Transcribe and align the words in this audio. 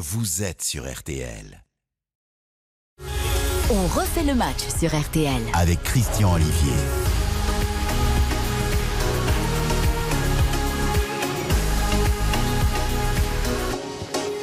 vous 0.00 0.44
êtes 0.44 0.62
sur 0.62 0.88
RTL. 0.88 1.64
On 3.68 3.86
refait 3.88 4.22
le 4.22 4.36
match 4.36 4.60
sur 4.78 4.96
RTL. 4.96 5.42
Avec 5.54 5.82
Christian 5.82 6.34
Olivier. 6.34 6.72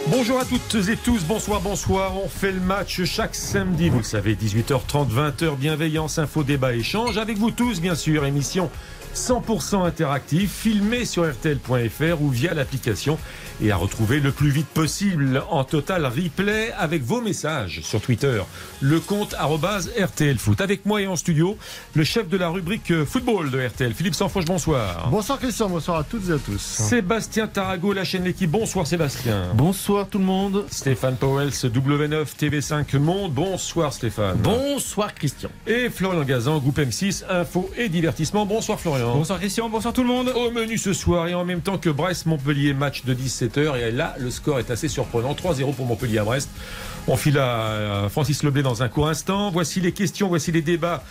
Bonjour 0.08 0.40
à 0.42 0.44
toutes 0.44 0.76
et 0.90 0.98
tous, 0.98 1.24
bonsoir, 1.24 1.62
bonsoir. 1.62 2.18
On 2.18 2.28
fait 2.28 2.52
le 2.52 2.60
match 2.60 3.06
chaque 3.06 3.34
samedi, 3.34 3.88
vous 3.88 4.00
le 4.00 4.04
savez, 4.04 4.36
18h30, 4.36 5.10
20h, 5.10 5.56
bienveillance, 5.56 6.20
info, 6.20 6.44
débat, 6.44 6.74
échange. 6.76 7.18
Avec 7.18 7.38
vous 7.38 7.52
tous, 7.52 7.80
bien 7.80 7.96
sûr, 7.96 8.26
émission 8.26 8.70
100% 9.16 9.86
interactive, 9.86 10.50
filmée 10.50 11.06
sur 11.06 11.30
RTL.fr 11.30 12.22
ou 12.22 12.30
via 12.30 12.54
l'application 12.54 13.18
et 13.62 13.72
à 13.72 13.78
retrouver 13.78 14.20
le 14.20 14.32
plus 14.32 14.50
vite 14.50 14.68
possible 14.68 15.42
en 15.50 15.64
total 15.64 16.06
replay 16.06 16.74
avec 16.78 17.04
vos 17.04 17.22
messages 17.22 17.82
sur 17.84 18.02
Twitter. 18.02 18.42
Le 18.82 19.00
compte 19.00 19.34
RTL 19.34 20.38
Foot. 20.38 20.60
Avec 20.62 20.86
moi 20.86 21.02
et 21.02 21.08
en 21.08 21.16
studio, 21.16 21.58
le 21.94 22.04
chef 22.04 22.28
de 22.28 22.38
la 22.38 22.50
rubrique 22.50 23.06
football 23.06 23.52
de 23.52 23.66
RTL, 23.66 23.94
Philippe 23.94 24.16
Sanfoche, 24.16 24.46
bonsoir. 24.46 25.08
Bonsoir 25.10 25.40
Christian, 25.40 25.70
bonsoir 25.70 26.00
à 26.00 26.04
toutes 26.04 26.30
et 26.30 26.34
à 26.34 26.38
tous. 26.38 26.60
Sébastien 26.60 27.48
Tarago, 27.48 27.94
la 27.94 28.04
chaîne 28.04 28.26
L'équipe, 28.26 28.52
bonsoir 28.52 28.86
Sébastien. 28.86 29.54
Bonsoir 29.54 30.08
tout 30.08 30.20
le 30.20 30.26
monde. 30.26 30.66
Stéphane 30.70 31.16
Powell, 31.16 31.50
W9 31.50 32.26
TV5 32.38 32.98
Monde, 32.98 33.32
bonsoir 33.34 33.94
Stéphane. 33.94 34.38
Bonsoir 34.38 35.14
Christian. 35.14 35.50
Et 35.68 35.90
Florian 35.90 36.24
Gazan, 36.24 36.60
groupe 36.60 36.80
M6, 36.80 37.24
info 37.30 37.70
et 37.78 37.88
divertissement. 37.88 38.46
Bonsoir 38.46 38.80
Florian. 38.80 39.05
Bonsoir 39.14 39.40
Christian, 39.40 39.70
bonsoir 39.70 39.94
tout 39.94 40.02
le 40.02 40.08
monde. 40.08 40.30
Au 40.36 40.50
menu 40.50 40.78
ce 40.80 40.92
soir 40.92 41.28
et 41.28 41.36
en 41.36 41.46
même 41.46 41.62
temps 41.62 41.78
que 41.78 41.90
Brest-Montpellier, 41.90 42.74
match 42.74 43.06
de 43.06 43.14
17h. 43.14 43.78
Et 43.78 43.92
là, 43.92 44.16
le 44.20 44.32
score 44.32 44.60
est 44.60 44.72
assez 44.72 44.88
surprenant. 44.88 45.34
3-0 45.34 45.76
pour 45.76 45.86
Montpellier 45.86 46.18
à 46.18 46.24
Brest. 46.24 46.50
On 47.08 47.16
file 47.16 47.38
à 47.38 48.08
Francis 48.10 48.42
Leblé 48.42 48.64
dans 48.64 48.82
un 48.82 48.90
court 48.90 49.08
instant. 49.08 49.52
Voici 49.52 49.80
les 49.80 49.92
questions, 49.92 50.28
voici 50.28 50.52
les 50.52 50.64
débats 50.64 51.04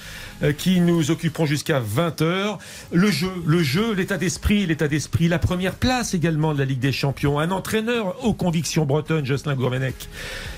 euh, 0.43 0.53
qui 0.53 0.81
nous 0.81 1.13
occuperont 1.13 1.47
jusqu'à 1.47 1.81
20h. 1.81 2.59
Le 2.91 3.11
jeu, 3.13 3.31
le 3.47 3.63
jeu, 3.63 3.95
l'état 3.95 4.17
d'esprit, 4.17 4.67
l'état 4.67 4.89
d'esprit, 4.89 5.29
la 5.29 5.39
première 5.39 5.75
place 5.75 6.15
également 6.15 6.53
de 6.53 6.59
la 6.59 6.65
Ligue 6.65 6.81
des 6.81 6.93
Champions. 6.93 7.39
Un 7.39 7.53
entraîneur 7.53 8.25
aux 8.25 8.35
convictions 8.35 8.87
bretonnes, 8.87 9.25
Jocelyn 9.25 9.55
Gourvenec. 9.55 10.09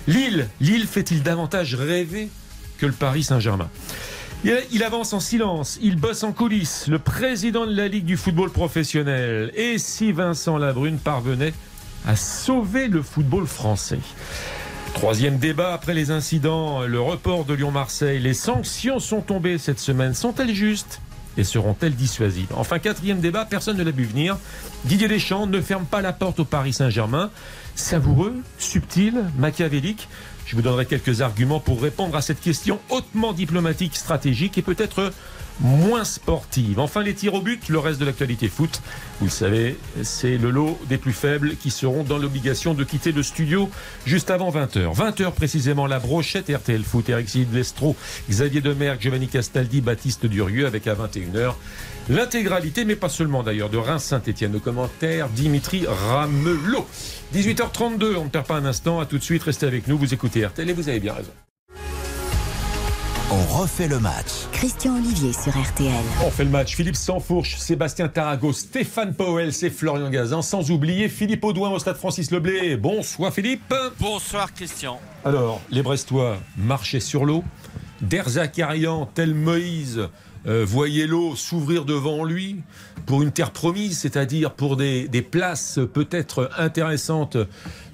Lille, 0.08 0.48
Lille 0.60 0.86
fait-il 0.86 1.22
davantage 1.22 1.74
rêver 1.74 2.30
que 2.78 2.86
le 2.86 2.92
Paris 2.92 3.24
Saint-Germain? 3.24 3.68
Il 4.70 4.84
avance 4.84 5.12
en 5.12 5.20
silence, 5.20 5.78
il 5.82 5.96
bosse 5.96 6.22
en 6.22 6.32
coulisses, 6.32 6.86
le 6.88 6.98
président 6.98 7.66
de 7.66 7.74
la 7.74 7.88
Ligue 7.88 8.04
du 8.04 8.16
football 8.16 8.50
professionnel. 8.50 9.50
Et 9.56 9.78
si 9.78 10.12
Vincent 10.12 10.56
Labrune 10.56 10.98
parvenait 10.98 11.52
à 12.06 12.14
sauver 12.14 12.86
le 12.86 13.02
football 13.02 13.46
français? 13.46 13.98
Troisième 14.94 15.38
débat 15.38 15.74
après 15.74 15.94
les 15.94 16.10
incidents, 16.10 16.82
le 16.82 17.00
report 17.00 17.44
de 17.44 17.54
Lyon-Marseille. 17.54 18.20
Les 18.20 18.34
sanctions 18.34 19.00
sont 19.00 19.20
tombées 19.20 19.58
cette 19.58 19.80
semaine. 19.80 20.14
Sont-elles 20.14 20.54
justes 20.54 21.00
et 21.36 21.44
seront-elles 21.44 21.94
dissuasives? 21.94 22.48
Enfin, 22.54 22.78
quatrième 22.78 23.20
débat, 23.20 23.44
personne 23.44 23.76
ne 23.76 23.82
l'a 23.82 23.90
vu 23.90 24.04
venir. 24.04 24.38
Didier 24.84 25.08
Deschamps 25.08 25.46
ne 25.46 25.60
ferme 25.60 25.84
pas 25.84 26.00
la 26.00 26.12
porte 26.12 26.40
au 26.40 26.44
Paris 26.44 26.72
Saint-Germain. 26.72 27.30
Savoureux, 27.74 28.36
subtil, 28.58 29.24
machiavélique. 29.36 30.08
Je 30.46 30.54
vous 30.54 30.62
donnerai 30.62 30.86
quelques 30.86 31.20
arguments 31.22 31.60
pour 31.60 31.82
répondre 31.82 32.16
à 32.16 32.22
cette 32.22 32.40
question 32.40 32.78
hautement 32.88 33.32
diplomatique, 33.32 33.96
stratégique 33.96 34.56
et 34.58 34.62
peut-être 34.62 35.12
moins 35.60 36.04
sportive. 36.04 36.78
Enfin, 36.78 37.02
les 37.02 37.14
tirs 37.14 37.34
au 37.34 37.40
but, 37.40 37.68
le 37.68 37.78
reste 37.78 37.98
de 37.98 38.04
l'actualité 38.04 38.48
foot. 38.48 38.80
Vous 39.20 39.26
le 39.26 39.30
savez, 39.30 39.76
c'est 40.02 40.36
le 40.36 40.50
lot 40.50 40.78
des 40.88 40.98
plus 40.98 41.12
faibles 41.12 41.56
qui 41.56 41.70
seront 41.70 42.04
dans 42.04 42.18
l'obligation 42.18 42.74
de 42.74 42.84
quitter 42.84 43.12
le 43.12 43.22
studio 43.22 43.70
juste 44.04 44.30
avant 44.30 44.50
20h. 44.50 44.94
20h 44.94 45.32
précisément, 45.32 45.86
la 45.86 45.98
brochette 45.98 46.48
RTL 46.54 46.82
Foot, 46.84 47.08
Eric 47.08 47.28
Silvestro, 47.28 47.96
Xavier 48.28 48.60
Demerck, 48.60 49.00
Giovanni 49.00 49.28
Castaldi, 49.28 49.80
Baptiste 49.80 50.26
Durieux 50.26 50.66
avec 50.66 50.86
à 50.86 50.94
21h 50.94 51.54
l'intégralité, 52.08 52.84
mais 52.84 52.96
pas 52.96 53.08
seulement 53.08 53.42
d'ailleurs, 53.42 53.70
de 53.70 53.78
Reims-Saint-Etienne. 53.78 54.56
Au 54.56 54.60
commentaire, 54.60 55.28
Dimitri 55.28 55.86
Ramelot. 55.86 56.86
18h32, 57.34 58.16
on 58.16 58.24
ne 58.24 58.28
perd 58.28 58.46
pas 58.46 58.56
un 58.56 58.64
instant. 58.64 59.00
À 59.00 59.06
tout 59.06 59.18
de 59.18 59.22
suite, 59.22 59.42
restez 59.42 59.66
avec 59.66 59.88
nous. 59.88 59.98
Vous 59.98 60.14
écoutez 60.14 60.44
RTL 60.44 60.68
et 60.68 60.72
vous 60.72 60.88
avez 60.88 61.00
bien 61.00 61.14
raison. 61.14 61.32
On 63.28 63.60
refait 63.60 63.88
le 63.88 63.98
match. 63.98 64.30
Christian 64.52 64.96
Olivier 64.98 65.32
sur 65.32 65.50
RTL. 65.50 65.92
On 66.24 66.30
fait 66.30 66.44
le 66.44 66.50
match. 66.50 66.76
Philippe 66.76 66.94
Sansfourche, 66.94 67.56
Sébastien 67.56 68.06
Tarago, 68.06 68.52
Stéphane 68.52 69.14
Powell, 69.14 69.52
c'est 69.52 69.68
Florian 69.68 70.10
Gazan. 70.10 70.42
Sans 70.42 70.70
oublier 70.70 71.08
Philippe 71.08 71.42
Audouin 71.42 71.70
au 71.70 71.80
stade 71.80 71.96
Francis 71.96 72.30
Leblé. 72.30 72.76
Bonsoir 72.76 73.32
Philippe. 73.32 73.74
Bonsoir 73.98 74.54
Christian. 74.54 75.00
Alors, 75.24 75.60
les 75.70 75.82
Brestois 75.82 76.36
marchaient 76.56 77.00
sur 77.00 77.24
l'eau. 77.24 77.42
Derzakarian, 78.00 79.06
tel 79.12 79.34
Moïse, 79.34 80.08
euh, 80.46 80.64
voyait 80.66 81.06
l'eau 81.06 81.34
s'ouvrir 81.36 81.84
devant 81.84 82.24
lui 82.24 82.56
pour 83.06 83.22
une 83.22 83.32
terre 83.32 83.50
promise, 83.50 83.98
c'est-à-dire 83.98 84.52
pour 84.52 84.76
des, 84.76 85.08
des 85.08 85.22
places 85.22 85.78
peut-être 85.92 86.50
intéressantes 86.56 87.36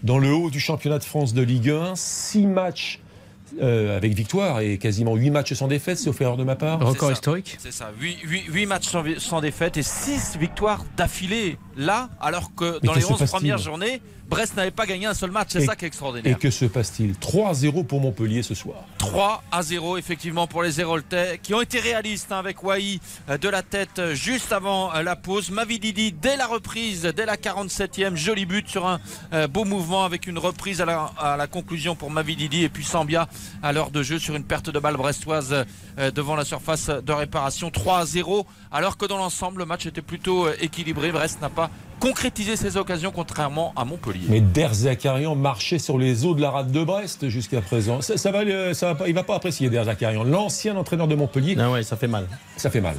dans 0.02 0.18
le 0.18 0.32
haut 0.32 0.50
du 0.50 0.60
championnat 0.60 0.98
de 0.98 1.04
France 1.04 1.34
de 1.34 1.42
Ligue 1.42 1.70
1. 1.70 1.94
Six 1.96 2.46
matchs 2.46 3.00
euh, 3.60 3.96
avec 3.96 4.14
victoire 4.14 4.60
et 4.60 4.78
quasiment 4.78 5.14
8 5.14 5.30
matchs 5.30 5.52
sans 5.52 5.68
défaite, 5.68 5.98
sauf 5.98 6.18
erreur 6.20 6.38
de 6.38 6.44
ma 6.44 6.56
part. 6.56 6.80
Record 6.80 7.12
historique 7.12 7.56
C'est 7.58 7.72
ça, 7.72 7.90
8, 8.00 8.66
matchs 8.66 8.88
sans, 8.88 9.04
sans, 9.18 9.40
défaite 9.42 9.76
et 9.76 9.82
6 9.82 10.38
victoires 10.38 10.84
d'affilée 10.96 11.58
là, 11.76 12.08
alors 12.20 12.54
que 12.54 12.80
dans 12.84 12.94
les 12.94 13.04
11 13.04 13.22
premières 13.30 13.58
journées, 13.58 14.00
Brest 14.28 14.56
n'avait 14.56 14.70
pas 14.70 14.86
gagné 14.86 15.06
un 15.06 15.14
seul 15.14 15.30
match, 15.30 15.48
c'est 15.50 15.66
ça 15.66 15.76
qui 15.76 15.84
est 15.84 15.88
extraordinaire. 15.88 16.36
Et 16.36 16.38
que 16.38 16.50
se 16.50 16.64
passe-t-il 16.64 17.12
3-0 17.12 17.84
pour 17.84 18.00
Montpellier 18.00 18.42
ce 18.42 18.54
soir. 18.54 18.84
3 18.98 19.42
à 19.50 19.62
0 19.62 19.98
effectivement 19.98 20.46
pour 20.46 20.62
les 20.62 20.80
Héroltais 20.80 21.38
qui 21.42 21.54
ont 21.54 21.60
été 21.60 21.80
réalistes 21.80 22.32
hein, 22.32 22.38
avec 22.38 22.62
Wai 22.62 23.00
euh, 23.28 23.36
de 23.36 23.48
la 23.48 23.62
tête 23.62 23.98
euh, 23.98 24.14
juste 24.14 24.52
avant 24.52 24.94
euh, 24.94 25.02
la 25.02 25.16
pause. 25.16 25.50
Mavididi 25.50 26.12
dès 26.12 26.36
la 26.36 26.46
reprise, 26.46 27.02
dès 27.02 27.26
la 27.26 27.36
47e, 27.36 28.16
joli 28.16 28.46
but 28.46 28.68
sur 28.68 28.86
un 28.86 29.00
beau 29.48 29.64
mouvement 29.64 30.04
avec 30.04 30.26
une 30.26 30.38
reprise 30.38 30.80
à 30.80 30.84
la, 30.84 31.10
à 31.18 31.36
la 31.36 31.46
conclusion 31.46 31.94
pour 31.96 32.10
Mavididi 32.10 32.64
et 32.64 32.68
puis 32.68 32.84
Sambia 32.84 33.28
à 33.62 33.72
l'heure 33.72 33.90
de 33.90 34.02
jeu 34.02 34.18
sur 34.18 34.34
une 34.36 34.44
perte 34.44 34.70
de 34.70 34.78
balle 34.78 34.96
brestoise 34.96 35.64
devant 36.14 36.36
la 36.36 36.44
surface 36.44 36.88
de 36.88 37.12
réparation 37.12 37.70
3 37.70 37.98
à 37.98 38.06
0 38.06 38.46
alors 38.72 38.96
que 38.96 39.06
dans 39.06 39.18
l'ensemble 39.18 39.60
le 39.60 39.66
match 39.66 39.86
était 39.86 40.02
plutôt 40.02 40.48
équilibré. 40.60 41.12
Brest 41.12 41.40
n'a 41.40 41.50
pas 41.50 41.70
concrétiser 42.00 42.56
ses 42.56 42.76
occasions 42.76 43.12
contrairement 43.14 43.72
à 43.76 43.84
Montpellier. 43.84 44.26
Mais 44.28 44.40
Derzakarian 44.40 45.36
marchait 45.36 45.78
sur 45.78 45.98
les 45.98 46.24
eaux 46.24 46.34
de 46.34 46.40
la 46.40 46.50
rade 46.50 46.72
de 46.72 46.82
Brest 46.82 47.28
jusqu'à 47.28 47.60
présent. 47.60 48.00
Ça, 48.00 48.30
va, 48.30 48.74
ça 48.74 48.86
va 48.86 48.94
pas, 48.94 49.08
il 49.08 49.14
va 49.14 49.22
pas 49.22 49.36
apprécier 49.36 49.70
Derzakarian, 49.70 50.24
l'ancien 50.24 50.76
entraîneur 50.76 51.06
de 51.06 51.14
Montpellier. 51.14 51.56
Ah 51.60 51.70
ouais, 51.70 51.82
ça 51.82 51.96
fait 51.96 52.08
mal. 52.08 52.26
Ça 52.56 52.70
fait 52.70 52.80
mal. 52.80 52.96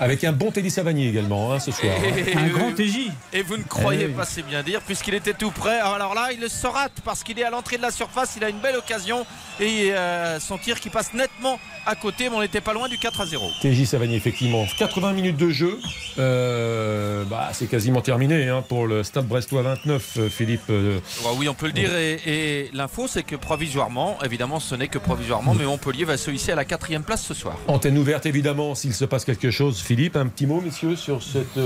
Avec 0.00 0.24
un 0.24 0.32
bon 0.32 0.50
Teddy 0.50 0.70
Savanier 0.70 1.08
également 1.08 1.52
hein, 1.52 1.58
ce 1.58 1.72
soir. 1.72 1.92
Hein. 1.94 2.38
un 2.38 2.48
grand 2.48 2.72
TJ. 2.72 3.10
Et 3.34 3.42
vous 3.42 3.58
ne 3.58 3.62
croyez 3.62 4.06
eh 4.08 4.08
pas, 4.08 4.24
c'est 4.24 4.42
bien 4.42 4.62
dire, 4.62 4.80
puisqu'il 4.80 5.12
était 5.12 5.34
tout 5.34 5.50
prêt. 5.50 5.78
Alors 5.78 6.14
là, 6.14 6.30
il 6.32 6.48
se 6.48 6.66
rate 6.66 7.02
parce 7.04 7.22
qu'il 7.22 7.38
est 7.38 7.44
à 7.44 7.50
l'entrée 7.50 7.76
de 7.76 7.82
la 7.82 7.90
surface. 7.90 8.34
Il 8.38 8.44
a 8.44 8.48
une 8.48 8.60
belle 8.60 8.76
occasion 8.76 9.26
et 9.60 9.92
euh, 9.92 10.40
son 10.40 10.56
tir 10.56 10.80
qui 10.80 10.88
passe 10.88 11.12
nettement 11.12 11.60
à 11.84 11.94
côté, 11.96 12.30
mais 12.30 12.36
on 12.36 12.40
n'était 12.40 12.62
pas 12.62 12.72
loin 12.72 12.88
du 12.88 12.96
4 12.98 13.20
à 13.20 13.26
0. 13.26 13.50
TJ 13.60 13.84
Savanier, 13.84 14.16
effectivement. 14.16 14.64
80 14.78 15.12
minutes 15.12 15.36
de 15.36 15.50
jeu. 15.50 15.78
Euh, 16.18 17.24
bah, 17.24 17.50
c'est 17.52 17.66
quasiment 17.66 18.00
terminé 18.00 18.48
hein, 18.48 18.64
pour 18.66 18.86
le 18.86 19.02
Stade 19.02 19.26
Brestois 19.26 19.62
29, 19.62 20.16
euh, 20.16 20.28
Philippe. 20.30 20.72
oui, 21.36 21.48
on 21.48 21.54
peut 21.54 21.66
le 21.66 21.72
dire. 21.72 21.90
Et, 21.94 22.70
l'info, 22.72 23.06
c'est 23.06 23.22
que 23.22 23.36
provisoirement, 23.36 24.18
évidemment, 24.24 24.60
ce 24.60 24.74
n'est 24.74 24.88
que 24.88 24.98
provisoirement, 24.98 25.54
mais 25.54 25.64
Montpellier 25.64 26.04
va 26.04 26.16
se 26.16 26.30
hisser 26.30 26.52
à 26.52 26.56
la 26.56 26.64
quatrième 26.64 27.02
place 27.02 27.22
ce 27.22 27.34
soir. 27.34 27.58
Antenne 27.68 27.98
ouverte, 27.98 28.24
évidemment, 28.24 28.74
s'il 28.74 28.94
se 28.94 29.04
passe 29.04 29.26
quelque 29.26 29.50
chose. 29.50 29.78
Philippe, 29.90 30.14
un 30.14 30.28
petit 30.28 30.46
mot, 30.46 30.60
messieurs, 30.60 30.94
sur 30.94 31.20
cette 31.20 31.58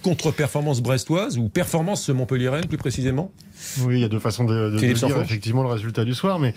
contre-performance 0.00 0.80
brestoise 0.80 1.38
ou 1.38 1.48
performance 1.48 2.08
montpelliéraine 2.08 2.68
plus 2.68 2.78
précisément? 2.78 3.32
Oui, 3.82 3.96
il 3.96 4.00
y 4.00 4.04
a 4.04 4.08
deux 4.08 4.18
façons 4.18 4.44
de, 4.44 4.70
de, 4.70 4.78
dire 4.78 5.18
effectivement 5.18 5.62
le 5.62 5.68
résultat 5.68 6.04
du 6.04 6.14
soir, 6.14 6.38
mais 6.38 6.54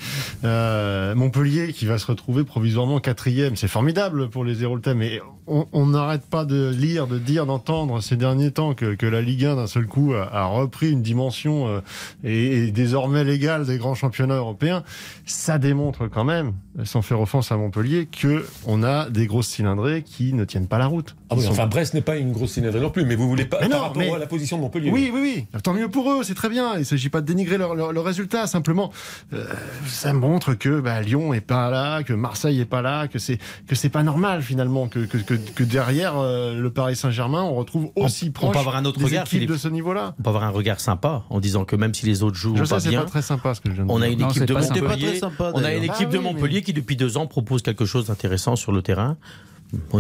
Montpellier 1.16 1.74
qui 1.74 1.86
va 1.86 1.98
se 1.98 2.08
retrouver 2.08 2.44
provisoirement 2.44 3.00
quatrième, 3.00 3.56
c'est 3.56 3.68
formidable 3.68 4.30
pour 4.30 4.44
les 4.44 4.64
Héroltais, 4.64 4.96
mais 4.96 5.22
on 5.48 5.86
n'arrête 5.86 6.26
pas 6.26 6.44
de 6.44 6.70
lire, 6.70 7.08
de 7.08 7.20
dire, 7.20 7.46
d'entendre 7.46 8.02
ces 8.02 8.18
derniers 8.18 8.52
temps 8.52 8.74
que, 8.74 8.96
que 8.96 9.06
la 9.06 9.22
Ligue 9.22 9.46
1 9.46 9.56
d'un 9.58 9.68
seul 9.68 9.86
coup 9.86 10.14
a, 10.14 10.46
repris 10.46 10.92
une 10.92 11.04
dimension 11.04 11.82
et, 12.24 12.68
et, 12.68 12.72
désormais 12.72 13.24
légale 13.24 13.66
des 13.66 13.78
grands 13.78 13.96
championnats 13.96 14.36
européens. 14.36 14.84
Ça 15.26 15.58
démontre 15.58 16.08
quand 16.08 16.24
même, 16.24 16.54
sans 16.84 17.02
faire 17.02 17.20
offense 17.20 17.52
à 17.52 17.58
Montpellier, 17.58 18.08
que 18.08 18.46
on 18.66 18.84
a 18.84 19.10
des 19.10 19.28
grosses 19.28 19.48
cylindrées 19.48 20.04
qui 20.04 20.34
ne 20.34 20.46
tiennent 20.46 20.68
pas 20.68 20.78
la 20.78 20.88
route. 20.88 21.16
Ah 21.30 21.36
oui, 21.36 21.46
Brest 21.70 21.94
n'est 21.94 22.02
pas 22.02 22.18
une 22.18 22.32
grosse 22.32 22.52
cylindrée 22.52 22.80
non 22.80 22.92
plus, 22.92 23.04
mais 23.04 23.16
vous 23.16 23.28
voulez 23.28 23.46
pas 23.46 23.60
mais 23.62 23.68
non, 23.68 23.92
à 24.14 24.20
la 24.20 24.28
position 24.28 24.58
de 24.58 24.62
Montpellier. 24.62 24.92
Oui, 24.92 25.10
oui, 25.14 25.20
oui. 25.54 25.60
Tant 25.64 25.74
mieux 25.74 25.90
pour 25.90 26.12
eux, 26.12 26.24
c'est 26.24 26.36
très 26.36 26.50
bien. 26.50 26.78
Et 26.78 26.84
s'agit 26.84 27.10
pas 27.10 27.22
de 27.22 27.26
dénigrer 27.26 27.58
leur, 27.58 27.74
leur, 27.76 28.04
résultat. 28.04 28.46
Simplement, 28.46 28.92
euh, 29.34 29.46
ça 29.88 30.14
montre 30.14 30.54
que 30.54 30.80
bah, 30.80 31.02
Lyon 31.02 31.34
est 31.34 31.42
pas 31.42 31.70
là, 31.70 32.04
que 32.04 32.14
Marseille 32.14 32.60
est 32.60 32.66
pas 32.66 32.82
là, 32.82 33.08
que 33.08 33.18
c'est 33.18 33.40
que 33.68 33.76
c'est 33.76 33.90
pas 33.90 34.04
normal 34.04 34.44
finalement 34.44 34.88
que 34.88 35.00
que, 35.00 35.18
que, 35.18 35.64
derrière 35.64 36.18
euh, 36.18 36.60
le 36.60 36.70
Paris 36.70 36.96
Saint-Germain, 36.96 37.42
on 37.42 37.56
retrouve 37.56 37.90
aussi 37.96 38.30
proche 38.30 38.50
on 38.50 38.54
peut 38.54 38.60
avoir 38.60 38.76
un 38.76 38.86
autre 38.86 39.04
regard, 39.04 39.26
de 39.26 39.58
ce 39.58 39.68
niveau-là. 39.68 40.14
On 40.20 40.24
peut 40.24 40.30
avoir 40.30 40.44
un 40.44 40.50
regard 40.50 40.80
sympa 40.80 41.24
en 41.30 41.40
disant 41.40 41.66
que 41.66 41.76
même 41.76 41.94
si 41.94 42.06
les 42.06 42.22
autres 42.22 42.38
jouent 42.38 42.56
je 42.56 42.64
pas 42.64 42.80
sais, 42.80 42.90
bien, 42.90 43.02
pas 43.02 43.10
très 43.10 43.22
sympa 43.22 43.54
ce 43.56 43.62
que 43.62 43.70
je 43.70 43.76
viens 43.76 43.86
de 43.86 43.92
on 43.92 44.02
a 44.02 44.08
une 44.08 44.22
équipe 44.22 44.46
de 44.46 44.54
Montpellier. 44.54 45.22
on 45.40 45.64
a 45.64 45.74
une 45.74 45.84
équipe 45.84 46.10
de 46.10 46.20
Montpellier 46.20 46.62
qui 46.62 46.74
depuis 46.74 46.96
deux 46.96 47.18
ans 47.18 47.26
propose 47.26 47.62
quelque 47.64 47.86
chose 47.86 48.08
d'intéressant 48.08 48.56
sur 48.56 48.72
le 48.72 48.82
terrain 48.82 49.18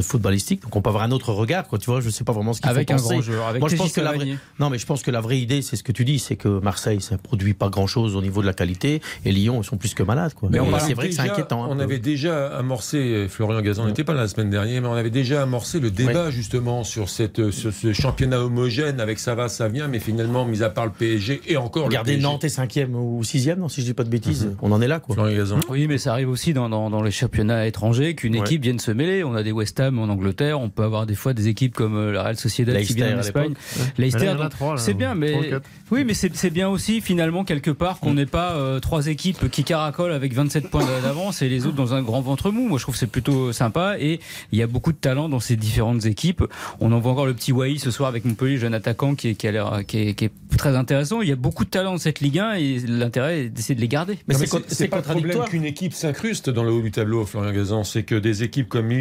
footballistique, 0.02 0.62
donc 0.62 0.76
on 0.76 0.82
peut 0.82 0.90
avoir 0.90 1.04
un 1.04 1.12
autre 1.12 1.32
regard. 1.32 1.68
Quoi, 1.68 1.80
tu 1.80 1.90
vois, 1.90 2.02
je 2.02 2.10
sais 2.10 2.24
pas 2.24 2.34
vraiment 2.34 2.54
ce 2.54 2.62
qu'il 2.62 2.70
faut 2.70 2.76
avec 2.76 2.92
un 2.92 2.96
grand 2.96 3.22
joueur, 3.22 3.48
avec 3.48 3.60
Moi, 3.60 3.70
je 3.70 3.76
pense 3.76 3.94
que 3.94 4.02
la 4.02 4.14
vraie... 4.14 4.38
non, 4.60 4.70
mais 4.70 4.78
je 4.78 4.86
pense 4.86 5.02
que 5.02 5.12
la 5.12 5.22
vraie 5.22 5.40
idée, 5.40 5.62
c'est 5.62 5.76
ce 5.76 5.84
que 5.84 5.92
tu 5.92 6.06
dis, 6.06 6.20
c'est 6.20 6.36
que 6.36 6.60
Marseille, 6.60 7.02
ça 7.02 7.18
produit 7.18 7.54
pas 7.54 7.70
grand 7.70 7.88
chose 7.88 8.16
au 8.16 8.22
niveau 8.22 8.42
de 8.42 8.48
la 8.48 8.54
qualité, 8.54 9.02
et 9.26 9.32
Lyon, 9.32 9.62
ils 9.62 9.66
sont 9.66 9.78
plus 9.78 9.94
que 9.94 10.04
malades. 10.04 10.34
Quoi. 10.34 10.50
Mais 10.52 10.60
c'est 10.80 10.94
vrai 10.94 11.10
que 11.10 11.16
c'est 11.16 11.22
inquiétant. 11.22 11.68
On 11.70 11.80
avait 11.80 12.00
déjà 12.00 12.48
amorcé, 12.58 13.28
Florian 13.30 13.62
Gazan 13.62 13.88
n'était 13.88 14.04
pas 14.04 14.14
là 14.14 14.22
la 14.22 14.28
semaine 14.28 14.50
dernière, 14.50 14.82
mais 14.82 14.88
on 14.88 14.94
avait 14.94 15.10
déjà 15.10 15.44
amorcé 15.44 15.80
le 15.80 15.92
débat 15.92 16.32
justement 16.32 16.84
sur 16.84 17.10
cette 17.10 17.52
ce 17.52 17.94
championnat 17.94 18.40
homogène 18.40 19.00
avec 19.00 19.20
ça 19.20 19.36
va, 19.36 19.48
ça 19.48 19.68
vient, 19.68 19.88
mais 19.88 20.00
finalement, 20.00 20.46
mis 20.46 20.64
à 20.64 20.70
part 20.70 20.86
le 20.86 20.92
PSG 20.92 21.42
et 21.48 21.58
encore. 21.58 21.86
Regardez 21.86 22.18
Nantes 22.18 22.44
est 22.44 22.50
cinquième 22.50 22.96
ou 22.96 23.24
sixième, 23.24 23.60
non, 23.60 23.70
si 23.70 23.82
je 23.82 23.88
dis 23.88 23.94
pas 23.94 24.04
de 24.04 24.10
bêtises, 24.10 24.46
mhm. 24.46 24.58
on 24.62 24.72
en 24.72 24.82
est 24.82 24.88
là. 24.88 25.00
Quoi. 25.00 25.16
Florian 25.16 25.38
Gazan. 25.38 25.60
Oui, 25.70 25.88
mais 25.88 25.98
ça 25.98 26.12
arrive 26.12 26.30
aussi 26.30 26.54
dans, 26.54 26.70
dans, 26.70 26.90
dans 26.90 27.02
les 27.02 27.12
championnats 27.12 27.68
étrangers 27.68 28.16
qu'une 28.16 28.36
équipe 28.36 28.64
vienne 28.64 28.80
se 28.80 28.92
mêler. 28.92 29.24
On 29.24 29.36
a 29.36 29.44
des 29.44 29.52
West 29.52 29.65
Ham 29.80 30.00
en 30.00 30.06
Angleterre 30.06 30.46
on 30.54 30.70
peut 30.70 30.84
avoir 30.84 31.06
des 31.06 31.16
fois 31.16 31.34
des 31.34 31.48
équipes 31.48 31.74
comme 31.74 31.96
euh, 31.96 32.12
la 32.12 32.24
Real 32.24 32.38
Sociedad 32.38 32.80
qui 32.82 32.94
vient 32.94 33.18
en 33.18 33.20
Espagne. 33.20 33.54
Leicester, 33.98 34.36
c'est 34.78 34.94
bien, 34.94 35.16
mais 35.16 35.52
oui, 35.92 36.04
mais 36.04 36.14
c'est 36.14 36.50
bien 36.50 36.70
aussi 36.70 37.02
finalement 37.02 37.44
quelque 37.44 37.72
part 37.72 38.00
qu'on 38.00 38.12
mm. 38.12 38.16
n'ait 38.16 38.26
pas 38.26 38.54
euh, 38.54 38.80
trois 38.80 39.08
équipes 39.08 39.50
qui 39.50 39.64
caracolent 39.64 40.12
avec 40.12 40.34
27 40.34 40.70
points 40.70 40.86
d'avance 41.04 41.42
et 41.42 41.50
les 41.50 41.66
autres 41.66 41.76
dans 41.76 41.94
un 41.94 42.02
grand 42.02 42.22
ventre 42.22 42.52
mou. 42.52 42.68
Moi, 42.68 42.78
je 42.78 42.84
trouve 42.84 42.96
c'est 42.96 43.08
plutôt 43.08 43.52
sympa 43.52 43.96
et 44.00 44.20
il 44.52 44.60
y 44.60 44.64
a 44.64 44.68
beaucoup 44.68 44.92
de 44.92 44.98
talent 44.98 45.30
dans 45.30 45.40
ces 45.40 45.56
différentes 45.56 46.06
équipes. 46.06 46.44
On 46.80 46.92
en 46.92 47.00
voit 47.00 47.12
encore 47.12 47.26
le 47.26 47.34
petit 47.34 47.52
Wai 47.52 47.78
ce 47.78 47.92
soir 47.92 48.10
avec 48.10 48.26
Montpellier, 48.26 48.58
jeune 48.58 48.74
attaquant 48.74 49.16
qui, 49.16 49.36
qui 49.36 49.48
a 49.48 49.52
l'air 49.52 49.82
qui, 49.86 49.98
est 50.10 50.32
très 50.58 50.76
intéressant. 50.76 51.22
Il 51.22 51.30
y 51.30 51.34
a 51.34 51.36
beaucoup 51.36 51.66
de 51.66 51.70
talent 51.70 51.94
dans 51.94 51.98
cette 51.98 52.20
Ligue 52.20 52.40
1 52.40 52.54
et 52.54 52.80
l'intérêt 52.88 53.46
est 53.46 53.50
d'essayer 53.50 53.76
de 53.76 53.82
les 53.82 53.88
garder. 53.88 54.18
Mais 54.28 54.36
c'est 54.68 54.88
pas 54.88 54.98
le 54.98 55.04
problème 55.04 55.44
qu'une 55.46 55.66
équipe 55.66 55.94
s'incruste 55.94 56.50
dans 56.50 56.64
le 56.64 56.72
haut 56.72 56.82
du 56.82 56.92
tableau, 56.92 57.26
Florian 57.26 57.52
Gazan. 57.52 57.84
C'est 57.84 58.04
que 58.04 58.16
des 58.16 58.44
équipes 58.44 58.70
comme 58.70 58.92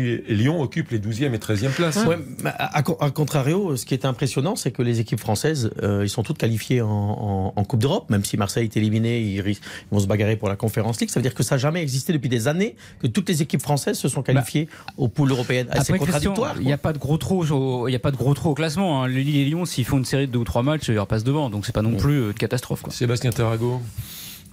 Lyon 0.44 0.60
occupent 0.60 0.90
les 0.90 0.98
12e 0.98 1.34
et 1.34 1.38
13e 1.38 1.70
places. 1.70 1.98
à, 2.44 2.82
contrario, 2.82 3.76
ce 3.76 3.86
qui 3.86 3.94
est 3.94 4.04
impressionnant, 4.04 4.56
c'est 4.56 4.70
que 4.70 4.82
les 4.82 5.00
équipes 5.00 5.20
françaises, 5.20 5.70
euh, 5.82 6.04
ils 6.04 6.10
sont 6.10 6.22
toutes 6.22 6.38
qualifiées 6.38 6.82
en, 6.82 7.52
Coupe 7.66 7.80
d'Europe, 7.80 8.10
même 8.10 8.24
si 8.24 8.36
Marseille 8.36 8.64
est 8.64 8.76
éliminé, 8.76 9.22
ils, 9.22 9.42
vont 9.90 9.98
se 9.98 10.06
bagarrer 10.06 10.36
pour 10.36 10.50
la 10.50 10.56
Conférence 10.56 11.00
League. 11.00 11.08
Ça 11.08 11.18
veut 11.18 11.22
dire 11.22 11.32
que 11.32 11.42
ça 11.42 11.54
n'a 11.54 11.58
jamais 11.58 11.80
existé 11.80 12.12
depuis 12.12 12.28
des 12.28 12.46
années 12.46 12.76
que 13.00 13.06
toutes 13.06 13.26
les 13.30 13.40
équipes 13.40 13.62
françaises 13.62 13.98
se 13.98 14.08
sont 14.08 14.20
bah, 14.20 14.34
qualifiées 14.34 14.68
aux 14.98 15.08
poules 15.08 15.30
européennes. 15.30 15.66
Ah, 15.70 15.82
c'est 15.82 15.96
contradictoire. 15.96 16.56
Il 16.60 16.66
n'y 16.66 16.74
a 16.74 16.78
pas 16.78 16.92
de 16.92 16.98
gros 16.98 17.16
trou, 17.16 17.88
il 17.88 17.92
y 17.92 17.96
a 17.96 17.98
pas 17.98 18.10
de 18.10 18.16
gros 18.16 18.34
au 18.44 18.54
classement. 18.54 19.02
Hein. 19.02 19.08
Lille 19.08 19.36
et 19.36 19.44
Lyon, 19.46 19.64
s'ils 19.64 19.86
font 19.86 19.96
une 19.96 20.04
série 20.04 20.26
de 20.26 20.32
deux 20.32 20.40
ou 20.40 20.44
trois 20.44 20.62
matchs, 20.62 20.88
ils 20.88 20.98
repassent 20.98 21.24
devant. 21.24 21.48
Donc 21.48 21.64
c'est 21.64 21.74
pas 21.74 21.82
non 21.82 21.96
plus 21.96 22.20
euh, 22.20 22.32
de 22.32 22.38
catastrophe. 22.38 22.82
Sébastien 22.90 23.30
Tarago. 23.30 23.80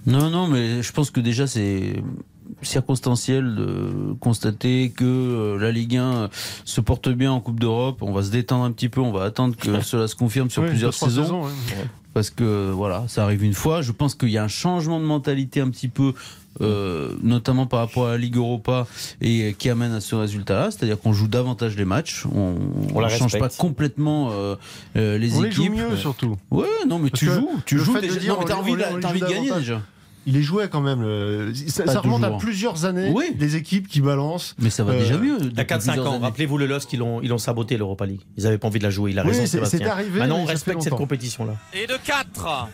Non, 0.06 0.30
non, 0.30 0.46
mais 0.48 0.82
je 0.82 0.92
pense 0.92 1.10
que 1.10 1.20
déjà 1.20 1.46
c'est 1.46 2.02
circonstanciel 2.62 3.54
de 3.54 4.14
constater 4.20 4.90
que 4.90 5.04
euh, 5.04 5.58
la 5.58 5.70
Ligue 5.70 5.96
1 5.96 6.30
se 6.64 6.80
porte 6.80 7.08
bien 7.08 7.32
en 7.32 7.40
Coupe 7.40 7.60
d'Europe. 7.60 7.98
On 8.02 8.12
va 8.12 8.22
se 8.22 8.30
détendre 8.30 8.64
un 8.64 8.72
petit 8.72 8.88
peu, 8.88 9.00
on 9.00 9.12
va 9.12 9.24
attendre 9.24 9.56
que 9.56 9.80
cela 9.82 10.08
se 10.08 10.16
confirme 10.16 10.50
sur 10.50 10.64
plusieurs 10.64 10.94
saisons. 10.94 11.44
Parce 12.14 12.28
que 12.28 12.70
voilà, 12.70 13.04
ça 13.08 13.24
arrive 13.24 13.42
une 13.42 13.54
fois. 13.54 13.80
Je 13.80 13.90
pense 13.90 14.14
qu'il 14.14 14.28
y 14.28 14.36
a 14.36 14.44
un 14.44 14.48
changement 14.48 15.00
de 15.00 15.04
mentalité 15.04 15.60
un 15.60 15.70
petit 15.70 15.88
peu 15.88 16.12
euh, 16.60 17.14
notamment 17.22 17.66
par 17.66 17.80
rapport 17.80 18.08
à 18.08 18.10
la 18.12 18.18
Ligue 18.18 18.36
Europa 18.36 18.86
et 19.22 19.54
qui 19.58 19.70
amène 19.70 19.92
à 19.92 20.02
ce 20.02 20.14
résultat-là, 20.14 20.70
c'est-à-dire 20.70 21.00
qu'on 21.00 21.14
joue 21.14 21.26
davantage 21.26 21.76
les 21.76 21.86
matchs, 21.86 22.26
on 22.26 22.54
ne 22.94 23.08
change 23.08 23.38
pas 23.38 23.48
complètement 23.48 24.30
euh, 24.32 24.56
les 24.94 25.34
on 25.34 25.44
équipes. 25.44 25.58
Les 25.58 25.64
joue 25.64 25.70
mieux 25.70 25.96
surtout. 25.96 26.36
Ouais, 26.50 26.66
non 26.86 26.98
mais 26.98 27.08
tu 27.08 27.24
joues, 27.24 27.48
tu 27.64 27.78
joues 27.78 27.98
déjà. 27.98 28.28
non 28.28 28.36
mais 28.38 28.44
t'as 28.44 28.56
envie, 28.56 28.74
envie 28.74 29.20
de 29.20 29.26
gagner 29.26 29.50
déjà 29.50 29.80
il 30.26 30.36
est 30.36 30.42
joué 30.42 30.68
quand 30.68 30.80
même. 30.80 31.02
Ça, 31.68 32.00
remonte 32.00 32.24
à 32.24 32.30
plusieurs 32.32 32.84
années. 32.84 33.10
Oui. 33.14 33.34
Les 33.38 33.56
équipes 33.56 33.88
qui 33.88 34.00
balancent. 34.00 34.54
Mais 34.58 34.70
ça 34.70 34.84
va 34.84 34.94
déjà 34.94 35.14
euh, 35.14 35.18
mieux. 35.18 35.38
Il 35.40 35.56
y 35.56 35.60
a 35.60 35.64
4-5 35.64 36.00
ans. 36.00 36.18
Rappelez-vous 36.20 36.58
le 36.58 36.66
LOSC, 36.66 36.92
ils 36.92 37.02
ont, 37.02 37.20
ils 37.22 37.32
ont 37.32 37.38
saboté 37.38 37.76
l'Europa 37.76 38.06
League. 38.06 38.20
Ils 38.36 38.44
n'avaient 38.44 38.58
pas 38.58 38.68
envie 38.68 38.78
de 38.78 38.84
la 38.84 38.90
jouer. 38.90 39.12
Il 39.12 39.18
a 39.18 39.22
raison, 39.22 39.44
C'est 39.46 39.82
arrivé. 39.84 40.20
Maintenant, 40.20 40.38
on 40.38 40.44
respecte 40.44 40.82
cette 40.82 40.94
compétition-là. 40.94 41.54
Et 41.74 41.86
de 41.86 41.96
4 42.04 42.68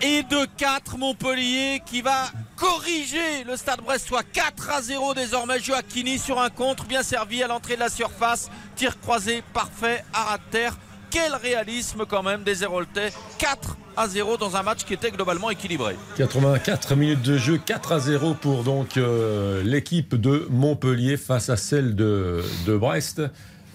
et 0.00 0.22
de 0.22 0.46
4 0.56 0.96
Montpellier 0.96 1.82
qui 1.84 2.02
va 2.02 2.26
corriger 2.56 3.42
le 3.44 3.56
stade 3.56 3.80
brestois 3.80 4.22
4 4.22 4.70
à 4.70 4.80
0 4.80 5.14
désormais 5.14 5.58
Joaquini 5.58 6.20
sur 6.20 6.40
un 6.40 6.50
contre 6.50 6.84
bien 6.84 7.02
servi 7.02 7.42
à 7.42 7.48
l'entrée 7.48 7.74
de 7.74 7.80
la 7.80 7.88
surface 7.88 8.48
tir 8.76 9.00
croisé 9.00 9.42
parfait 9.52 10.04
à 10.12 10.22
ras 10.24 10.38
de 10.38 10.42
terre 10.52 10.78
quel 11.10 11.34
réalisme 11.34 12.04
quand 12.08 12.22
même 12.22 12.44
des 12.44 12.62
Héroltais 12.62 13.12
4 13.38 13.76
à 13.98 14.08
0 14.08 14.36
dans 14.36 14.56
un 14.56 14.62
match 14.62 14.84
qui 14.84 14.94
était 14.94 15.10
globalement 15.10 15.50
équilibré 15.50 15.96
84 16.16 16.94
minutes 16.94 17.22
de 17.22 17.36
jeu 17.36 17.58
4 17.58 17.92
à 17.92 17.98
0 17.98 18.34
pour 18.34 18.62
donc 18.62 18.96
euh, 18.96 19.62
l'équipe 19.64 20.14
de 20.14 20.46
Montpellier 20.50 21.16
face 21.16 21.50
à 21.50 21.56
celle 21.56 21.96
de, 21.96 22.42
de 22.66 22.76
Brest 22.76 23.20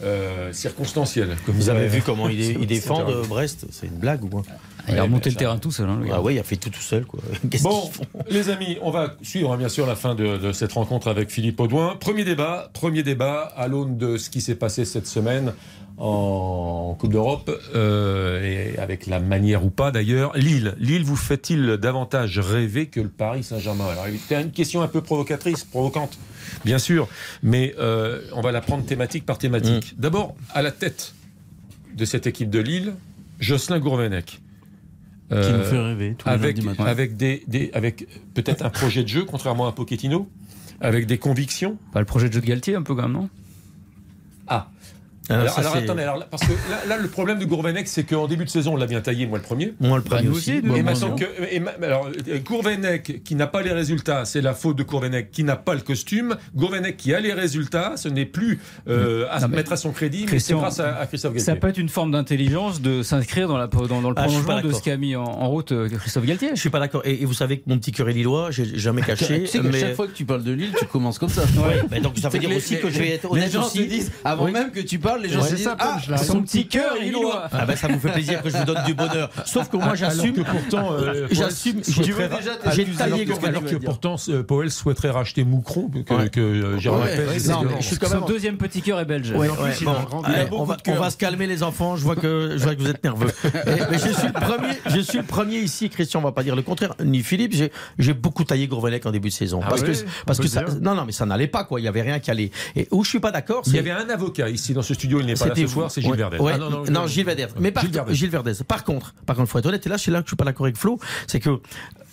euh, 0.01 0.53
circonstancielle 0.53 1.35
comme 1.45 1.55
vous 1.55 1.69
avez 1.69 1.87
vu 1.87 2.01
comment 2.01 2.29
il, 2.29 2.39
il 2.39 2.67
défend 2.67 3.03
de 3.03 3.27
Brest 3.27 3.65
c'est 3.71 3.87
une 3.87 3.97
blague 3.97 4.23
ou 4.23 4.29
quoi? 4.29 4.43
Il 4.89 4.97
a 4.97 5.03
remonté 5.03 5.29
le 5.29 5.35
terrain 5.35 5.57
tout 5.57 5.71
seul. 5.71 5.89
Hein, 5.89 6.01
ah 6.11 6.21
ouais, 6.21 6.35
il 6.35 6.39
a 6.39 6.43
fait 6.43 6.57
tout 6.57 6.69
tout 6.69 6.81
seul. 6.81 7.05
Quoi. 7.05 7.21
Bon, 7.61 7.89
les 8.29 8.49
amis, 8.49 8.77
on 8.81 8.91
va 8.91 9.15
suivre 9.21 9.53
hein, 9.53 9.57
bien 9.57 9.69
sûr 9.69 9.85
la 9.85 9.95
fin 9.95 10.15
de, 10.15 10.51
cette 10.51 10.73
rencontre 10.73 11.07
avec 11.07 11.29
Philippe 11.29 11.59
Audouin. 11.59 11.95
Premier 11.99 12.25
débat, 12.25 12.69
premier 12.73 13.03
débat 13.03 13.43
à 13.55 13.67
l'aune 13.67 13.97
de 13.97 14.17
ce 14.17 14.29
qui 14.29 14.41
s'est 14.41 14.55
passé 14.55 14.83
cette 14.85 15.07
semaine 15.07 15.53
en 15.97 16.95
Coupe 16.99 17.11
d'Europe 17.11 17.51
euh, 17.75 18.41
et 18.43 18.79
avec 18.79 19.05
la 19.07 19.19
manière 19.19 19.63
ou 19.65 19.69
pas 19.69 19.91
d'ailleurs. 19.91 20.35
Lille, 20.35 20.75
Lille 20.79 21.03
vous 21.03 21.15
fait-il 21.15 21.77
davantage 21.77 22.39
rêver 22.39 22.87
que 22.87 22.99
le 22.99 23.09
Paris 23.09 23.43
Saint-Germain? 23.43 23.85
Alors 23.91 24.05
c'est 24.27 24.41
une 24.41 24.51
question 24.51 24.81
un 24.81 24.87
peu 24.87 25.01
provocatrice, 25.01 25.63
provocante, 25.63 26.17
bien 26.65 26.79
sûr, 26.79 27.07
mais 27.43 27.75
euh, 27.79 28.21
on 28.33 28.41
va 28.41 28.51
la 28.51 28.61
prendre 28.61 28.85
thématique 28.85 29.25
par 29.25 29.37
thématique. 29.37 29.93
Mm. 29.97 30.01
D'abord, 30.01 30.35
à 30.53 30.61
la 30.61 30.71
tête 30.71 31.13
de 31.95 32.05
cette 32.05 32.25
équipe 32.25 32.49
de 32.49 32.59
Lille, 32.59 32.93
Jocelyn 33.39 33.79
Gourvenec. 33.79 34.25
qui 35.29 35.35
nous 35.35 35.39
euh, 35.39 35.63
fait 35.63 35.79
rêver 35.79 36.15
tous 36.17 36.27
avec, 36.27 36.57
les 36.57 36.79
avec, 36.79 37.17
des, 37.17 37.43
des, 37.47 37.71
avec 37.73 38.07
peut-être 38.33 38.65
un 38.65 38.69
projet 38.69 39.03
de 39.03 39.07
jeu, 39.07 39.25
contrairement 39.25 39.67
à 39.67 39.71
Pochettino, 39.71 40.27
avec 40.81 41.05
des 41.05 41.17
convictions. 41.17 41.77
Pas 41.91 41.99
le 41.99 42.05
projet 42.05 42.29
de 42.29 42.33
jeu 42.33 42.41
de 42.41 42.45
Galtier, 42.45 42.75
un 42.75 42.81
peu 42.81 42.95
quand 42.95 43.03
même, 43.03 43.13
non? 43.13 43.29
Alors, 45.29 45.57
attendez, 45.57 46.09
parce 46.29 46.43
que 46.43 46.53
là, 46.87 46.97
le 46.97 47.07
problème 47.07 47.39
de 47.39 47.45
Gourvenec, 47.45 47.87
c'est 47.87 48.03
qu'en 48.03 48.27
début 48.27 48.45
de 48.45 48.49
saison, 48.49 48.73
on 48.73 48.77
l'a 48.77 48.87
bien 48.87 49.01
taillé, 49.01 49.25
moi 49.25 49.37
le 49.37 49.43
premier. 49.43 49.73
Moi 49.79 49.97
le 49.97 50.03
premier 50.03 50.29
aussi. 50.29 50.61
et 51.51 51.61
alors, 51.81 52.09
Gourvenec 52.45 53.23
qui 53.23 53.35
n'a 53.35 53.47
pas 53.47 53.61
les 53.61 53.71
résultats, 53.71 54.25
c'est 54.25 54.41
la 54.41 54.53
faute 54.53 54.77
de 54.77 54.83
Gourvenec 54.83 55.31
qui 55.31 55.43
n'a 55.43 55.55
pas 55.55 55.75
le 55.75 55.81
costume. 55.81 56.35
Gourvenec 56.55 56.97
qui 56.97 57.13
a 57.13 57.19
les 57.19 57.33
résultats, 57.33 57.93
ce 57.95 58.09
n'est 58.09 58.25
plus 58.25 58.59
euh, 58.87 59.25
à 59.29 59.47
mettre 59.47 59.71
à 59.71 59.77
son 59.77 59.91
crédit, 59.91 60.25
mais 60.31 60.39
c'est 60.39 60.53
grâce 60.53 60.79
à, 60.79 61.05
Christophe 61.07 61.33
Galtier. 61.33 61.53
Ça 61.53 61.55
peut 61.55 61.69
être 61.69 61.77
une 61.77 61.89
forme 61.89 62.11
d'intelligence 62.11 62.81
de 62.81 63.01
s'inscrire 63.03 63.47
dans, 63.47 63.57
la, 63.57 63.67
dans, 63.67 64.01
le 64.01 64.15
ah, 64.17 64.23
prolongement 64.23 64.61
de 64.61 64.71
ce 64.71 64.81
qu'a 64.81 64.97
mis 64.97 65.15
en, 65.15 65.49
route 65.49 65.71
euh, 65.71 65.89
Christophe 65.89 66.25
Galtier. 66.25 66.49
Je 66.53 66.59
suis 66.59 66.69
pas 66.69 66.79
d'accord. 66.79 67.01
Et, 67.05 67.25
vous 67.25 67.33
savez 67.33 67.59
que 67.59 67.63
mon 67.67 67.77
petit 67.77 67.91
curé 67.91 68.13
lillois, 68.13 68.51
j'ai 68.51 68.77
jamais 68.77 69.01
caché. 69.05 69.41
tu 69.41 69.47
sais 69.47 69.61
mais... 69.61 69.79
chaque 69.79 69.95
fois 69.95 70.07
que 70.07 70.13
tu 70.13 70.25
parles 70.25 70.43
de 70.43 70.51
Lille, 70.51 70.73
tu 70.77 70.85
commences 70.85 71.19
comme 71.19 71.29
ça. 71.29 71.43
Ouais, 71.43 71.99
donc 71.99 72.17
ça 72.17 72.29
veut 72.29 72.39
dire 72.39 72.55
aussi 72.55 72.79
que 72.79 72.89
je 72.89 72.99
vais 72.99 73.11
être 73.11 73.31
honnête 73.31 73.55
aussi. 73.55 74.03
Avant 74.23 74.51
même 74.51 74.71
que 74.71 74.81
tu 74.81 74.99
parles, 74.99 75.12
les 75.17 75.29
gens 75.29 75.43
se 75.43 75.55
disent 75.55 75.69
ah, 75.79 75.99
son 76.17 76.41
petit 76.41 76.67
cœur 76.67 76.95
lillois. 76.95 77.47
Ah 77.51 77.65
ben 77.65 77.75
ça 77.75 77.87
vous 77.87 77.99
fait 77.99 78.11
plaisir 78.11 78.41
que 78.41 78.49
je 78.49 78.57
vous 78.57 78.65
donne 78.65 78.83
du 78.85 78.93
bonheur. 78.93 79.29
Sauf 79.45 79.69
que 79.69 79.77
moi 79.77 79.95
j'assume 79.95 80.33
que 80.33 80.41
pourtant 80.41 80.93
euh, 80.93 81.27
j'assume 81.31 81.81
j'ai 81.83 82.85
taillé 82.85 83.27
alors 83.43 83.63
que 83.63 83.75
pourtant 83.75 84.15
euh, 84.29 84.43
Powell 84.43 84.71
souhaiterait 84.71 85.09
racheter 85.09 85.43
Moucron 85.43 85.89
que, 85.89 86.27
que 86.27 86.39
euh, 86.39 86.79
Jérôme 86.79 87.03
Son 87.39 88.25
deuxième 88.25 88.57
petit 88.57 88.81
cœur 88.81 88.99
est 88.99 89.05
belge. 89.05 89.33
On 89.35 90.63
va 90.95 91.09
se 91.09 91.17
calmer 91.17 91.47
les 91.47 91.63
enfants, 91.63 91.95
je 91.95 92.03
vois 92.03 92.15
que 92.15 92.55
je 92.57 92.63
vois 92.63 92.75
que 92.75 92.81
vous 92.81 92.89
êtes 92.89 93.03
nerveux. 93.03 93.31
Je 93.93 94.09
suis 94.11 94.27
le 94.27 95.23
premier, 95.23 95.59
je 95.59 95.59
suis 95.59 95.63
ici 95.63 95.89
Christian, 95.89 96.19
on 96.19 96.23
va 96.23 96.31
pas 96.31 96.43
dire 96.43 96.55
le 96.55 96.61
contraire, 96.61 96.93
ni 97.03 97.21
Philippe, 97.21 97.53
j'ai 97.97 98.13
beaucoup 98.13 98.43
taillé 98.43 98.67
Gourvenec 98.67 99.05
en 99.05 99.11
début 99.11 99.29
de 99.29 99.33
saison. 99.33 99.59
Parce 99.61 99.83
que 99.83 99.91
parce 100.25 100.39
que 100.39 100.47
ça 100.47 100.63
non 100.81 100.95
non 100.95 101.05
mais 101.05 101.11
ça 101.11 101.25
n'allait 101.25 101.47
pas 101.47 101.63
quoi, 101.63 101.79
il 101.79 101.83
y 101.83 101.87
avait 101.87 102.01
rien 102.01 102.19
qui 102.19 102.31
allait. 102.31 102.51
Et 102.75 102.87
où 102.91 103.03
je 103.03 103.09
suis 103.09 103.19
pas 103.19 103.31
d'accord, 103.31 103.63
il 103.67 103.75
y 103.75 103.79
avait 103.79 103.91
un 103.91 104.09
avocat 104.09 104.49
ici 104.49 104.73
dans 104.73 104.81
ce 104.81 104.93
studio, 104.93 105.02
il 105.03 105.25
n'est 105.25 105.33
pas 105.33 105.47
là 105.47 105.55
ce 105.55 105.67
soir, 105.67 105.91
c'est 105.91 106.01
Gilles 106.01 106.15
Verdez. 106.15 106.37
Ah, 106.39 106.57
non, 106.57 106.83
non, 106.89 107.07
Gilles 107.07 107.25
Verdez. 107.25 107.47
Mais 107.59 107.71
par, 107.71 107.83
Gilles, 108.09 108.29
Verdez. 108.29 108.53
Par 108.67 108.83
contre, 108.83 109.13
par 109.25 109.35
contre, 109.35 109.49
faut 109.49 109.59
être 109.59 109.65
honnête, 109.65 109.85
et 109.85 109.89
là, 109.89 109.97
c'est 109.97 110.11
là 110.11 110.19
que 110.19 110.25
je 110.25 110.29
suis 110.29 110.35
pas 110.37 110.45
d'accord 110.45 110.65
avec 110.65 110.77
Flo, 110.77 110.99
c'est 111.27 111.39
que 111.39 111.59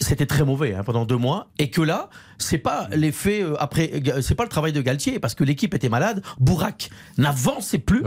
c'était 0.00 0.26
très 0.26 0.44
mauvais 0.44 0.74
hein, 0.74 0.82
pendant 0.82 1.04
deux 1.04 1.16
mois, 1.16 1.48
et 1.58 1.70
que 1.70 1.82
là, 1.82 2.08
c'est 2.38 2.58
pas 2.58 2.88
l'effet 2.92 3.42
euh, 3.42 3.54
après, 3.60 3.90
euh, 4.08 4.22
c'est 4.22 4.34
pas 4.34 4.44
le 4.44 4.48
travail 4.48 4.72
de 4.72 4.80
Galtier 4.80 5.18
parce 5.18 5.34
que 5.34 5.44
l'équipe 5.44 5.74
était 5.74 5.88
malade. 5.88 6.22
Bourac 6.38 6.90
n'avançait 7.18 7.78
plus, 7.78 8.02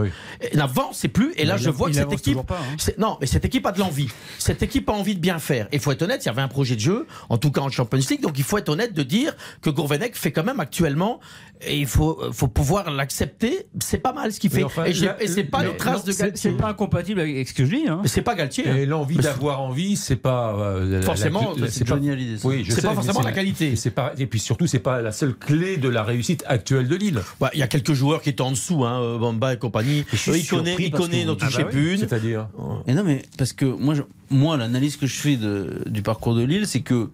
n'avançait 0.53 1.07
plus, 1.07 1.33
et 1.37 1.45
là 1.45 1.57
je 1.57 1.69
vois 1.69 1.89
que 1.89 1.95
cette 1.95 2.11
équipe, 2.11 2.37
hein. 2.37 2.91
non, 2.97 3.17
mais 3.21 3.27
cette 3.27 3.45
équipe 3.45 3.65
a 3.65 3.71
de 3.71 3.79
l'envie. 3.79 4.09
Cette 4.39 4.63
équipe 4.63 4.89
a 4.89 4.93
envie 4.93 5.15
de 5.15 5.19
bien 5.19 5.39
faire. 5.39 5.67
Il 5.71 5.79
faut 5.79 5.91
être 5.91 6.01
honnête, 6.01 6.25
il 6.25 6.27
y 6.27 6.31
avait 6.31 6.41
un 6.41 6.47
projet 6.47 6.75
de 6.75 6.81
jeu, 6.81 7.07
en 7.29 7.37
tout 7.37 7.51
cas 7.51 7.61
en 7.61 7.69
Champions 7.69 7.99
League, 8.09 8.21
donc 8.21 8.37
il 8.37 8.43
faut 8.43 8.57
être 8.57 8.69
honnête 8.69 8.93
de 8.93 9.03
dire 9.03 9.35
que 9.61 9.69
Gourvenec 9.69 10.15
fait 10.15 10.31
quand 10.31 10.43
même 10.43 10.59
actuellement, 10.59 11.19
et 11.65 11.77
il 11.77 11.87
faut, 11.87 12.19
faut 12.33 12.47
pouvoir 12.47 12.91
l'accepter. 12.91 13.67
C'est 13.79 13.99
pas 13.99 14.13
mal 14.13 14.33
ce 14.33 14.39
qu'il 14.39 14.49
fait, 14.49 14.65
et, 14.87 15.27
c'est 15.27 15.43
pas 15.43 15.63
une 15.63 15.77
trace 15.77 16.03
de 16.03 16.11
Galtier. 16.11 16.51
C'est 16.51 16.57
pas 16.57 16.69
incompatible 16.69 17.21
avec 17.21 17.47
ce 17.47 17.53
que 17.53 17.65
je 17.65 17.75
dis. 17.75 17.87
Hein. 17.87 18.01
C'est 18.05 18.21
pas 18.21 18.35
Galtier. 18.35 18.65
Et 18.67 18.83
hein. 18.83 18.85
l'envie 18.85 19.17
d'avoir 19.17 19.61
envie, 19.61 19.95
c'est 19.95 20.15
pas 20.15 20.55
euh, 20.55 21.01
forcément. 21.01 21.53
C'est 21.85 22.41
pas, 22.41 22.47
oui, 22.47 22.65
c'est 22.67 22.81
pas 22.81 22.93
forcément 22.93 23.21
la 23.21 23.31
qualité. 23.31 23.75
C'est 23.75 23.91
pas 23.91 24.13
et 24.17 24.25
puis 24.25 24.39
surtout, 24.39 24.67
c'est 24.67 24.79
pas 24.79 25.01
la 25.01 25.11
seule 25.11 25.35
clé 25.35 25.77
de 25.77 25.89
la 25.89 26.03
réussite 26.03 26.43
actuelle 26.47 26.87
de 26.87 26.95
Lille. 26.95 27.21
Bah, 27.39 27.49
il 27.53 27.59
y 27.59 27.63
a 27.63 27.67
quelques 27.67 27.93
joueurs 27.93 28.21
qui 28.21 28.29
étaient 28.29 28.41
en 28.41 28.51
dessous, 28.51 28.83
hein, 28.85 29.01
euh, 29.01 29.17
Bamba 29.17 29.53
et 29.53 29.57
compagnie. 29.57 30.05
il 30.27 30.47
connaît, 30.47 30.75
il 30.79 30.91
connaît, 30.91 31.25
n'en 31.25 31.35
touchez 31.35 31.65
plus 31.65 31.93
une. 31.93 31.99
C'est-à-dire. 31.99 32.47
Et 32.87 32.93
non, 32.93 33.03
mais 33.03 33.23
parce 33.37 33.53
que 33.53 33.65
moi, 33.65 33.95
moi, 34.29 34.57
l'analyse 34.57 34.97
que 34.97 35.07
je 35.07 35.15
fais 35.15 35.35
de, 35.35 35.83
du 35.87 36.01
parcours 36.01 36.35
de 36.35 36.43
Lille, 36.43 36.67
c'est 36.67 36.81
que 36.81 37.09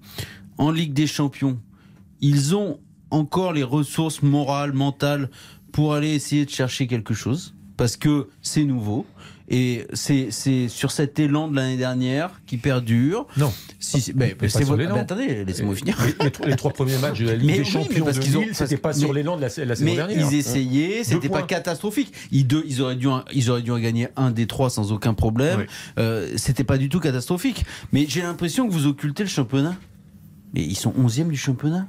en 0.57 0.71
Ligue 0.71 0.93
des 0.93 1.07
Champions, 1.07 1.59
ils 2.21 2.55
ont 2.55 2.79
encore 3.11 3.53
les 3.53 3.63
ressources 3.63 4.21
morales, 4.21 4.73
mentales 4.73 5.29
pour 5.71 5.93
aller 5.93 6.09
essayer 6.09 6.45
de 6.45 6.49
chercher 6.49 6.87
quelque 6.87 7.13
chose 7.13 7.53
parce 7.77 7.95
que 7.95 8.27
c'est 8.41 8.65
nouveau. 8.65 9.05
Et 9.51 9.87
c'est 9.93 10.29
sur 10.67 10.91
cet 10.91 11.17
élan 11.17 11.47
de 11.47 11.55
l'année 11.55 11.77
dernière 11.77 12.39
qui 12.45 12.57
perdure. 12.57 13.25
Non. 13.35 13.51
Si, 13.79 14.13
mais, 14.15 14.35
c'est 14.47 14.69
attendez, 14.69 15.43
laissez-moi 15.43 15.75
finir. 15.75 15.97
Les, 16.45 16.55
trois 16.55 16.71
premiers 16.71 16.97
matchs 16.97 17.19
de 17.19 17.25
la 17.25 17.35
Ligue 17.35 17.57
des 17.57 17.63
Champions 17.63 18.05
parce 18.05 18.19
de 18.19 18.39
Lille, 18.39 18.49
c'était 18.53 18.77
pas 18.77 18.93
sur 18.93 19.11
l'élan 19.11 19.37
de 19.37 19.41
la, 19.41 19.47
la 19.47 19.75
saison 19.75 19.85
mais 19.85 19.95
dernière. 19.95 20.29
Ils 20.29 20.35
essayaient, 20.37 21.03
c'était 21.03 21.29
pas 21.29 21.41
catastrophique. 21.41 22.13
Ils, 22.31 22.45
deux, 22.45 22.63
ils 22.67 22.81
auraient 22.81 22.95
dû, 22.95 23.07
ils 23.33 23.49
auraient 23.49 23.63
dû 23.63 23.71
en 23.71 23.79
gagner 23.79 24.09
un 24.15 24.29
des 24.29 24.45
trois 24.45 24.69
sans 24.69 24.91
aucun 24.91 25.15
problème. 25.15 25.65
Euh, 25.97 26.31
c'était 26.35 26.63
pas 26.63 26.77
du 26.77 26.89
tout 26.89 26.99
catastrophique. 26.99 27.65
Mais 27.91 28.05
j'ai 28.07 28.21
l'impression 28.21 28.67
que 28.67 28.73
vous 28.73 28.85
occultez 28.85 29.23
le 29.23 29.29
championnat. 29.29 29.75
Mais 30.53 30.61
ils 30.61 30.75
sont 30.75 30.91
11e 30.91 31.29
du 31.29 31.37
championnat. 31.37 31.87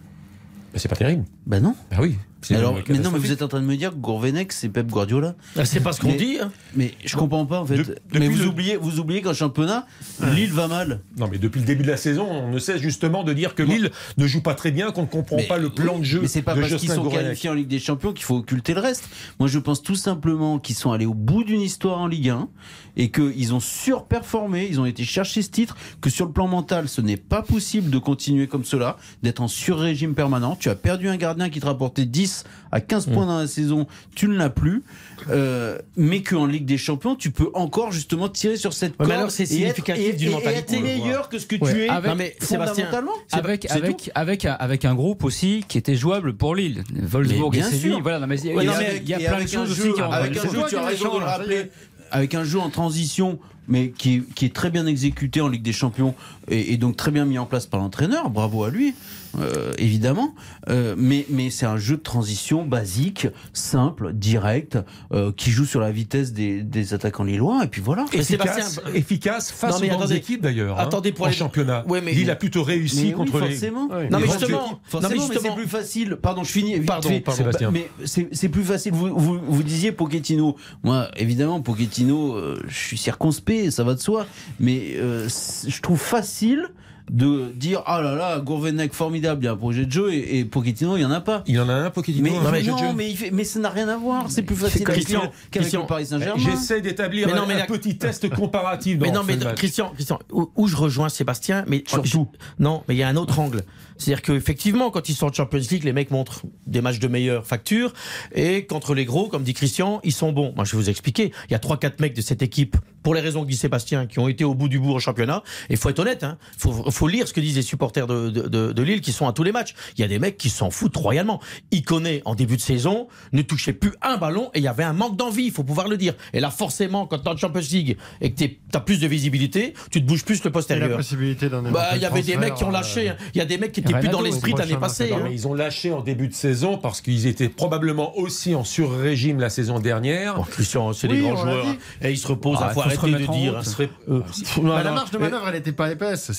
c'est 0.75 0.88
pas 0.88 0.97
terrible. 0.97 1.25
Ben 1.47 1.61
non. 1.61 1.75
Bah 1.90 1.99
oui. 2.00 2.17
Alors, 2.50 2.78
mais 2.88 2.99
non, 2.99 3.11
mais 3.11 3.18
vous 3.18 3.32
êtes 3.32 3.42
en 3.42 3.49
train 3.49 3.61
de 3.61 3.66
me 3.66 3.76
dire 3.76 3.90
que 3.90 3.97
Gourvenec, 3.97 4.52
c'est 4.52 4.68
Pep 4.68 4.87
Guardiola 4.87 5.35
ah, 5.56 5.64
C'est 5.64 5.80
pas 5.80 5.92
ce 5.92 6.00
qu'on 6.00 6.14
dit. 6.14 6.38
Hein. 6.40 6.50
Mais 6.75 6.94
je 7.04 7.16
comprends 7.16 7.44
pas 7.47 7.61
en 7.61 7.66
fait. 7.66 8.00
mais 8.12 8.28
vous, 8.28 8.47
oubliez, 8.47 8.76
vous 8.76 8.99
oubliez 8.99 9.20
qu'en 9.20 9.35
championnat, 9.35 9.87
Lille 10.35 10.52
va 10.52 10.68
mal. 10.68 11.00
Non, 11.18 11.28
mais 11.30 11.38
depuis 11.38 11.61
le 11.61 11.66
début 11.66 11.82
de 11.82 11.90
la 11.90 11.97
saison, 11.97 12.26
on 12.28 12.50
ne 12.50 12.59
cesse 12.59 12.80
justement 12.80 13.25
de 13.25 13.32
dire 13.32 13.54
que 13.54 13.62
Lille 13.62 13.90
ne 14.16 14.26
joue 14.26 14.40
pas 14.40 14.54
très 14.54 14.70
bien, 14.70 14.90
qu'on 14.90 15.02
ne 15.02 15.06
comprend 15.06 15.38
pas 15.49 15.59
le 15.59 15.70
plan 15.70 15.99
de 15.99 16.04
jeu. 16.04 16.20
Mais 16.23 16.28
c'est 16.28 16.42
pas 16.42 16.54
parce 16.54 16.75
qu'ils 16.76 16.90
sont 16.90 17.09
qualifiés 17.09 17.50
en 17.50 17.54
Ligue 17.54 17.68
des 17.68 17.78
Champions 17.78 18.12
qu'il 18.12 18.25
faut 18.25 18.37
occulter 18.37 18.75
le 18.75 18.80
reste. 18.80 19.09
Moi, 19.38 19.49
je 19.49 19.59
pense 19.59 19.82
tout 19.82 19.94
simplement 19.94 20.59
qu'ils 20.59 20.76
sont 20.76 20.92
allés 20.92 21.06
au 21.06 21.14
bout 21.14 21.44
d'une 21.44 21.61
histoire 21.61 21.99
en 21.99 22.06
Ligue 22.06 22.30
1 22.30 22.49
et 22.97 23.11
qu'ils 23.11 23.54
ont 23.54 23.61
surperformé, 23.61 24.66
ils 24.68 24.80
ont 24.80 24.87
été 24.87 25.04
chercher 25.04 25.42
ce 25.42 25.50
titre, 25.50 25.76
que 26.00 26.11
sur 26.11 26.26
le 26.26 26.32
plan 26.32 26.49
mental, 26.49 26.88
ce 26.88 27.00
n'est 27.00 27.16
pas 27.16 27.42
possible 27.42 27.90
de 27.90 27.99
continuer 27.99 28.47
comme 28.47 28.64
cela, 28.64 28.97
d'être 29.23 29.40
en 29.40 29.49
sur-régime 29.49 30.14
permanent. 30.14 30.56
Tu 30.59 30.68
as 30.68 30.75
perdu 30.75 31.09
un 31.09 31.16
gardien 31.16 31.50
qui 31.50 31.61
te 31.61 31.66
rapportait 31.66 32.04
10 32.04 32.29
à 32.72 32.80
15 32.80 33.06
points 33.06 33.26
dans 33.26 33.38
la 33.38 33.46
saison, 33.46 33.87
tu 34.14 34.28
ne 34.28 34.37
l'as 34.37 34.50
plus, 34.50 34.82
euh, 35.28 35.78
mais 35.96 36.22
qu'en 36.22 36.46
Ligue 36.46 36.64
des 36.64 36.78
Champions, 36.78 37.16
tu 37.16 37.30
peux 37.30 37.50
encore 37.54 37.92
justement 37.92 38.28
tirer 38.28 38.56
sur 38.56 38.72
cette 38.72 38.96
corde. 38.96 39.10
alors 39.10 39.30
c'est 39.30 39.46
significatif 39.46 40.16
d'une 40.16 40.32
mentalité. 40.32 40.78
Et 40.78 40.82
meilleur 40.82 41.28
que 41.28 41.38
ce 41.38 41.46
que 41.46 41.56
tu 41.56 41.82
es. 41.82 41.88
Avec, 41.88 42.14
mais 42.16 42.37
fondamentalement. 42.40 43.12
Avec, 43.32 43.70
avec, 43.70 44.10
avec, 44.14 44.44
avec, 44.44 44.84
un 44.84 44.94
groupe 44.94 45.25
aussi 45.25 45.64
qui 45.68 45.78
était 45.78 45.96
jouable 45.96 46.34
pour 46.34 46.54
Lille. 46.54 46.84
Wolfsburg 46.94 47.56
et 47.56 47.62
Séville. 47.62 48.00
Voilà, 48.02 48.26
mais 48.26 48.37
il 48.38 49.08
y, 49.08 49.14
a 49.14 49.18
plein 49.18 49.44
de 49.44 49.49
choses 49.49 49.72
aussi 49.72 49.92
qui 49.92 50.00
Avec 50.00 50.37
un 50.37 50.50
jeu, 50.50 50.60
tu 50.68 50.76
as 50.76 50.87
raison 50.87 51.14
de 51.14 51.20
le 51.20 51.25
rappeler 51.25 51.70
avec 52.10 52.34
un 52.34 52.44
jeu 52.44 52.58
en 52.58 52.70
transition, 52.70 53.38
mais 53.68 53.90
qui 53.90 54.25
qui 54.34 54.46
est, 54.46 54.54
très 54.54 54.70
bien 54.70 54.87
exécuté 54.87 55.40
en 55.40 55.49
Ligue 55.49 55.62
des 55.62 55.72
Champions 55.72 56.14
et, 56.49 56.76
donc 56.76 56.96
très 56.96 57.10
bien 57.10 57.25
mis 57.25 57.38
en 57.38 57.46
place 57.46 57.66
par 57.66 57.80
l'entraîneur. 57.80 58.30
Bravo 58.30 58.64
à 58.64 58.70
lui. 58.70 58.94
Euh, 59.38 59.72
évidemment, 59.78 60.34
euh, 60.68 60.94
mais, 60.99 61.25
mais 61.30 61.50
c'est 61.50 61.66
un 61.66 61.76
jeu 61.76 61.96
de 61.96 62.02
transition 62.02 62.64
basique, 62.64 63.28
simple, 63.52 64.12
direct, 64.12 64.78
euh, 65.12 65.32
qui 65.32 65.50
joue 65.50 65.64
sur 65.64 65.80
la 65.80 65.92
vitesse 65.92 66.32
des, 66.32 66.62
des 66.62 66.94
attaquants 66.94 67.25
lillois, 67.25 67.64
et 67.64 67.68
puis 67.68 67.80
voilà. 67.80 68.06
Efficace, 68.12 68.80
efficace 68.94 69.52
face 69.52 69.75
non, 69.75 69.80
mais 69.80 69.92
aux 69.92 69.96
grandes 69.96 70.12
équipes 70.12 70.42
d'ailleurs. 70.42 70.78
Hein, 70.78 70.84
attendez 70.84 71.12
pour 71.12 71.26
en 71.26 71.28
les... 71.28 71.34
championnat. 71.34 71.84
Ouais, 71.87 72.00
mais... 72.00 72.14
Il 72.14 72.30
a 72.30 72.37
plutôt 72.37 72.64
réussi 72.64 73.12
contre 73.12 73.40
oui, 73.40 73.50
forcément. 73.50 73.88
les. 73.96 74.10
Non 74.10 74.18
mais 74.18 74.26
justement, 74.26 74.80
forcément, 74.84 75.22
non, 75.22 75.28
mais, 75.28 75.38
c'est 75.40 75.54
plus 75.54 75.68
facile. 75.68 76.16
Pardon, 76.20 76.42
je 76.42 76.52
finis. 76.52 76.80
Pardon, 76.80 77.08
pardon. 77.25 77.38
Sébastien. 77.38 77.70
Mais 77.70 77.88
c'est 78.04 78.49
plus 78.49 78.64
facile. 78.64 78.92
Vous, 78.92 79.16
vous, 79.16 79.40
vous, 79.46 79.62
disiez 79.62 79.92
Pochettino. 79.92 80.56
Moi, 80.82 81.08
évidemment, 81.16 81.60
Pochettino, 81.60 82.37
je 82.66 82.75
suis 82.75 82.99
circonspect, 82.99 83.70
ça 83.70 83.84
va 83.84 83.94
de 83.94 84.00
soi, 84.00 84.26
mais 84.58 84.96
je 84.99 85.80
trouve 85.80 86.00
facile 86.00 86.68
de 87.11 87.52
dire 87.54 87.83
ah 87.87 88.00
là 88.00 88.14
là 88.14 88.40
Gourvenec 88.40 88.92
formidable 88.92 89.42
il 89.42 89.47
y 89.47 89.49
a 89.49 89.52
un 89.52 89.57
projet 89.57 89.87
de 89.87 89.92
jeu 89.92 90.12
et, 90.12 90.45
Pochettino 90.45 90.97
il 90.97 91.02
y 91.02 91.04
en 91.04 91.11
a 91.11 91.21
pas 91.21 91.42
il 91.47 91.54
y 91.54 91.61
en 91.61 91.69
a 91.69 91.75
un 91.75 91.90
Pochettino 91.90 92.23
mais, 92.23 92.30
non, 92.30 92.50
mais, 92.50 92.62
non, 92.62 92.92
mais, 92.92 93.14
mais 93.33 93.45
ça 93.45 93.59
n'a 93.61 93.71
rien 93.71 93.88
à 93.88 93.97
voir 93.97 94.30
c'est 94.30 94.42
plus 94.42 94.57
facile 94.57 94.85
Christian, 94.85 95.30
Christian, 95.50 95.87
Paris 95.87 96.07
Saint-Germain 96.07 96.42
j'essaie 96.42 96.80
d'établir 96.80 97.28
un, 97.28 97.49
un, 97.49 97.66
petit 97.66 97.97
test 97.97 98.28
comparatif 98.30 98.99
mais 99.00 99.11
non 99.11 99.23
mais 99.25 99.38
Christian 99.57 99.90
Christian 99.95 100.19
où, 100.30 100.69
je 100.69 100.76
rejoins 100.76 101.09
Sébastien 101.09 101.64
mais 101.66 101.85
surtout 101.87 102.28
non 102.59 102.83
mais 102.88 102.95
il 102.95 102.99
y 102.99 103.02
a 103.02 103.09
un 103.09 103.16
autre 103.16 103.38
angle 103.38 103.64
c'est-à-dire 104.00 104.23
qu'effectivement, 104.23 104.90
quand 104.90 105.11
ils 105.11 105.14
sont 105.14 105.26
en 105.26 105.33
Champions 105.33 105.61
League, 105.71 105.85
les 105.85 105.92
mecs 105.92 106.11
montrent 106.11 106.47
des 106.66 106.80
matchs 106.80 107.00
de 107.00 107.09
meilleure 107.09 107.47
facture. 107.47 107.92
Et 108.35 108.64
contre 108.64 108.95
les 108.95 109.04
gros, 109.04 109.28
comme 109.28 109.42
dit 109.42 109.52
Christian, 109.52 110.00
ils 110.04 110.12
sont 110.12 110.33
bons. 110.33 110.54
Moi, 110.57 110.64
je 110.64 110.73
vais 110.73 110.78
vous 110.78 110.88
expliquer. 110.88 111.33
Il 111.49 111.52
y 111.52 111.54
a 111.54 111.59
3-4 111.59 112.00
mecs 112.00 112.14
de 112.14 112.23
cette 112.23 112.40
équipe, 112.40 112.78
pour 113.02 113.14
les 113.14 113.21
raisons 113.21 113.42
que 113.45 113.49
dit 113.49 113.57
Sébastien, 113.57 114.07
qui 114.07 114.19
ont 114.19 114.28
été 114.28 114.45
au 114.45 114.54
bout 114.54 114.69
du 114.69 114.78
bout 114.78 114.95
en 114.95 114.99
championnat. 114.99 115.42
Et 115.69 115.75
il 115.75 115.76
faut 115.76 115.88
être 115.88 115.99
honnête, 115.99 116.25
hein. 116.25 116.38
faut, 116.59 116.90
faut 116.90 117.09
lire 117.09 117.28
ce 117.28 117.33
que 117.33 117.40
disent 117.40 117.57
les 117.57 117.62
supporters 117.62 118.07
de, 118.07 118.30
de, 118.30 118.73
de, 118.73 118.83
Lille 118.83 119.00
qui 119.00 119.12
sont 119.12 119.26
à 119.26 119.33
tous 119.33 119.42
les 119.42 119.52
matchs. 119.52 119.75
Il 119.97 120.00
y 120.00 120.04
a 120.04 120.09
des 120.09 120.19
mecs 120.19 120.37
qui 120.37 120.50
s'en 120.50 120.71
foutent 120.71 120.97
royalement. 120.97 121.40
connaît 121.85 122.23
en 122.25 122.35
début 122.35 122.57
de 122.57 122.61
saison, 122.61 123.09
ne 123.33 123.42
touchait 123.42 123.73
plus 123.73 123.92
un 124.02 124.16
ballon 124.16 124.50
et 124.54 124.59
il 124.59 124.64
y 124.64 124.69
avait 124.69 124.85
un 124.85 124.92
manque 124.92 125.16
d'envie, 125.16 125.45
il 125.45 125.52
faut 125.52 125.64
pouvoir 125.64 125.88
le 125.88 125.97
dire. 125.97 126.14
Et 126.33 126.40
là, 126.40 126.50
forcément, 126.50 127.07
quand 127.07 127.19
tu 127.19 127.25
es 127.25 127.28
en 127.28 127.37
Champions 127.37 127.61
League 127.71 127.97
et 128.21 128.33
que 128.33 128.45
tu 128.45 128.59
as 128.73 128.80
plus 128.80 129.00
de 129.00 129.07
visibilité, 129.07 129.75
tu 129.90 130.00
te 130.00 130.07
bouges 130.07 130.25
plus 130.25 130.42
le 130.45 130.50
postérieur. 130.50 131.00
Il 131.00 131.49
bah, 131.73 131.90
il 131.95 132.02
y 132.02 132.04
avait 132.04 132.23
des 132.23 132.37
mecs 132.37 132.54
qui 132.54 132.64
ont 132.64 132.71
lâché. 132.71 133.11
Euh, 133.11 133.14
il 133.35 133.38
y 133.38 133.40
a 133.40 133.45
des 133.45 133.59
mecs 133.59 133.73
qui 133.73 133.83
plus 133.83 134.09
dans 134.09 134.23
l'esprit 134.23 134.54
l'année 134.57 134.76
passée. 134.76 135.12
Hein. 135.12 135.28
ils 135.30 135.47
ont 135.47 135.54
lâché 135.54 135.92
en 135.92 136.00
début 136.00 136.28
de 136.28 136.35
saison 136.35 136.78
parce 136.78 137.00
qu'ils 137.00 137.26
étaient 137.26 137.49
probablement 137.49 138.16
aussi 138.19 138.54
en 138.54 138.64
sur-régime 138.64 139.40
la 139.40 139.50
saison 139.50 139.80
dernière. 139.80 140.37
Oh, 140.38 140.45
Christian, 140.45 140.92
c'est 140.92 141.09
des 141.09 141.21
grands 141.21 141.37
joueurs. 141.37 141.66
Et 142.02 142.11
ils 142.11 142.19
se 142.19 142.26
reposent. 142.26 142.59
Il 142.61 142.66
ah, 142.66 142.71
faut 142.71 142.83
arrêter 142.99 143.26
de 143.26 143.32
dire. 143.32 143.62
Euh, 144.09 144.20
bah, 144.62 144.82
la 144.82 144.92
marge 144.92 145.11
de 145.11 145.18
manœuvre, 145.18 145.49
elle 145.49 145.54
n'était 145.54 145.73
pas 145.73 145.90
épaisse. 145.90 146.30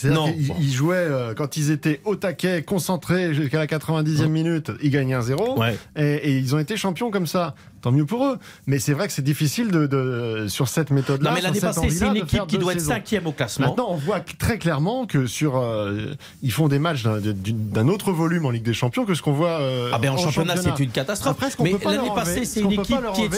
Ils 0.60 0.72
jouaient 0.72 0.96
euh, 0.98 1.34
quand 1.34 1.58
ils 1.58 1.72
étaient 1.72 2.02
au 2.06 2.16
taquet, 2.16 2.64
concentrés 2.64 3.34
jusqu'à 3.34 3.60
la 3.60 3.68
90e 3.68 4.28
minute, 4.28 4.72
ils 4.82 4.92
gagnaient 4.92 5.16
un 5.16 5.22
0 5.22 5.62
et, 5.96 6.38
ils 6.38 6.56
ont 6.56 6.60
été 6.60 6.78
champions 6.78 7.12
comme 7.12 7.28
ça 7.28 7.56
tant 7.82 7.92
mieux 7.92 8.06
pour 8.06 8.26
eux. 8.26 8.38
Mais 8.68 8.80
c'est 8.80 8.94
vrai 8.94 9.08
que 9.08 9.14
c'est 9.14 9.22
difficile 9.22 9.70
de, 9.70 10.46
sur 10.48 10.68
cette 10.68 10.92
méthode-là. 10.92 11.30
Non, 11.30 11.36
mais 11.36 11.42
l'année 11.42 11.60
passée, 11.60 11.90
c'est 11.90 12.08
une 12.08 12.18
équipe 12.18 12.48
qui 12.48 12.58
doit 12.58 12.74
être 12.74 12.82
cinquième 12.82 13.28
au 13.28 13.32
classement. 13.32 13.68
Maintenant, 13.68 13.88
on 13.90 13.96
voit 13.96 14.20
très 14.20 14.58
clairement 14.58 15.06
que 15.06 15.26
sur, 15.26 15.58
euh, 15.58 16.14
ils 16.42 16.52
font 16.52 16.68
des 16.68 16.80
matchs 16.80 17.04
d'un 17.04 17.88
autre 17.88 18.12
volume 18.12 18.46
en 18.46 18.50
Ligue 18.52 18.64
des 18.64 18.74
Champions 18.74 19.06
que 19.06 19.14
ce 19.14 19.22
qu'on 19.22 19.34
voit. 19.34 19.60
Euh, 19.62 19.92
ah 19.94 19.98
ben 19.98 20.12
en, 20.12 20.18
championnat, 20.18 20.56
c'est 20.58 20.80
une 20.80 20.92
catastrophe. 20.92 21.38
mais 21.60 21.76
l'année 21.84 22.12
passée, 22.14 22.46
c'est 22.46 22.62
une 22.62 22.72
équipe 22.72 22.98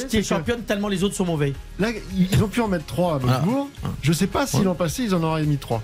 qui 0.10 0.18
est, 0.18 0.24
championne 0.24 0.62
tellement 0.62 0.88
les 0.88 1.04
autres 1.04 1.16
sont 1.16 1.26
mauvais. 1.26 1.54
Là, 1.80 1.90
ils 2.16 2.44
ont 2.44 2.48
pu 2.48 2.62
en 2.62 2.68
mettre 2.68 2.86
trois 2.86 3.16
à 3.16 3.20
Bourg. 3.20 3.70
Ah. 3.84 3.88
Je 4.02 4.14
sais 4.14 4.28
pas 4.28 4.48
si 4.48 4.64
l'an 4.64 4.76
passé, 4.76 5.04
ils 5.04 5.16
en 5.16 5.24
auraient 5.24 5.44
mis 5.44 5.58
trois. 5.58 5.82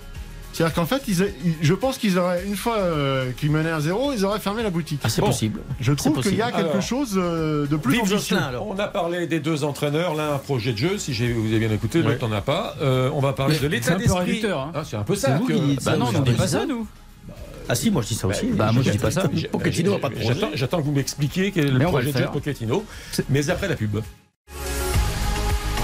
C'est-à-dire 0.53 0.75
qu'en 0.75 0.86
fait, 0.86 1.01
je 1.62 1.74
pense 1.74 1.98
qu'ils 1.98 2.18
auraient, 2.18 2.44
une 2.46 2.56
fois 2.56 2.77
euh, 2.77 3.32
qu'ils 3.32 3.51
menaient 3.51 3.70
un 3.70 3.79
zéro, 3.79 4.12
ils 4.13 4.25
auraient 4.25 4.39
fermé 4.39 4.63
la 4.63 4.70
boutique. 4.70 5.00
Ah, 5.03 5.10
c'est 5.10 5.22
possible. 5.22 5.62
Je 5.79 5.94
trouve 5.94 6.22
qu'il 6.22 6.36
y 6.36 6.41
a 6.41 6.51
quelque 6.51 6.82
chose 6.82 7.13
euh, 7.18 7.68
de 7.68 7.77
plus 7.77 8.00
ambitieux. 8.00 8.38
On 8.62 8.77
a 8.79 8.88
parlé 8.88 9.27
des 9.27 9.39
deux 9.39 9.63
entraîneurs, 9.63 10.15
l'un 10.15 10.34
un 10.34 10.38
projet 10.38 10.74
de 10.74 10.77
jeu, 10.77 10.98
si 10.98 11.13
vous 11.32 11.48
avez 11.48 11.60
bien 11.60 11.72
écouté, 11.72 12.01
l'autre 12.01 12.27
n'en 12.27 12.36
a 12.36 12.41
pas. 12.41 12.75
Euh, 12.82 13.10
on 13.13 13.20
va 13.20 13.34
parler 13.34 13.58
de 13.58 13.68
l'état 13.68 13.96
d'esprit. 13.96 14.41
Hein. 14.46 14.72
Ah, 14.74 14.84
c'est 14.86 14.98
un 14.98 15.03
peu 15.03 15.15
ça. 15.15 15.38
Vous 15.38 15.48
qui 15.48 15.77
bah 15.84 15.98
non, 15.98 16.08
on 16.13 16.20
ne 16.20 16.25
dit 16.25 16.32
pas 16.32 16.48
ça, 16.48 16.65
nous. 16.65 16.88
Ah 17.72 17.75
si, 17.75 17.91
moi 17.91 18.01
je 18.01 18.08
dis 18.08 18.15
ça 18.15 18.27
aussi. 18.27 18.48
Bah, 18.48 18.72
moi 18.72 18.82
je 18.84 18.89
dis 18.89 18.98
pas 18.98 19.12
ça. 19.12 19.24
Pochettino 19.51 19.94
n'a 19.94 20.00
pas 20.00 20.10
de 20.10 20.15
projet. 20.15 20.34
J'attends 20.56 20.77
que 20.79 20.86
vous 20.86 20.91
m'expliquiez 20.91 21.51
quel 21.51 21.68
est 21.68 21.72
le 21.72 21.86
projet 21.86 22.12
de 22.12 22.18
jeu 22.18 22.25
de 22.25 22.32
Pochettino, 22.32 22.84
mais 23.29 23.50
après 23.50 23.68
la 23.68 23.75
pub. 23.75 24.00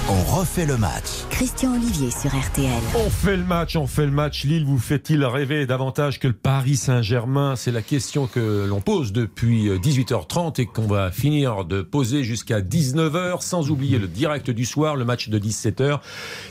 On 0.08 0.22
refait 0.40 0.68
le 0.68 0.78
match. 0.78 1.26
Christian 1.32 1.74
Olivier 1.74 2.12
sur 2.12 2.30
RTL. 2.30 2.70
On 2.96 3.10
fait 3.10 3.36
le 3.36 3.44
match, 3.44 3.76
on 3.76 3.88
fait 3.88 4.06
le 4.06 4.12
match. 4.12 4.44
Lille 4.44 4.64
vous 4.64 4.78
fait-il 4.78 5.26
rêver 5.26 5.66
davantage 5.66 6.20
que 6.20 6.28
le 6.28 6.36
Paris 6.36 6.76
Saint-Germain? 6.76 7.56
C'est 7.56 7.72
la 7.72 7.82
question 7.82 8.28
que 8.28 8.68
l'on 8.70 8.82
pose 8.82 9.14
depuis 9.14 9.68
18h30 9.68 10.62
et 10.62 10.68
qu'on 10.68 10.86
va 10.86 11.10
finir 11.10 11.66
de 11.66 11.82
poser 11.82 12.24
jusqu'à 12.24 12.62
19h, 12.62 13.42
sans 13.42 13.72
oublier 13.72 13.98
le 13.98 14.08
direct 14.08 14.52
du 14.52 14.66
soir, 14.66 14.96
le 14.96 15.06
match 15.06 15.30
de 15.30 15.40
17h. 15.40 16.00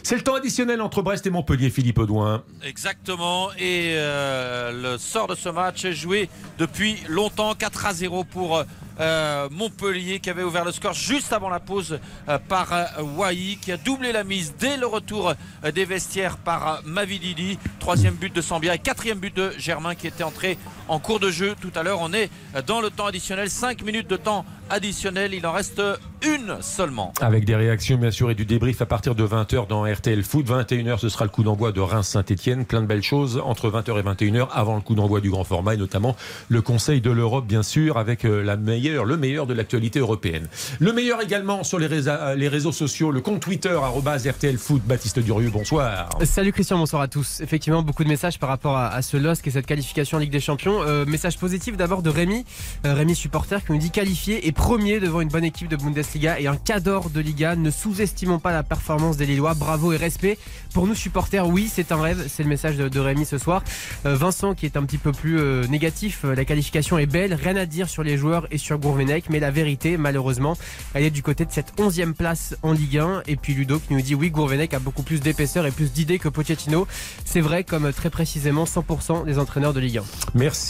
C'est 0.03 0.17
le 0.17 0.23
temps 0.23 0.35
additionnel 0.35 0.83
entre 0.83 1.03
Brest 1.03 1.25
et 1.29 1.31
Montpellier, 1.31 1.71
Philippe 1.71 1.99
Audouin. 1.99 2.43
Exactement. 2.67 3.53
Et 3.53 3.93
euh, 3.93 4.95
le 4.95 4.99
sort 4.99 5.29
de 5.29 5.37
ce 5.37 5.49
match 5.49 5.85
est 5.85 5.93
joué 5.93 6.29
depuis 6.59 6.97
longtemps, 7.09 7.55
4 7.55 7.87
à 7.87 7.95
0 7.95 8.25
pour 8.25 8.65
euh, 9.01 9.49
Montpellier 9.51 10.21
qui 10.21 10.31
avait 10.31 10.43
ouvert 10.43 10.65
le 10.65 10.73
score 10.73 10.93
juste 10.93 11.33
avant 11.33 11.49
la 11.49 11.61
pause 11.61 11.99
euh, 12.29 12.39
par 12.39 12.73
euh, 12.73 12.85
Wai 13.17 13.59
qui 13.61 13.73
a 13.73 13.77
doublé 13.77 14.13
la 14.13 14.25
mise 14.25 14.55
dès 14.59 14.77
le 14.77 14.87
retour 14.87 15.35
des 15.75 15.85
vestiaires 15.85 16.37
par 16.37 16.81
Mavididi. 16.85 17.59
Troisième 17.81 18.15
but 18.15 18.35
de 18.35 18.41
Sambia 18.41 18.75
et 18.75 18.79
quatrième 18.79 19.19
but 19.19 19.35
de 19.35 19.53
Germain 19.59 19.95
qui 19.95 20.07
était 20.07 20.25
entré 20.25 20.59
en 20.89 20.99
cours 20.99 21.21
de 21.21 21.31
jeu 21.31 21.55
tout 21.61 21.73
à 21.75 21.83
l'heure. 21.83 21.99
On 22.01 22.13
est 22.13 22.31
dans 22.67 22.81
le 22.81 22.91
temps 22.91 23.07
additionnel, 23.07 23.51
5 23.51 23.83
minutes 23.83 24.09
de 24.09 24.17
temps 24.17 24.45
additionnel. 24.71 25.35
Il 25.35 25.47
en 25.47 25.53
reste 25.53 25.81
une 26.25 26.57
seulement. 26.61 27.13
Avec 27.21 27.45
des 27.45 27.55
réactions 27.55 27.97
bien 27.97 28.11
sûr 28.11 28.31
et 28.31 28.35
du 28.35 28.45
débrief 28.45 28.81
à 28.81 28.87
partir 28.87 29.15
de 29.15 29.27
20h 29.27 29.67
dans 29.67 29.85
RTL 29.85 30.23
Foot. 30.23 30.47
21h 30.47 30.99
ce 30.99 31.09
sera 31.09 31.25
le 31.25 31.31
coup 31.31 31.43
d'envoi 31.43 31.73
de 31.73 31.81
Reims-Saint-Etienne. 31.81 32.65
Plein 32.65 32.81
de 32.81 32.87
belles 32.87 33.03
choses 33.03 33.41
entre 33.45 33.71
20h 33.71 33.99
et 33.99 34.03
21h 34.03 34.49
avant 34.53 34.77
le 34.77 34.81
coup 34.81 34.95
d'envoi 34.95 35.21
du 35.21 35.31
grand 35.31 35.45
format 35.45 35.75
et 35.75 35.77
notamment 35.77 36.17
le 36.49 36.63
Conseil 36.63 37.01
de 37.01 37.11
l'Europe 37.11 37.47
bien 37.47 37.63
sûr 37.63 37.99
avec 37.99 38.25
euh, 38.25 38.43
la 38.43 38.57
meilleure, 38.57 39.05
le 39.05 39.17
meilleur 39.17 39.47
de 39.47 39.55
l'actualité 39.55 39.99
européenne. 39.99 40.49
Le 40.79 40.93
meilleur 40.93 41.21
également 41.21 41.63
sur 41.63 41.79
les, 41.79 41.87
réseaux, 41.87 42.11
les 42.37 42.49
réseaux 42.49 42.73
sociaux, 42.73 43.11
le 43.11 43.21
compte 43.21 43.41
Twitter 43.41 43.79
RTL 43.79 44.59
Foot. 44.59 44.83
Baptiste 44.85 45.19
Durieux, 45.19 45.51
bonsoir. 45.51 46.09
Salut 46.25 46.53
Christian, 46.53 46.79
bonsoir 46.79 47.03
à 47.03 47.09
tous. 47.09 47.41
Effectivement 47.41 47.83
beaucoup 47.83 48.05
de 48.05 48.09
messages 48.09 48.39
par 48.39 48.49
rapport 48.49 48.77
à, 48.77 49.03
ce 49.03 49.17
LOSC 49.17 49.47
et 49.47 49.51
cette 49.51 49.67
qualification 49.67 50.17
en 50.17 50.21
Ligue 50.21 50.31
des 50.31 50.41
Champions. 50.41 50.74
Euh, 50.83 51.05
message 51.07 51.39
positif 51.39 51.77
d'abord 51.77 52.03
de 52.03 52.11
Rémi, 52.11 52.45
euh, 52.85 52.95
Rémi 52.95 53.15
supporter 53.15 53.65
qui 53.65 53.73
nous 53.73 53.79
dit 53.79 53.91
qualifié 53.91 54.47
et 54.47 54.53
premier 54.53 55.01
devant 55.01 55.21
une 55.21 55.29
bonne 55.29 55.45
équipe 55.45 55.69
de 55.69 55.77
Bundesliga 55.77 56.41
et 56.41 56.47
un 56.47 56.57
cadre 56.57 57.11
de 57.11 57.21
Liga. 57.21 57.57
Ne 57.57 57.71
sous-estimons 57.71 58.39
pas 58.39 58.53
la 58.53 58.63
performance 58.63 59.17
des 59.17 59.27
Lillois. 59.27 59.55
Bravo 59.55 59.93
et 59.93 59.97
respect. 59.97 60.39
Pour 60.73 60.87
nous 60.87 60.95
supporters, 60.95 61.47
oui, 61.47 61.71
c'est 61.73 61.93
un 61.93 62.01
rêve. 62.01 62.27
C'est 62.29 62.43
le 62.43 62.49
message 62.49 62.77
de, 62.77 63.01
Rémi 63.01 63.25
ce 63.25 63.39
soir. 63.39 63.63
Euh, 64.07 64.17
Vincent 64.17 64.55
qui 64.55 64.67
est 64.67 64.77
un 64.77 64.83
petit 64.85 64.99
peu 64.99 65.13
plus 65.13 65.39
négatif. 65.69 66.25
La 66.25 66.45
qualification 66.45 66.99
est 66.99 67.07
belle. 67.07 67.35
Rien 67.35 67.57
à 67.57 67.67
dire 67.67 67.89
sur 67.89 68.03
les 68.03 68.17
joueurs 68.17 68.47
et 68.51 68.59
sur 68.59 68.79
Gourvenec. 68.79 69.27
Mais 69.31 69.41
la 69.41 69.51
vérité, 69.51 69.97
malheureusement, 69.97 70.57
elle 70.95 71.05
est 71.05 71.11
du 71.11 71.23
côté 71.23 71.45
de 71.45 71.53
cette 71.53 71.79
11e 71.79 72.13
place 72.13 72.57
en 72.63 72.73
Ligue 72.73 72.99
1. 72.99 73.23
Et 73.27 73.37
puis 73.37 73.55
Ludo 73.55 73.79
qui 73.79 73.95
nous 73.95 74.01
dit 74.01 74.15
oui, 74.15 74.31
Gourvenec 74.31 74.75
a 74.75 74.79
beaucoup 74.79 75.03
plus 75.03 75.21
d'épaisseur 75.21 75.67
et 75.67 75.71
plus 75.71 75.93
d'idées 75.93 76.19
que 76.19 76.29
Pochettino. 76.29 76.87
C'est 77.25 77.41
vrai, 77.41 77.65
comme 77.65 77.93
très 77.93 78.11
précisément 78.11 78.65
100% 78.65 79.25
des 79.25 79.39
entraîneurs 79.39 79.73
de 79.73 79.81
Ligue 79.81 79.99
1. 79.99 80.05
Merci 80.35 80.64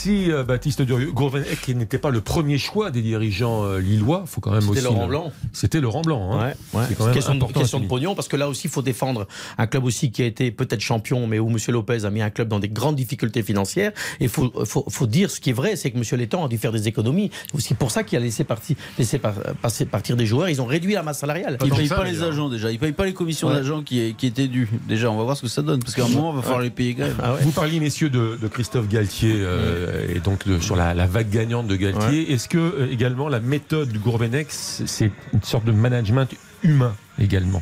Baptiste 0.47 0.81
Durieux. 0.81 1.11
Gourvenec 1.11 1.61
qui 1.61 1.75
n'était 1.75 1.97
pas 1.97 2.09
le 2.09 2.21
premier 2.21 2.57
choix 2.57 2.91
des 2.91 3.01
dirigeants 3.01 3.75
lillois. 3.77 4.23
Faut 4.25 4.41
quand 4.41 4.51
même 4.51 4.67
aussi. 4.69 4.79
C'était 4.79 4.93
Laurent 4.93 5.07
Blanc. 5.07 5.31
C'était 5.53 5.81
Laurent 5.81 6.01
Blanc. 6.01 6.39
Hein. 6.39 6.53
Ouais, 6.73 6.83
C'est 6.87 6.95
quand 6.95 7.05
même 7.05 7.13
question, 7.13 7.33
important 7.33 7.59
question 7.59 7.79
de 7.79 7.87
pognon 7.87 8.15
parce 8.15 8.27
que 8.27 8.35
là 8.35 8.47
aussi 8.47 8.67
il 8.67 8.69
faut 8.69 8.81
défendre 8.81 9.27
un 9.57 9.67
club 9.67 9.83
aussi 9.83 10.11
qui 10.11 10.21
a 10.21 10.25
été 10.25 10.51
peut-être 10.51 10.81
champion, 10.81 11.27
mais 11.27 11.39
où 11.39 11.49
M. 11.49 11.57
Lopez 11.69 12.05
a 12.05 12.09
mis 12.09 12.21
un 12.21 12.29
club 12.29 12.47
dans 12.47 12.59
des 12.59 12.69
grandes 12.69 12.95
difficultés 12.95 13.43
financières. 13.43 13.91
Et 14.19 14.25
il 14.25 14.29
faut, 14.29 14.51
faut, 14.65 14.85
faut, 14.87 15.07
dire 15.07 15.29
ce 15.31 15.39
qui 15.39 15.51
est 15.51 15.53
vrai, 15.53 15.75
c'est 15.75 15.91
que 15.91 15.97
M. 15.97 16.03
Létang 16.19 16.45
a 16.45 16.47
dû 16.47 16.57
faire 16.57 16.71
des 16.71 16.87
économies. 16.87 17.31
C'est 17.47 17.55
aussi 17.55 17.73
pour 17.73 17.91
ça 17.91 18.03
qu'il 18.03 18.17
a 18.17 18.21
laissé, 18.21 18.43
partir, 18.43 18.75
laissé 18.97 19.19
passer, 19.61 19.85
partir 19.85 20.15
des 20.15 20.25
joueurs. 20.25 20.49
Ils 20.49 20.61
ont 20.61 20.65
réduit 20.65 20.93
la 20.93 21.03
masse 21.03 21.19
salariale. 21.19 21.57
Il 21.63 21.71
ne 21.71 21.75
paye 21.75 21.87
pas 21.87 22.03
les 22.03 22.23
agents 22.23 22.49
déjà. 22.49 22.71
Il 22.71 22.75
ne 22.75 22.79
paye 22.79 22.91
pas 22.91 23.05
les 23.05 23.13
commissions 23.13 23.49
d'agents 23.49 23.83
qui, 23.83 24.15
qui, 24.15 24.27
étaient 24.27 24.47
dues. 24.47 24.69
Déjà, 24.87 25.11
on 25.11 25.17
va 25.17 25.23
voir 25.23 25.37
ce 25.37 25.43
que 25.43 25.47
ça 25.47 25.61
donne. 25.61 25.81
Parce 25.81 25.95
qu'à 25.95 26.05
un 26.05 26.09
moment, 26.09 26.31
il 26.31 26.37
va 26.37 26.41
falloir 26.41 26.61
les 26.61 26.69
payer 26.69 26.95
quand 26.95 27.03
même. 27.03 27.17
Ah 27.21 27.35
Vous 27.41 27.51
parliez, 27.51 27.79
messieurs, 27.79 28.09
de, 28.09 28.37
Christophe 28.47 28.87
Galtier 28.87 29.33
euh, 29.35 29.84
et 30.09 30.19
donc 30.19 30.43
sur 30.61 30.75
la, 30.75 30.93
vague 31.05 31.29
gagnante 31.29 31.67
de 31.67 31.75
Galtier. 31.75 32.31
Est-ce 32.31 32.47
que 32.49 32.57
euh, 32.57 32.91
également 32.91 33.29
la 33.29 33.39
méthode 33.39 33.89
du 33.89 33.99
Gourvenex, 33.99 34.83
c'est 34.85 35.11
une 35.33 35.43
sorte 35.43 35.65
de 35.65 35.71
management 35.71 36.29
humain 36.63 36.95
également? 37.19 37.61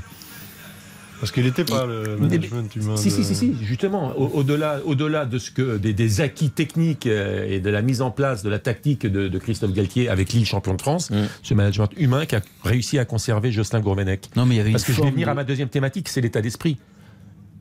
Parce 1.20 1.32
qu'il 1.32 1.46
n'était 1.46 1.64
pas 1.64 1.86
le 1.86 2.18
management 2.18 2.76
humain. 2.76 2.98
Si, 2.98 3.10
si, 3.10 3.24
si, 3.24 3.34
si, 3.34 3.56
justement, 3.62 4.14
au-delà 4.18 4.82
au 4.84 4.94
delà 4.94 5.26
de 5.26 5.38
ce 5.38 5.52
que, 5.52 5.78
des, 5.78 6.20
acquis 6.20 6.50
techniques 6.50 7.08
euh, 7.08 7.48
et 7.50 7.62
de 7.62 7.70
la 7.70 7.82
mise 7.82 8.02
en 8.02 8.12
place 8.12 8.44
de 8.44 8.50
la 8.50 8.60
tactique 8.60 9.06
de, 9.06 9.38
Christophe 9.38 9.72
Galtier 9.72 10.10
avec 10.10 10.34
Lille 10.34 10.46
champion 10.46 10.74
de 10.74 10.82
France, 10.82 11.12
ce 11.42 11.54
management 11.54 11.90
humain 11.96 12.26
qui 12.26 12.36
a 12.36 12.42
réussi 12.66 13.00
à 13.00 13.06
conserver 13.06 13.54
Jocelyn 13.54 13.80
Gourvenec. 13.80 14.30
Non, 14.36 14.46
mais 14.46 14.56
il 14.56 14.58
y 14.58 14.62
avait 14.62 14.72
Parce 14.72 14.84
que 14.84 14.92
je 14.92 15.02
vais 15.02 15.12
venir 15.12 15.30
à 15.30 15.34
ma 15.34 15.46
deuxième 15.46 15.70
thématique, 15.70 16.10
c'est 16.10 16.20
l'état 16.20 16.42
d'esprit 16.42 16.78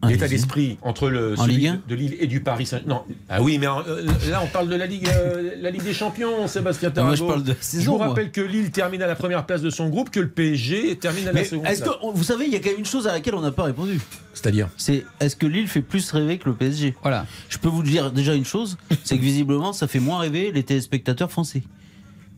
l'état 0.08 0.28
d'esprit 0.28 0.78
entre 0.82 1.08
le 1.08 1.36
celui 1.36 1.70
de 1.88 1.94
Lille 1.94 2.16
et 2.18 2.26
du 2.26 2.40
Paris 2.40 2.66
Saint 2.66 2.80
Non, 2.86 3.02
ah 3.28 3.42
oui, 3.42 3.58
mais 3.58 3.66
euh, 3.66 4.06
là 4.30 4.40
on 4.42 4.46
parle 4.46 4.68
de 4.68 4.76
la 4.76 4.86
Ligue, 4.86 5.08
euh, 5.08 5.52
la 5.60 5.70
Ligue 5.70 5.84
des 5.84 5.94
Champions, 5.94 6.46
Sébastien 6.48 6.92
je 7.14 7.24
parle 7.24 7.42
de 7.42 7.54
saison. 7.60 7.82
Je 7.84 7.90
vous 7.90 7.98
rappelle 7.98 8.30
que 8.30 8.40
Lille 8.40 8.70
termine 8.70 9.02
à 9.02 9.06
la 9.06 9.14
première 9.14 9.46
place 9.46 9.62
de 9.62 9.70
son 9.70 9.88
groupe, 9.88 10.10
que 10.10 10.20
le 10.20 10.28
PSG 10.28 10.96
termine 10.96 11.28
à 11.28 11.32
la 11.32 11.44
seconde. 11.44 11.66
Est-ce 11.66 11.82
que 11.82 11.90
vous 12.14 12.24
savez, 12.24 12.46
il 12.46 12.52
y 12.52 12.56
a 12.56 12.60
quand 12.60 12.70
même 12.70 12.78
une 12.78 12.86
chose 12.86 13.06
à 13.06 13.12
laquelle 13.12 13.34
on 13.34 13.40
n'a 13.40 13.52
pas 13.52 13.64
répondu. 13.64 14.00
C'est-à-dire 14.34 14.68
C'est 14.76 15.04
est-ce 15.20 15.36
que 15.36 15.46
Lille 15.46 15.68
fait 15.68 15.82
plus 15.82 16.10
rêver 16.10 16.38
que 16.38 16.48
le 16.48 16.54
PSG 16.54 16.94
Voilà. 17.02 17.26
Je 17.48 17.58
peux 17.58 17.68
vous 17.68 17.82
dire 17.82 18.10
déjà 18.10 18.34
une 18.34 18.44
chose, 18.44 18.78
c'est 19.04 19.16
que 19.16 19.22
visiblement 19.22 19.72
ça 19.72 19.86
fait 19.86 20.00
moins 20.00 20.20
rêver 20.20 20.52
les 20.52 20.62
téléspectateurs 20.62 21.30
français. 21.30 21.62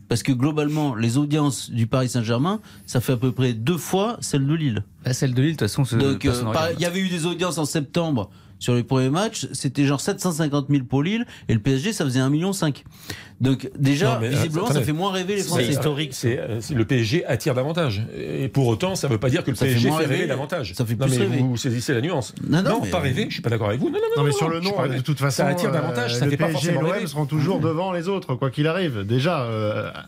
Parce 0.07 0.23
que 0.23 0.31
globalement, 0.31 0.95
les 0.95 1.17
audiences 1.17 1.71
du 1.71 1.87
Paris 1.87 2.09
Saint-Germain, 2.09 2.61
ça 2.85 3.01
fait 3.01 3.13
à 3.13 3.17
peu 3.17 3.31
près 3.31 3.53
deux 3.53 3.77
fois 3.77 4.17
celle 4.21 4.45
de 4.45 4.53
Lille. 4.53 4.83
Bah, 5.03 5.13
celle 5.13 5.33
de 5.33 5.41
Lille, 5.41 5.55
de 5.55 5.65
toute 5.65 5.67
façon, 5.67 5.97
Donc, 5.97 6.25
euh, 6.25 6.53
il 6.75 6.81
y 6.81 6.85
avait 6.85 6.99
eu 6.99 7.09
des 7.09 7.25
audiences 7.25 7.57
en 7.57 7.65
septembre 7.65 8.29
sur 8.59 8.73
les 8.73 8.83
premiers 8.83 9.09
matchs, 9.09 9.47
c'était 9.51 9.85
genre 9.85 10.01
750 10.01 10.67
000 10.69 10.85
pour 10.85 11.03
Lille 11.03 11.25
et 11.49 11.53
le 11.53 11.59
PSG 11.59 11.93
ça 11.93 12.05
faisait 12.05 12.19
1,5 12.19 12.29
million. 12.29 12.51
Donc 13.41 13.69
déjà, 13.77 14.15
euh, 14.15 14.29
visiblement, 14.29 14.67
ça 14.67 14.81
fait 14.81 14.93
moins 14.93 15.11
rêver 15.11 15.35
les 15.35 15.43
Français. 15.43 15.65
C'est 15.65 15.71
historique. 15.71 16.13
C'est, 16.13 16.39
euh, 16.39 16.61
le 16.73 16.85
PSG 16.85 17.25
attire 17.25 17.53
davantage. 17.53 18.03
Et 18.17 18.47
pour 18.47 18.67
autant, 18.67 18.95
ça 18.95 19.07
ne 19.07 19.13
veut 19.13 19.19
pas 19.19 19.29
dire 19.29 19.43
que 19.43 19.51
le 19.51 19.57
PSG 19.57 19.89
fait, 19.89 20.05
rêver, 20.05 20.27
davantage. 20.27 20.73
Ça 20.73 20.85
fait 20.85 20.95
plus 20.95 21.05
non, 21.05 21.11
mais 21.11 21.17
rêver. 21.17 21.37
Vous 21.39 21.57
saisissez 21.57 21.93
la 21.93 22.01
nuance. 22.01 22.33
Non, 22.47 22.61
non, 22.61 22.81
pas 22.81 22.99
rêver. 22.99 23.25
Je 23.27 23.33
suis 23.33 23.41
pas 23.41 23.49
d'accord 23.49 23.67
avec 23.67 23.81
vous. 23.81 23.89
Non, 23.89 23.99
non, 23.99 24.07
non. 24.17 24.23
mais 24.23 24.31
sur 24.31 24.49
le 24.49 24.61
nom, 24.61 24.71
de 24.87 25.01
toute 25.01 25.19
façon, 25.19 25.43
ça 25.43 25.47
attire 25.47 25.71
davantage. 25.71 26.15
ça 26.15 26.25
le 26.25 26.31
fait 26.31 26.37
PSG 26.37 26.73
pas 26.73 26.79
et 26.79 26.99
l'OM 26.99 27.07
seront 27.07 27.25
toujours 27.25 27.59
devant 27.59 27.91
les 27.91 28.07
autres, 28.07 28.35
quoi 28.35 28.49
qu'il 28.49 28.67
arrive. 28.67 29.05
Déjà, 29.05 29.47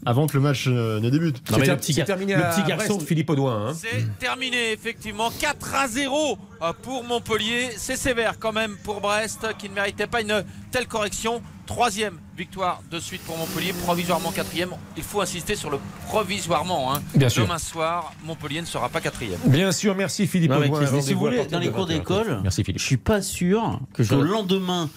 avant 0.05 0.27
que 0.27 0.35
le 0.35 0.41
match 0.41 0.67
ne 0.67 1.09
débute. 1.09 1.41
C'est 1.81 2.03
terminé. 2.05 2.35
Le 2.35 2.43
petit 2.43 2.67
garçon 2.67 2.99
Philippe 2.99 3.29
Audouin. 3.29 3.67
Hein. 3.69 3.73
C'est 3.73 4.19
terminé 4.19 4.71
effectivement. 4.71 5.31
4 5.39 5.75
à 5.75 5.87
0 5.87 6.37
pour 6.81 7.03
Montpellier. 7.03 7.69
C'est 7.77 7.95
sévère 7.95 8.35
quand 8.39 8.53
même 8.53 8.75
pour 8.83 9.01
Brest 9.01 9.45
qui 9.57 9.69
ne 9.69 9.75
méritait 9.75 10.07
pas 10.07 10.21
une 10.21 10.43
telle 10.71 10.87
correction. 10.87 11.41
Troisième 11.65 12.17
victoire 12.37 12.81
de 12.91 12.99
suite 12.99 13.21
pour 13.21 13.35
Montpellier, 13.37 13.73
provisoirement 13.73 14.31
quatrième. 14.31 14.69
Il 14.95 15.03
faut 15.03 15.21
insister 15.21 15.55
sur 15.55 15.71
le 15.71 15.79
provisoirement. 16.05 16.93
Hein. 16.93 17.01
Bien 17.15 17.29
sûr. 17.29 17.43
Demain 17.43 17.57
soir, 17.57 18.13
Montpellier 18.23 18.61
ne 18.61 18.67
sera 18.67 18.89
pas 18.89 19.01
quatrième. 19.01 19.39
Bien 19.45 19.71
sûr, 19.71 19.95
merci 19.95 20.27
Philippe. 20.27 20.53
si 21.01 21.13
vous 21.13 21.19
voulez, 21.19 21.45
dans 21.47 21.59
les 21.59 21.71
cours 21.71 21.87
d'école, 21.87 22.41
je 22.45 22.77
suis 22.77 22.97
pas 22.97 23.21
sûr 23.21 23.79
que 23.93 24.03
le 24.03 24.23
lendemain 24.23 24.89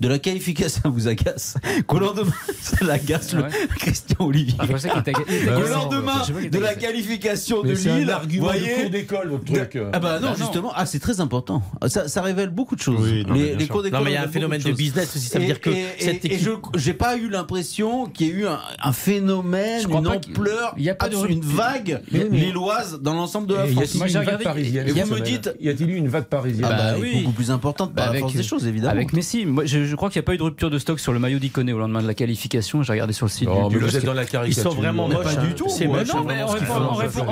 de 0.00 0.08
la 0.08 0.18
qualification, 0.18 0.80
ça 0.82 0.88
vous 0.94 1.08
agace. 1.08 1.56
Qu'au 1.86 1.98
lendemain, 1.98 2.32
ça 2.60 2.84
l'agace 2.84 3.34
le 3.34 3.44
Christian 3.76 4.26
Olivier. 4.26 4.56
Ah, 4.58 4.64
Au 4.64 5.68
lendemain 5.68 6.22
de 6.50 6.58
la 6.58 6.74
qualification 6.74 7.62
de 7.62 7.72
Lille, 7.72 8.14
vous 8.28 8.40
voyez, 8.40 8.74
cours 8.74 8.90
d'école, 8.90 9.28
votre 9.28 9.44
truc. 9.44 9.78
Ah 9.92 9.98
bah 9.98 10.20
non, 10.20 10.30
bah 10.30 10.34
justement, 10.36 10.72
ah 10.74 10.86
c'est 10.86 11.00
très 11.00 11.20
important. 11.20 11.62
Ça, 11.86 12.08
ça, 12.08 12.22
révèle 12.22 12.50
beaucoup 12.50 12.76
de 12.76 12.80
choses. 12.80 13.12
les, 13.12 13.66
cours 13.68 13.82
d'école. 13.82 13.98
Non 14.00 14.04
mais 14.04 14.12
il 14.12 14.14
y 14.14 14.16
a 14.16 14.22
un 14.22 14.28
phénomène 14.28 14.60
de 14.60 14.72
business 14.72 15.16
aussi. 15.16 15.26
Ça 15.26 15.38
veut 15.38 15.46
dire 15.46 15.60
que 15.60 15.70
cette 15.98 16.24
équipe... 16.24 16.48
et 16.48 16.78
j'ai 16.78 16.94
pas 16.94 17.16
eu 17.16 17.28
l'impression 17.28 18.06
qu'il 18.06 18.26
y 18.26 18.30
ait 18.30 18.34
eu 18.34 18.46
un, 18.46 18.92
phénomène, 18.92 19.82
une 19.88 20.06
ampleur, 20.06 20.74
il 20.76 20.84
y 20.84 20.90
a 20.90 20.94
pas 20.94 21.08
une 21.28 21.40
vague 21.40 22.02
lilloise 22.10 23.00
dans 23.00 23.14
l'ensemble 23.14 23.46
de 23.46 23.54
la 23.54 23.66
France. 23.66 23.94
Moi 23.94 24.06
j'ai 24.06 24.18
regardé. 24.18 24.44
Et 24.76 25.02
vous 25.02 25.14
me 25.14 25.20
dites, 25.20 25.50
y 25.60 25.68
a-t-il 25.68 25.90
eu 25.90 25.96
une 25.96 26.08
vague 26.08 26.24
parisienne? 26.24 26.68
Ah 26.70 26.76
bah 26.76 26.98
oui, 27.00 27.20
beaucoup 27.20 27.32
plus 27.32 27.50
importante 27.50 27.94
par 27.94 28.12
la 28.12 28.20
force 28.20 28.34
des 28.34 28.42
choses 28.42 28.66
évidemment. 28.66 28.92
Avec 28.92 29.12
Messi, 29.12 29.46
moi 29.46 29.64
je 29.64 29.87
crois 29.94 30.10
qu'il 30.10 30.20
n'y 30.20 30.24
a 30.24 30.26
pas 30.26 30.34
eu 30.34 30.38
de 30.38 30.42
rupture 30.42 30.70
de 30.70 30.78
stock 30.78 31.00
sur 31.00 31.12
le 31.12 31.18
maillot 31.18 31.38
d'Iconé 31.38 31.72
au 31.72 31.78
lendemain 31.78 32.02
de 32.02 32.06
la 32.06 32.14
qualification. 32.14 32.82
J'ai 32.82 32.92
regardé 32.92 33.12
sur 33.12 33.26
le 33.26 33.30
site. 33.30 33.48
Oh, 33.50 33.68
du, 33.68 33.78
vous 33.78 33.96
êtes 33.96 34.04
dans 34.04 34.14
la 34.14 34.24
caricature. 34.24 34.60
Ils 34.60 34.70
sont 34.70 34.76
vraiment 34.76 35.08
moches. 35.08 35.24
Pas 35.24 35.36
du 35.36 35.54
tout. 35.54 35.68
C'est 35.68 35.86
moche. 35.86 36.08
Non, 36.08 36.24
mais 36.24 36.42
on 36.42 36.46
répond. 36.94 37.28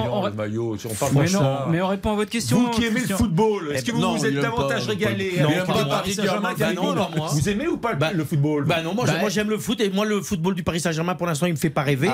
Mais 1.71 1.83
on 1.83 1.89
répond 1.89 2.13
à 2.13 2.17
votre 2.17 2.31
question. 2.31 2.59
Vous 2.59 2.71
qui 2.71 2.85
aimez 2.85 3.01
le 3.09 3.17
football, 3.17 3.73
est-ce 3.73 3.85
que 3.85 3.93
vous 3.93 4.17
vous 4.17 4.27
êtes 4.27 4.35
davantage 4.35 4.87
régalé 4.87 5.35
Vous 7.33 7.49
aimez 7.49 7.69
ou 7.69 7.77
pas 7.77 7.97
le 8.13 8.25
football 8.25 8.65
Bah 8.65 8.83
non, 8.83 8.95
moi 8.95 9.07
j'aime 9.29 9.51
le 9.51 9.59
foot 9.59 9.81
et 9.81 9.91
moi 9.91 10.05
le 10.05 10.21
football 10.21 10.55
du 10.55 10.63
Paris 10.63 10.81
Saint-Germain 10.81 11.15
pour 11.15 11.27
l'instant 11.27 11.47
il 11.47 11.53
me 11.53 11.59
fait 11.59 11.71
pas 11.71 11.83
rêver. 11.83 12.11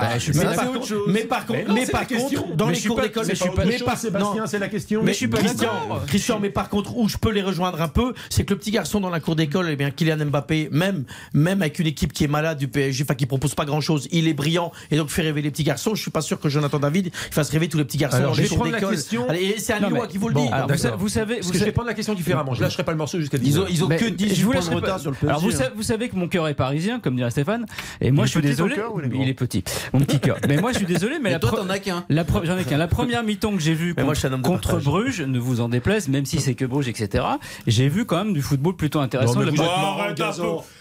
Mais 1.09 1.25
par 1.25 1.47
contre, 1.47 1.73
mais 1.73 1.87
par 1.87 2.07
contre, 2.07 2.57
dans 2.57 2.69
les 2.69 2.81
cours 2.81 3.01
d'école, 3.01 3.27
mais 3.27 3.35
je 3.35 3.43
suis 3.43 3.51
pas. 3.51 3.65
Mais 3.65 3.79
par 3.79 3.99
Sébastien, 3.99 4.47
c'est 4.47 4.59
la 4.59 4.69
question. 4.69 5.03
Mais 5.03 5.13
je 5.13 5.19
suis 5.19 5.29
pas 5.29 5.39
Christian. 5.39 5.71
Christian, 6.07 6.39
mais 6.41 6.51
par 6.51 6.69
contre 6.69 6.97
où 6.97 7.09
je 7.09 7.17
peux 7.17 7.31
les 7.31 7.43
rejoindre 7.43 7.81
un 7.81 7.89
peu, 7.89 8.15
c'est 8.31 8.45
que 8.45 8.55
le 8.55 8.59
petit 8.59 8.71
garçon 8.71 9.01
dans 9.01 9.11
la 9.11 9.21
cour 9.21 9.37
d'école, 9.37 9.69
eh 9.71 9.77
bien 9.77 9.91
Kylian 9.91 10.19
Mbappé, 10.33 10.69
même, 10.73 11.05
même 11.35 11.63
avec 11.63 11.79
une 11.79 11.87
équipe 11.87 12.13
qui 12.13 12.25
est 12.25 12.29
malade 12.29 12.59
du 12.59 12.69
PSG, 12.69 13.05
enfin 13.05 13.15
qui 13.15 13.27
propose 13.27 13.55
pas 13.55 13.65
grand 13.65 13.81
chose, 13.81 14.09
il 14.11 14.29
est 14.29 14.35
brillant 14.35 14.73
et 14.91 14.97
donc 14.97 15.11
fait 15.11 15.23
rêver 15.23 15.43
les 15.43 15.51
petits 15.51 15.65
garçons. 15.65 15.95
Je 15.95 16.01
suis 16.01 16.11
pas 16.11 16.23
sûr 16.23 16.41
que 16.41 16.49
Jonathan 16.49 16.79
David 16.79 17.11
fasse 17.13 17.51
rêver 17.51 17.69
tous 17.69 17.79
les 17.79 17.85
petits 17.85 17.99
garçons. 17.99 18.17
Alors, 18.17 18.35
je 18.35 18.43
vais 18.43 18.49
prendre 18.49 18.71
la 18.71 18.81
question. 18.81 19.27
C'est 19.59 19.75
un 19.75 19.81
Lillois 19.81 20.07
qui 20.07 20.19
vous 20.19 20.29
le 20.29 20.35
dit. 20.35 20.49
vous, 20.99 21.09
savez, 21.09 21.41
vous 21.41 21.53
je 21.53 21.65
vais 21.65 21.73
prendre 21.73 21.89
la 21.89 21.95
question 21.95 22.15
différemment. 22.15 22.55
Je 22.55 22.63
lâcherai 22.63 22.85
pas 22.85 22.93
le 22.93 22.99
morceau 22.99 23.19
jusqu'à 23.21 23.39
10 23.39 23.47
Ils 23.47 23.61
ont, 23.61 23.67
ils 23.69 23.85
ont 23.85 23.89
que 23.89 24.09
10 24.09 24.43
points 24.45 24.61
de 24.61 24.75
retard 24.75 25.01
sur 25.01 25.11
le 25.11 25.17
PSG. 25.17 25.29
Alors 25.29 25.43
vous, 25.75 25.83
savez, 25.83 26.09
que 26.09 26.17
mon 26.17 26.29
cœur 26.29 26.49
est 26.49 26.55
parisien, 26.55 27.01
comme 27.01 27.17
dirait 27.17 27.31
Stéphane, 27.31 27.67
et 28.01 28.11
moi 28.11 28.27
je 28.27 28.31
suis 28.33 28.41
désolé. 28.41 28.77
Il 29.13 29.29
est 29.29 29.35
petit, 29.35 29.63
mon 29.93 30.01
petit 30.01 30.21
cœur. 30.21 30.39
Mais 30.49 30.57
moi 30.57 30.73
je 30.73 30.79
suis 30.79 30.87
désolé, 30.87 31.19
mais 31.21 31.31
la 31.31 31.39
toi 31.39 31.53
t'en 31.53 31.69
as 31.69 31.79
qu'un. 31.79 32.05
J'en 32.11 32.59
ai 32.59 32.65
qu'un. 32.65 32.79
La 32.79 32.89
première 32.89 33.23
mi-temps 33.23 33.53
que 33.53 33.63
j'ai 33.63 33.75
vue 33.75 33.95
contre 34.43 34.81
Bruges, 34.81 35.21
ne 35.21 35.39
vous 35.39 35.61
en 35.61 35.69
déplaise, 35.69 36.09
même 36.09 36.27
si 36.27 36.41
c'est 36.41 36.55
que 36.55 36.65
Bruges, 36.65 36.89
etc. 36.89 37.25
J'ai 37.67 37.89
vu 37.89 38.05
quand 38.05 38.17
même 38.17 38.33
du 38.33 38.43
football 38.43 38.77
plutôt 38.77 39.01
intéressant. 39.01 39.41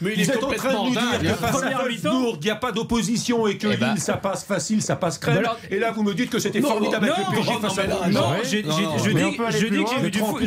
Mais 0.02 0.14
il 0.16 0.30
est 0.30 0.44
en 0.44 0.52
train 0.52 0.74
de 0.74 0.78
nous 0.78 0.92
dire 0.92 2.32
qu'il 2.34 2.40
n'y 2.44 2.50
a 2.50 2.56
pas 2.56 2.72
d'opposition 2.72 3.48
et 3.48 3.58
que 3.58 3.68
eh 3.72 3.78
ben. 3.78 3.92
Lille 3.92 4.02
ça 4.02 4.18
passe 4.18 4.44
facile, 4.44 4.82
ça 4.82 4.96
passe 4.96 5.18
crème. 5.18 5.44
Et 5.70 5.80
là 5.80 5.92
vous 5.92 6.04
me 6.04 6.14
dites 6.14 6.30
que 6.30 6.40
c'était 6.40 6.62
formidable 6.62 7.10
avec 7.10 7.28
le 7.28 7.36
PSG 7.36 7.54
face 7.62 7.78
à 7.78 7.84
Bruges. 7.84 8.14
Non, 8.14 8.24
je 8.44 8.58
dis 8.58 9.38
que 9.38 9.52
j'ai 9.52 10.00
vu 10.00 10.12
du 10.12 10.20
foot. 10.20 10.42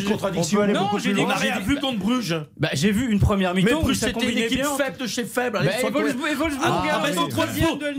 Non, 0.72 0.90
j'ai 0.98 1.12
dit 1.12 1.24
que 1.24 1.32
j'ai 1.40 1.60
vu 1.64 1.80
contre 1.80 1.98
Bruges. 1.98 2.36
Bah, 2.58 2.70
j'ai 2.72 2.92
vu 2.92 3.10
une 3.10 3.20
première 3.20 3.54
mi-temps. 3.54 3.76
Mais 3.76 3.82
Bruges 3.82 3.96
c'était 3.96 4.30
une 4.30 4.38
équipe 4.38 4.64
faible 4.76 4.96
de 4.98 5.06
chez 5.06 5.24
faible. 5.24 5.60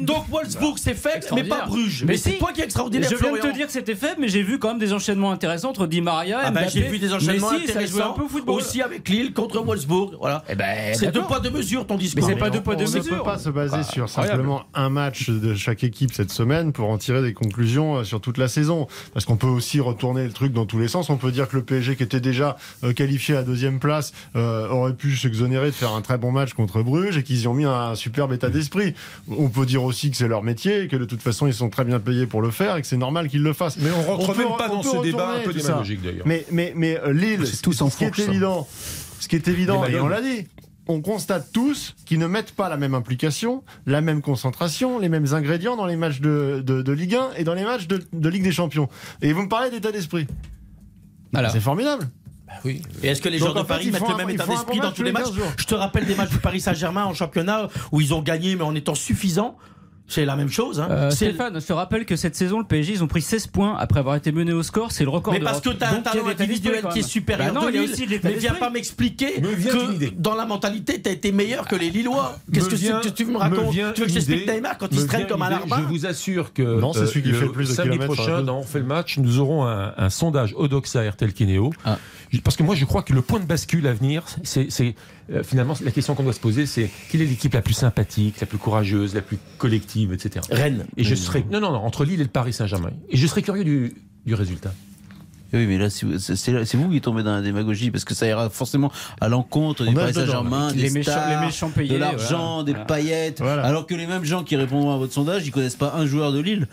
Donc 0.02 0.30
Wolfsburg 0.30 0.78
c'est 0.78 0.94
faible, 0.94 1.26
mais 1.34 1.44
pas 1.44 1.66
Bruges. 1.66 2.04
Mais 2.06 2.18
c'est 2.18 2.34
toi 2.34 2.52
qui 2.54 2.62
est 2.62 2.66
extraordinaire. 2.66 3.10
Je 3.10 3.16
viens 3.16 3.32
de 3.32 3.38
te 3.38 3.54
dire 3.54 3.68
que 3.68 3.72
c'était 3.72 3.96
faible, 3.96 4.18
mais 4.20 4.28
j'ai 4.28 4.44
vu 4.44 4.60
quand 4.60 4.70
même 4.70 4.80
des 4.80 4.94
enchaînements 4.94 5.32
intéressants 5.32 5.70
entre 5.70 5.88
Di 5.88 6.02
Maria 6.02 6.48
et 6.48 6.52
Mbappé. 6.52 6.70
J'ai 6.70 6.82
vu 6.82 7.00
des 7.00 7.14
enchaînements 7.14 7.52
intéressants 7.52 8.18
aussi 8.48 8.82
avec 8.82 9.08
Lille 9.10 9.34
contre 9.34 9.60
Wolfsburg. 9.60 10.16
Voilà. 10.20 10.44
C'est 10.94 11.12
deux 11.12 11.22
poids 11.22 11.40
deux 11.40 11.52
mesures 11.52 11.88
ton 11.88 11.98
discours. 11.98 12.24
Mais 12.28 12.34
c'est 12.34 12.40
pas 12.40 12.50
deux 12.50 12.62
poids 12.62 12.76
deux 12.76 12.86
mesures. 12.86 13.02
On 13.12 13.16
ne 13.16 13.20
peut 13.20 13.26
pas 13.26 13.38
se 13.38 13.50
baser 13.50 13.84
sur 13.84 14.10
simplement 14.10 14.64
un 14.74 14.90
match 14.90 15.30
de 15.30 15.56
chaque 15.56 15.84
équipe 15.84 16.14
cette 16.14 16.32
semaine 16.32 16.72
pour 16.72 16.90
en 16.90 16.98
tirer 16.98 17.22
des 17.22 17.34
conclusions 17.34 18.04
sur 18.04 18.22
toute 18.22 18.38
la 18.38 18.48
saison. 18.48 18.88
Parce 19.14 19.26
qu'on 19.26 19.38
peut 19.38 19.48
aussi 19.48 19.80
retourner 19.80 20.26
le 20.26 20.32
truc 20.32 20.54
dans 20.54 20.66
tous 20.66 20.80
les 20.80 20.88
sens. 20.88 21.10
On 21.10 21.18
peut 21.18 21.32
dire 21.32 21.48
que 21.48 21.56
le 21.58 21.64
PSG 21.64 21.96
qui 21.96 22.04
était 22.04 22.20
déjà 22.20 22.58
qualifié 22.96 23.36
à 23.36 23.44
deuxième 23.44 23.80
place 23.80 24.14
aurait 24.36 24.94
pu 24.94 25.16
s'exonérer 25.16 25.68
de 25.68 25.76
faire 25.76 25.94
un 25.94 26.02
très 26.02 26.18
bon 26.18 26.32
match 26.32 26.54
contre 26.54 26.84
Bruges 26.84 27.18
et 27.18 27.24
qu'ils 27.24 27.42
y 27.42 27.48
ont 27.48 27.54
mis 27.54 27.66
un 27.66 27.96
superbe 27.96 28.34
état 28.34 28.50
d'esprit. 28.50 28.94
On 29.30 29.50
peut 29.50 29.66
dire 29.66 29.84
aussi 29.84 30.12
que 30.12 30.18
c'est 30.18 30.28
leur 30.28 30.44
métier 30.44 30.84
et 30.84 30.88
que 30.88 30.96
de 30.96 31.06
toute 31.06 31.22
façon 31.22 31.48
ils 31.48 31.54
sont 31.54 31.70
très 31.70 31.84
bien 31.84 32.00
payés 32.00 32.26
pour 32.26 32.42
le 32.42 32.52
faire 32.52 32.78
et 32.78 32.82
que 32.82 32.88
c'est 32.88 32.98
normal 32.98 33.28
qu'ils 33.28 33.44
le 33.44 33.54
fassent. 33.54 33.78
Mais 33.78 33.90
on 33.92 34.02
rentre 34.02 34.36
même 34.38 34.58
pas 34.58 34.70
dans 34.70 34.84
ce 34.84 35.02
débat 35.02 35.36
un 35.38 35.40
peu 35.40 35.54
démagogique 35.54 36.02
d'ailleurs. 36.02 36.26
Mais, 36.26 36.46
mais, 36.52 36.74
mais 36.76 37.00
euh, 37.00 37.14
Lille, 37.14 37.46
ce 37.46 37.62
qui 37.98 38.04
est 38.04 38.20
évident, 38.20 38.68
ce 39.20 39.28
qui 39.28 39.36
est 39.36 39.48
évident, 39.48 39.86
et 39.86 40.00
on 40.00 40.08
l'a 40.08 40.22
dit, 40.22 40.48
on 40.88 41.02
constate 41.02 41.52
tous 41.52 41.96
qu'ils 42.06 42.20
ne 42.20 42.28
mettent 42.28 42.52
pas 42.52 42.70
la 42.70 42.78
même 42.78 42.94
implication, 42.94 43.64
la 43.86 44.02
même 44.02 44.22
concentration, 44.22 45.00
les 45.00 45.10
mêmes 45.10 45.34
ingrédients 45.34 45.76
dans 45.76 45.86
les 45.86 45.96
matchs 45.96 46.22
de, 46.22 46.62
de, 46.66 46.92
Ligue 46.92 47.16
1 47.16 47.34
et 47.38 47.44
dans 47.44 47.54
les 47.54 47.64
matchs 47.64 47.88
de, 47.88 48.04
de 48.14 48.30
Ligue 48.30 48.44
des 48.44 48.52
Champions. 48.52 48.90
Et 49.22 49.34
vous 49.34 49.44
me 49.44 49.50
parlez 49.50 49.70
d'état 49.70 49.92
d'esprit. 49.92 50.28
C'est 51.52 51.60
formidable. 51.60 52.08
Bah 52.48 52.54
oui. 52.64 52.82
Et 53.04 53.08
est-ce 53.08 53.22
que 53.22 53.30
les 53.30 53.40
joueurs 53.40 53.54
de 53.54 53.64
Paris 53.64 53.92
mettent 53.92 54.08
le 54.08 54.16
même 54.16 54.30
état 54.30 54.46
d'esprit 54.46 54.80
dans 54.80 54.92
tous 54.92 55.04
les 55.04 55.12
matchs 55.12 55.30
Je 55.58 55.66
te 55.66 55.76
rappelle 55.76 56.06
des 56.06 56.16
matchs 56.16 56.30
du 56.30 56.38
Paris 56.38 56.62
Saint-Germain 56.62 57.06
en 57.06 57.14
championnat 57.14 57.68
où 57.92 58.02
ils 58.02 58.14
ont 58.14 58.22
gagné 58.22 58.56
mais 58.56 58.64
en 58.64 58.76
étant 58.76 58.96
suffisants. 58.96 59.58
C'est 60.08 60.26
la 60.26 60.36
même 60.36 60.50
chose. 60.50 60.80
Hein. 60.80 60.88
Euh, 60.92 61.10
Stéphane, 61.10 61.60
je 61.60 61.66
te 61.66 61.74
rappelle 61.74 62.06
que 62.06 62.16
cette 62.16 62.36
saison, 62.36 62.60
le 62.60 62.66
PSG, 62.66 62.94
ils 62.94 63.04
ont 63.04 63.08
pris 63.08 63.22
16 63.22 63.48
points 63.48 63.76
après 63.78 64.00
avoir 64.00 64.16
été 64.16 64.32
mené 64.32 64.54
au 64.54 64.62
score. 64.62 64.92
C'est 64.92 65.04
le 65.04 65.10
record 65.10 65.34
Mais 65.34 65.40
parce 65.40 65.62
que 65.62 65.70
tu 65.70 65.84
as 65.84 65.94
un 65.94 66.02
talent 66.02 66.28
individuel 66.28 66.86
qui 66.94 67.00
est 67.00 67.08
supérieur 67.08 67.54
bah 67.54 67.62
non, 67.62 67.66
de 67.66 67.72
Lille. 67.72 68.20
Mais 68.24 68.34
viens 68.34 68.54
pas 68.54 68.70
m'expliquer 68.70 69.42
que 69.42 70.12
dans 70.16 70.36
la 70.36 70.46
mentalité, 70.46 71.02
tu 71.02 71.10
as 71.10 71.12
été 71.12 71.32
meilleur 71.32 71.68
que 71.68 71.76
les 71.76 71.90
Lillois. 71.90 72.38
Qu'est-ce 72.54 72.70
que, 72.70 73.10
tu 73.10 73.26
me 73.26 73.38
racontes 73.38 73.74
Tu 73.74 74.02
veux 74.02 74.08
que 74.08 74.12
j'explique 74.12 74.48
Neymar 74.48 74.78
quand 74.78 74.88
il 74.92 75.00
se 75.00 75.08
traîne 75.08 75.28
comme 75.28 75.42
un 75.42 75.50
larbin 75.50 75.78
Je 75.80 75.88
vous 75.88 76.06
assure 76.06 76.54
que 76.54 76.80
non, 76.80 76.94
c'est 76.94 77.08
celui 77.08 77.24
qui 77.24 77.34
fait 77.34 77.46
le 77.46 77.52
plus 77.52 77.70
de 77.70 77.74
samedi 77.74 77.98
prochain, 77.98 78.44
dans 78.44 78.60
On 78.60 78.64
fait 78.64 78.80
le 78.80 78.86
match, 78.86 79.18
nous 79.18 79.40
aurons 79.40 79.66
un, 79.66 80.10
sondage 80.10 80.54
Odoxa 80.56 81.10
RTL 81.10 81.34
Kineo. 81.34 81.72
Parce 82.44 82.56
que 82.56 82.64
moi, 82.64 82.76
je 82.76 82.86
crois 82.86 83.04
que 83.04 83.14
le 83.14 83.22
point 83.22 83.40
de 83.40 83.46
bascule 83.46 83.88
à 83.88 83.94
venir, 83.94 84.24
c'est 84.44 84.96
euh, 85.32 85.44
finalement, 85.44 85.76
la 85.84 85.92
question 85.92 86.16
qu'on 86.16 86.24
doit 86.24 86.34
se 86.34 86.40
poser, 86.40 86.66
c'est 86.66 86.90
quelle 87.10 87.22
est 87.22 87.26
l'équipe 87.26 87.54
la 87.54 87.62
plus 87.62 87.74
sympathique, 87.74 88.40
la 88.40 88.48
plus 88.48 88.58
courageuse, 88.58 89.16
la 89.16 89.22
plus 89.22 89.38
collective, 89.58 90.14
etc. 90.14 90.46
Rennes. 90.52 90.86
Et 90.98 91.04
je 91.04 91.16
serais 91.16 91.46
non, 91.52 91.60
non, 91.60 91.72
non, 91.72 91.80
entre 91.80 92.06
Lille 92.06 92.20
et 92.20 92.24
le 92.24 92.30
Paris 92.30 92.54
Saint-Germain. 92.54 92.92
Et 93.10 93.18
je 93.18 93.28
serais 93.28 93.42
curieux 93.42 93.64
du, 93.64 93.94
du 94.26 94.34
résultat. 94.34 94.74
Oui, 95.54 95.68
mais 95.68 95.78
là, 95.78 95.90
c'est 95.90 96.76
vous 96.76 96.90
qui 96.90 97.02
tombez 97.02 97.24
dans 97.24 97.36
la 97.36 97.42
démagogie, 97.42 97.92
parce 97.92 98.04
que 98.04 98.14
ça 98.14 98.28
ira 98.28 98.50
forcément 98.50 98.92
à 99.22 99.30
l'encontre 99.30 99.86
du 99.86 99.94
Paris 99.94 100.14
Saint-Germain, 100.14 100.74
des 100.74 100.90
les 100.90 101.04
stars, 101.04 101.30
les 101.30 101.46
méchants 101.46 101.70
payés, 101.70 101.94
de 101.94 101.98
l'argent, 101.98 102.64
des 102.64 102.74
paillettes, 102.74 103.42
alors 103.42 103.88
que 103.88 103.96
les 103.96 104.08
mêmes 104.08 104.26
gens 104.26 104.44
qui 104.44 104.56
répondront 104.56 104.94
à 104.94 104.98
votre 104.98 105.14
sondage, 105.14 105.46
ils 105.48 105.52
connaissent 105.52 105.76
pas 105.76 105.94
un 105.96 106.06
joueur 106.06 106.32
de 106.34 106.40
Lille. 106.40 106.68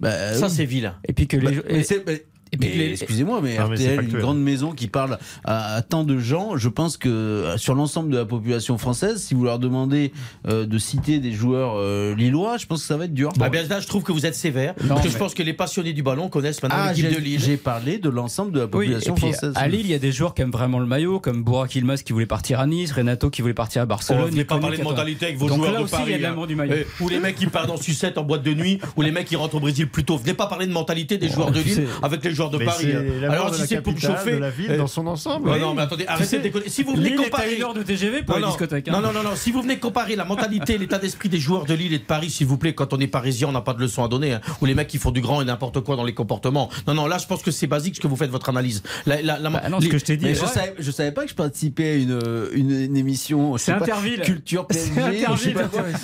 Bah, 0.00 0.34
ça, 0.34 0.48
c'est 0.48 0.64
vilain. 0.64 0.94
Et 1.06 1.12
puis 1.12 1.26
que 1.26 1.36
les. 1.36 1.56
Bah, 2.00 2.12
excusez-moi, 2.52 3.40
mais 3.42 3.58
RTL, 3.58 4.02
une 4.02 4.18
grande 4.18 4.40
maison 4.40 4.72
qui 4.72 4.88
parle 4.88 5.18
à, 5.44 5.82
tant 5.82 6.04
de 6.04 6.18
gens, 6.18 6.56
je 6.56 6.68
pense 6.68 6.96
que 6.96 7.08
euh, 7.08 7.58
sur 7.58 7.74
l'ensemble 7.74 8.10
de 8.10 8.18
la 8.18 8.24
population 8.24 8.78
française, 8.78 9.22
si 9.22 9.34
vous 9.34 9.44
leur 9.44 9.58
demandez 9.58 10.12
euh, 10.46 10.66
de 10.66 10.78
citer 10.78 11.18
des 11.18 11.32
joueurs 11.32 11.74
euh, 11.76 12.14
lillois, 12.14 12.56
je 12.56 12.66
pense 12.66 12.82
que 12.82 12.86
ça 12.86 12.96
va 12.96 13.04
être 13.04 13.14
dur. 13.14 13.32
Bah, 13.36 13.48
bien 13.48 13.62
là, 13.64 13.80
je 13.80 13.86
trouve 13.86 14.02
que 14.02 14.12
vous 14.12 14.26
êtes 14.26 14.34
sévère. 14.34 14.74
parce 14.88 15.02
que 15.02 15.08
je 15.08 15.18
pense 15.18 15.34
que 15.34 15.42
les 15.42 15.52
passionnés 15.52 15.92
du 15.92 16.02
ballon 16.02 16.28
connaissent 16.28 16.62
maintenant 16.62 16.78
ah, 16.80 16.92
l'équipe 16.92 17.14
de 17.14 17.20
Lille. 17.20 17.40
J'ai 17.40 17.56
parlé 17.56 17.98
de 17.98 18.08
l'ensemble 18.08 18.52
de 18.52 18.60
la 18.60 18.68
population 18.68 19.16
française. 19.16 19.52
À 19.54 19.68
Lille, 19.68 19.80
il 19.80 19.90
y 19.90 19.94
a 19.94 19.98
des 19.98 20.12
joueurs 20.12 20.34
qui 20.34 20.42
aiment 20.42 20.50
vraiment 20.50 20.78
le 20.78 20.86
maillot, 20.86 21.20
comme 21.20 21.42
Bourak 21.42 21.74
Ilmaz 21.74 22.02
qui 22.02 22.12
voulait 22.12 22.26
partir 22.26 22.60
à 22.60 22.66
Nice, 22.66 22.92
Renato 22.92 23.30
qui 23.30 23.42
voulait 23.42 23.54
partir 23.54 23.82
à 23.82 23.86
Barcelone. 23.86 24.30
Oh, 24.32 24.44
pas 24.44 24.58
parler 24.58 24.78
de 24.78 24.82
mentalité 24.82 25.26
avec 25.26 25.38
vos 25.38 25.48
joueurs 25.48 25.82
de 25.82 25.88
Paris. 25.88 26.24
Hein. 26.24 26.46
Du 26.46 26.54
maillot. 26.54 26.74
Eh, 26.76 27.02
ou 27.02 27.08
les 27.08 27.18
mecs 27.18 27.36
qui 27.36 27.46
partent 27.46 27.70
en 27.70 27.76
sucette 27.76 28.18
en 28.18 28.22
boîte 28.22 28.42
de 28.42 28.54
nuit, 28.54 28.78
ou 28.96 29.02
les 29.02 29.10
mecs 29.10 29.26
qui 29.26 29.36
rentrent 29.36 29.56
au 29.56 29.60
Brésil 29.60 29.88
plus 29.88 30.04
tôt. 30.04 30.16
Venez 30.16 30.34
pas 30.34 30.46
parler 30.46 30.66
de 30.66 30.72
mentalité 30.72 31.18
des 31.18 31.28
joueurs 31.28 31.50
de 31.50 31.60
Lille 31.60 31.86
avec 32.02 32.24
les 32.24 32.35
joueurs 32.36 32.50
de 32.50 32.58
Paris. 32.58 32.92
Hein. 32.92 33.30
Alors 33.30 33.54
si 33.54 33.66
c'est 33.66 33.80
pour 33.80 33.98
chauffer 33.98 34.38
la 34.38 34.50
ville 34.50 34.72
euh, 34.72 34.78
dans 34.78 34.86
son 34.86 35.06
ensemble. 35.06 35.50
non, 35.58 35.74
mais 35.74 35.82
attendez, 35.82 36.06
arrêtez 36.06 36.38
de 36.38 36.42
déconner. 36.42 36.68
Si 36.68 36.82
vous 36.82 36.94
venez 36.94 37.14
comparer 37.14 37.56
une 37.56 37.72
de 37.72 37.82
TGV 37.82 38.22
pour 38.22 38.38
non, 38.38 38.48
discothèque. 38.48 38.88
Hein. 38.88 39.00
Non, 39.00 39.12
non, 39.12 39.22
non, 39.22 39.34
Si 39.34 39.50
vous 39.50 39.62
venez 39.62 39.78
comparer 39.78 40.16
la 40.16 40.24
mentalité, 40.24 40.78
l'état 40.78 40.98
d'esprit 40.98 41.28
des 41.28 41.38
joueurs 41.38 41.64
de 41.64 41.74
Lille 41.74 41.92
et 41.92 41.98
de 41.98 42.04
Paris, 42.04 42.30
s'il 42.30 42.46
vous 42.46 42.58
plaît, 42.58 42.74
quand 42.74 42.92
on 42.92 43.00
est 43.00 43.06
parisien, 43.06 43.48
on 43.48 43.52
n'a 43.52 43.60
pas 43.60 43.74
de 43.74 43.80
leçon 43.80 44.04
à 44.04 44.08
donner. 44.08 44.34
Hein. 44.34 44.40
Ou 44.60 44.66
les 44.66 44.74
mecs 44.74 44.88
qui 44.88 44.98
font 44.98 45.10
du 45.10 45.20
grand 45.20 45.42
et 45.42 45.44
n'importe 45.44 45.80
quoi 45.80 45.96
dans 45.96 46.04
les 46.04 46.14
comportements. 46.14 46.70
Non, 46.86 46.94
non, 46.94 47.06
là, 47.06 47.18
je 47.18 47.26
pense 47.26 47.42
que 47.42 47.50
c'est 47.50 47.66
basique 47.66 47.96
ce 47.96 48.00
que 48.00 48.06
vous 48.06 48.16
faites 48.16 48.30
votre 48.30 48.48
analyse. 48.48 48.82
La, 49.06 49.22
la, 49.22 49.38
bah 49.38 49.62
non, 49.68 49.80
ce 49.80 49.88
que 49.88 49.98
je 49.98 50.04
t'ai 50.04 50.16
dit. 50.16 50.34
Je 50.34 50.46
savais, 50.46 50.74
je 50.78 50.90
savais 50.90 51.12
pas 51.12 51.24
que 51.24 51.30
je 51.30 51.34
participais 51.34 51.90
à 51.90 51.94
une, 51.94 52.20
une, 52.52 52.96
émission. 52.96 53.56
C'est 53.56 53.72
Interville. 53.72 54.20
Culture 54.20 54.66
PSG. 54.66 54.90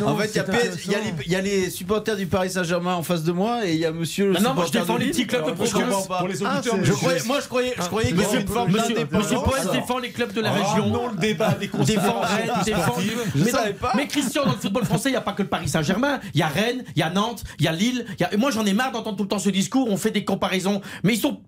En 0.04 0.16
fait, 0.16 0.40
il 1.26 1.32
y 1.32 1.36
a 1.36 1.40
les 1.40 1.70
supporters 1.70 2.16
du 2.16 2.26
Paris 2.26 2.50
Saint-Germain 2.50 2.94
en 2.94 3.02
face 3.02 3.24
de 3.24 3.32
moi 3.32 3.66
et 3.66 3.74
il 3.74 3.78
y 3.78 3.84
a 3.84 3.92
monsieur. 3.92 4.32
Non, 4.40 4.54
moi 4.54 4.64
je 4.66 4.72
défends 4.72 4.96
les 4.96 5.06
petits 5.06 5.26
clubs 5.26 5.46
de 5.46 5.52
Pour 6.22 6.28
les 6.28 6.42
auditeurs. 6.42 6.76
Moi, 7.26 7.40
je 7.40 7.48
croyais 7.48 7.74
je 7.76 7.82
croyais 7.82 8.12
Monsieur, 8.12 8.44
Monsieur 9.10 9.36
Poel 9.44 9.68
défend 9.72 9.98
les 9.98 10.10
clubs 10.10 10.32
de 10.32 10.40
la 10.40 10.50
ah, 10.50 10.52
région. 10.52 10.88
Non, 10.88 11.08
le 11.08 11.16
débat 11.16 11.52
des 11.52 11.68
défend 11.84 12.20
Rennes, 12.20 12.52
défend. 12.64 12.94
Mais, 13.34 13.52
mais 13.96 14.06
Christian, 14.06 14.44
dans 14.44 14.52
le 14.52 14.58
football 14.58 14.84
français, 14.84 15.08
il 15.08 15.12
n'y 15.12 15.18
a 15.18 15.22
pas 15.22 15.32
que 15.32 15.42
le 15.42 15.48
Paris 15.48 15.68
Saint-Germain. 15.68 16.20
Il 16.34 16.40
y 16.40 16.42
a 16.42 16.48
Rennes, 16.48 16.84
il 16.94 17.00
y 17.00 17.02
a 17.02 17.10
Nantes, 17.10 17.42
il 17.58 17.64
y 17.64 17.68
a 17.68 17.72
Lille. 17.72 18.06
Moi, 18.38 18.50
j'en 18.50 18.64
ai 18.64 18.72
marre 18.72 18.92
d'entendre 18.92 19.16
tout 19.16 19.24
le 19.24 19.28
temps 19.28 19.38
ce 19.38 19.50
discours. 19.50 19.88
On 19.90 19.96
fait 19.96 20.10
des 20.10 20.24
comparaisons. 20.24 20.80
Mais 21.02 21.14
ils 21.14 21.20
sont 21.20 21.40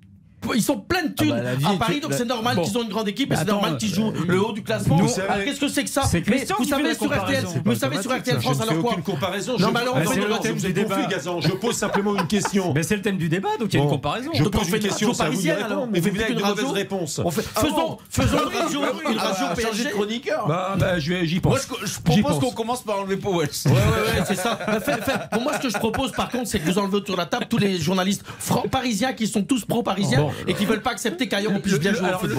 ils 0.55 0.63
sont 0.63 0.79
plein 0.79 1.05
de 1.05 1.15
thunes 1.15 1.35
ah 1.37 1.57
bah, 1.61 1.69
à 1.71 1.77
Paris, 1.77 2.01
donc 2.01 2.13
c'est 2.13 2.25
normal 2.25 2.61
qu'ils 2.61 2.79
ont 2.79 2.83
une 2.83 2.89
grande 2.89 3.09
équipe 3.09 3.33
et 3.33 3.37
c'est 3.37 3.47
normal 3.47 3.77
qu'ils 3.77 3.95
jouent 3.95 4.09
euh, 4.09 4.25
le 4.27 4.45
haut 4.45 4.53
du 4.53 4.63
classement. 4.63 4.99
Qu'est-ce 5.45 5.61
que 5.61 5.69
c'est 5.69 5.85
que 5.85 5.91
ça 5.91 6.03
Mais 6.13 6.45
vous 6.59 6.65
savez 6.65 6.95
sur 6.95 7.15
RTL, 7.15 7.45
vous 7.65 7.75
savez 7.75 8.03
sur 8.03 8.17
RTL 8.17 8.41
France 8.41 8.61
alors 8.61 8.81
quoi 8.81 8.93
aucune 8.93 9.05
comparaison. 9.05 9.57
Non, 9.59 9.71
mais 9.73 9.81
alors 9.81 9.99
c'est 10.07 10.21
le 10.21 10.39
thème 10.41 10.57
du 10.57 10.73
débat. 10.73 11.09
Je 11.41 11.53
pose 11.53 11.77
simplement 11.77 12.15
une 12.17 12.27
question. 12.27 12.73
Mais 12.75 12.83
c'est 12.83 12.97
le 12.97 13.03
thème 13.03 13.17
du 13.17 13.29
débat, 13.29 13.57
donc 13.59 13.73
il 13.73 13.77
y 13.77 13.81
a 13.81 13.85
une 13.85 13.91
comparaison. 13.91 14.31
Je 14.35 14.45
pose 14.45 14.69
une 14.69 14.79
question 14.79 15.13
parisienne 15.13 15.59
alors. 15.65 15.87
Mais 15.87 16.01
vous 16.01 16.11
venez 16.11 16.25
avec 16.25 16.37
de 16.37 16.43
mauvaises 16.43 16.73
réponses. 16.73 17.21
Faisons, 17.55 17.99
une 18.19 18.57
radio, 18.57 18.81
une 19.11 19.19
radio 19.19 19.47
PSG 19.55 19.91
chroniqueur. 19.91 20.47
Bah, 20.47 20.75
bah, 20.79 20.99
j'y 20.99 21.41
pense. 21.41 21.69
Moi, 21.69 21.79
je 21.85 22.01
propose 22.01 22.41
qu'on 22.41 22.53
commence 22.53 22.83
par 22.83 23.01
enlever 23.01 23.17
Powell. 23.17 23.49
Ouais, 23.67 23.73
ouais, 23.73 23.79
ouais, 23.79 24.25
c'est 24.27 24.35
ça. 24.35 24.57
Pour 25.31 25.43
moi, 25.43 25.53
ce 25.55 25.59
que 25.61 25.69
je 25.69 25.79
propose, 25.79 26.13
par 26.13 26.29
contre, 26.29 26.47
c'est 26.49 26.59
que 26.59 26.65
vous 26.65 26.79
enlevez 26.79 26.97
autour 26.97 27.17
de 27.17 27.21
la 27.21 27.27
table 27.27 27.47
tous 27.49 27.59
les 27.59 27.79
journalistes 27.79 28.25
parisiens 28.71 29.13
qui 29.13 29.27
sont 29.27 29.43
tous 29.43 29.65
pro-parisiens 29.65 30.29
et 30.47 30.55
qui 30.55 30.67
veulent 30.67 30.83
pas 30.83 30.91
accepter 30.91 31.29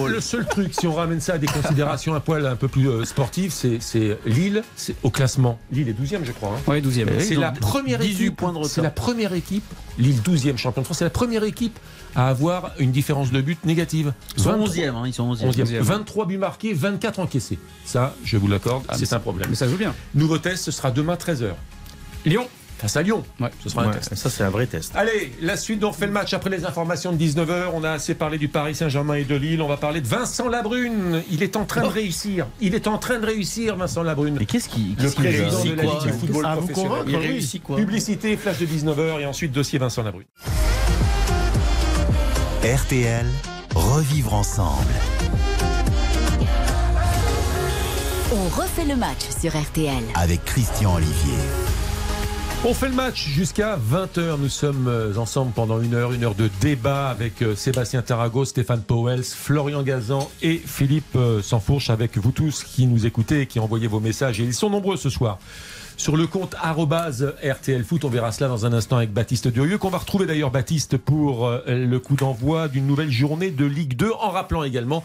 le, 0.08 0.20
seul 0.20 0.46
truc, 0.46 0.72
si 0.72 0.86
on 0.86 0.94
ramène 0.94 1.20
ça 1.20 1.34
à 1.34 1.38
des 1.38 1.46
considérations 1.46 2.14
un 2.14 2.20
poil 2.20 2.46
un 2.46 2.56
peu 2.56 2.68
plus 2.68 2.88
euh, 2.88 3.04
sportives, 3.04 3.52
c'est 3.52 4.18
Lille 4.26 4.62
au 5.02 5.10
classement. 5.10 5.58
Lille 5.70 5.88
est 5.88 5.92
12e, 5.92 6.24
je 6.24 6.32
crois. 6.32 6.50
Hein. 6.56 6.60
Oui, 6.66 6.80
12e. 6.80 7.20
C'est 7.20 7.34
la 7.34 7.52
première 7.52 8.00
équipe. 8.00 8.40
C'est 8.64 8.82
la 8.82 8.90
première 8.90 9.32
équipe. 9.32 9.64
Lille 9.98 10.20
12e 10.24 10.56
champion 10.56 10.82
de 10.82 10.86
France. 10.86 10.98
C'est 10.98 11.04
la 11.04 11.10
première 11.10 11.44
équipe 11.44 11.78
à 12.14 12.28
avoir 12.28 12.72
une 12.78 12.92
différence 12.92 13.30
de 13.30 13.40
but 13.40 13.64
négative. 13.64 14.12
Ils 14.36 14.42
sont 14.42 14.52
11e, 14.52 14.94
hein, 14.94 15.02
ils 15.06 15.14
sont 15.14 15.32
11e. 15.32 15.80
23 15.80 16.26
buts 16.26 16.38
marqués, 16.38 16.72
24 16.72 17.20
encaissés. 17.20 17.58
Ça, 17.84 18.14
je 18.24 18.36
vous 18.36 18.48
l'accorde, 18.48 18.84
ah, 18.88 18.96
c'est 18.98 19.12
un 19.12 19.20
problème. 19.20 19.48
Mais 19.50 19.56
ça 19.56 19.68
joue 19.68 19.76
bien. 19.76 19.94
Nouveau 20.14 20.38
test, 20.38 20.64
ce 20.64 20.70
sera 20.70 20.90
demain 20.90 21.14
13h. 21.14 21.50
Lyon 22.24 22.48
face 22.78 22.96
à 22.96 23.02
Lyon. 23.02 23.24
Ce 23.62 23.68
sera 23.68 23.84
un 23.84 23.90
test. 23.90 24.14
Ça, 24.14 24.30
c'est 24.30 24.44
un 24.44 24.50
vrai 24.50 24.66
test. 24.66 24.92
Allez, 24.94 25.32
la 25.40 25.56
suite, 25.56 25.82
on 25.84 25.92
fait 25.92 26.06
le 26.06 26.12
match 26.12 26.34
après 26.34 26.50
les 26.50 26.64
informations 26.64 27.12
de 27.12 27.18
19h. 27.18 27.70
On 27.74 27.84
a 27.84 27.90
assez 27.90 28.14
parlé 28.14 28.38
du 28.38 28.48
Paris 28.48 28.74
Saint-Germain 28.74 29.14
et 29.14 29.24
de 29.24 29.34
Lille. 29.34 29.62
On 29.62 29.68
va 29.68 29.76
parler 29.76 30.00
de 30.00 30.06
Vincent 30.06 30.48
Labrune. 30.48 31.22
Il 31.30 31.42
est 31.42 31.56
en 31.56 31.64
train 31.64 31.82
de 31.82 31.86
oh. 31.86 31.90
réussir. 31.90 32.46
Il 32.60 32.74
est 32.74 32.86
en 32.86 32.98
train 32.98 33.18
de 33.18 33.26
réussir, 33.26 33.76
Vincent 33.76 34.02
Labrune. 34.02 34.36
Mais 34.38 34.46
qu'est-ce 34.46 34.68
qui. 34.68 34.96
le 35.00 35.10
président 35.10 35.64
de 35.64 35.74
la 35.74 35.82
Ligue 35.82 36.02
du 36.02 36.12
football 36.12 36.44
ah, 36.46 36.56
professionnel. 36.56 37.04
Il 37.08 37.16
réussit 37.16 37.62
quoi 37.62 37.76
Publicité, 37.76 38.36
flash 38.36 38.58
de 38.58 38.66
19h 38.66 39.20
et 39.20 39.26
ensuite 39.26 39.52
dossier 39.52 39.78
Vincent 39.78 40.02
Labrune. 40.02 40.26
RTL, 42.62 43.26
revivre 43.74 44.34
ensemble. 44.34 44.92
On 48.32 48.48
refait 48.60 48.84
le 48.84 48.96
match 48.96 49.20
sur 49.40 49.56
RTL. 49.56 50.02
Avec 50.14 50.44
Christian 50.44 50.96
Olivier. 50.96 51.38
On 52.64 52.74
fait 52.74 52.88
le 52.88 52.94
match 52.94 53.28
jusqu'à 53.28 53.76
20h. 53.76 54.40
Nous 54.40 54.48
sommes 54.48 54.88
euh, 54.88 55.14
ensemble 55.16 55.52
pendant 55.52 55.80
une 55.80 55.94
heure, 55.94 56.12
une 56.12 56.24
heure 56.24 56.34
de 56.34 56.48
débat 56.60 57.08
avec 57.10 57.42
euh, 57.42 57.54
Sébastien 57.54 58.02
Tarago, 58.02 58.44
Stéphane 58.44 58.82
Powels, 58.82 59.22
Florian 59.22 59.82
Gazan 59.82 60.28
et 60.42 60.56
Philippe 60.56 61.14
euh, 61.16 61.42
Sansfourche 61.42 61.90
avec 61.90 62.16
vous 62.18 62.32
tous 62.32 62.64
qui 62.64 62.86
nous 62.86 63.06
écoutez 63.06 63.42
et 63.42 63.46
qui 63.46 63.60
envoyez 63.60 63.86
vos 63.86 64.00
messages. 64.00 64.40
Et 64.40 64.44
ils 64.44 64.54
sont 64.54 64.70
nombreux 64.70 64.96
ce 64.96 65.10
soir 65.10 65.38
sur 65.96 66.16
le 66.16 66.26
compte 66.26 66.56
RTL 66.56 67.84
Foot. 67.84 68.04
On 68.04 68.08
verra 68.08 68.32
cela 68.32 68.48
dans 68.48 68.66
un 68.66 68.72
instant 68.72 68.96
avec 68.96 69.12
Baptiste 69.12 69.48
Durieux, 69.48 69.78
qu'on 69.78 69.90
va 69.90 69.98
retrouver 69.98 70.26
d'ailleurs 70.26 70.50
Baptiste 70.50 70.96
pour 70.96 71.50
le 71.66 71.98
coup 71.98 72.16
d'envoi 72.16 72.68
d'une 72.68 72.86
nouvelle 72.86 73.10
journée 73.10 73.50
de 73.50 73.64
Ligue 73.64 73.96
2, 73.96 74.10
en 74.20 74.30
rappelant 74.30 74.62
également 74.62 75.04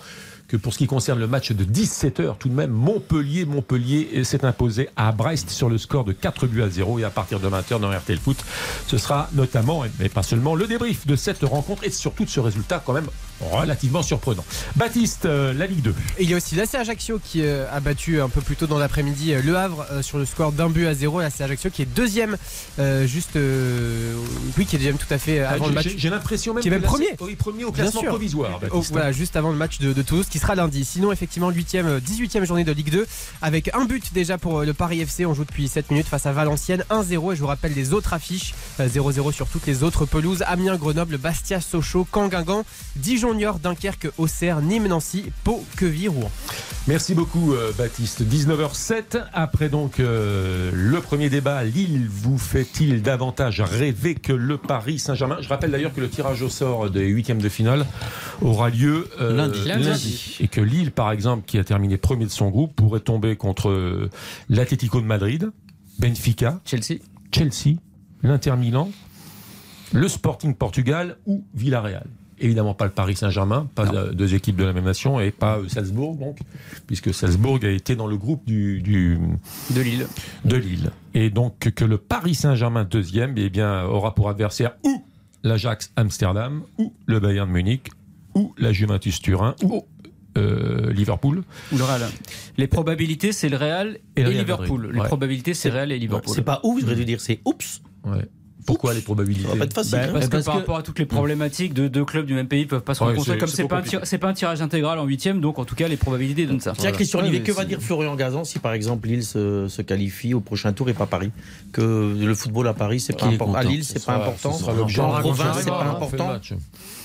que 0.52 0.58
pour 0.58 0.74
ce 0.74 0.80
qui 0.80 0.88
concerne 0.88 1.18
le 1.18 1.28
match 1.28 1.54
de 1.54 1.64
17h, 1.64 2.36
tout 2.38 2.50
de 2.50 2.54
même, 2.54 2.72
Montpellier, 2.72 3.46
Montpellier 3.46 4.22
s'est 4.26 4.44
imposé 4.44 4.90
à 4.98 5.14
Brest 5.14 5.50
sur 5.50 5.70
le 5.70 5.78
score 5.78 6.04
de 6.04 6.12
4 6.12 6.46
buts 6.46 6.62
à 6.62 6.70
0. 6.70 7.00
Et 7.00 7.06
à 7.06 7.10
partir 7.10 7.40
de 7.40 7.48
20h 7.48 7.80
dans 7.80 7.90
RTL 7.90 8.20
Foot, 8.20 8.38
ce 8.86 8.98
sera 8.98 9.30
notamment, 9.32 9.86
mais 9.98 10.10
pas 10.10 10.24
seulement, 10.24 10.54
le 10.54 10.68
débrief 10.68 11.08
de 11.08 11.16
cette 11.16 11.44
rencontre 11.44 11.86
et 11.86 11.90
surtout 11.90 12.26
de 12.26 12.30
ce 12.30 12.42
résultat 12.42 12.84
quand 12.86 12.92
même 12.92 13.08
relativement 13.50 14.04
surprenant. 14.04 14.46
Baptiste, 14.76 15.26
euh, 15.26 15.54
la 15.54 15.68
Ligue 15.68 15.82
2. 15.82 15.96
Et 16.18 16.24
il 16.24 16.30
y 16.30 16.34
a 16.34 16.38
aussi 16.38 16.56
l'AC 16.56 16.76
Ajaccio 16.76 17.20
qui 17.24 17.42
euh, 17.44 17.66
a 17.72 17.80
battu 17.80 18.22
un 18.22 18.30
peu 18.30 18.42
plus 18.42 18.56
tôt 18.56 18.68
dans 18.68 18.78
l'après-midi 18.78 19.34
euh, 19.34 19.42
Le 19.44 19.58
Havre 19.58 19.86
sur 20.02 20.18
le 20.18 20.26
score 20.26 20.52
d'un 20.52 20.70
but 20.70 20.88
à 20.88 20.94
0. 20.94 21.22
L'AC 21.22 21.42
Ajaccio 21.42 21.70
qui 21.70 21.82
est 21.82 21.86
deuxième, 21.86 22.38
juste. 23.06 23.38
oui, 24.58 24.66
qui 24.66 24.76
est 24.76 24.80
deuxième 24.80 24.98
tout 24.98 25.12
à 25.12 25.18
fait 25.18 25.40
avant 25.40 25.68
le 25.68 25.74
match. 25.74 25.90
J'ai 25.98 26.10
l'impression 26.10 26.54
même 26.54 26.62
qui 26.62 26.68
est 26.68 26.72
même 26.72 26.82
premier. 26.82 27.16
premier 27.38 27.64
au 27.64 27.72
classement 27.72 28.04
provisoire. 28.04 28.60
voilà, 28.92 29.12
juste 29.12 29.36
avant 29.36 29.52
le 29.52 29.58
match 29.58 29.80
de, 29.80 29.94
de 29.94 30.02
Toulouse 30.02 30.28
qui 30.30 30.40
sera 30.40 30.56
lundi. 30.56 30.86
Sinon, 30.86 31.12
effectivement, 31.12 31.52
8e, 31.52 32.00
18e 32.00 32.46
journée 32.46 32.64
de 32.64 32.72
Ligue 32.72 32.92
2 32.92 33.08
avec 33.42 33.74
un 33.74 33.86
but 33.86 34.14
déjà 34.14 34.38
pour 34.38 34.62
le 34.62 34.74
Paris 34.74 35.02
FC. 35.02 35.26
On 35.26 35.34
joue 35.34 35.46
depuis 35.46 35.68
7 35.68 35.92
minutes 35.92 36.08
face 36.08 36.26
à 36.26 36.32
Valenciennes 36.32 36.84
1-0. 36.90 37.34
Et 37.34 37.36
je 37.36 37.42
vous 37.42 37.48
rappelle 37.48 37.74
les 37.74 37.94
autres 37.94 38.14
affiches 38.14 38.54
0-0 38.80 39.32
sur 39.32 39.48
toutes 39.48 39.68
les 39.68 39.84
autres 39.84 40.06
pelouses 40.06 40.44
Amiens, 40.48 40.78
Grenoble, 40.78 41.18
Bastia, 41.18 41.62
Sochaux, 41.62 42.08
Caen, 42.12 42.28
Guingamp, 42.28 42.66
Dunkerque, 43.34 44.10
Auxerre, 44.18 44.62
Nîmes, 44.62 44.88
Nancy, 44.88 45.32
Pau, 45.44 45.64
Queville, 45.78 46.10
Rouen. 46.10 46.32
Merci 46.88 47.14
beaucoup 47.14 47.54
euh, 47.54 47.72
Baptiste. 47.78 48.24
19h07, 48.24 49.24
après 49.34 49.70
donc 49.70 50.00
euh, 50.00 50.72
le 50.74 51.00
premier 51.00 51.30
débat, 51.30 51.64
Lille 51.64 52.08
vous 52.10 52.38
fait-il 52.38 53.02
davantage 53.02 53.62
rêver 53.62 54.16
que 54.16 54.34
le 54.34 54.58
Paris 54.58 55.00
Saint-Germain? 55.00 55.38
Je 55.42 55.50
rappelle 55.50 55.72
d'ailleurs 55.72 55.94
que 55.94 56.02
le 56.02 56.10
tirage 56.10 56.42
au 56.42 56.50
sort 56.50 56.90
des 56.90 57.06
huitièmes 57.08 57.42
de 57.42 57.50
finale 57.50 57.86
aura 58.42 58.70
lieu 58.70 59.08
euh, 59.20 59.36
lundi. 59.36 59.64
lundi. 59.66 60.38
Et 60.40 60.48
que 60.48 60.62
Lille, 60.62 60.92
par 60.92 61.12
exemple, 61.12 61.44
qui 61.46 61.60
a 61.60 61.64
terminé 61.64 61.98
premier 61.98 62.26
de 62.26 62.32
son 62.32 62.50
groupe, 62.50 62.76
pourrait 62.76 63.00
tomber 63.00 63.36
contre 63.36 64.10
l'Atlético 64.50 65.02
de 65.02 65.06
Madrid, 65.06 65.52
Benfica, 66.00 66.60
Chelsea, 66.66 67.00
Chelsea 67.32 67.76
l'Inter 68.24 68.56
Milan, 68.56 68.92
le 69.94 70.08
Sporting 70.08 70.56
Portugal 70.56 71.18
ou 71.26 71.46
Villarreal 71.54 72.08
évidemment 72.42 72.74
pas 72.74 72.86
le 72.86 72.92
Paris 72.92 73.16
Saint-Germain, 73.16 73.70
pas 73.76 74.12
deux 74.12 74.34
équipes 74.34 74.56
de 74.56 74.64
la 74.64 74.74
même 74.74 74.86
nation, 74.86 75.20
et 75.20 75.32
pas 75.32 75.60
euh, 75.60 75.68
Salzbourg, 75.68 76.16
donc, 76.16 76.40
puisque 76.88 77.14
Salzbourg 77.14 77.60
a 77.64 77.70
été 77.70 77.96
dans 77.96 78.08
le 78.08 78.18
groupe 78.18 78.46
du, 78.46 78.82
de 78.82 79.82
Lille. 79.82 80.08
De 80.46 80.56
Lille. 80.56 80.92
Et 81.14 81.30
donc 81.30 81.58
que 81.60 81.86
le 81.86 81.98
Paris 81.98 82.36
Saint-Germain 82.36 82.84
deuxième, 82.84 83.34
eh 83.38 83.50
bien, 83.50 83.84
aura 83.86 84.16
pour 84.16 84.30
adversaire 84.30 84.74
ou 84.84 85.04
l'Ajax 85.44 85.92
Amsterdam, 85.96 86.64
ou 86.78 86.94
le 87.06 87.20
Bayern 87.20 87.48
de 87.48 87.54
Munich, 87.54 87.90
ou 88.36 88.54
la 88.58 88.72
Juventus 88.72 89.22
Turin, 89.22 89.56
ou 89.64 89.86
euh, 90.38 90.92
Liverpool. 90.94 91.44
Ou 91.72 91.78
le 91.78 91.84
Real. 91.84 92.10
Les 92.58 92.68
probabilités, 92.68 93.32
c'est 93.32 93.50
le 93.50 93.58
Real 93.58 94.00
et, 94.16 94.24
Liverpool. 94.24 94.92
Les 94.94 95.02
probabilités, 95.02 95.54
c'est 95.54 95.70
Real 95.70 95.92
et 95.92 96.00
Liverpool. 96.00 96.34
C'est 96.34 96.44
pas 96.44 96.60
ouf, 96.64 96.80
je 96.80 96.86
voudrais 96.86 97.06
dire, 97.06 97.20
c'est 97.20 97.42
oups. 97.46 97.82
Ouais. 98.06 98.28
Pourquoi 98.66 98.94
les 98.94 99.02
probabilités 99.02 99.44
Ça 99.44 99.54
va 99.54 99.58
pas 99.58 99.66
être 99.66 99.74
facile. 99.74 99.92
Bah, 99.92 100.04
hein. 100.08 100.10
parce, 100.14 100.28
que 100.28 100.46
par 100.46 100.56
rapport 100.56 100.78
à 100.78 100.84
toutes 100.84 101.00
les 101.00 101.06
problématiques 101.06 101.74
de 101.74 101.88
deux 101.88 102.06
clubs 102.06 102.26
du 102.26 102.34
même 102.34 102.48
pays 102.48 102.64
ne 102.64 102.70
peuvent 102.70 102.82
pas 102.82 102.94
se 102.94 103.04
rencontrer. 103.04 103.38
Comme 103.38 103.50
c'est 103.50 103.68
pas, 103.68 103.82
pas 103.82 104.28
un 104.28 104.34
tirage 104.34 104.62
intégral 104.62 105.00
en 105.00 105.06
huitième, 105.06 105.42
donc 105.42 105.60
en 105.60 105.66
tout 105.66 105.76
cas 105.76 105.88
les 105.88 105.98
probabilités 105.98 106.46
donnent 106.46 106.60
ça. 106.60 106.74
Tiens, 106.78 106.92
Christian 106.92 107.20
Olivier, 107.20 107.42
que 107.42 107.52
va 107.52 107.66
dire 107.66 107.82
Florian 107.82 108.16
Gazan 108.16 108.44
si 108.44 108.60
par 108.60 108.74
exemple 108.74 109.08
Lille 109.08 109.24
se, 109.24 109.68
se, 109.68 109.82
qualifie 109.82 110.34
au 110.34 110.40
prochain 110.40 110.74
tour 110.74 110.90
et 110.90 110.94
pas 110.94 111.06
Paris? 111.06 111.32
Que 111.72 112.16
le 112.20 112.36
football 112.36 112.68
à 112.68 112.74
Paris, 112.74 113.00
c'est 113.00 113.18
pas 113.18 113.28
important. 113.28 113.54
À 113.54 113.64
Lille, 113.64 113.84
c'est 113.84 114.04
pas 114.06 114.16
important. 114.16 114.52
En 114.52 115.20
province, 115.20 115.58
c'est 115.60 115.70
pas 115.70 115.86
important. 115.86 116.40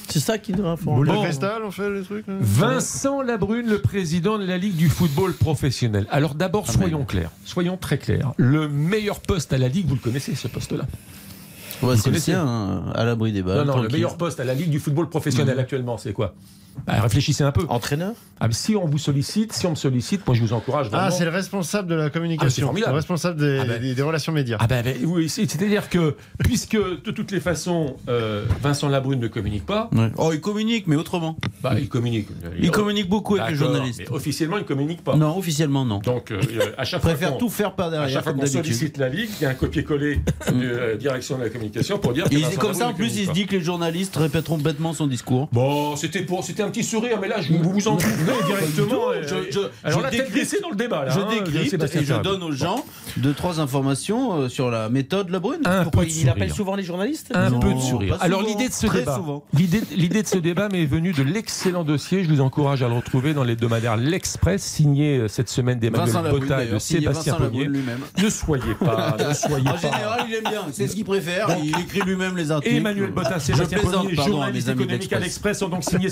C'est 0.09 0.21
ça 0.21 0.39
qui 0.39 0.53
nous 0.53 0.67
informe. 0.67 1.05
Bon, 1.05 1.23
cristal, 1.23 1.63
on 1.65 1.71
fait 1.71 1.91
les 1.91 2.03
trucs. 2.03 2.27
Vincent 2.29 3.23
Labrune, 3.23 3.67
le 3.67 3.81
président 3.81 4.39
de 4.39 4.45
la 4.45 4.57
Ligue 4.57 4.77
du 4.77 4.89
football 4.89 5.33
professionnel. 5.33 6.07
Alors 6.11 6.35
d'abord, 6.35 6.71
soyons 6.71 7.05
clairs, 7.05 7.31
soyons 7.45 7.77
très 7.77 7.99
clairs. 7.99 8.33
Le 8.37 8.69
meilleur 8.69 9.21
poste 9.21 9.53
à 9.53 9.59
la 9.59 9.69
Ligue, 9.69 9.87
vous 9.87 9.95
le 9.95 10.01
connaissez, 10.01 10.35
ce 10.35 10.49
poste-là 10.49 10.85
c'est 11.97 12.11
le 12.11 12.19
sien, 12.19 12.47
hein, 12.47 12.93
à 12.95 13.05
l'abri 13.05 13.33
des 13.33 13.43
balles. 13.43 13.67
Non, 13.67 13.77
non, 13.77 13.83
le 13.83 13.89
meilleur 13.89 14.17
poste 14.17 14.41
à 14.41 14.45
la 14.45 14.55
Ligue 14.55 14.71
du 14.71 14.81
football 14.81 15.09
professionnel 15.09 15.57
mmh. 15.57 15.61
actuellement, 15.61 15.99
c'est 15.99 16.13
quoi? 16.13 16.35
Bah, 16.87 17.01
réfléchissez 17.01 17.45
un 17.45 17.53
peu. 17.53 17.65
Entraîneur 17.69 18.13
ah, 18.41 18.49
Si 18.51 18.77
on 18.77 18.87
vous 18.87 18.99
sollicite, 18.99 19.53
si 19.53 19.67
on 19.67 19.71
me 19.71 19.75
sollicite, 19.77 20.27
moi 20.27 20.37
je 20.37 20.43
vous 20.43 20.53
encourage 20.53 20.89
Ah, 20.93 21.11
c'est 21.11 21.25
le 21.25 21.31
responsable 21.31 21.89
de 21.89 21.95
la 21.95 22.11
communication. 22.11 22.73
Ah, 22.75 22.91
le 22.91 22.95
responsable 22.95 23.41
des, 23.41 23.59
ah, 23.61 23.65
ben. 23.65 23.95
des, 23.95 24.03
relations 24.03 24.33
médias. 24.33 24.57
Ah 24.61 24.67
ben, 24.67 24.85
ben 24.85 24.97
oui, 25.05 25.29
c'est-à-dire 25.29 25.89
que 25.89 26.17
puisque 26.39 26.77
de 26.77 27.11
toutes 27.11 27.31
les 27.31 27.41
façons, 27.41 27.97
euh, 28.09 28.45
Vincent 28.63 28.89
Labrune 28.89 29.21
ne 29.21 29.29
communique 29.29 29.67
pas. 29.67 29.91
Oh, 30.17 30.31
il 30.33 30.41
communique, 30.41 30.87
mais 30.87 30.97
autrement. 30.97 31.37
Bah, 31.63 31.75
il 31.79 31.89
communique. 31.89 32.29
Il, 32.59 32.71
communique 32.71 33.09
beaucoup 33.09 33.37
avec 33.37 33.51
les 33.51 33.57
journalistes. 33.57 34.01
Mais 34.01 34.11
officiellement, 34.11 34.59
il 34.59 34.65
communique 34.65 35.03
pas. 35.03 35.17
Non, 35.17 35.37
officiellement 35.37 35.85
non. 35.85 35.99
Donc, 35.99 36.31
euh, 36.31 36.41
à 36.79 36.85
chaque 36.85 37.01
fois 37.01 37.11
préfère 37.11 37.39
tout 37.39 37.49
faire 37.49 37.75
par 37.75 37.91
derrière. 37.91 38.09
À 38.09 38.13
chaque 38.13 38.25
fois 38.25 38.33
qu'on 38.33 38.47
sollicite 38.47 38.99
la 38.99 39.09
Ligue, 39.09 39.31
il 39.41 39.43
y 39.43 39.47
a 39.47 39.51
un 39.51 39.55
copier-coller 39.55 40.21
de 40.53 40.77
la 40.77 40.97
direction 40.97 41.39
de 41.39 41.45
la 41.45 41.49
communication 41.49 41.99
pour 41.99 42.13
dire. 42.13 42.29
Que 42.29 42.57
comme 42.59 42.75
ça, 42.75 42.89
en 42.89 42.95
plus, 42.95 43.17
il 43.17 43.27
se 43.27 43.33
dit 43.33 43.47
que 43.47 43.57
les 43.57 43.63
journalistes 43.63 44.17
répéteront 44.17 44.59
bêtement 44.59 44.93
son 44.93 45.07
discours. 45.07 45.49
Bon, 45.53 45.97
c'était 45.97 46.23
pour, 46.23 46.45
c'était 46.45 46.63
un 46.67 46.71
petit 46.71 46.85
sourire, 46.85 47.19
mais 47.21 47.29
là, 47.29 47.37
vous 47.49 47.73
vous 47.73 47.89
en 47.89 47.97
directement. 47.97 49.13
Je, 49.23 49.61
Alors 49.85 50.01
la 50.01 50.11
tête 50.11 50.31
dans 50.63 50.71
le 50.71 50.77
débat. 50.77 51.05
Là, 51.05 51.11
je 51.11 51.21
hein, 51.21 51.29
décrypte 51.31 51.95
et 51.95 52.05
je 52.05 52.15
donne 52.15 52.43
aux 52.43 52.53
gens 52.53 52.85
deux 53.17 53.33
trois 53.33 53.61
informations 53.61 54.43
euh, 54.43 54.49
sur 54.49 54.71
la 54.71 54.89
méthode 54.89 55.31
Lebrun. 55.31 55.59
Pourquoi 55.83 56.05
il 56.05 56.29
appelle 56.29 56.53
souvent 56.53 56.75
les 56.75 56.83
journalistes 56.83 57.31
Un 57.35 57.53
peu 57.53 57.75
de 57.75 57.81
sourire. 57.81 58.19
Alors 58.21 58.43
l'idée 58.43 58.69
de 58.69 58.75
ce 58.75 58.87
débat, 58.87 59.21
l'idée 59.95 60.23
de 60.23 60.29
ce 60.29 60.39
débat 60.39 60.69
m'est 60.69 60.87
venue 60.87 61.13
de 61.13 61.23
l'excellent 61.23 61.85
dossier. 61.85 62.25
Je 62.25 62.29
vous 62.29 62.41
encourage 62.41 62.83
à 62.83 62.89
le 62.89 62.95
retrouver 62.95 63.35
dans 63.35 63.45
l'hebdomadaire 63.45 63.97
L'Express, 63.97 64.63
signé 64.63 65.19
euh, 65.19 65.29
cette 65.29 65.49
semaine 65.49 65.79
d'Emmanuel 65.79 66.31
Botta 66.31 66.65
et 66.65 66.69
de 66.69 66.79
Sébastien 66.79 67.35
Pognier. 67.35 67.69
Ne 67.69 68.31
soyez 68.31 68.75
pas, 68.75 69.17
ne 69.29 69.35
soyez 69.35 69.65
pas. 69.65 69.73
En 69.73 69.77
général, 69.77 70.27
il 70.29 70.35
aime 70.35 70.45
bien. 70.45 70.63
C'est 70.73 70.89
ce 70.89 70.95
qu'il 70.95 71.05
préfère. 71.05 71.49
Il 71.63 71.79
écrit 71.79 72.01
lui-même 72.01 72.37
les 72.37 72.51
articles. 72.51 72.77
Emmanuel 72.77 73.11
Botta, 73.11 73.39
Sébastien 73.41 73.79
Pognier, 73.79 74.15
journaliste 74.15 74.69
économique 74.69 75.13
à 75.13 75.19
l'Express, 75.19 75.63
ont 75.63 75.69
donc 75.69 75.85
signé 75.85 76.09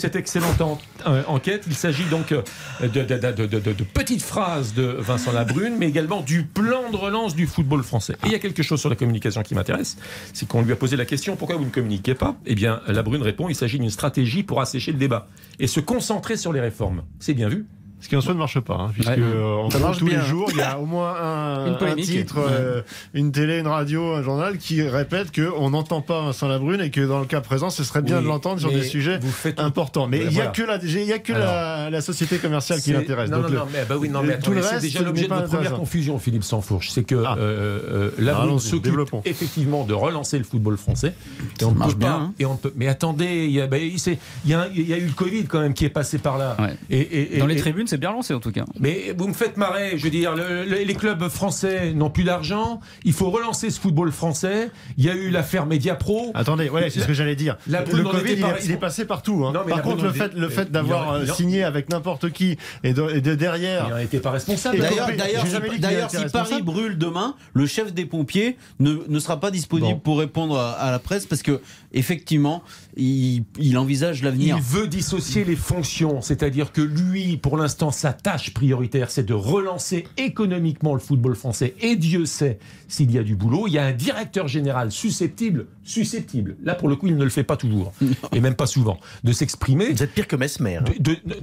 euh, 1.06 1.22
enquête. 1.26 1.64
Il 1.66 1.74
s'agit 1.74 2.04
donc 2.04 2.34
de, 2.80 2.86
de, 2.86 3.84
petites 3.84 4.22
phrases 4.22 4.74
de 4.74 4.82
Vincent 4.82 5.32
Labrune, 5.32 5.76
mais 5.78 5.88
également 5.88 6.22
du 6.22 6.44
plan 6.44 6.90
de 6.90 6.96
relance 6.96 7.34
du 7.34 7.46
football 7.46 7.82
français. 7.82 8.14
Et 8.24 8.26
il 8.26 8.32
y 8.32 8.36
a 8.36 8.38
quelque 8.38 8.62
chose 8.62 8.80
sur 8.80 8.90
la 8.90 8.96
communication 8.96 9.42
qui 9.42 9.54
m'intéresse, 9.54 9.96
c'est 10.32 10.46
qu'on 10.46 10.62
lui 10.62 10.72
a 10.72 10.76
posé 10.76 10.96
la 10.96 11.04
question 11.04 11.36
pourquoi 11.36 11.56
vous 11.56 11.64
ne 11.64 11.70
communiquez 11.70 12.14
pas? 12.14 12.36
Eh 12.46 12.54
bien, 12.54 12.80
Labrune 12.88 13.22
répond 13.22 13.48
il 13.48 13.54
s'agit 13.54 13.78
d'une 13.78 13.90
stratégie 13.90 14.42
pour 14.42 14.60
assécher 14.60 14.92
le 14.92 14.98
débat 14.98 15.28
et 15.58 15.66
se 15.66 15.80
concentrer 15.80 16.36
sur 16.36 16.52
les 16.52 16.60
réformes. 16.60 17.02
C'est 17.18 17.34
bien 17.34 17.48
vu. 17.48 17.66
Ce 18.04 18.08
qui 18.10 18.16
en 18.16 18.20
soi 18.20 18.34
ne 18.34 18.38
marche 18.38 18.60
pas, 18.60 18.74
hein, 18.74 18.90
puisque 18.92 19.16
euh, 19.16 19.66
tous 19.98 20.04
les 20.04 20.20
jours, 20.20 20.50
il 20.50 20.58
y 20.58 20.60
a 20.60 20.78
au 20.78 20.84
moins 20.84 21.14
un, 21.18 21.94
titre, 21.96 22.36
euh, 22.38 22.82
une 23.14 23.32
télé, 23.32 23.60
une 23.60 23.66
radio, 23.66 24.12
un 24.12 24.22
journal 24.22 24.58
qui 24.58 24.82
répète 24.82 25.34
qu'on 25.34 25.70
n'entend 25.70 26.02
pas 26.02 26.20
Vincent 26.20 26.46
Labrune 26.46 26.82
et 26.82 26.90
que 26.90 27.00
dans 27.00 27.20
le 27.20 27.24
cas 27.24 27.40
présent, 27.40 27.70
ce 27.70 27.82
serait 27.82 28.02
bien 28.02 28.20
de 28.20 28.26
l'entendre 28.26 28.60
sur 28.60 28.70
des 28.70 28.82
sujets 28.82 29.20
importants. 29.56 30.06
Mais 30.06 30.20
il 30.20 30.28
n'y 30.28 30.42
a 30.42 30.48
que, 30.48 30.60
la, 30.60 30.76
y 30.76 31.12
a 31.14 31.18
que 31.18 31.32
la, 31.32 32.00
société 32.02 32.36
commerciale 32.36 32.82
qui 32.82 32.92
l'intéresse. 32.92 33.30
Non, 33.30 33.38
non, 33.38 33.48
non, 33.48 33.66
mais, 33.72 33.86
bah 33.88 33.94
oui, 33.98 34.10
non, 34.10 34.22
mais 34.22 34.38
tout 34.38 34.50
le 34.50 34.60
reste, 34.60 34.80
c'est 34.80 34.80
déjà 34.82 35.00
l'objet 35.00 35.24
de 35.24 35.32
notre 35.32 35.48
première 35.48 35.72
confusion, 35.72 36.18
Philippe 36.18 36.44
Sansfourche. 36.44 36.90
C'est 36.90 37.04
que 37.04 37.24
ah. 37.24 37.36
euh, 37.38 38.10
Labrune 38.18 38.58
s'occupe 38.58 39.00
effectivement 39.24 39.84
de 39.84 39.94
relancer 39.94 40.36
le 40.36 40.44
football 40.44 40.76
français. 40.76 41.14
Et 41.58 41.64
on 41.64 41.72
marche 41.72 41.96
bien. 41.96 42.12
Hein. 42.12 42.34
Et 42.38 42.44
on 42.44 42.56
peut, 42.56 42.72
mais 42.76 42.86
attendez, 42.86 43.46
il 43.46 43.52
y, 43.52 43.60
a, 43.62 44.68
eu 44.68 45.06
le 45.06 45.14
Covid 45.14 45.44
quand 45.44 45.60
même 45.60 45.72
qui 45.72 45.86
est 45.86 45.88
passé 45.88 46.18
par 46.18 46.36
là. 46.36 46.54
Et, 46.90 47.38
dans 47.38 47.46
les 47.46 47.56
tribunes, 47.56 47.88
c'est 47.94 48.00
bien 48.00 48.10
lancé 48.10 48.34
en 48.34 48.40
tout 48.40 48.50
cas. 48.50 48.64
Mais 48.80 49.14
vous 49.16 49.28
me 49.28 49.32
faites 49.32 49.56
marrer, 49.56 49.96
je 49.96 50.02
veux 50.02 50.10
dire, 50.10 50.34
les 50.34 50.94
clubs 50.94 51.28
français 51.28 51.92
n'ont 51.92 52.10
plus 52.10 52.24
d'argent, 52.24 52.80
il 53.04 53.12
faut 53.12 53.30
relancer 53.30 53.70
ce 53.70 53.78
football 53.78 54.10
français. 54.10 54.72
Il 54.98 55.04
y 55.04 55.10
a 55.10 55.14
eu 55.14 55.30
l'affaire 55.30 55.66
Mediapro. 55.66 56.32
Attendez, 56.34 56.68
ouais, 56.68 56.90
c'est 56.90 57.00
ce 57.00 57.06
que 57.06 57.14
j'allais 57.14 57.36
dire. 57.36 57.56
le 57.68 58.02
Covid, 58.02 58.34
il, 58.64 58.70
est 58.72 58.76
passé 58.76 59.04
partout. 59.04 59.44
Hein. 59.46 59.52
Par 59.68 59.82
contre, 59.82 60.02
le 60.02 60.10
fait, 60.10 60.34
le 60.34 60.48
fait 60.48 60.72
d'avoir 60.72 61.24
signé 61.36 61.62
avec 61.62 61.88
n'importe 61.88 62.30
qui 62.30 62.58
et 62.82 62.92
de, 62.92 63.34
derrière. 63.36 63.86
Il 63.86 63.94
n'en 63.94 63.98
était 63.98 64.18
pas 64.18 64.32
responsable. 64.32 64.78
D'ailleurs, 65.78 66.10
si, 66.10 66.24
Paris 66.32 66.62
brûle 66.62 66.98
demain, 66.98 67.36
le 67.52 67.66
chef 67.66 67.94
des 67.94 68.06
pompiers 68.06 68.56
ne, 68.80 68.96
ne 69.06 69.18
sera 69.20 69.38
pas 69.38 69.52
disponible 69.52 70.00
pour 70.00 70.18
répondre 70.18 70.58
à, 70.58 70.90
la 70.90 70.98
presse 70.98 71.26
parce 71.26 71.42
que 71.42 71.60
effectivement, 71.92 72.64
il, 72.96 73.44
il 73.58 73.78
envisage 73.78 74.22
l'avenir. 74.24 74.56
Il 74.56 74.62
veut 74.62 74.88
dissocier 74.88 75.44
les 75.44 75.56
fonctions, 75.56 76.22
c'est-à-dire 76.22 76.72
que 76.72 76.80
lui, 76.80 77.36
pour 77.36 77.56
l'instant, 77.56 77.83
sa 77.90 78.12
tâche 78.12 78.54
prioritaire, 78.54 79.10
c'est 79.10 79.24
de 79.24 79.34
relancer 79.34 80.06
économiquement 80.16 80.94
le 80.94 81.00
football 81.00 81.34
français. 81.34 81.74
Et 81.80 81.96
Dieu 81.96 82.26
sait 82.26 82.58
s'il 82.88 83.10
y 83.10 83.18
a 83.18 83.22
du 83.22 83.36
boulot. 83.36 83.66
Il 83.66 83.74
y 83.74 83.78
a 83.78 83.84
un 83.84 83.92
directeur 83.92 84.48
général 84.48 84.90
susceptible, 84.92 85.66
susceptible. 85.84 86.56
Là, 86.62 86.74
pour 86.74 86.88
le 86.88 86.96
coup, 86.96 87.06
il 87.06 87.16
ne 87.16 87.24
le 87.24 87.30
fait 87.30 87.44
pas 87.44 87.56
toujours, 87.56 87.92
et 88.32 88.40
même 88.40 88.54
pas 88.54 88.66
souvent, 88.66 88.98
de 89.22 89.32
s'exprimer. 89.32 89.92
Vous 89.92 90.02
êtes 90.02 90.12
pire 90.12 90.26
que 90.26 90.36
Mesmer. 90.36 90.76
Hein. 90.76 90.84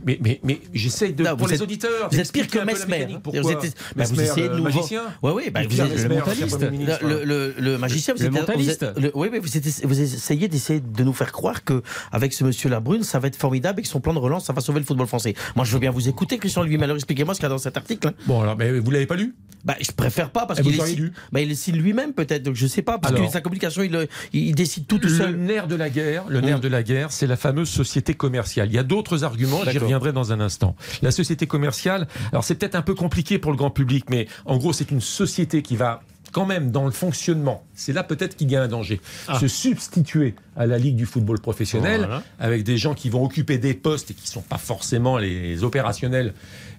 mais 0.05 0.19
mais, 0.21 0.39
mais 0.43 0.61
j'essaye 0.73 1.13
de. 1.13 1.23
pour 1.35 1.47
les 1.47 1.61
auditeurs. 1.61 2.09
Vous 2.11 2.19
êtes 2.19 2.31
pire 2.31 2.47
que 2.47 2.59
Mesmer. 2.59 3.07
Pourquoi 3.23 3.41
vous, 3.41 3.51
êtes, 3.51 3.75
bah, 3.95 4.03
vous 4.05 4.21
essayez 4.21 4.49
de 4.49 4.55
nous. 4.55 4.63
magicien 4.63 5.03
Oui, 5.23 5.31
oui, 5.35 5.49
bah, 5.49 5.61
vous 5.67 5.81
êtes 5.81 6.03
le 6.03 6.09
mentaliste. 6.09 6.61
Le, 7.01 7.23
le, 7.23 7.53
le, 7.57 7.77
magicien, 7.77 8.13
vous 8.13 8.23
êtes. 8.23 8.31
mentaliste. 8.31 8.85
oui, 9.13 9.29
mais 9.31 9.39
vous, 9.39 9.49
vous 9.83 10.01
essayez 10.01 10.47
d'essayer 10.47 10.79
de 10.79 11.03
nous 11.03 11.13
faire 11.13 11.31
croire 11.31 11.63
que 11.63 11.81
avec 12.11 12.33
ce 12.33 12.43
monsieur 12.43 12.69
Labrune, 12.69 13.03
ça 13.03 13.19
va 13.19 13.27
être 13.27 13.35
formidable 13.35 13.79
et 13.79 13.83
que 13.83 13.89
son 13.89 13.99
plan 13.99 14.13
de 14.13 14.19
relance, 14.19 14.45
ça 14.45 14.53
va 14.53 14.61
sauver 14.61 14.79
le 14.79 14.85
football 14.85 15.07
français. 15.07 15.35
Moi, 15.55 15.65
je 15.65 15.73
veux 15.73 15.79
bien 15.79 15.91
vous 15.91 16.09
écouter, 16.09 16.37
Christian 16.37 16.63
lui 16.63 16.81
Alors, 16.81 16.95
expliquez-moi 16.95 17.33
ce 17.33 17.39
qu'il 17.39 17.45
y 17.45 17.47
a 17.47 17.49
dans 17.49 17.57
cet 17.57 17.77
article. 17.77 18.07
Hein. 18.07 18.13
Bon, 18.25 18.41
alors, 18.41 18.57
mais 18.57 18.79
vous 18.79 18.91
l'avez 18.91 19.05
pas 19.05 19.15
lu? 19.15 19.35
Bah, 19.63 19.75
je 19.79 19.91
préfère 19.91 20.31
pas 20.31 20.45
parce 20.45 20.61
qu'il 20.61 20.79
est, 20.79 20.95
lu? 20.95 21.13
bah, 21.31 21.39
il 21.41 21.51
est 21.51 21.67
lui-même 21.67 22.13
peut-être. 22.13 22.43
Donc 22.43 22.55
je 22.55 22.65
sais 22.67 22.81
pas 22.81 22.97
parce 22.97 23.13
que 23.13 23.27
sa 23.27 23.41
communication, 23.41 23.83
il, 23.83 24.07
il, 24.33 24.55
décide 24.55 24.87
tout 24.87 24.97
tout 24.97 25.09
seul. 25.09 25.31
Le 25.31 25.37
nerf 25.37 25.67
de 25.67 25.75
la 25.75 25.89
guerre, 25.89 26.25
le 26.27 26.41
nerf 26.41 26.59
de 26.59 26.67
la 26.67 26.83
guerre, 26.83 27.11
c'est 27.11 27.27
la 27.27 27.37
fameuse 27.37 27.69
société 27.69 28.13
commerciale. 28.13 28.69
Il 28.69 28.75
y 28.75 28.79
a 28.79 28.83
d'autres 28.83 29.23
arguments. 29.23 29.61
J'y 29.69 29.77
reviendrai 29.77 30.13
dans 30.13 30.31
un 30.31 30.39
instant. 30.39 30.75
La 31.01 31.11
société 31.11 31.47
commerciale. 31.47 32.07
Alors 32.31 32.43
c'est 32.43 32.55
peut-être 32.55 32.75
un 32.75 32.81
peu 32.81 32.95
compliqué 32.95 33.39
pour 33.39 33.51
le 33.51 33.57
grand 33.57 33.71
public, 33.71 34.05
mais 34.09 34.27
en 34.45 34.57
gros, 34.57 34.73
c'est 34.73 34.91
une 34.91 35.01
société 35.01 35.61
qui 35.61 35.75
va 35.75 36.01
quand 36.31 36.45
même 36.45 36.71
dans 36.71 36.85
le 36.85 36.91
fonctionnement, 36.91 37.63
c'est 37.75 37.93
là 37.93 38.03
peut-être 38.03 38.35
qu'il 38.35 38.49
y 38.49 38.55
a 38.55 38.63
un 38.63 38.67
danger, 38.67 39.01
ah. 39.27 39.39
se 39.39 39.47
substituer 39.47 40.35
à 40.55 40.65
la 40.65 40.77
Ligue 40.77 40.95
du 40.95 41.05
football 41.05 41.39
professionnel 41.39 42.07
avec 42.39 42.63
des 42.63 42.77
gens 42.77 42.93
qui 42.93 43.09
vont 43.09 43.23
occuper 43.23 43.57
des 43.57 43.73
postes 43.73 44.11
et 44.11 44.13
qui 44.13 44.23
ne 44.23 44.29
sont 44.29 44.41
pas 44.41 44.57
forcément 44.57 45.17
les 45.17 45.63
opérationnels 45.63 46.33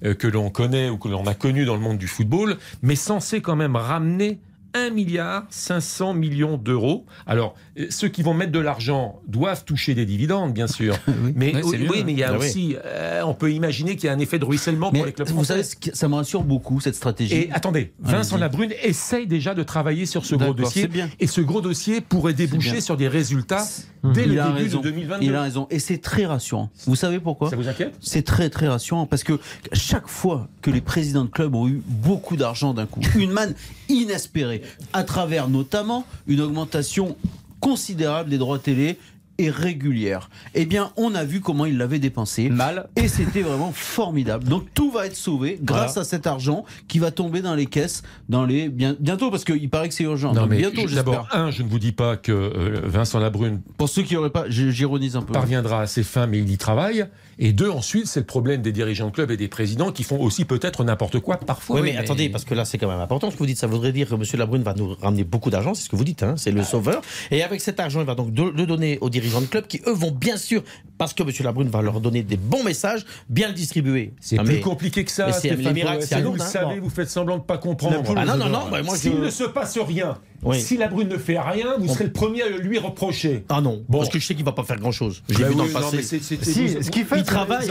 euh, 0.04 0.14
que 0.14 0.26
l'on 0.26 0.50
connaît 0.50 0.88
ou 0.88 0.96
que 0.96 1.08
l'on 1.08 1.26
a 1.26 1.34
connus 1.34 1.64
dans 1.64 1.74
le 1.74 1.80
monde 1.80 1.98
du 1.98 2.08
football, 2.08 2.56
mais 2.82 2.96
censé 2.96 3.40
quand 3.40 3.56
même 3.56 3.76
ramener 3.76 4.38
1 4.74 4.90
milliard 4.90 5.46
500 5.50 6.14
millions 6.14 6.56
d'euros. 6.56 7.06
Alors, 7.26 7.54
ceux 7.90 8.08
qui 8.08 8.22
vont 8.22 8.34
mettre 8.34 8.52
de 8.52 8.58
l'argent 8.58 9.20
doivent 9.26 9.64
toucher 9.64 9.94
des 9.94 10.04
dividendes, 10.04 10.52
bien 10.52 10.66
sûr. 10.66 10.96
Mais 11.34 11.54
oui, 11.64 12.02
mais 12.04 12.12
il 12.12 12.18
y 12.18 12.22
a 12.22 12.32
ah 12.32 12.38
aussi, 12.38 12.76
euh, 12.84 13.22
on 13.24 13.34
peut 13.34 13.52
imaginer 13.52 13.96
qu'il 13.96 14.06
y 14.06 14.08
a 14.08 14.12
un 14.12 14.18
effet 14.18 14.38
de 14.38 14.44
ruissellement 14.44 14.90
pour 14.90 15.04
les 15.04 15.12
clubs 15.12 15.28
vous 15.28 15.44
savez, 15.44 15.62
ça 15.62 16.08
me 16.08 16.14
rassure 16.14 16.44
beaucoup 16.44 16.80
cette 16.80 16.94
stratégie. 16.94 17.34
Et 17.34 17.52
attendez, 17.52 17.92
Vincent 18.00 18.36
Labrune 18.36 18.72
essaye 18.82 19.26
déjà 19.26 19.54
de 19.54 19.62
travailler 19.62 20.06
sur 20.06 20.24
ce 20.24 20.34
gros 20.34 20.54
dossier. 20.54 20.88
Et 21.20 21.26
ce 21.26 21.40
gros 21.40 21.60
dossier 21.60 22.00
pourrait 22.00 22.34
déboucher 22.34 22.80
sur 22.80 22.96
des 22.96 23.08
résultats 23.08 23.66
dès 24.04 24.26
le 24.26 24.34
début 24.34 24.68
de 24.68 24.78
2022. 24.78 25.26
Il 25.26 25.34
a 25.34 25.42
raison. 25.42 25.66
Et 25.70 25.78
c'est 25.78 25.98
très 25.98 26.26
rassurant. 26.26 26.70
Vous 26.86 26.96
savez 26.96 27.20
pourquoi 27.20 27.50
Ça 27.50 27.56
vous 27.56 27.68
inquiète? 27.68 27.94
C'est 28.00 28.24
très 28.24 28.50
très 28.50 28.68
rassurant 28.68 29.06
parce 29.06 29.24
que 29.24 29.38
chaque 29.72 30.08
fois 30.08 30.48
que 30.60 30.70
les 30.70 30.80
présidents 30.80 31.24
de 31.24 31.30
clubs 31.30 31.54
ont 31.54 31.68
eu 31.68 31.82
beaucoup 31.86 32.36
d'argent 32.36 32.74
d'un 32.74 32.86
coup, 32.86 33.00
une 33.16 33.30
manne 33.30 33.54
inespérée, 33.88 34.62
à 34.92 35.04
travers 35.04 35.48
notamment 35.48 36.06
une 36.26 36.40
augmentation 36.40 37.16
considérable 37.62 38.28
des 38.28 38.38
droits 38.38 38.58
télé 38.58 38.98
et 39.38 39.50
régulière. 39.50 40.28
Eh 40.54 40.66
bien, 40.66 40.92
on 40.96 41.14
a 41.14 41.24
vu 41.24 41.40
comment 41.40 41.64
il 41.64 41.78
l'avait 41.78 41.98
dépensé. 41.98 42.48
Mal. 42.50 42.88
Et 42.96 43.08
c'était 43.08 43.40
vraiment 43.40 43.72
formidable. 43.72 44.44
Donc 44.44 44.66
tout 44.74 44.90
va 44.90 45.06
être 45.06 45.16
sauvé 45.16 45.58
grâce 45.62 45.96
à 45.96 46.04
cet 46.04 46.26
argent 46.26 46.64
qui 46.86 46.98
va 46.98 47.10
tomber 47.10 47.40
dans 47.40 47.54
les 47.54 47.66
caisses 47.66 48.02
dans 48.28 48.44
les 48.44 48.68
bientôt 48.68 49.30
parce 49.30 49.44
qu'il 49.44 49.70
paraît 49.70 49.88
que 49.88 49.94
c'est 49.94 50.04
urgent. 50.04 50.34
Non, 50.34 50.46
mais 50.46 50.58
bientôt, 50.58 50.86
D'abord, 50.86 51.28
un, 51.32 51.50
je 51.50 51.62
ne 51.62 51.68
vous 51.68 51.78
dis 51.78 51.92
pas 51.92 52.16
que 52.16 52.32
euh, 52.32 52.80
Vincent 52.84 53.18
Labrune. 53.18 53.62
Pour 53.78 53.88
ceux 53.88 54.02
qui 54.02 54.14
n'auraient 54.14 54.30
pas, 54.30 54.44
j'ironise 54.48 55.16
un 55.16 55.22
peu. 55.22 55.32
Parviendra 55.32 55.80
à 55.82 55.86
ses 55.86 56.02
fins, 56.02 56.26
mais 56.26 56.38
il 56.38 56.50
y 56.50 56.58
travaille. 56.58 57.06
Et 57.38 57.52
deux, 57.52 57.70
ensuite, 57.70 58.06
c'est 58.06 58.20
le 58.20 58.26
problème 58.26 58.62
des 58.62 58.72
dirigeants 58.72 59.08
de 59.08 59.12
club 59.12 59.30
et 59.30 59.36
des 59.36 59.48
présidents 59.48 59.92
qui 59.92 60.02
font 60.02 60.20
aussi 60.20 60.44
peut-être 60.44 60.84
n'importe 60.84 61.20
quoi 61.20 61.38
parfois. 61.38 61.80
Oui, 61.80 61.92
mais, 61.92 61.96
attendez, 61.96 62.28
parce 62.28 62.44
que 62.44 62.54
là, 62.54 62.64
c'est 62.64 62.78
quand 62.78 62.88
même 62.88 63.00
important 63.00 63.30
ce 63.30 63.34
que 63.34 63.38
vous 63.38 63.46
dites. 63.46 63.58
Ça 63.58 63.66
voudrait 63.66 63.92
dire 63.92 64.08
que 64.08 64.14
M. 64.14 64.22
Labrune 64.34 64.62
va 64.62 64.74
nous 64.74 64.94
ramener 65.00 65.24
beaucoup 65.24 65.50
d'argent, 65.50 65.74
c'est 65.74 65.84
ce 65.84 65.88
que 65.88 65.96
vous 65.96 66.04
dites, 66.04 66.22
hein, 66.22 66.34
c'est 66.36 66.50
le 66.50 66.60
ah. 66.60 66.64
sauveur. 66.64 67.02
Et 67.30 67.42
avec 67.42 67.60
cet 67.60 67.80
argent, 67.80 68.00
il 68.00 68.06
va 68.06 68.14
donc 68.14 68.36
le 68.36 68.66
donner 68.66 68.98
aux 69.00 69.10
dirigeants 69.10 69.40
de 69.40 69.46
club 69.46 69.66
qui, 69.66 69.80
eux, 69.86 69.92
vont 69.92 70.10
bien 70.10 70.36
sûr, 70.36 70.62
parce 70.98 71.14
que 71.14 71.22
M. 71.22 71.30
Labrune 71.40 71.68
va 71.68 71.82
leur 71.82 72.00
donner 72.00 72.22
des 72.22 72.36
bons 72.36 72.62
messages, 72.62 73.04
bien 73.28 73.48
le 73.48 73.54
distribuer. 73.54 74.12
C'est 74.20 74.36
plus 74.38 74.60
compliqué 74.60 75.04
que 75.04 75.10
ça. 75.10 75.32
C'est 75.32 75.56
miracles, 75.56 76.04
c'est 76.06 76.20
Vous 76.20 76.34
le 76.34 76.40
hein. 76.40 76.46
savez, 76.46 76.80
vous 76.80 76.90
faites 76.90 77.10
semblant 77.10 77.36
de 77.36 77.42
ne 77.42 77.46
pas 77.46 77.58
comprendre. 77.58 78.02
Ah 78.16 78.24
non, 78.24 78.36
non, 78.36 78.48
non, 78.48 78.68
moi, 78.84 78.96
S'il 78.96 79.18
ne 79.18 79.30
se 79.30 79.44
passe 79.44 79.78
rien, 79.78 80.18
si 80.54 80.76
la 80.76 80.88
brune 80.88 81.08
ne 81.08 81.18
fait 81.18 81.38
rien, 81.38 81.76
vous 81.78 81.88
serez 81.88 82.04
le 82.04 82.12
premier 82.12 82.42
à 82.42 82.48
lui 82.48 82.78
reprocher. 82.78 83.44
Ah 83.48 83.60
non, 83.60 83.84
bon. 83.88 83.98
parce 83.98 84.10
que 84.10 84.18
je 84.18 84.26
sais 84.26 84.34
qu'il 84.34 84.44
va 84.44 84.52
pas 84.52 84.64
faire 84.64 84.78
grand 84.78 84.92
chose. 84.92 85.22
J'ai 85.28 85.42
bah 85.42 85.48
vu 85.48 85.54
dans 85.54 85.64
le 85.64 85.70
passé. 85.70 86.02
ce 86.02 86.90
qu'il 86.90 87.04
fait, 87.04 87.18
il 87.18 87.24
travaille. 87.24 87.70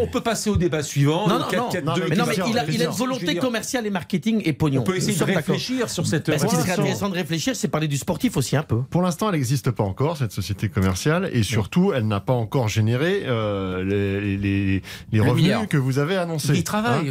On 0.00 0.06
peut 0.06 0.20
passer 0.20 0.50
au 0.50 0.56
débat 0.56 0.82
suivant. 0.82 1.28
Non, 1.28 1.38
non, 1.38 1.46
mais 2.26 2.36
il 2.48 2.82
a 2.82 2.84
une 2.84 2.90
volonté 2.90 3.36
commerciale 3.36 3.86
et 3.86 3.90
marketing 3.90 4.42
et 4.44 4.52
pognon. 4.52 4.80
On 4.80 4.84
peut 4.84 4.96
essayer 4.96 5.18
de 5.18 5.24
réfléchir 5.24 5.90
sur 5.90 6.06
cette. 6.06 6.38
Ce 6.38 6.46
qui 6.46 6.56
serait 6.56 6.72
intéressant 6.72 7.08
de 7.08 7.14
réfléchir, 7.14 7.56
c'est 7.56 7.68
parler 7.68 7.88
du 7.88 7.96
sportif 7.96 8.36
aussi 8.36 8.56
un 8.56 8.62
peu. 8.62 8.82
Pour 8.90 9.02
l'instant, 9.02 9.28
elle 9.28 9.34
n'existe 9.34 9.70
pas 9.70 9.84
encore 9.84 10.16
cette 10.16 10.32
société 10.32 10.68
commerciale 10.68 11.30
et 11.32 11.42
surtout, 11.42 11.92
elle 11.92 12.06
n'a 12.06 12.20
pas 12.20 12.32
encore 12.32 12.68
généré 12.68 13.22
euh, 13.26 13.84
les 13.84 15.20
revenus 15.20 15.68
que 15.68 15.76
vous 15.76 15.98
avez 15.98 16.16
annoncés. 16.16 16.54
Il 16.54 16.64
travaille. 16.64 17.10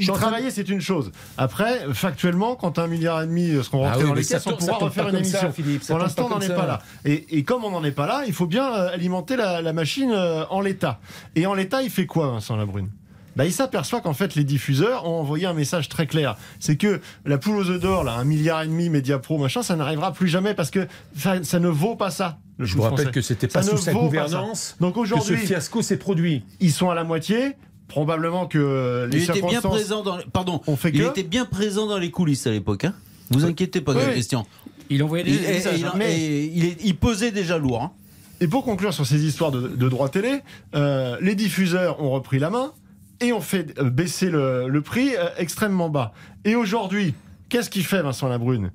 Il 0.00 0.06
travailler, 0.06 0.50
c'est 0.50 0.68
une 0.68 0.80
chose. 0.80 1.10
Après, 1.38 1.86
factuellement, 1.92 2.56
quand 2.56 2.78
un 2.78 2.86
milliard 2.86 3.21
demi 3.26 3.62
seront 3.62 3.80
rentrés 3.80 4.02
ah 4.04 4.06
dans 4.06 4.14
les 4.14 4.24
caisses, 4.24 4.46
on 4.46 4.56
pourra 4.56 4.78
refaire 4.78 5.08
une 5.08 5.16
émission. 5.16 5.52
Pour 5.86 5.98
l'instant, 5.98 6.26
on 6.26 6.34
n'en 6.34 6.40
est 6.40 6.54
pas 6.54 6.66
là. 6.66 6.80
Et, 7.04 7.42
comme 7.44 7.64
on 7.64 7.70
n'en 7.70 7.84
est 7.84 7.92
pas 7.92 8.06
là, 8.06 8.24
il 8.26 8.32
faut 8.32 8.46
bien 8.46 8.72
euh, 8.72 8.92
alimenter 8.92 9.36
la, 9.36 9.72
machine 9.72 10.10
euh, 10.12 10.44
en 10.50 10.60
l'état. 10.60 11.00
Et 11.34 11.46
en 11.46 11.54
l'état, 11.54 11.82
il 11.82 11.90
fait 11.90 12.06
quoi, 12.06 12.28
Vincent 12.28 12.56
Labrune? 12.56 12.88
Bah, 13.36 13.46
il 13.46 13.52
s'aperçoit 13.52 14.00
qu'en 14.00 14.12
fait 14.12 14.34
les 14.34 14.44
diffuseurs 14.44 15.08
ont 15.08 15.20
envoyé 15.20 15.46
un 15.46 15.54
message 15.54 15.88
très 15.88 16.06
clair. 16.06 16.36
C'est 16.60 16.76
que 16.76 17.00
la 17.24 17.38
poule 17.38 17.56
aux 17.56 17.70
œufs 17.70 17.80
d'or, 17.80 18.04
là, 18.04 18.14
un 18.14 18.24
milliard 18.24 18.62
et 18.62 18.66
demi, 18.66 18.90
Média 18.90 19.18
Pro, 19.18 19.38
machin, 19.38 19.62
ça 19.62 19.74
n'arrivera 19.74 20.12
plus 20.12 20.28
jamais 20.28 20.54
parce 20.54 20.70
que 20.70 20.86
ça, 21.16 21.58
ne 21.58 21.68
vaut 21.68 21.96
pas 21.96 22.10
ça. 22.10 22.38
Je 22.58 22.76
vous 22.76 22.82
rappelle 22.82 23.10
que 23.10 23.22
c'était 23.22 23.48
pas 23.48 23.62
sous 23.62 23.78
sa 23.78 23.92
gouvernance 23.92 24.76
Donc 24.80 24.96
aujourd'hui, 24.96 25.36
que 25.36 25.40
ce 25.40 25.46
fiasco 25.46 25.82
s'est 25.82 25.96
produit. 25.96 26.44
Ils 26.60 26.72
sont 26.72 26.90
à 26.90 26.94
la 26.94 27.04
moitié 27.04 27.56
probablement 27.88 28.46
que 28.46 29.08
les 29.10 29.24
il 29.24 29.30
était 29.30 29.46
bien 29.46 29.60
présent 29.60 30.02
dans 30.02 30.18
pardon 30.32 30.62
on 30.66 30.76
fait 30.76 30.88
il 30.94 31.02
était 31.02 31.24
bien 31.24 31.44
présent 31.44 31.86
dans 31.86 31.98
les 31.98 32.10
coulisses 32.10 32.46
à 32.46 32.50
l'époque 32.50 32.84
hein 32.84 32.94
vous 33.32 33.44
inquiétez 33.44 33.80
pas 33.80 33.94
de 33.94 34.00
la 34.00 34.14
question. 34.14 34.44
Il 34.90 35.02
envoyait 35.02 35.24
des 35.24 35.38
messages. 35.38 35.84
Hein. 35.84 35.98
il, 36.00 36.76
il, 36.84 36.96
pesait 36.96 37.30
déjà 37.30 37.58
lourd. 37.58 37.82
Hein. 37.82 37.92
Et 38.40 38.48
pour 38.48 38.64
conclure 38.64 38.92
sur 38.92 39.06
ces 39.06 39.24
histoires 39.24 39.52
de, 39.52 39.68
de 39.68 39.88
droits 39.88 40.08
télé, 40.08 40.40
euh, 40.74 41.16
les 41.20 41.34
diffuseurs 41.34 42.02
ont 42.02 42.10
repris 42.10 42.38
la 42.38 42.50
main 42.50 42.72
et 43.20 43.32
ont 43.32 43.40
fait 43.40 43.78
euh, 43.78 43.88
baisser 43.88 44.30
le, 44.30 44.80
prix 44.80 45.14
euh, 45.16 45.28
extrêmement 45.38 45.88
bas. 45.88 46.12
Et 46.44 46.56
aujourd'hui, 46.56 47.14
qu'est-ce 47.48 47.70
qu'il 47.70 47.84
fait 47.84 48.02
Vincent 48.02 48.28
Labrune? 48.28 48.72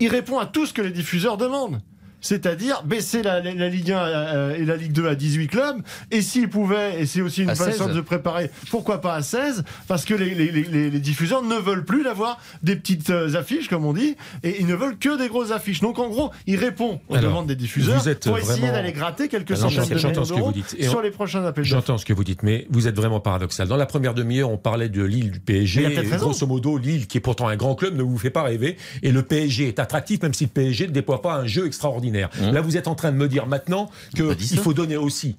Il 0.00 0.08
répond 0.08 0.38
à 0.38 0.46
tout 0.46 0.64
ce 0.64 0.72
que 0.72 0.80
les 0.80 0.92
diffuseurs 0.92 1.36
demandent 1.36 1.82
c'est-à-dire 2.20 2.82
baisser 2.84 3.22
la, 3.22 3.40
Ligue 3.40 3.92
1 3.92 3.98
euh, 3.98 4.54
et 4.56 4.64
la 4.64 4.76
Ligue 4.76 4.92
2 4.92 5.08
à 5.08 5.14
18 5.14 5.48
clubs, 5.48 5.76
et 6.10 6.22
s'ils 6.22 6.48
pouvaient, 6.48 7.00
et 7.00 7.06
c'est 7.06 7.20
aussi 7.20 7.42
une 7.42 7.54
façon 7.54 7.88
de 7.88 7.94
se 7.94 8.00
préparer, 8.00 8.50
pourquoi 8.70 9.00
pas 9.00 9.14
à 9.14 9.22
16, 9.22 9.64
parce 9.88 10.04
que 10.04 10.14
les, 10.14 11.00
diffuseurs 11.00 11.42
ne 11.42 11.56
veulent 11.56 11.84
plus 11.84 12.04
d'avoir 12.04 12.38
des 12.62 12.76
petites 12.76 13.10
euh, 13.10 13.34
affiches, 13.34 13.68
comme 13.68 13.84
on 13.84 13.92
dit, 13.92 14.16
et 14.42 14.60
ils 14.60 14.66
ne 14.66 14.74
veulent 14.74 14.98
que 14.98 15.18
des 15.18 15.28
grosses 15.28 15.50
affiches. 15.50 15.80
Donc 15.80 15.98
en 15.98 16.08
gros, 16.08 16.30
il 16.46 16.56
répond 16.56 17.00
aux 17.08 17.16
demandes 17.16 17.46
des 17.46 17.56
diffuseurs 17.56 18.02
pour 18.22 18.38
essayer 18.38 18.68
d'aller 18.68 18.92
gratter 18.92 19.28
quelques 19.28 19.56
centaines 19.56 19.88
de 19.88 19.94
millions 19.94 20.22
d'euros 20.22 20.52
sur 20.80 21.02
les 21.02 21.10
prochains 21.10 21.44
appels 21.44 21.64
J'entends 21.64 21.98
ce 21.98 22.04
que 22.04 22.12
vous 22.12 22.24
dites, 22.24 22.42
mais 22.42 22.66
vous 22.70 22.88
êtes 22.88 22.96
vraiment 22.96 23.20
paradoxal. 23.20 23.68
Dans 23.68 23.76
la 23.76 23.86
première 23.86 24.14
demi-heure, 24.14 24.50
on 24.50 24.58
parlait 24.58 24.88
de 24.88 25.02
Lille 25.02 25.30
du 25.30 25.40
PSG, 25.40 25.84
et 25.84 26.16
grosso 26.16 26.46
modo, 26.46 26.78
Lille, 26.78 27.06
qui 27.06 27.18
est 27.18 27.20
pourtant 27.20 27.48
un 27.48 27.56
grand 27.56 27.74
club, 27.74 27.96
ne 27.96 28.02
vous 28.02 28.18
fait 28.18 28.30
pas 28.30 28.42
rêver, 28.42 28.76
et 29.02 29.12
le 29.12 29.22
PSG 29.22 29.68
est 29.68 29.78
attractif, 29.78 30.22
même 30.22 30.34
si 30.34 30.44
le 30.44 30.50
PSG 30.50 30.88
ne 30.88 30.92
déploie 30.92 31.22
pas 31.22 31.34
un 31.34 31.46
jeu 31.46 31.66
extraordinaire. 31.66 32.09
Mmh. 32.10 32.50
Là, 32.50 32.60
vous 32.60 32.76
êtes 32.76 32.88
en 32.88 32.94
train 32.94 33.12
de 33.12 33.16
me 33.16 33.28
dire 33.28 33.46
maintenant 33.46 33.90
qu'il 34.14 34.58
faut 34.58 34.74
donner 34.74 34.96
aussi 34.96 35.36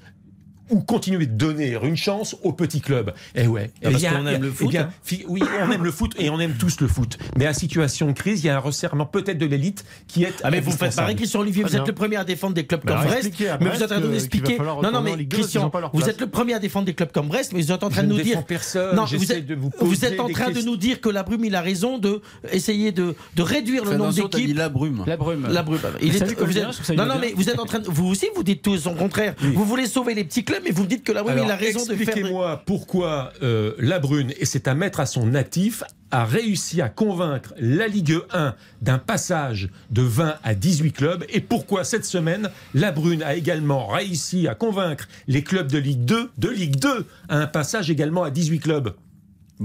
ou 0.71 0.79
continuer 0.79 1.25
de 1.25 1.33
donner 1.33 1.77
une 1.83 1.97
chance 1.97 2.35
aux 2.43 2.53
petits 2.53 2.81
clubs 2.81 3.13
Eh 3.35 3.47
ouais. 3.47 3.71
Eh 3.81 3.91
parce 3.91 4.03
qu'on 4.03 4.25
aime 4.25 4.41
le 4.41 4.51
foot. 4.51 4.69
Bien, 4.69 4.89
oui, 5.27 5.43
on 5.61 5.71
aime 5.71 5.83
le 5.83 5.91
foot 5.91 6.13
et 6.17 6.29
on 6.29 6.39
aime 6.39 6.53
tous 6.57 6.79
le 6.81 6.87
foot. 6.87 7.17
Mais 7.37 7.45
à 7.45 7.53
situation 7.53 8.07
de 8.07 8.13
crise, 8.13 8.43
il 8.43 8.47
y 8.47 8.49
a 8.49 8.55
un 8.55 8.59
resserrement 8.59 9.05
peut-être 9.05 9.37
de 9.37 9.45
l'élite 9.45 9.85
qui 10.07 10.23
est. 10.23 10.33
Ah 10.43 10.49
mais 10.49 10.61
vous 10.61 10.71
faites 10.71 10.95
pareil, 10.95 11.15
Christian 11.15 11.41
Olivier. 11.41 11.63
Vous 11.63 11.75
êtes 11.75 11.87
le 11.87 11.93
premier 11.93 12.15
à 12.15 12.23
défendre 12.23 12.53
des 12.53 12.65
clubs 12.65 12.83
comme 12.83 13.03
Brest, 13.03 13.31
mais 13.39 13.69
vous 13.69 13.75
êtes 13.75 13.83
en 13.83 13.87
train 13.87 13.99
de 13.99 14.07
nous 14.07 14.13
expliquer. 14.15 14.57
Non, 14.57 14.91
non, 14.91 15.01
mais 15.01 15.25
Christian, 15.25 15.71
vous 15.93 16.09
êtes 16.09 16.21
le 16.21 16.27
premier 16.27 16.53
à 16.53 16.59
défendre 16.59 16.85
des 16.85 16.93
clubs 16.93 17.11
comme 17.11 17.27
Brest, 17.27 17.53
mais 17.53 17.61
vous 17.61 17.71
êtes 17.71 17.83
en 17.83 17.89
train 17.89 18.03
de 18.03 18.07
nous 18.07 18.21
dire. 18.21 18.43
Personne. 18.45 18.95
Non, 18.95 19.05
vous 19.05 19.31
êtes, 19.31 19.45
de 19.45 19.55
vous, 19.55 19.71
vous 19.79 20.05
êtes 20.05 20.19
en 20.19 20.27
train 20.29 20.51
de 20.51 20.61
nous 20.61 20.77
dire 20.77 20.99
que 20.99 21.09
la 21.09 21.23
Brume, 21.23 21.45
il 21.45 21.55
a 21.55 21.61
raison 21.61 21.97
de 21.97 22.21
essayer 22.51 22.91
de, 22.91 23.15
de 23.35 23.41
réduire 23.41 23.85
le 23.85 23.97
nombre 23.97 24.13
d'équipes. 24.13 24.57
La 24.57 24.69
Brume. 24.69 25.03
La 25.05 25.17
Brume. 25.17 25.47
La 25.49 25.63
Brume. 25.63 25.79
Il 26.01 26.15
est, 26.15 26.41
vous 26.41 26.57
êtes, 26.57 26.89
non, 26.97 27.05
non, 27.05 27.15
mais 27.19 27.33
vous 27.35 27.49
êtes 27.49 27.59
en 27.59 27.65
train 27.65 27.79
de, 27.79 27.87
vous 27.89 28.07
aussi, 28.07 28.27
vous 28.35 28.43
dites 28.43 28.61
tout 28.61 28.77
son 28.77 28.95
contraire. 28.95 29.35
Vous 29.39 29.65
voulez 29.65 29.85
sauver 29.85 30.13
les 30.13 30.23
petits 30.23 30.43
clubs, 30.43 30.60
mais 30.63 30.71
vous 30.71 30.83
me 30.83 30.87
dites 30.87 31.03
que 31.03 31.11
la 31.11 31.23
Brume, 31.23 31.41
il 31.43 31.51
a 31.51 31.55
raison 31.55 31.79
de 31.81 31.95
faire. 31.95 32.01
Expliquez-moi 32.01 32.63
pourquoi 32.65 33.33
euh, 33.41 33.73
la 33.79 33.99
Brune, 33.99 34.33
et 34.39 34.45
c'est 34.45 34.67
à 34.67 34.73
mettre 34.73 34.99
à 34.99 35.05
son 35.05 35.33
actif, 35.35 35.83
a 36.11 36.25
réussi 36.25 36.81
à 36.81 36.89
convaincre 36.89 37.53
la 37.57 37.87
Ligue 37.87 38.17
1 38.31 38.53
d'un 38.81 38.97
passage 38.97 39.69
de 39.89 40.01
20 40.01 40.35
à 40.43 40.53
18 40.53 40.91
clubs 40.91 41.25
et 41.29 41.39
pourquoi 41.39 41.83
cette 41.83 42.05
semaine 42.05 42.49
la 42.73 42.91
Brune 42.91 43.23
a 43.23 43.35
également 43.35 43.87
réussi 43.87 44.47
à 44.47 44.55
convaincre 44.55 45.07
les 45.27 45.43
clubs 45.43 45.71
de 45.71 45.77
Ligue 45.77 46.03
2 46.03 46.29
de 46.37 46.49
Ligue 46.49 46.75
2 46.75 47.05
à 47.29 47.37
un 47.37 47.47
passage 47.47 47.89
également 47.89 48.23
à 48.23 48.29
18 48.29 48.59
clubs? 48.59 48.93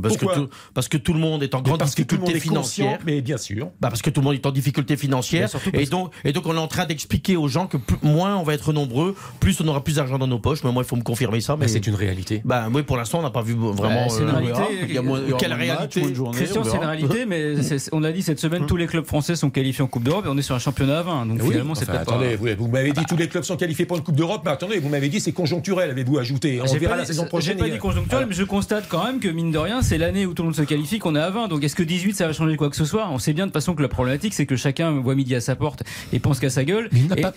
Parce 0.03 0.17
que, 0.17 0.27
tout, 0.27 0.49
parce 0.75 0.89
que 0.89 0.97
tout 0.97 1.13
le 1.13 1.19
monde 1.19 1.43
est 1.43 1.55
en 1.55 1.63
grande 1.63 1.83
difficulté 1.83 2.39
financière. 2.41 2.99
Mais 3.07 3.21
bien 3.21 3.39
sûr. 3.39 3.71
Bah 3.81 3.89
parce 3.89 4.03
que 4.03 4.11
tout 4.11 4.21
le 4.21 4.25
monde 4.25 4.35
est 4.35 4.47
en 4.47 4.51
difficulté 4.51 4.97
financière. 4.97 5.49
Et 5.73 5.87
donc, 5.87 6.13
et 6.25 6.33
donc, 6.33 6.47
on 6.47 6.55
est 6.55 6.59
en 6.59 6.69
train 6.69 6.87
d'expliquer 6.87 7.37
aux 7.37 7.49
gens 7.49 7.67
que 7.67 7.77
moins 8.03 8.37
on 8.37 8.43
va 8.43 8.55
être 8.55 8.73
nombreux, 8.73 9.15
plus 9.41 9.61
on 9.61 9.69
aura 9.69 9.83
plus 9.83 9.97
d'argent 9.97 10.19
dans 10.19 10.27
nos 10.27 10.39
poches. 10.39 10.65
Mais 10.65 10.73
moi, 10.73 10.83
il 10.83 10.87
faut 10.89 10.97
me 10.97 11.03
confirmer 11.03 11.41
ça. 11.41 11.57
Mais, 11.57 11.69
c'est 11.69 11.87
une 11.87 11.95
réalité. 11.95 12.43
Bah 12.45 12.69
oui, 12.73 12.83
pour 12.83 12.97
l'instant, 12.97 13.21
on 13.21 13.23
n'a 13.23 13.31
pas 13.31 13.43
vu 13.43 13.55
vraiment. 13.55 14.09
c'est 14.09 14.23
une 14.23 14.29
euh, 14.29 14.33
réalité. 14.33 14.63
Il 14.89 14.95
y 14.95 14.99
a 14.99 15.03
moins, 15.03 15.21
quelle 15.39 15.53
réalité 15.53 16.03
Christian, 16.33 16.65
c'est 16.65 16.77
une 16.77 16.85
réalité, 16.85 17.27
mais 17.27 17.55
on 17.93 18.05
a 18.05 18.13
dit 18.13 18.23
cette 18.23 18.41
semaine, 18.41 18.63
hum. 18.63 18.69
tous 18.69 18.77
les 18.77 18.87
clubs 18.87 19.07
français 19.07 19.37
sont 19.37 19.51
qualifiés 19.51 19.83
en 19.83 19.87
Coupe 19.87 20.05
d'Europe 20.05 20.27
et 20.27 20.29
on 20.29 20.37
est 20.37 20.43
sur 20.43 20.55
un 20.55 20.59
championnat 20.59 21.01
à 21.01 21.03
20. 21.03 21.27
Donc 21.27 21.43
finalement, 21.43 21.75
c'est 21.75 21.87
peut-être 21.87 22.03
Attendez, 22.03 22.37
vous, 22.37 22.69
m'avez 22.69 22.93
dit 22.93 23.05
tous 23.09 23.17
les 23.17 23.29
clubs 23.29 23.45
sont 23.45 23.57
qualifiés 23.57 23.87
pour 23.87 23.97
une 23.97 24.03
Coupe 24.03 24.17
d'Europe, 24.17 24.43
mais 24.45 24.51
attendez, 24.51 24.79
vous 24.79 24.89
m'avez 24.89 25.09
dit 25.09 25.21
c'est 25.21 25.33
conjoncturel, 25.33 25.91
avez-vous 25.91 26.19
ajouté 26.19 26.61
On 26.63 26.79
verra 26.79 26.97
la 26.97 27.05
saison 27.05 27.27
prochaine. 27.27 27.59
J'ai 27.59 27.65
pas 27.65 27.71
dit 27.71 27.79
conjoncturel, 27.79 28.27
mais 28.27 28.35
je 28.35 28.45
constate 28.45 28.87
quand 28.89 29.05
même 29.05 29.21
que 29.21 29.29
mine 29.29 29.51
de 29.51 29.59
rien, 29.59 29.83
c'est 29.87 29.99
l'année 29.99 30.27
où 30.27 30.35
tout 30.35 30.43
le 30.43 30.49
monde 30.49 30.57
se 30.57 30.63
qualifie 30.63 30.99
qu'on 30.99 31.15
est 31.15 31.21
à 31.21 31.31
20. 31.31 31.47
Donc 31.47 31.63
est-ce 31.63 31.77
que 31.77 31.83
18 31.85 32.15
ça 32.15 32.27
va 32.27 32.33
changer 32.33 32.57
quoi 32.57 32.69
que 32.69 32.77
ce 32.77 32.85
soit? 32.85 33.09
On 33.11 33.19
sait 33.19 33.33
bien 33.33 33.47
de 33.47 33.51
toute 33.51 33.55
façon 33.55 33.75
que 33.75 33.83
la 33.83 33.89
problématique 33.89 34.35
c'est 34.35 34.45
que 34.45 34.57
chacun 34.57 34.91
voit 34.91 35.15
midi 35.15 35.35
à 35.35 35.41
sa 35.41 35.55
porte 35.55 35.85
et 36.13 36.19
pense 36.19 36.41
qu'à 36.41 36.51
sa 36.51 36.65
gueule. 36.65 36.91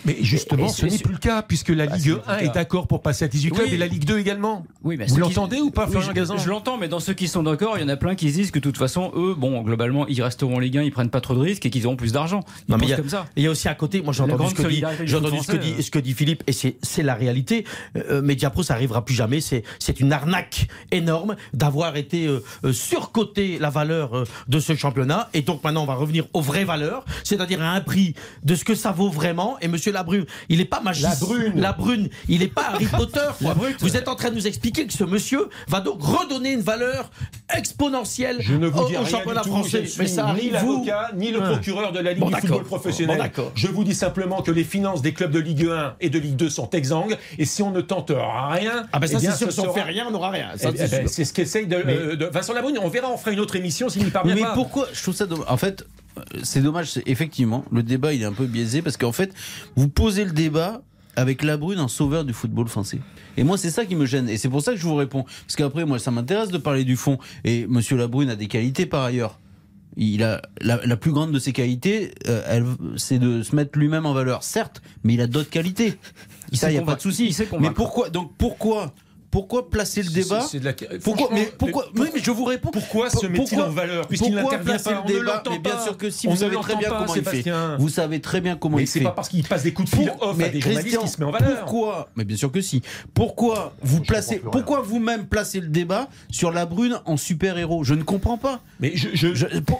Mais, 0.05 0.17
justement, 0.21 0.67
ce 0.67 0.87
n'est 0.87 0.97
plus 0.97 1.13
le 1.13 1.19
cas 1.19 1.43
puisque 1.43 1.69
la 1.69 1.85
bah, 1.85 1.95
Ligue 1.95 2.17
1 2.27 2.37
est, 2.39 2.53
d'accord 2.53 2.87
pour 2.87 3.01
passer 3.03 3.25
à 3.25 3.27
18 3.27 3.51
clubs 3.51 3.67
et 3.71 3.77
la 3.77 3.85
Ligue 3.85 4.05
2 4.05 4.17
également. 4.17 4.65
Oui, 4.83 4.95
mais 4.97 5.05
Vous 5.05 5.17
l'entendez 5.17 5.59
ou 5.59 5.69
pas, 5.69 5.85
Florian 5.85 6.11
Gazan? 6.11 6.37
Je, 6.37 6.49
l'entends, 6.49 6.77
mais 6.77 6.87
dans 6.87 6.99
ceux 6.99 7.13
qui 7.13 7.27
sont 7.27 7.43
d'accord, 7.43 7.77
il 7.77 7.81
y 7.81 7.83
en 7.83 7.89
a 7.89 7.97
plein 7.97 8.15
qui 8.15 8.31
se 8.31 8.35
disent 8.35 8.51
que 8.51 8.59
de 8.59 8.63
toute 8.63 8.77
façon, 8.77 9.11
eux, 9.15 9.35
bon, 9.37 9.61
globalement, 9.61 10.07
ils 10.07 10.21
resteront 10.23 10.55
en 10.55 10.59
Ligue 10.59 10.77
1, 10.77 10.83
ils 10.83 10.91
prennent 10.91 11.09
pas 11.09 11.21
trop 11.21 11.35
de 11.35 11.39
risques 11.39 11.65
et 11.65 11.69
qu'ils 11.69 11.85
auront 11.85 11.97
plus 11.97 12.13
d'argent. 12.13 12.39
Non, 12.67 12.77
mais 12.77 12.87
il 12.87 12.89
y, 12.89 12.93
a, 12.93 12.97
comme 12.97 13.09
ça. 13.09 13.27
il 13.35 13.43
y 13.43 13.47
a 13.47 13.51
aussi 13.51 13.67
à 13.67 13.75
côté, 13.75 14.01
moi 14.01 14.13
j'ai 14.13 14.23
entendu, 14.23 14.49
ce 14.49 14.55
que, 14.55 14.67
dit, 14.67 14.83
entendu 14.85 15.37
ce, 15.43 15.51
que 15.51 15.57
dit, 15.57 15.83
ce 15.83 15.91
que 15.91 15.99
dit 15.99 16.13
Philippe 16.13 16.43
et 16.47 16.53
c'est 16.53 17.03
la 17.03 17.13
réalité. 17.13 17.65
Euh, 17.95 18.21
Mediapro, 18.21 18.63
ça 18.63 18.73
arrivera 18.73 19.05
plus 19.05 19.15
jamais. 19.15 19.39
C'est 19.41 19.99
une 19.99 20.13
arnaque 20.13 20.67
énorme 20.91 21.35
d'avoir 21.53 21.95
été 21.95 22.27
euh, 22.27 22.28
euh, 22.28 22.28
surcoté 22.71 23.57
la 23.59 23.69
valeur 23.69 24.15
euh, 24.15 24.23
de 24.47 24.59
ce 24.59 24.75
championnat. 24.75 25.29
Et 25.33 25.41
donc 25.41 25.63
maintenant, 25.63 25.83
on 25.83 25.87
va 25.87 25.95
revenir 25.95 26.25
aux 26.33 26.41
vraies 26.41 26.65
valeurs, 26.65 27.05
c'est-à-dire 27.23 27.61
à 27.61 27.71
un 27.71 27.81
prix 27.81 28.15
de 28.43 28.55
ce 28.55 28.63
que 28.63 28.75
ça 28.75 28.91
vaut 28.91 29.09
vraiment. 29.09 29.57
Et 29.61 29.67
Monsieur 29.67 29.91
Labrune, 29.91 30.25
il 30.49 30.59
n'est 30.59 30.65
pas 30.65 30.81
magicien. 30.81 31.09
La 31.09 31.15
Brune. 31.15 31.61
La 31.61 31.73
Brune, 31.73 32.09
il 32.27 32.39
n'est 32.39 32.47
pas 32.47 32.69
Harry 32.73 32.85
Potter. 32.97 33.29
Vous 33.79 33.97
êtes 33.97 34.07
en 34.07 34.15
train 34.15 34.29
de 34.29 34.35
nous 34.35 34.47
expliquer 34.47 34.87
que 34.87 34.93
ce 34.93 35.03
monsieur 35.03 35.49
va 35.67 35.81
donc 35.81 36.01
redonner 36.01 36.53
une 36.53 36.61
valeur 36.61 37.09
exponentielle 37.55 38.37
je 38.39 38.55
ne 38.55 38.67
vous 38.67 38.87
dis 38.87 38.97
au, 38.97 39.05
championnat 39.05 39.43
français. 39.43 39.83
Mais 39.97 40.07
ça 40.07 40.27
arrive 40.27 40.43
ni 40.43 40.51
l'avocat 40.51 41.11
ni 41.15 41.31
le 41.31 41.39
procureur 41.39 41.91
de 41.91 41.99
la 41.99 42.13
Ligue 42.13 42.25
du 42.25 42.35
football 42.35 42.63
professionnel. 42.63 43.31
je 43.55 43.67
vous 43.67 43.83
dis 43.83 43.95
simplement 43.95 44.41
que 44.41 44.51
les 44.51 44.63
finances 44.63 45.01
des 45.01 45.13
clubs 45.13 45.31
de 45.31 45.39
Ligue 45.39 45.67
1 45.67 45.95
et 45.99 46.09
de 46.09 46.19
Ligue 46.19 46.35
2 46.35 46.49
sont 46.49 46.69
exsangues. 46.71 47.17
Et 47.37 47.45
si 47.45 47.61
on 47.61 47.71
ne 47.71 47.81
tente 47.81 48.11
rien, 48.11 48.85
ah 48.91 48.99
ben 48.99 49.07
ça 49.07 49.17
eh 49.21 49.25
c'est 49.25 49.35
sûr, 49.35 49.51
si 49.51 49.59
on 49.59 49.73
fait 49.73 49.83
rien, 49.83 50.05
on 50.07 50.11
n'aura 50.11 50.29
rien. 50.29 50.49
Eh 50.61 50.71
ben, 50.71 51.07
c'est 51.07 51.25
ce 51.25 51.33
qu'essaye 51.33 51.67
de, 51.67 51.75
euh, 51.75 52.15
de, 52.19 52.25
Vincent 52.25 52.53
Labrune. 52.53 52.77
On 52.81 52.89
verra, 52.89 53.11
on 53.11 53.17
fera 53.17 53.31
une 53.31 53.39
autre 53.39 53.55
émission 53.55 53.89
s'il 53.89 54.03
n'y 54.03 54.11
parvient 54.11 54.35
mais 54.35 54.43
pourquoi 54.53 54.87
Je 54.93 55.01
trouve 55.01 55.15
ça 55.15 55.25
dommage. 55.25 55.47
En 55.49 55.57
fait, 55.57 55.85
c'est 56.43 56.61
dommage. 56.61 56.99
Effectivement, 57.05 57.65
le 57.71 57.83
débat 57.83 58.13
il 58.13 58.21
est 58.21 58.25
un 58.25 58.33
peu 58.33 58.45
biaisé 58.45 58.81
parce 58.81 58.97
qu'en 58.97 59.11
fait, 59.11 59.33
vous 59.75 59.89
posez 59.89 60.25
le 60.25 60.31
débat 60.31 60.81
avec 61.15 61.43
Labrune 61.43 61.79
en 61.79 61.87
sauveur 61.87 62.23
du 62.23 62.33
football 62.33 62.67
français. 62.67 62.99
Et 63.37 63.43
moi, 63.43 63.57
c'est 63.57 63.71
ça 63.71 63.85
qui 63.85 63.95
me 63.95 64.05
gêne. 64.05 64.29
Et 64.29 64.37
c'est 64.37 64.49
pour 64.49 64.61
ça 64.61 64.71
que 64.71 64.77
je 64.77 64.83
vous 64.83 64.95
réponds. 64.95 65.23
Parce 65.23 65.55
qu'après, 65.55 65.85
moi, 65.85 65.99
ça 65.99 66.11
m'intéresse 66.11 66.49
de 66.49 66.57
parler 66.57 66.83
du 66.83 66.95
fond. 66.95 67.17
Et 67.43 67.67
Monsieur 67.67 67.97
Labrune 67.97 68.29
a 68.29 68.35
des 68.35 68.47
qualités 68.47 68.85
par 68.85 69.03
ailleurs. 69.03 69.39
Il 69.97 70.23
a 70.23 70.41
la, 70.61 70.77
plus 70.95 71.11
grande 71.11 71.33
de 71.33 71.39
ses 71.39 71.51
qualités, 71.51 72.13
euh, 72.27 72.63
c'est 72.95 73.19
de 73.19 73.43
se 73.43 73.53
mettre 73.53 73.77
lui-même 73.77 74.05
en 74.05 74.13
valeur, 74.13 74.43
certes, 74.43 74.81
mais 75.03 75.15
il 75.15 75.21
a 75.21 75.27
d'autres 75.27 75.49
qualités. 75.49 75.95
ça, 76.53 76.69
il 76.69 76.75
n'y 76.75 76.79
a 76.79 76.83
pas 76.83 76.95
de 76.95 77.01
souci. 77.01 77.35
Mais 77.59 77.71
pourquoi 77.71 78.09
Donc 78.09 78.31
pourquoi 78.37 78.93
pourquoi 79.31 79.69
placer 79.69 80.01
le 80.01 80.09
débat 80.09 80.45
Pourquoi 81.03 81.29
Mais 81.31 81.51
pourquoi 81.57 81.85
mais, 81.93 82.09
je 82.21 82.31
vous 82.31 82.45
réponds. 82.45 82.71
Pourquoi 82.71 83.09
se 83.09 83.27
met-il 83.27 83.61
en 83.61 83.69
valeur 83.69 84.07
puisqu'il 84.07 84.33
n'intervient 84.33 84.77
pas 84.77 85.03
le 85.07 85.13
débat 85.13 85.43
Mais 85.49 85.59
bien 85.59 85.79
sûr 85.79 85.97
que 85.97 86.09
si 86.09 86.27
vous 86.27 86.35
savez 86.35 86.57
très 86.57 86.75
bien 86.75 86.89
comment 86.89 87.15
il 87.15 87.23
fait. 87.23 87.51
Vous 87.77 87.89
savez 87.89 88.21
très 88.21 88.41
bien 88.41 88.55
comment 88.55 88.79
il 88.79 88.87
fait. 88.87 88.99
Mais 88.99 89.03
c'est 89.03 89.09
pas 89.09 89.15
parce 89.15 89.29
qu'il 89.29 89.47
passe 89.47 89.63
des 89.63 89.73
coups 89.73 89.91
de 89.91 89.95
fil 89.95 90.11
off 90.21 90.39
à 90.39 90.49
des 90.49 90.61
journalistes 90.61 90.99
qu'il 90.99 91.09
se 91.09 91.19
met 91.19 91.25
en 91.25 91.31
valeur. 91.31 91.59
Pourquoi 91.59 92.09
Mais 92.15 92.23
bien 92.23 92.37
sûr 92.37 92.51
que 92.51 92.61
si. 92.61 92.81
Pourquoi 93.13 93.75
vous 93.81 94.01
placez 94.01 94.37
Pourquoi 94.39 94.81
vous-même 94.81 95.27
placez 95.27 95.59
le 95.59 95.67
débat 95.67 96.09
sur 96.31 96.51
la 96.51 96.65
brune 96.65 96.99
en 97.05 97.17
super-héros 97.17 97.83
Je 97.83 97.93
ne 97.93 98.03
comprends 98.03 98.37
pas. 98.37 98.61
Mais 98.79 98.93
je, 98.95 99.27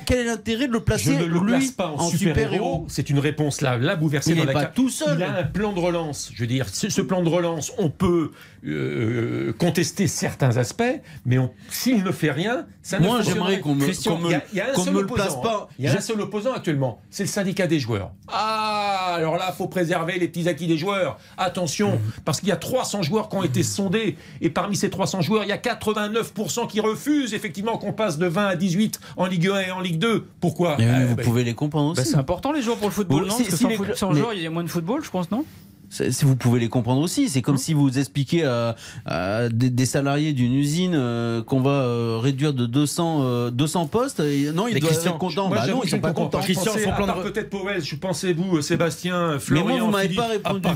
quel 0.06 0.20
est 0.20 0.26
l'intérêt 0.26 0.68
de 0.68 0.74
le 0.74 0.82
placer 0.82 1.16
Je 1.18 1.24
ne 1.24 1.26
le 1.26 1.45
place 1.45 1.72
pas 1.72 1.88
en, 1.88 2.10
super-héros. 2.10 2.86
C'est 2.89 3.10
une 3.10 3.20
réponse 3.20 3.62
là, 3.62 3.78
là 3.78 3.95
vous 3.95 4.08
versez 4.08 4.36
dans 4.36 4.45
la 4.45 4.54
pas 4.54 4.66
tout 4.66 4.89
seul. 4.89 5.18
Il 5.18 5.24
a 5.24 5.38
un 5.38 5.43
plan 5.43 5.74
de 5.74 5.80
relance. 5.80 6.32
Je 6.34 6.41
veux 6.41 6.47
dire, 6.47 6.68
ce 6.70 7.02
plan 7.02 7.24
de 7.24 7.30
relance, 7.30 7.72
on 7.78 7.89
peut 7.89 8.32
euh, 8.66 9.38
contester 9.57 10.07
certains 10.07 10.57
aspects, 10.57 10.83
mais 11.25 11.37
s'il 11.69 12.03
ne 12.03 12.11
fait 12.11 12.31
rien, 12.31 12.65
ça 12.81 12.99
Moi, 12.99 13.21
j'aimerais 13.21 13.59
qu'on 13.59 13.75
me, 13.75 13.85
me, 13.85 15.01
le 15.01 15.05
place 15.05 15.39
pas. 15.41 15.69
Il 15.77 15.85
y 15.85 15.87
a 15.87 15.97
un 15.97 16.01
seul 16.01 16.19
opposant 16.21 16.53
actuellement, 16.53 17.01
c'est 17.09 17.23
le 17.23 17.29
syndicat 17.29 17.67
des 17.67 17.79
joueurs. 17.79 18.11
Ah, 18.27 19.13
alors 19.15 19.37
là, 19.37 19.49
il 19.49 19.55
faut 19.55 19.67
préserver 19.67 20.17
les 20.19 20.27
petits 20.27 20.47
acquis 20.47 20.67
des 20.67 20.77
joueurs. 20.77 21.17
Attention, 21.37 21.95
mm. 21.95 22.21
parce 22.25 22.39
qu'il 22.39 22.49
y 22.49 22.53
a 22.53 22.57
300 22.57 23.03
joueurs 23.03 23.29
qui 23.29 23.35
ont 23.35 23.43
été 23.43 23.63
sondés, 23.63 24.17
et 24.41 24.49
parmi 24.49 24.75
ces 24.75 24.89
300 24.89 25.21
joueurs, 25.21 25.43
il 25.43 25.49
y 25.49 25.53
a 25.53 25.57
89% 25.57 26.67
qui 26.67 26.79
refusent 26.79 27.33
effectivement 27.33 27.77
qu'on 27.77 27.93
passe 27.93 28.17
de 28.17 28.25
20 28.25 28.47
à 28.47 28.55
18 28.55 28.99
en 29.17 29.25
Ligue 29.25 29.47
1 29.47 29.59
et 29.59 29.71
en 29.71 29.79
Ligue 29.79 29.99
2. 29.99 30.27
Pourquoi? 30.39 30.77
Euh, 30.79 31.05
Vous 31.09 31.15
bah, 31.15 31.23
pouvez 31.23 31.43
les 31.43 31.53
comprendre 31.53 31.95
bah, 31.95 32.03
c'est 32.03 32.15
important 32.15 32.51
les 32.51 32.61
joueurs 32.61 32.77
pour 32.77 32.87
le 32.87 32.93
football, 32.93 33.25
non? 33.25 33.37
Parce 33.37 33.49
que 33.49 33.95
sans, 33.95 34.13
joueurs, 34.13 34.33
il 34.33 34.41
y 34.41 34.47
a 34.47 34.49
moins 34.49 34.63
de 34.63 34.69
football, 34.69 35.03
je 35.03 35.09
pense, 35.09 35.31
non? 35.31 35.45
Vous 36.21 36.35
pouvez 36.35 36.59
les 36.59 36.69
comprendre 36.69 37.01
aussi. 37.01 37.29
C'est 37.29 37.41
comme 37.41 37.55
hein 37.55 37.57
si 37.57 37.73
vous 37.73 37.97
expliquez 37.99 38.43
à, 38.43 39.49
des, 39.49 39.85
salariés 39.85 40.33
d'une 40.33 40.53
usine 40.53 40.93
euh, 40.95 41.43
qu'on 41.43 41.61
va 41.61 41.71
euh, 41.71 42.19
réduire 42.21 42.53
de 42.53 42.65
200, 42.65 43.51
200 43.51 43.81
euh, 43.81 43.87
postes. 43.87 44.19
non, 44.19 44.67
ils 44.67 44.79
doivent 44.79 44.93
être 44.93 45.17
contents. 45.17 45.49
Bah 45.49 45.67
non, 45.67 45.81
ils 45.83 45.89
sont 45.89 45.99
pas 45.99 46.13
contents. 46.13 46.39
Christian, 46.39 46.73
son 46.83 46.91
plan 46.91 47.07
de... 47.07 47.23
peut-être 47.23 47.49
Powell, 47.49 47.83
je 47.83 47.95
pensez 47.95 48.33
vous, 48.33 48.61
Sébastien, 48.61 49.39
Florian. 49.39 49.65
Mais 49.65 49.73
moi, 49.73 49.85
vous 49.85 49.91
m'avez 49.91 50.15
pas 50.15 50.27
répondu. 50.27 50.67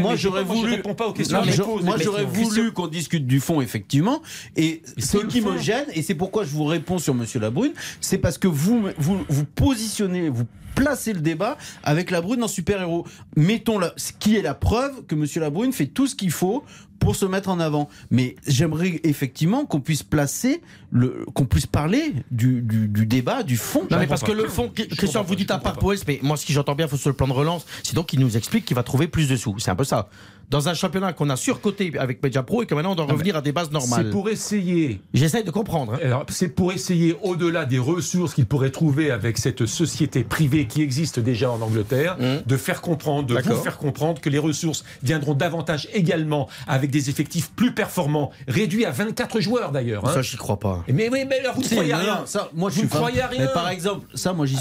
Moi, 0.00 0.16
j'aurais 0.16 0.44
voulu. 0.44 0.82
pas 0.82 1.06
aux 1.06 1.12
questions 1.12 1.42
Moi, 1.82 1.96
j'aurais 2.02 2.24
voulu 2.24 2.72
qu'on 2.72 2.86
discute 2.86 3.26
du 3.26 3.40
fond, 3.40 3.60
effectivement. 3.60 4.22
Et 4.56 4.82
ce 4.98 5.18
qui 5.18 5.40
me 5.40 5.58
gêne, 5.58 5.86
et 5.94 6.02
c'est 6.02 6.14
pourquoi 6.14 6.44
je 6.44 6.50
vous 6.50 6.64
réponds 6.64 6.98
sur 6.98 7.14
Monsieur 7.14 7.40
Labrune, 7.40 7.72
c'est 8.00 8.18
parce 8.18 8.38
que 8.38 8.48
vous 8.48 8.88
vous 8.98 9.24
vous 9.28 9.44
positionnez, 9.44 10.28
vous 10.28 10.44
placer 10.74 11.12
le 11.12 11.20
débat 11.20 11.56
avec 11.82 12.10
Labrune 12.10 12.42
en 12.42 12.48
super-héros. 12.48 13.06
Mettons 13.36 13.78
là, 13.78 13.92
ce 13.96 14.12
qui 14.12 14.36
est 14.36 14.42
la 14.42 14.54
preuve 14.54 15.04
que 15.06 15.14
Monsieur 15.14 15.40
Labrune 15.40 15.72
fait 15.72 15.86
tout 15.86 16.06
ce 16.06 16.14
qu'il 16.14 16.30
faut 16.30 16.64
pour 16.98 17.16
se 17.16 17.24
mettre 17.24 17.48
en 17.48 17.60
avant. 17.60 17.88
Mais 18.10 18.36
j'aimerais 18.46 19.00
effectivement 19.04 19.64
qu'on 19.64 19.80
puisse 19.80 20.02
placer, 20.02 20.62
le, 20.90 21.24
qu'on 21.34 21.44
puisse 21.44 21.66
parler 21.66 22.14
du, 22.30 22.62
du, 22.62 23.06
débat, 23.06 23.42
du 23.42 23.56
fond. 23.56 23.86
Non, 23.90 23.98
mais 23.98 24.06
parce 24.06 24.22
que 24.22 24.32
le 24.32 24.48
fond, 24.48 24.70
Christian, 24.96 25.22
vous 25.22 25.34
dites 25.34 25.50
à 25.50 25.58
part 25.58 25.78
Poels, 25.78 25.98
mais 26.06 26.18
moi, 26.22 26.36
ce 26.36 26.46
que 26.46 26.52
j'entends 26.52 26.74
bien, 26.74 26.86
il 26.86 26.88
faut 26.88 26.96
sur 26.96 27.10
le 27.10 27.16
plan 27.16 27.28
de 27.28 27.32
relance, 27.32 27.66
c'est 27.82 27.94
donc 27.94 28.06
qu'il 28.06 28.20
nous 28.20 28.36
explique 28.36 28.64
qu'il 28.64 28.76
va 28.76 28.82
trouver 28.82 29.08
plus 29.08 29.28
de 29.28 29.36
sous. 29.36 29.58
C'est 29.58 29.70
un 29.70 29.76
peu 29.76 29.84
ça 29.84 30.08
dans 30.50 30.68
un 30.68 30.74
championnat 30.74 31.12
qu'on 31.12 31.30
a 31.30 31.36
surcoté 31.36 31.92
avec 31.98 32.22
Media 32.22 32.42
Pro 32.42 32.62
et 32.62 32.66
que 32.66 32.74
maintenant 32.74 32.92
on 32.92 32.94
doit 32.94 33.06
revenir 33.06 33.36
à 33.36 33.42
des 33.42 33.52
bases 33.52 33.70
normales. 33.70 34.06
C'est 34.06 34.10
pour 34.10 34.28
essayer. 34.28 35.00
J'essaye 35.14 35.44
de 35.44 35.50
comprendre. 35.50 35.94
Hein. 35.94 36.22
C'est 36.28 36.48
pour 36.48 36.72
essayer, 36.72 37.16
au-delà 37.22 37.64
des 37.64 37.78
ressources 37.78 38.34
qu'il 38.34 38.46
pourrait 38.46 38.70
trouver 38.70 39.10
avec 39.10 39.38
cette 39.38 39.66
société 39.66 40.24
privée 40.24 40.66
qui 40.66 40.82
existe 40.82 41.20
déjà 41.20 41.50
en 41.50 41.60
Angleterre, 41.60 42.16
mmh. 42.18 42.46
de 42.46 42.56
faire 42.56 42.80
comprendre, 42.80 43.26
de 43.26 43.34
vous 43.34 43.62
faire 43.62 43.78
comprendre 43.78 44.20
que 44.20 44.30
les 44.30 44.38
ressources 44.38 44.84
viendront 45.02 45.34
davantage 45.34 45.88
également 45.92 46.48
avec 46.66 46.90
des 46.90 47.10
effectifs 47.10 47.50
plus 47.50 47.72
performants, 47.72 48.30
réduits 48.46 48.84
à 48.84 48.90
24 48.90 49.40
joueurs 49.40 49.72
d'ailleurs. 49.72 50.06
Hein. 50.06 50.14
Ça, 50.14 50.22
j'y 50.22 50.36
crois 50.36 50.58
pas. 50.58 50.84
Mais 50.88 51.08
oui, 51.10 51.24
mais 51.28 51.42
vous 51.54 51.62
ne 51.62 51.66
croyez 51.66 51.94
rien. 51.94 52.22
Ça, 52.26 52.50
moi, 52.54 52.70
je 52.70 52.76
vous 52.76 52.84
ne 52.84 52.88
croyez 52.88 53.22
rien. 53.22 53.46
Mais 53.46 53.52
par 53.52 53.68
exemple, 53.68 54.06
ça, 54.14 54.32
moi, 54.32 54.46
j'y 54.46 54.56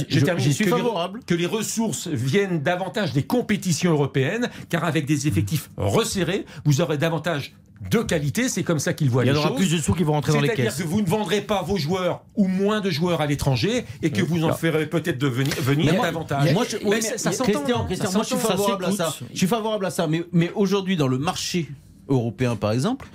suis 0.54 0.66
favorable. 0.66 1.20
que 1.26 1.34
les 1.34 1.46
ressources 1.46 2.08
viennent 2.08 2.62
davantage 2.62 3.14
des 3.14 3.24
compétitions 3.24 3.92
européennes, 3.92 4.50
car 4.70 4.84
avec 4.84 5.06
des 5.06 5.28
effectifs 5.28 5.70
resserré, 5.78 6.46
vous 6.66 6.82
aurez 6.82 6.98
davantage 6.98 7.54
de 7.92 8.00
qualité, 8.00 8.50
c'est 8.50 8.64
comme 8.64 8.80
ça 8.80 8.94
qu'ils 8.94 9.10
voient 9.10 9.24
les 9.24 9.32
choses. 9.32 9.40
Il 9.40 9.44
y 9.44 9.48
aura 9.48 9.56
plus 9.56 9.72
de 9.72 9.78
sous 9.78 9.94
qui 9.94 10.04
vont 10.04 10.14
rentrer 10.14 10.34
dans 10.34 10.42
les 10.42 10.50
caisses. 10.50 10.58
C'est-à-dire 10.58 10.84
que 10.86 10.90
vous 10.90 11.02
ne 11.02 11.08
vendrez 11.08 11.42
pas 11.42 11.62
vos 11.62 11.78
joueurs 11.78 12.24
ou 12.36 12.48
moins 12.48 12.82
de 12.82 12.90
joueurs 12.90 13.22
à 13.22 13.28
l'étranger 13.28 13.86
et 14.02 14.12
que 14.12 14.22
vous 14.22 14.44
en 14.44 14.54
ferez 14.54 14.88
peut-être 14.88 15.18
devenir, 15.18 15.54
venir 15.62 16.02
davantage. 16.02 16.54
Moi, 16.54 16.66
je, 16.66 16.78
ça, 17.18 17.32
Christian, 17.32 17.86
Christian, 17.86 18.12
moi 18.14 18.24
je 18.24 18.28
suis 18.28 18.38
favorable 18.38 18.86
à 18.86 18.92
ça. 18.92 19.14
Je 19.32 19.38
suis 19.38 19.48
favorable 19.48 19.86
à 19.86 19.92
ça, 19.92 20.08
mais, 20.08 20.24
mais 20.32 20.52
aujourd'hui 20.56 20.98
dans 20.98 21.08
le 21.08 21.18
marché 21.18 21.70
européen 22.10 22.56
par 22.56 22.72
exemple, 22.72 23.08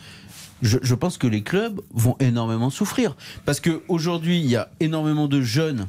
je, 0.61 0.79
je, 0.81 0.95
pense 0.95 1.19
que 1.19 1.27
les 1.27 1.43
clubs 1.43 1.81
vont 1.93 2.17
énormément 2.21 2.71
souffrir 2.71 3.17
parce 3.45 3.59
qu'aujourd'hui 3.59 4.39
il 4.39 4.47
y 4.47 4.55
a 4.55 4.71
énormément 4.79 5.27
de 5.27 5.41
jeunes 5.41 5.89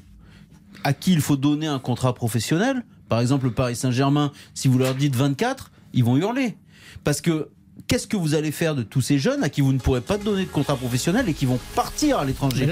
à 0.84 0.94
qui 0.94 1.14
il 1.14 1.22
faut 1.22 1.38
donner 1.38 1.68
un 1.68 1.80
contrat 1.80 2.14
professionnel. 2.14 2.84
Par 3.08 3.20
exemple, 3.20 3.46
le 3.46 3.52
Paris 3.52 3.76
Saint-Germain, 3.76 4.32
si 4.56 4.68
vous 4.68 4.80
leur 4.80 4.96
dites 4.96 5.16
24, 5.16 5.72
ils 5.94 6.04
vont 6.04 6.18
hurler 6.18 6.58
parce 7.04 7.22
que 7.22 7.50
qu'est-ce 7.88 8.08
que 8.08 8.18
vous 8.18 8.36
allez 8.36 8.52
faire 8.52 8.76
de 8.76 8.84
tous 8.84 9.02
ces 9.02 9.20
jeunes 9.20 9.44
à 9.44 9.50
qui 9.50 9.62
vous 9.62 9.74
ne 9.74 9.80
pourrez 9.80 10.02
pas 10.02 10.18
donner 10.18 10.46
de 10.46 10.50
contrat 10.50 10.76
professionnel 10.76 11.28
et 11.30 11.34
qui 11.34 11.46
vont 11.46 11.60
partir 11.76 12.20
à 12.20 12.26
l'étranger? 12.26 12.66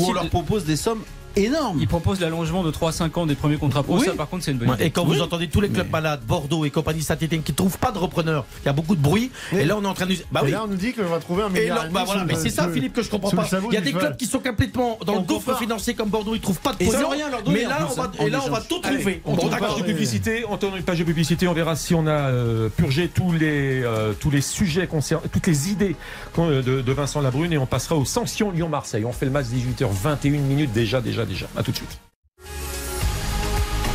Où 0.00 0.04
on 0.10 0.12
leur 0.12 0.28
propose 0.28 0.64
des 0.64 0.76
sommes 0.76 1.02
énorme. 1.36 1.78
Il 1.80 1.88
propose 1.88 2.20
l'allongement 2.20 2.62
de 2.62 2.70
3-5 2.70 3.18
ans 3.18 3.26
des 3.26 3.34
premiers 3.34 3.56
contrats 3.56 3.82
pro. 3.82 3.98
Ça, 3.98 4.12
par 4.12 4.28
contre, 4.28 4.44
c'est 4.44 4.52
une 4.52 4.58
bonne 4.58 4.74
idée. 4.74 4.84
Et 4.84 4.90
quand 4.90 5.04
vous 5.04 5.20
entendez 5.20 5.48
tous 5.48 5.60
les 5.60 5.68
clubs 5.68 5.90
malades, 5.90 6.20
Bordeaux 6.26 6.64
et 6.64 6.70
compagnie 6.70 7.02
Saint-Etienne, 7.02 7.42
qui 7.42 7.52
ne 7.52 7.56
trouvent 7.56 7.78
pas 7.78 7.92
de 7.92 7.98
repreneur, 7.98 8.44
il 8.62 8.66
y 8.66 8.68
a 8.68 8.72
beaucoup 8.72 8.96
de 8.96 9.00
bruit. 9.00 9.30
Et 9.52 9.64
là, 9.64 9.76
on 9.76 9.84
est 9.84 9.86
en 9.86 9.94
train 9.94 10.06
de. 10.06 10.16
Bah 10.32 10.40
oui. 10.44 10.50
là, 10.50 10.64
on 10.64 10.68
nous 10.68 10.76
dit 10.76 10.92
qu'on 10.92 11.04
va 11.04 11.18
trouver 11.18 11.44
un 11.44 11.48
milliard. 11.48 11.88
bah 11.90 12.04
voilà, 12.04 12.24
mais 12.24 12.34
c'est 12.34 12.50
ça, 12.50 12.68
Philippe, 12.68 12.94
que 12.94 13.02
je 13.02 13.10
comprends 13.10 13.30
pas. 13.30 13.48
Il 13.68 13.74
y 13.74 13.76
a 13.76 13.80
des 13.80 13.92
clubs 13.92 14.16
qui 14.16 14.26
sont 14.26 14.40
complètement 14.40 14.98
dans 15.04 15.14
le 15.14 15.20
gouffre 15.20 15.56
financier 15.58 15.94
comme 15.94 16.08
Bordeaux, 16.08 16.34
ils 16.34 16.38
ne 16.38 16.42
trouvent 16.42 16.60
pas 16.60 16.72
de 16.72 16.78
pognon. 16.84 17.10
Mais 17.48 17.64
là, 17.64 17.88
on 17.90 17.94
va, 17.94 18.10
et 18.20 18.30
là, 18.30 18.40
on 18.44 18.50
va 18.50 18.60
tout 18.60 18.78
trouver. 18.78 19.22
On 19.24 19.36
tourne 19.36 19.52
une 19.52 19.58
page 19.58 19.76
de 19.76 19.82
publicité. 19.82 20.44
On 20.48 20.56
tourne 20.56 20.76
une 20.76 20.82
page 20.82 20.98
de 20.98 21.04
publicité. 21.04 21.48
On 21.48 21.52
verra 21.54 21.76
si 21.76 21.94
on 21.94 22.06
a 22.06 22.10
euh, 22.10 22.68
purgé 22.68 23.08
tous 23.08 23.32
les 23.32 23.82
euh, 23.82 24.12
tous 24.18 24.30
les 24.30 24.40
sujets 24.40 24.86
concernant 24.86 25.22
toutes 25.32 25.46
les 25.46 25.70
idées 25.70 25.96
de 26.36 26.92
Vincent 26.92 27.20
Labrune 27.20 27.52
et 27.52 27.58
on 27.58 27.66
passera 27.66 27.96
aux 27.96 28.04
sanctions 28.04 28.50
Lyon-Marseille. 28.50 29.04
On 29.04 29.12
fait 29.12 29.26
le 29.26 29.32
match 29.32 29.46
18h21 29.46 30.30
minutes 30.30 30.72
déjà, 30.72 31.00
déjà, 31.00 31.25
déjà. 31.26 31.46
À 31.56 31.62
tout 31.62 31.70
de 31.72 31.76
suite. 31.76 31.98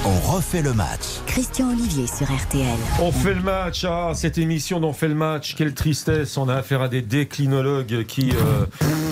On 0.03 0.19
refait 0.31 0.63
le 0.63 0.73
match. 0.73 1.19
Christian 1.27 1.69
Olivier 1.69 2.07
sur 2.07 2.25
RTL. 2.25 2.65
On 2.99 3.11
fait 3.11 3.35
le 3.35 3.41
match. 3.41 3.85
Ah, 3.87 4.13
cette 4.15 4.39
émission 4.39 4.79
d'On 4.79 4.93
fait 4.93 5.07
le 5.07 5.13
match. 5.13 5.53
Quelle 5.53 5.75
tristesse. 5.75 6.37
On 6.37 6.49
a 6.49 6.55
affaire 6.55 6.81
à 6.81 6.87
des 6.87 7.03
déclinologues 7.03 8.03
qui, 8.07 8.31
euh, 8.31 8.65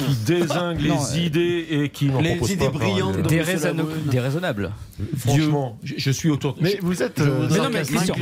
qui 0.07 0.15
désinguent 0.25 0.81
les 0.81 1.19
idées 1.19 1.67
et 1.69 1.89
qui 1.89 2.07
n'en 2.07 2.23
proposent 2.23 2.49
idées 2.49 2.65
pas. 2.65 2.71
brillantes. 2.71 3.21
Déraisonnables. 4.09 4.71
Franchement, 5.15 5.77
je, 5.83 6.09
suis 6.09 6.31
autour 6.31 6.55
de. 6.55 6.63
Mais 6.63 6.79
vous 6.81 7.03
êtes. 7.03 7.19
Euh, 7.19 7.47
mais 7.51 7.57
non, 7.57 7.69
mais 7.71 7.83
Christian. 7.83 8.15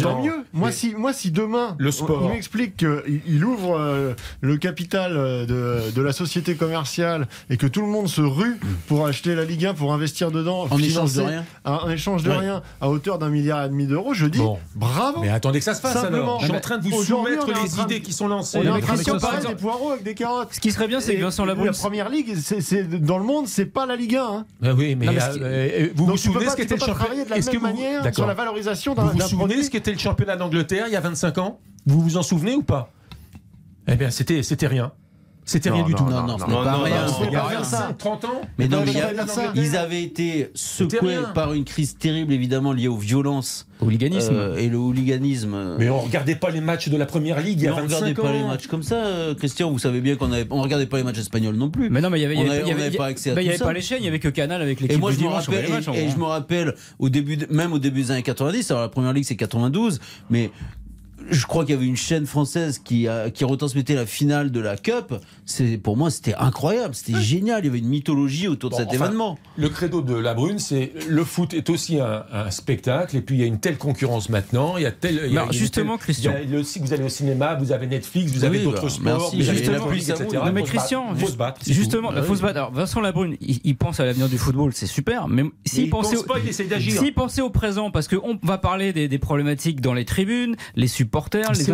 Tant 0.00 0.22
mieux. 0.22 0.44
Moi, 0.52 0.70
si, 0.70 0.94
moi, 0.94 1.12
si 1.12 1.32
demain, 1.32 1.74
le 1.78 1.90
sport. 1.90 2.22
il 2.26 2.30
m'explique 2.30 2.76
qu'il 2.76 3.44
ouvre 3.44 3.76
euh, 3.76 4.14
le 4.40 4.56
capital 4.56 5.14
de, 5.14 5.90
de, 5.94 6.02
la 6.02 6.12
société 6.12 6.54
commerciale 6.54 7.26
et 7.50 7.56
que 7.56 7.66
tout 7.66 7.80
le 7.80 7.88
monde 7.88 8.08
se 8.08 8.20
rue 8.20 8.56
pour 8.86 9.06
acheter 9.06 9.34
la 9.34 9.44
Ligue 9.44 9.66
1, 9.66 9.74
pour 9.74 9.92
investir 9.92 10.30
dedans. 10.30 10.68
En 10.70 10.78
échange 10.78 11.14
de 11.14 11.22
rien 11.22 11.44
un 11.66 11.90
échange 11.90 12.22
de 12.22 12.30
rien 12.30 12.62
à 12.80 12.88
hauteur 12.88 13.18
d'un 13.18 13.28
milliard 13.28 13.64
et 13.64 13.68
demi 13.68 13.86
d'euros, 13.86 14.14
je 14.14 14.26
dis 14.26 14.40
bravo. 14.74 15.20
Mais 15.20 15.30
attendez 15.30 15.58
que 15.58 15.64
ça 15.64 15.74
se 15.74 15.80
fasse 15.80 15.96
alors. 15.96 16.40
Je 16.40 16.46
suis 16.46 16.54
en 16.54 16.60
train 16.60 16.78
de 16.78 16.88
vous 16.88 17.02
soumettre 17.02 17.46
les 17.48 17.80
idées 17.80 18.00
qui 18.00 18.12
sont 18.12 18.28
lancées. 18.28 18.58
On 18.58 18.62
est 18.62 18.70
en 18.70 18.80
train 18.80 18.96
de 18.96 19.46
des 19.46 19.54
poireaux 19.54 19.90
avec 19.90 20.02
des 20.04 20.14
carottes. 20.14 20.48
Ce 20.52 20.60
qui 20.60 20.72
serait 20.72 20.88
bien, 20.88 21.00
c'est 21.00 21.16
que 21.16 21.22
Vincent 21.22 21.44
Labrune. 21.44 21.66
La 21.66 21.72
première 21.72 22.08
ligue, 22.08 22.34
c'est 22.36 22.84
dans 23.00 23.18
le 23.18 23.24
monde, 23.24 23.48
c'est 23.48 23.66
pas 23.66 23.86
la 23.86 23.96
Ligue 23.96 24.16
1. 24.16 24.22
Hein. 24.24 24.46
Ah 24.62 24.74
oui, 24.74 24.94
mais, 24.94 25.08
euh, 25.08 25.12
euh, 25.40 25.88
vous 25.94 26.06
vous 26.06 26.16
souvenez 26.16 26.48
ce 26.48 26.56
qu'était 26.56 26.76
le 26.76 26.80
championnat 26.80 27.24
de 27.24 27.30
la 27.30 27.36
même 27.36 27.62
manière 27.62 28.14
sur 28.14 28.26
la 28.26 28.34
valorisation 28.34 28.94
d'un 28.94 29.04
Vous 29.04 29.18
vous 29.18 29.28
souvenez 29.28 29.62
ce 29.62 29.70
qu'était 29.70 29.92
le 29.92 29.98
championnat 29.98 30.36
d'Angleterre 30.36 30.86
il 30.88 30.92
y 30.92 30.96
a 30.96 31.00
25 31.00 31.38
ans? 31.38 31.58
Vous 31.86 32.00
vous 32.00 32.16
en 32.16 32.22
souvenez 32.22 32.54
ou 32.54 32.62
pas? 32.62 32.90
Eh 33.88 33.94
bien, 33.94 34.10
c'était 34.10 34.42
c'était 34.42 34.66
rien. 34.66 34.92
C'était 35.46 35.70
rien 35.70 35.84
du 35.84 35.94
tout. 35.94 36.04
Non, 36.04 36.26
non, 36.26 36.36
non, 36.38 36.64
pas 36.64 36.82
rien. 36.82 37.06
rien. 37.30 37.94
30 37.96 38.24
ans 38.24 38.40
Mais 38.58 38.66
non, 38.66 38.82
mais 38.84 38.92
ils 39.54 39.76
avaient 39.76 40.02
été 40.02 40.50
secoués 40.54 41.18
par 41.34 41.54
une 41.54 41.64
crise 41.64 41.96
terrible, 41.96 42.32
évidemment, 42.32 42.72
liée 42.72 42.88
aux 42.88 42.96
violences. 42.96 43.66
Au 43.80 43.84
hooliganisme. 43.84 44.34
Euh, 44.34 44.56
et 44.56 44.68
le 44.68 44.78
hooliganisme. 44.78 45.76
Mais 45.78 45.88
on 45.88 46.00
regardait 46.00 46.34
pas 46.34 46.50
les 46.50 46.62
matchs 46.62 46.88
de 46.88 46.96
la 46.96 47.06
première 47.06 47.40
ligue 47.40 47.60
il 47.60 47.64
y 47.64 47.68
a 47.68 47.72
25 47.72 47.82
ans. 47.82 47.84
On 47.84 47.92
regardait 47.94 48.14
pas 48.14 48.32
les 48.32 48.42
matchs 48.42 48.66
comme 48.66 48.82
ça, 48.82 48.96
euh, 48.96 49.34
Christian. 49.34 49.70
Vous 49.70 49.78
savez 49.78 50.00
bien 50.00 50.16
qu'on 50.16 50.32
avait, 50.32 50.46
on 50.50 50.62
regardait 50.62 50.86
pas 50.86 50.96
les 50.96 51.04
matchs 51.04 51.18
espagnols 51.18 51.56
non 51.56 51.70
plus. 51.70 51.90
Mais 51.90 52.00
non, 52.00 52.10
mais 52.10 52.18
il 52.18 52.22
y 52.22 52.24
avait, 52.24 52.36
il 52.36 52.68
y 52.68 52.72
avait, 52.72 52.90
pas 52.90 53.06
accès 53.06 53.30
à 53.30 53.34
bah, 53.34 53.40
tout 53.40 53.46
Il 53.46 53.50
y 53.50 53.54
avait 53.54 53.64
pas 53.64 53.72
les 53.72 53.82
chaînes, 53.82 53.98
il 54.00 54.06
y 54.06 54.08
avait 54.08 54.18
que 54.18 54.28
Canal 54.28 54.62
avec 54.62 54.80
l'équipe 54.80 54.96
et 54.96 55.00
moi, 55.00 55.12
je 55.12 55.20
me 55.20 55.28
rappelle, 55.28 55.64
et, 55.94 56.10
je 56.10 56.16
me 56.16 56.24
rappelle 56.24 56.74
au 56.98 57.08
début, 57.08 57.38
même 57.50 57.72
au 57.72 57.78
début 57.78 58.02
des 58.02 58.10
années 58.10 58.22
90. 58.22 58.70
Alors 58.70 58.82
la 58.82 58.88
première 58.88 59.12
ligue 59.12 59.24
c'est 59.24 59.36
92, 59.36 60.00
mais 60.30 60.50
je 61.30 61.46
crois 61.46 61.64
qu'il 61.64 61.74
y 61.74 61.78
avait 61.78 61.86
une 61.86 61.96
chaîne 61.96 62.26
française 62.26 62.78
qui, 62.78 63.08
a, 63.08 63.30
qui 63.30 63.44
retransmettait 63.44 63.94
la 63.94 64.06
finale 64.06 64.50
de 64.50 64.60
la 64.60 64.76
Cup. 64.76 65.14
C'est 65.44 65.78
pour 65.78 65.96
moi, 65.96 66.10
c'était 66.10 66.34
incroyable, 66.34 66.94
c'était 66.94 67.20
génial. 67.20 67.62
Il 67.62 67.66
y 67.66 67.70
avait 67.70 67.78
une 67.78 67.88
mythologie 67.88 68.48
autour 68.48 68.70
de 68.70 68.76
cet 68.76 68.92
événement. 68.92 69.38
Le 69.56 69.68
credo 69.68 70.02
de 70.02 70.14
la 70.14 70.34
Brune, 70.34 70.58
c'est 70.58 70.92
le 71.08 71.24
foot 71.24 71.54
est 71.54 71.70
aussi 71.70 71.98
un, 72.00 72.50
spectacle. 72.50 73.16
Et 73.16 73.20
puis 73.20 73.36
il 73.36 73.40
y 73.40 73.44
a 73.44 73.46
une 73.46 73.60
telle 73.60 73.78
concurrence 73.78 74.28
maintenant. 74.28 74.76
Il 74.76 74.82
y 74.82 74.86
a 74.86 74.92
tel. 74.92 75.22
Il 75.26 75.32
y 75.32 75.38
a 75.38 75.50
justement, 75.50 75.98
Christian. 75.98 76.34
Il 76.42 76.50
y 76.50 76.56
a 76.56 76.62
vous 76.80 76.92
allez 76.92 77.04
au 77.04 77.08
cinéma, 77.08 77.54
vous 77.54 77.72
avez 77.72 77.86
Netflix, 77.86 78.32
vous 78.32 78.44
avez 78.44 78.60
d'autres 78.60 78.82
bah, 78.82 79.18
sports, 79.18 79.34
vous 79.34 79.48
avez 79.48 79.58
etc. 79.58 80.42
mais 80.52 80.62
Christian, 80.62 81.14
faut 81.14 81.28
se 81.28 81.36
battre. 81.36 81.60
Justement, 81.66 82.12
il 82.14 82.22
faut 82.22 82.36
se 82.36 82.42
battre. 82.42 82.56
Alors 82.56 82.72
Vincent 82.72 83.00
Labrune, 83.00 83.36
il, 83.40 83.76
pense 83.76 84.00
à 84.00 84.04
l'avenir 84.04 84.28
du 84.28 84.38
football, 84.38 84.72
c'est 84.74 84.86
super. 84.86 85.28
Mais 85.28 85.44
s'il 85.64 85.90
pensait, 85.90 86.16
pas, 86.26 86.38
il 86.42 86.48
essaie 86.48 86.64
d'agir. 86.64 87.00
S'il 87.00 87.14
pensait 87.14 87.42
au 87.42 87.50
présent, 87.50 87.90
parce 87.90 88.08
qu'on 88.08 88.38
va 88.42 88.58
parler 88.58 88.92
des, 88.92 89.08
des 89.08 89.18
problématiques 89.18 89.80
dans 89.80 89.94
les 89.94 90.04
tribunes, 90.04 90.56
les 90.74 90.88
supporters, 90.88 91.15
les 91.52 91.64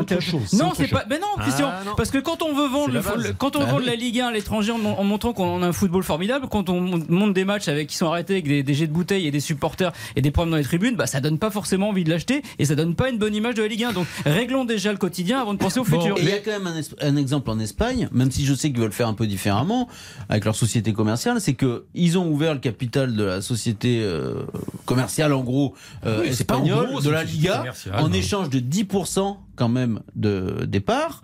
non, 0.53 0.73
c'est 0.77 0.89
pas. 0.89 1.05
Mais 1.09 1.19
non, 1.19 1.27
Christian. 1.39 1.71
Ah, 1.71 1.93
parce 1.97 2.11
que 2.11 2.19
quand 2.19 2.43
on 2.43 2.55
veut 2.55 2.69
vendre, 2.69 2.93
quand 3.39 3.57
on 3.57 3.61
bah 3.61 3.67
vend 3.67 3.79
la 3.79 3.97
Ligue 3.97 4.21
1 4.21 4.29
à 4.29 4.33
l'étranger 4.33 4.73
en, 4.73 5.05
montrant 5.05 5.33
qu'on 5.33 5.63
a 5.63 5.67
un 5.67 5.73
football 5.73 6.03
formidable, 6.03 6.47
quand 6.51 6.69
on 6.69 6.81
monte 6.81 7.35
des 7.35 7.45
matchs 7.45 7.69
avec 7.69 7.89
qui 7.89 7.97
sont 7.97 8.07
arrêtés 8.07 8.35
avec 8.35 8.47
des, 8.65 8.75
jets 8.75 8.87
de 8.87 8.93
bouteilles 8.93 9.27
et 9.27 9.31
des 9.31 9.41
supporters 9.41 9.93
et 10.17 10.23
des 10.23 10.31
problèmes 10.31 10.53
dans 10.53 10.57
les 10.59 10.65
tribunes, 10.65 10.97
bah 10.97 11.07
ça 11.07 11.21
donne 11.21 11.39
pas 11.39 11.51
forcément 11.51 11.89
envie 11.89 12.05
de 12.05 12.11
l'acheter 12.11 12.43
et 12.59 12.65
ça 12.65 12.75
donne 12.75 12.95
pas 12.95 13.09
une 13.09 13.19
bonne 13.19 13.35
image 13.35 13.55
de 13.55 13.63
la 13.63 13.69
Ligue 13.69 13.85
1. 13.85 13.93
Donc 13.93 14.07
réglons 14.25 14.65
déjà 14.65 14.93
le 14.93 14.99
quotidien 14.99 15.41
avant 15.41 15.55
de 15.55 15.59
penser 15.59 15.81
au 15.81 15.85
futur. 15.85 16.17
Il 16.19 16.29
y 16.29 16.33
a 16.33 16.39
quand 16.39 16.53
même 16.53 16.73
un, 17.01 17.17
exemple 17.17 17.51
en 17.51 17.59
Espagne, 17.59 18.09
même 18.13 18.31
si 18.31 18.45
je 18.45 18.55
sais 18.55 18.71
qu'ils 18.71 18.81
veulent 18.81 18.93
faire 18.93 19.09
un 19.09 19.15
peu 19.15 19.27
différemment 19.27 19.89
avec 20.29 20.45
leur 20.45 20.57
société 20.57 20.93
commerciale, 20.93 21.41
c'est 21.41 21.55
que 21.55 21.85
ils 21.95 22.19
ont 22.19 22.29
ouvert 22.29 22.55
le 22.55 22.61
capital 22.61 23.15
de 23.15 23.25
la 23.25 23.41
société 23.41 24.01
euh, 24.03 24.43
commerciale 24.87 25.33
en 25.33 25.43
gros 25.43 25.75
euh, 26.07 26.23
espagnole 26.25 27.03
de 27.03 27.11
la 27.11 27.25
Liga 27.25 27.65
en 27.99 28.13
échange 28.13 28.51
de 28.51 28.59
10% 28.59 29.32
quand 29.57 29.69
même 29.69 30.01
de 30.17 30.65
départ. 30.67 31.23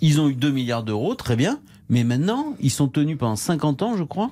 Ils 0.00 0.20
ont 0.20 0.28
eu 0.28 0.34
2 0.34 0.50
milliards 0.50 0.82
d'euros, 0.82 1.14
très 1.14 1.36
bien. 1.36 1.60
Mais 1.88 2.04
maintenant, 2.04 2.54
ils 2.60 2.70
sont 2.70 2.88
tenus 2.88 3.18
pendant 3.18 3.36
50 3.36 3.82
ans, 3.82 3.96
je 3.96 4.04
crois, 4.04 4.30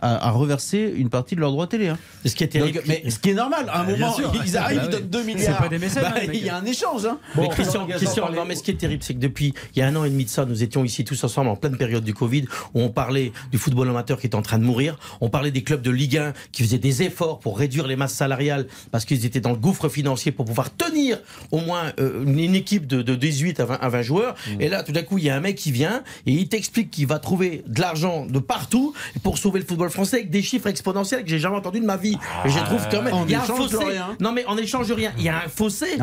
à, 0.00 0.30
reverser 0.30 0.92
une 0.96 1.10
partie 1.10 1.34
de 1.34 1.40
leurs 1.40 1.52
droits 1.52 1.66
télé. 1.66 1.88
Hein. 1.88 1.98
Ce 2.24 2.34
qui 2.34 2.44
est 2.44 2.86
mais 2.86 3.08
ce 3.10 3.18
qui 3.18 3.30
est 3.30 3.34
normal, 3.34 3.66
à 3.68 3.80
un 3.80 3.86
ah, 3.86 3.90
moment, 3.90 4.16
ils 4.44 4.56
arrivent, 4.56 4.78
bah 4.78 4.84
ils 4.86 4.90
donnent 4.90 5.08
2 5.08 5.22
milliards. 5.24 5.58
Pas 5.58 5.68
des 5.68 5.78
messages, 5.78 6.02
bah, 6.02 6.20
il 6.32 6.44
y 6.44 6.48
a 6.48 6.56
un 6.56 6.64
échange. 6.64 7.06
Hein. 7.06 7.18
mais 7.36 7.48
Christian, 7.48 7.86
Christian 7.86 8.30
non, 8.32 8.44
mais 8.46 8.54
ce 8.54 8.62
qui 8.62 8.70
est 8.70 8.74
terrible, 8.74 9.02
c'est 9.02 9.14
que 9.14 9.18
depuis 9.18 9.54
il 9.74 9.78
y 9.78 9.82
a 9.82 9.86
un 9.86 9.96
an 9.96 10.04
et 10.04 10.10
demi 10.10 10.24
de 10.24 10.30
ça, 10.30 10.44
nous 10.44 10.62
étions 10.62 10.84
ici 10.84 11.04
tous 11.04 11.22
ensemble 11.24 11.50
en 11.50 11.56
pleine 11.56 11.76
période 11.76 12.04
du 12.04 12.14
Covid, 12.14 12.44
où 12.74 12.80
on 12.80 12.90
parlait 12.90 13.32
du 13.50 13.58
football 13.58 13.88
amateur 13.88 14.20
qui 14.20 14.26
est 14.26 14.34
en 14.34 14.42
train 14.42 14.58
de 14.58 14.64
mourir. 14.64 14.98
On 15.20 15.28
parlait 15.28 15.50
des 15.50 15.62
clubs 15.62 15.82
de 15.82 15.90
Ligue 15.90 16.18
1 16.18 16.32
qui 16.52 16.62
faisaient 16.62 16.78
des 16.78 17.02
efforts 17.02 17.38
pour 17.40 17.58
réduire 17.58 17.86
les 17.86 17.96
masses 17.96 18.14
salariales 18.14 18.66
parce 18.90 19.04
qu'ils 19.04 19.26
étaient 19.26 19.40
dans 19.40 19.50
le 19.50 19.56
gouffre 19.56 19.88
financier 19.88 20.32
pour 20.32 20.44
pouvoir 20.44 20.74
tenir 20.74 21.18
au 21.50 21.58
moins 21.58 21.92
euh, 22.00 22.24
une 22.24 22.54
équipe 22.54 22.86
de, 22.86 23.02
de 23.02 23.14
18 23.14 23.60
à 23.60 23.64
20, 23.64 23.74
à 23.80 23.88
20 23.88 24.02
joueurs. 24.02 24.34
Mmh. 24.34 24.60
Et 24.60 24.68
là, 24.68 24.82
tout 24.82 24.92
d'un 24.92 25.02
coup, 25.02 25.18
il 25.18 25.24
y 25.24 25.30
a 25.30 25.36
un 25.36 25.40
mec 25.40 25.56
qui 25.56 25.72
vient 25.72 26.02
et 26.26 26.32
il 26.32 26.48
t'explique 26.48 26.90
qu'il 26.90 27.06
va 27.06 27.18
trouver 27.18 27.62
de 27.66 27.80
l'argent 27.80 28.26
de 28.26 28.38
partout 28.38 28.94
pour 29.22 29.38
sauver 29.38 29.60
le 29.60 29.66
football 29.66 29.89
français 29.90 30.16
avec 30.16 30.30
des 30.30 30.42
chiffres 30.42 30.68
exponentiel 30.68 31.22
que 31.22 31.28
j'ai 31.28 31.38
jamais 31.38 31.56
entendu 31.56 31.80
de 31.80 31.86
ma 31.86 31.96
vie. 31.96 32.16
et 32.44 32.48
je 32.48 32.58
trouve 32.60 32.86
quand 32.90 33.02
même. 33.02 33.14
Il 33.26 33.32
y 33.32 33.34
a 33.34 33.42
un 33.42 33.44
fossé. 33.44 33.76
Non, 34.20 34.32
mais 34.32 34.44
on 34.48 34.56
échange 34.56 34.90
rien. 34.92 35.12
Il 35.18 35.24
y 35.24 35.28
a 35.28 35.38
un 35.44 35.48
fossé. 35.48 35.98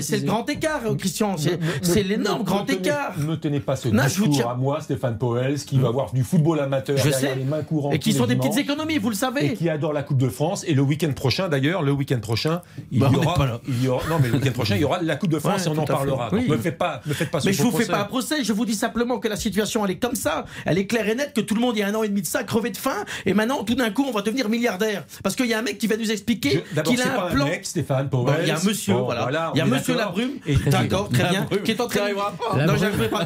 C'est 0.00 0.18
le 0.18 0.26
grand 0.26 0.48
écart, 0.48 0.80
Christian. 0.98 1.36
C'est 1.82 2.02
l'énorme 2.02 2.44
grand 2.44 2.68
écart. 2.68 3.14
Ne 3.18 3.36
tenez 3.36 3.60
pas 3.60 3.76
ce 3.76 3.88
discours 3.88 4.50
à 4.50 4.54
moi, 4.54 4.80
Stéphane 4.80 5.18
Poels, 5.18 5.58
qui 5.60 5.78
va 5.78 5.90
voir 5.90 6.12
du 6.12 6.22
football 6.22 6.60
amateur 6.60 6.96
je 6.96 7.10
sais. 7.10 7.34
les 7.34 7.44
mains 7.44 7.62
courantes. 7.62 7.94
Et 7.94 7.98
qui 7.98 8.12
sont 8.12 8.26
des 8.26 8.36
petites 8.36 8.58
économies, 8.58 8.98
vous 8.98 9.10
le 9.10 9.16
savez. 9.16 9.46
Et 9.46 9.54
qui 9.54 9.68
adore 9.68 9.92
la 9.92 10.02
Coupe 10.02 10.18
de 10.18 10.28
France. 10.28 10.64
Et 10.66 10.74
le 10.74 10.82
week-end 10.82 11.12
prochain, 11.12 11.48
d'ailleurs, 11.48 11.82
le 11.82 11.92
week-end 11.92 12.20
prochain, 12.20 12.62
il, 12.90 13.00
bah, 13.00 13.10
y 13.12 13.16
aura, 13.16 13.60
il 13.68 13.84
y 13.84 13.88
aura. 13.88 14.06
Non, 14.08 14.18
mais 14.20 14.28
le 14.28 14.34
week-end 14.34 14.52
prochain, 14.52 14.76
il 14.76 14.82
y 14.82 14.84
aura 14.84 15.02
la 15.02 15.16
Coupe 15.16 15.30
de 15.30 15.38
France 15.38 15.66
et 15.66 15.68
on 15.68 15.78
en 15.78 15.84
parlera. 15.84 16.30
Ne 16.32 16.56
faites 16.56 16.78
pas, 16.78 17.00
ne 17.06 17.14
faites 17.14 17.30
pas 17.30 17.40
Mais 17.44 17.52
je 17.52 17.62
vous 17.62 17.70
fais 17.70 17.86
pas 17.86 18.00
un 18.00 18.04
procès. 18.04 18.44
Je 18.44 18.52
vous 18.52 18.64
dis 18.64 18.74
simplement 18.74 19.18
que 19.18 19.28
la 19.28 19.36
situation, 19.36 19.84
elle 19.84 19.92
est 19.92 19.98
comme 19.98 20.14
ça. 20.14 20.44
Elle 20.64 20.78
est 20.78 20.86
claire 20.86 21.08
et 21.08 21.14
nette, 21.14 21.34
que 21.34 21.40
tout 21.40 21.54
le 21.54 21.60
monde, 21.60 21.76
il 21.76 21.80
y 21.80 21.82
a 21.82 21.88
un 21.88 21.94
an 21.94 22.02
et 22.02 22.08
demi 22.08 22.22
de 22.22 22.26
ça, 22.26 22.44
crevé 22.44 22.70
de 22.70 22.76
faim 22.76 23.04
et 23.24 23.34
maintenant 23.34 23.64
tout 23.64 23.74
d'un 23.74 23.90
coup 23.90 24.04
on 24.08 24.12
va 24.12 24.22
devenir 24.22 24.48
milliardaire 24.48 25.04
parce 25.22 25.36
qu'il 25.36 25.46
y 25.46 25.54
a 25.54 25.58
un 25.58 25.62
mec 25.62 25.78
qui 25.78 25.86
va 25.86 25.96
nous 25.96 26.10
expliquer 26.10 26.64
qu'il 26.84 27.00
a 27.02 27.24
un 27.24 27.30
plan. 27.30 27.46
Un 27.46 27.50
mec, 27.50 27.66
Stéphane 27.66 28.08
Il 28.42 28.48
y 28.48 28.50
a 28.50 28.58
un 28.58 28.64
monsieur, 28.64 28.94
voilà. 28.94 29.52
il 29.54 29.58
y 29.58 29.60
a 29.60 29.66
monsieur 29.66 29.94
Labrume, 29.96 30.38
d'accord, 30.66 31.08
très 31.08 31.28
bien, 31.28 31.46
qui 31.64 31.70
est 31.70 31.80
en 31.80 31.86
train 31.86 32.08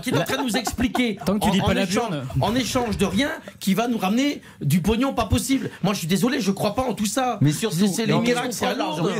qui 0.03 0.11
est 0.11 0.16
en 0.16 0.24
train 0.24 0.36
de 0.38 0.43
nous 0.43 0.57
expliquer 0.57 1.18
Tant 1.26 1.38
que 1.38 1.45
tu 1.45 1.51
dis 1.51 1.61
pas 1.61 1.74
la 1.74 1.86
en 2.41 2.55
échange 2.55 2.97
de 2.97 3.05
rien 3.05 3.30
qui 3.59 3.74
va 3.74 3.88
nous 3.88 3.99
ramener 3.99 4.43
du 4.61 4.80
pognon 4.80 5.12
pas 5.12 5.26
possible. 5.26 5.70
Moi 5.82 5.93
je 5.95 6.01
suis 6.01 6.09
désolé, 6.09 6.41
je 6.41 6.51
crois 6.51 6.74
pas 6.74 6.82
en 6.82 6.95
tout 6.95 7.07
ça. 7.07 7.38
Mais 7.41 7.53
surtout 7.53 7.86
c'est 7.93 8.07
les 8.07 8.18
miracles, 8.18 8.53
c'est. 8.53 8.66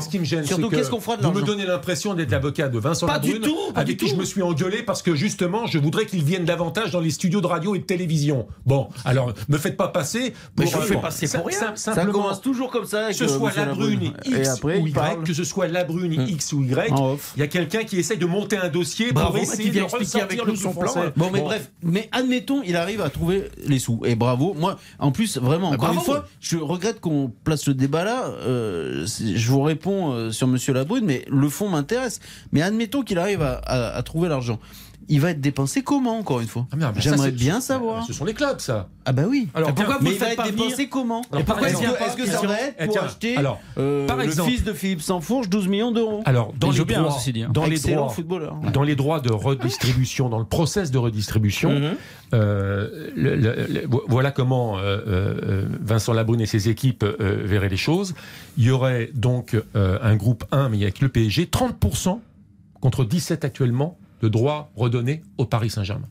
Ce 0.01 0.09
qui 0.09 0.19
me 0.19 0.25
gêne, 0.25 0.45
surtout 0.45 0.69
qu'est-ce 0.71 0.91
qu'on 0.91 1.01
fera 1.01 1.17
de 1.17 1.27
Vous 1.27 1.33
me 1.33 1.43
donnez 1.43 1.67
l'impression 1.67 2.15
d'être 2.15 2.31
l'avocat 2.31 2.69
de 2.69 2.79
Vincent 2.79 3.07
pas 3.07 3.19
du 3.19 3.41
tout, 3.41 3.59
avec 3.75 3.97
qui 3.97 4.09
je 4.09 4.17
me 4.17 4.25
suis 4.25 4.43
engueulé 4.43 4.83
parce 4.83 5.03
que 5.03 5.15
justement 5.15 5.67
je 5.67 5.79
voudrais 5.79 6.07
qu'il 6.07 6.23
vienne 6.23 6.45
davantage 6.45 6.91
dans 6.91 7.01
les 7.01 7.11
studios 7.11 7.41
de 7.41 7.47
radio 7.47 7.75
et 7.75 7.81
de 7.81 7.85
télévision. 7.85 8.47
Bon, 8.67 8.89
alors 9.05 9.33
me 9.49 9.59
faites 9.59 9.77
pas 9.77 9.89
passer 9.89 10.33
pour. 10.55 10.60
Mais 10.61 10.67
je 10.67 10.79
fais 10.79 10.97
passer 10.97 11.27
pour 11.29 11.47
rien. 11.47 11.75
Ça 11.75 12.07
commence 12.07 12.41
toujours 12.41 12.71
comme 12.71 12.87
ça. 12.87 13.09
Que 13.09 13.15
ce 13.15 13.29
soit 13.29 13.53
la 13.57 13.67
brune 13.67 14.13
X 14.25 14.63
ou 14.63 14.71
Y, 14.71 15.25
que 15.25 15.35
ce 15.35 15.45
soit 15.45 15.69
la 15.69 15.85
brune 15.85 16.13
X 16.29 16.53
ou 16.53 16.63
Y, 16.63 16.93
il 17.37 17.41
y 17.41 17.43
a 17.43 17.49
quelqu'un 17.49 17.85
qui 17.85 17.99
essaye 17.99 18.19
de 18.19 18.27
monter 18.27 18.57
un 18.57 18.69
dossier 18.69 19.13
pour 19.13 19.37
essayer 19.37 19.71
de 19.71 19.83
ressortir 19.83 20.25
avec 20.25 20.47
nous 20.47 20.57
son 20.57 20.73
plan. 20.73 20.93
Bon, 21.17 21.31
mais 21.33 21.41
bref, 21.41 21.71
mais 21.83 22.09
admettons, 22.13 22.63
il 22.63 22.77
arrive 22.77 23.01
à 23.01 23.11
trouver 23.11 23.51
les 23.67 23.79
sous. 23.79 24.01
Et 24.05 24.15
bravo. 24.15 24.55
Moi, 24.55 24.79
en 24.99 25.13
plus, 25.13 25.39
vraiment, 25.39 25.71
encore 25.71 25.93
une 25.93 26.01
fois, 26.01 26.27
je 26.41 26.57
regrette 26.57 27.01
qu'on 27.01 27.33
place 27.45 27.63
ce 27.63 27.71
débat 27.71 28.05
là. 28.05 28.27
Euh, 28.27 29.07
je 29.07 29.51
vous 29.51 29.63
réponds 29.63 30.13
euh, 30.13 30.31
sur 30.31 30.47
Monsieur 30.47 30.73
Labrune, 30.73 31.05
mais 31.05 31.25
le 31.29 31.49
fond 31.49 31.69
m'intéresse. 31.69 32.21
Mais 32.53 32.63
admettons 32.63 33.03
qu'il 33.03 33.19
arrive 33.19 33.43
à 33.43 34.03
trouver 34.03 34.29
l'argent 34.29 34.59
il 35.11 35.21
va 35.21 35.31
être 35.31 35.41
dépensé 35.41 35.83
comment, 35.83 36.19
encore 36.19 36.41
une 36.41 36.47
fois 36.47 36.67
ah, 36.73 36.93
J'aimerais 36.97 37.33
bien 37.33 37.61
savoir. 37.61 38.07
Ce 38.07 38.13
sont 38.13 38.25
les 38.25 38.33
clubs, 38.33 38.61
ça. 38.61 38.89
Ah 39.05 39.13
bah 39.13 39.25
oui. 39.29 39.49
Alors, 39.55 39.75
pourquoi 39.75 39.99
mais 40.01 40.13
il 40.13 40.19
va 40.19 40.33
être 40.33 40.45
dépensé 40.45 40.89
comment 40.89 41.23
Est-ce 41.33 42.17
que, 42.17 42.27
ça 42.27 42.47
va 42.47 42.61
être 42.61 42.87
pour 42.87 43.03
acheter 43.03 43.37
alors, 43.37 43.61
euh, 43.79 44.07
par 44.07 44.21
exemple, 44.21 44.49
le 44.49 44.57
fils 44.57 44.65
de 44.65 44.73
Philippe 44.73 45.03
Sansfourche 45.03 45.49
12 45.49 45.69
millions 45.69 45.91
d'euros 45.91 46.23
Alors, 46.27 46.53
dans 46.59 46.71
les, 46.71 46.85
droits, 46.85 47.19
hein. 47.19 47.49
dans, 47.51 47.67
les 47.67 47.79
droits, 47.79 48.15
dans 48.73 48.83
les 48.83 48.95
droits 48.95 49.21
de 49.21 49.33
redistribution, 49.33 50.29
dans 50.29 50.39
le 50.39 50.45
process 50.45 50.93
de 50.93 50.99
redistribution, 50.99 51.71
mhm. 51.71 51.97
euh, 52.35 53.87
voilà 54.07 54.31
comment 54.31 54.79
euh, 54.79 55.65
Vincent 55.81 56.13
Labrune 56.13 56.41
et 56.41 56.47
ses 56.47 56.69
équipes 56.69 57.05
verraient 57.05 57.69
les 57.69 57.77
choses. 57.77 58.15
Il 58.59 58.65
y 58.65 58.71
aurait 58.71 59.11
donc 59.15 59.57
un 59.75 60.15
groupe 60.15 60.45
1, 60.53 60.69
mais 60.69 60.83
avec 60.83 61.01
le 61.01 61.09
PSG, 61.09 61.47
30% 61.47 62.21
contre 62.81 63.05
17 63.05 63.45
actuellement 63.45 63.99
de 64.21 64.29
droits 64.29 64.71
redonnés 64.77 65.23
au 65.39 65.45
Paris 65.45 65.71
Saint-Germain. 65.71 66.09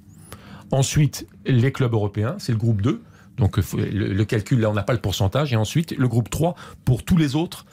Ensuite, 0.72 1.28
les 1.46 1.72
clubs 1.72 1.94
européens, 1.94 2.36
c'est 2.40 2.52
le 2.52 2.58
groupe 2.58 2.82
2. 2.82 3.02
Donc 3.38 3.58
le, 3.58 4.24
calcul, 4.26 4.60
là, 4.60 4.70
on 4.70 4.74
n'a 4.74 4.84
pas 4.84 4.94
le 4.94 5.00
pourcentage. 5.00 5.54
Et 5.54 5.56
ensuite, 5.56 5.96
le 5.98 6.08
groupe 6.08 6.30
3 6.30 6.56
pour 6.86 7.04
tous 7.04 7.18
les 7.18 7.36
autres. 7.36 7.66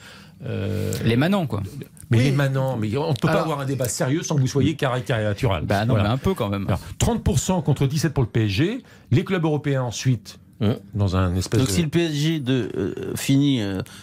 Euh, 0.45 0.93
les 1.03 1.17
manants, 1.17 1.45
quoi. 1.45 1.61
Mais 2.09 2.19
les 2.19 2.31
manants, 2.31 2.77
mais 2.77 2.95
on 2.95 3.09
ne 3.09 3.15
peut 3.15 3.27
pas 3.27 3.41
avoir 3.41 3.59
un 3.59 3.65
débat 3.65 3.89
sérieux 3.89 4.23
sans 4.23 4.35
que 4.35 4.41
vous 4.41 4.47
soyez 4.47 4.75
caricatural. 4.75 5.65
Bah 5.65 5.85
non, 5.85 5.95
mais 5.95 6.01
un 6.01 6.17
peu 6.17 6.33
quand 6.33 6.49
même. 6.49 6.67
30% 6.99 7.63
contre 7.63 7.85
17 7.85 8.13
pour 8.13 8.23
le 8.23 8.29
PSG. 8.29 8.81
Les 9.11 9.25
clubs 9.25 9.43
européens 9.43 9.83
ensuite, 9.83 10.39
Mmh. 10.59 10.71
Dans 10.95 11.15
un 11.15 11.35
espèce 11.35 11.59
Donc 11.59 11.69
si 11.69 11.83
le 11.83 11.87
PSG 11.87 12.39
de, 12.39 12.71
euh, 12.75 13.15
finit 13.15 13.61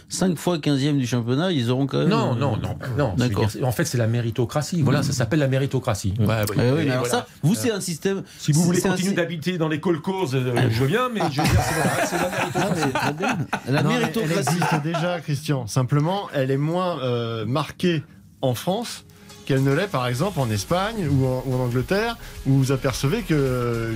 5 0.09 0.30
euh, 0.30 0.36
fois 0.36 0.59
15e 0.59 0.98
du 0.98 1.07
championnat, 1.07 1.50
ils 1.50 1.68
auront 1.68 1.88
quand 1.88 1.98
même. 1.98 2.09
Non, 2.09 2.36
non, 2.36 2.57
non. 2.57 2.76
non 2.96 3.14
D'accord. 3.16 3.48
En 3.62 3.72
fait, 3.72 3.84
c'est 3.84 3.98
la 3.98 4.07
méritocratie. 4.07 4.80
Voilà, 4.82 5.02
ça 5.02 5.12
s'appelle 5.12 5.40
la 5.40 5.48
méritocratie. 5.48 6.14
Mmh. 6.16 6.26
Ouais, 6.26 6.44
oui, 6.50 6.84
mais 6.84 6.90
alors 6.90 7.09
ça, 7.09 7.26
vous, 7.42 7.57
c'est 7.57 7.72
un 7.72 7.80
système. 7.80 8.22
Si 8.38 8.52
vous 8.52 8.62
voulez 8.62 8.80
continuer 8.80 9.14
d'habiter 9.14 9.59
dans 9.59 9.68
les 9.68 9.80
colcos, 9.80 10.32
euh, 10.34 10.68
je 10.70 10.80
veux 10.80 10.86
bien, 10.86 11.09
mais 11.12 11.22
je 11.32 11.42
veux 11.42 11.48
dire, 11.48 11.61
c'est 12.05 12.18
la 12.18 12.30
méritocratie. 12.30 13.44
la 13.68 13.82
méritocratie. 13.82 14.32
Elle 14.32 14.38
existe 14.38 14.82
déjà, 14.84 15.20
Christian. 15.20 15.66
Simplement, 15.66 16.28
elle 16.32 16.52
est 16.52 16.57
moins 16.57 17.44
marquée 17.46 18.05
en 18.42 18.55
France 18.55 19.05
qu'elle 19.45 19.62
ne 19.62 19.72
l'est 19.72 19.86
par 19.86 20.07
exemple 20.07 20.40
en 20.40 20.51
Espagne 20.51 21.09
ou 21.09 21.26
en, 21.26 21.61
Angleterre, 21.61 22.16
où 22.47 22.53
vous 22.53 22.72
apercevez 22.72 23.22
que, 23.22 23.92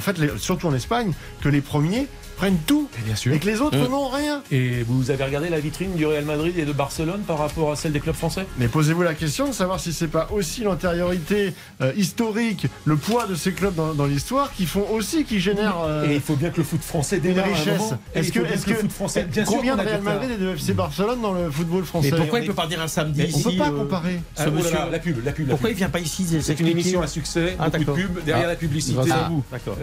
fait, 0.00 0.38
surtout 0.38 0.68
en 0.68 0.74
Espagne, 0.74 1.12
que 1.40 1.48
les 1.48 1.60
premiers 1.60 2.08
prennent 2.40 2.58
tout 2.66 2.88
et, 2.98 3.02
bien 3.02 3.14
sûr. 3.14 3.34
et 3.34 3.38
que 3.38 3.44
les 3.44 3.60
autres 3.60 3.76
mmh. 3.76 3.90
n'ont 3.90 4.08
rien. 4.08 4.42
Et 4.50 4.82
vous 4.82 5.10
avez 5.10 5.24
regardé 5.24 5.50
la 5.50 5.60
vitrine 5.60 5.92
du 5.94 6.06
Real 6.06 6.24
Madrid 6.24 6.58
et 6.58 6.64
de 6.64 6.72
Barcelone 6.72 7.20
par 7.26 7.36
rapport 7.36 7.70
à 7.70 7.76
celle 7.76 7.92
des 7.92 8.00
clubs 8.00 8.14
français? 8.14 8.46
Mais 8.56 8.66
posez-vous 8.66 9.02
la 9.02 9.12
question 9.12 9.48
de 9.48 9.52
savoir 9.52 9.78
si 9.78 9.92
c'est 9.92 10.08
pas 10.08 10.26
aussi 10.32 10.62
l'antériorité 10.62 11.52
euh, 11.82 11.92
historique, 11.98 12.66
le 12.86 12.96
poids 12.96 13.26
de 13.26 13.34
ces 13.34 13.52
clubs 13.52 13.74
dans, 13.74 14.06
l'histoire 14.06 14.54
qui 14.54 14.64
font 14.64 14.86
aussi, 14.90 15.24
qui 15.24 15.38
génèrent. 15.38 15.82
Euh, 15.84 16.08
et 16.08 16.14
il 16.14 16.20
faut 16.22 16.34
bien 16.34 16.48
que 16.48 16.56
le 16.56 16.64
foot 16.64 16.80
français 16.80 17.20
démarre 17.20 17.44
des 17.44 17.52
richesses. 17.52 17.92
Est-ce 18.14 18.32
que, 18.32 18.40
est-ce 18.40 18.64
que, 18.64 18.70
le 18.70 18.76
foot 18.76 18.92
français, 18.92 19.24
bien 19.24 19.44
combien 19.44 19.76
de 19.76 19.82
Real 19.82 20.00
Madrid 20.00 20.30
et 20.30 20.42
de 20.42 20.54
FC 20.54 20.72
Barcelone 20.72 21.20
dans 21.20 21.34
le 21.34 21.50
football 21.50 21.84
français 21.84 22.10
Mais 22.10 22.16
pourquoi 22.16 22.40
il 22.40 22.46
peut 22.46 22.54
pas 22.54 22.66
dire 22.66 22.80
un 22.80 22.88
samedi 22.88 23.24
ici 23.24 23.42
On 23.44 23.50
peut 23.50 23.56
pas 23.58 23.68
euh, 23.68 23.76
comparer. 23.76 24.18
Ce 24.34 24.44
ah, 24.44 24.50
monsieur, 24.50 24.78
la 24.90 24.98
pub, 24.98 25.22
la 25.22 25.32
pub. 25.32 25.46
Pourquoi 25.46 25.68
il 25.68 25.76
vient 25.76 25.90
pas 25.90 26.00
ici 26.00 26.26
C'est 26.40 26.58
une 26.58 26.68
émission 26.68 27.02
à 27.02 27.06
succès, 27.06 27.54
ah, 27.58 27.68
beaucoup 27.68 27.84
de 27.84 28.06
pub 28.06 28.24
derrière 28.24 28.48
la 28.48 28.56
publicité, 28.56 29.10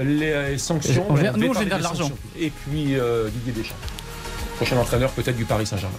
les 0.04 0.58
sanctions. 0.58 1.06
Nous, 1.38 1.50
on 1.50 1.54
génère 1.54 1.78
de 1.78 1.84
l'argent. 1.84 2.10
Et 2.48 2.50
puis 2.50 2.96
Didier 3.34 3.52
Deschamps. 3.52 3.76
Prochain 4.56 4.78
entraîneur 4.78 5.12
peut-être 5.12 5.36
du 5.36 5.44
Paris 5.44 5.66
Saint-Germain. 5.66 5.98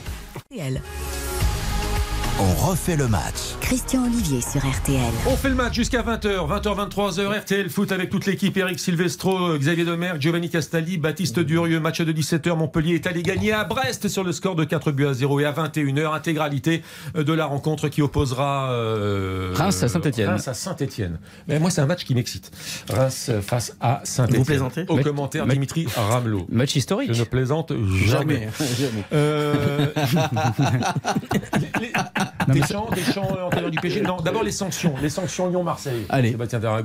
On 2.41 2.68
refait 2.68 2.95
le 2.95 3.09
match. 3.09 3.57
Christian 3.61 4.05
Olivier 4.05 4.41
sur 4.41 4.61
RTL. 4.61 5.12
On 5.26 5.34
fait 5.34 5.49
le 5.49 5.57
match 5.57 5.74
jusqu'à 5.74 6.03
20h, 6.03 6.47
20h, 6.47 6.89
23h, 6.89 7.41
RTL 7.41 7.68
foot 7.68 7.91
avec 7.91 8.11
toute 8.11 8.26
l'équipe, 8.26 8.57
Eric 8.57 8.78
Silvestro, 8.78 9.59
Xavier 9.59 9.84
Demer, 9.84 10.12
Giovanni 10.20 10.49
Castaldi, 10.49 10.99
Baptiste 10.99 11.41
Durieux, 11.41 11.80
match 11.80 12.01
de 12.01 12.12
17h, 12.12 12.57
Montpellier 12.57 12.95
est 12.95 13.09
allé 13.09 13.24
gagner 13.24 13.53
à 13.53 13.64
Brest 13.64 14.07
sur 14.07 14.22
le 14.22 14.30
score 14.30 14.55
de 14.55 14.62
4 14.62 14.93
buts 14.93 15.07
à 15.07 15.14
0 15.14 15.41
et 15.41 15.47
à 15.47 15.53
21h, 15.53 16.14
intégralité 16.14 16.84
de 17.16 17.32
la 17.32 17.47
rencontre 17.47 17.89
qui 17.89 18.03
opposera 18.03 18.70
euh, 18.70 19.51
Reims 19.57 19.82
à 19.82 19.89
Saint-Etienne. 19.89 20.28
Reims 20.28 20.47
à 20.47 20.55
Saint-Etienne. 20.55 21.18
Mais 21.49 21.59
moi 21.59 21.70
c'est 21.70 21.80
un 21.80 21.86
match 21.86 22.05
qui 22.05 22.14
m'excite. 22.14 22.53
Reims 22.89 23.32
face 23.43 23.76
à 23.80 24.01
Saint-Etienne. 24.05 24.39
Vous 24.39 24.47
plaisantez 24.47 24.84
Au 24.86 24.99
commentaire 24.99 25.45
Dimitri 25.45 25.89
Ramelot. 25.97 26.47
Match 26.51 26.76
historique. 26.76 27.12
Je 27.12 27.20
ne 27.20 27.26
plaisante 27.26 27.72
jamais. 28.05 28.49
jamais. 28.78 29.05
Euh... 29.12 29.86
des 32.49 32.62
champs, 32.62 32.89
des 32.95 33.03
champs 33.03 33.29
entraîneurs 33.47 33.70
du 33.70 33.79
PSG. 33.79 34.03
Non, 34.03 34.16
d'abord 34.16 34.43
les 34.43 34.53
sanctions. 34.53 34.95
Les 35.03 35.11
sanctions 35.11 35.49
Lyon-Marseille. 35.49 36.07
Allez. 36.09 36.37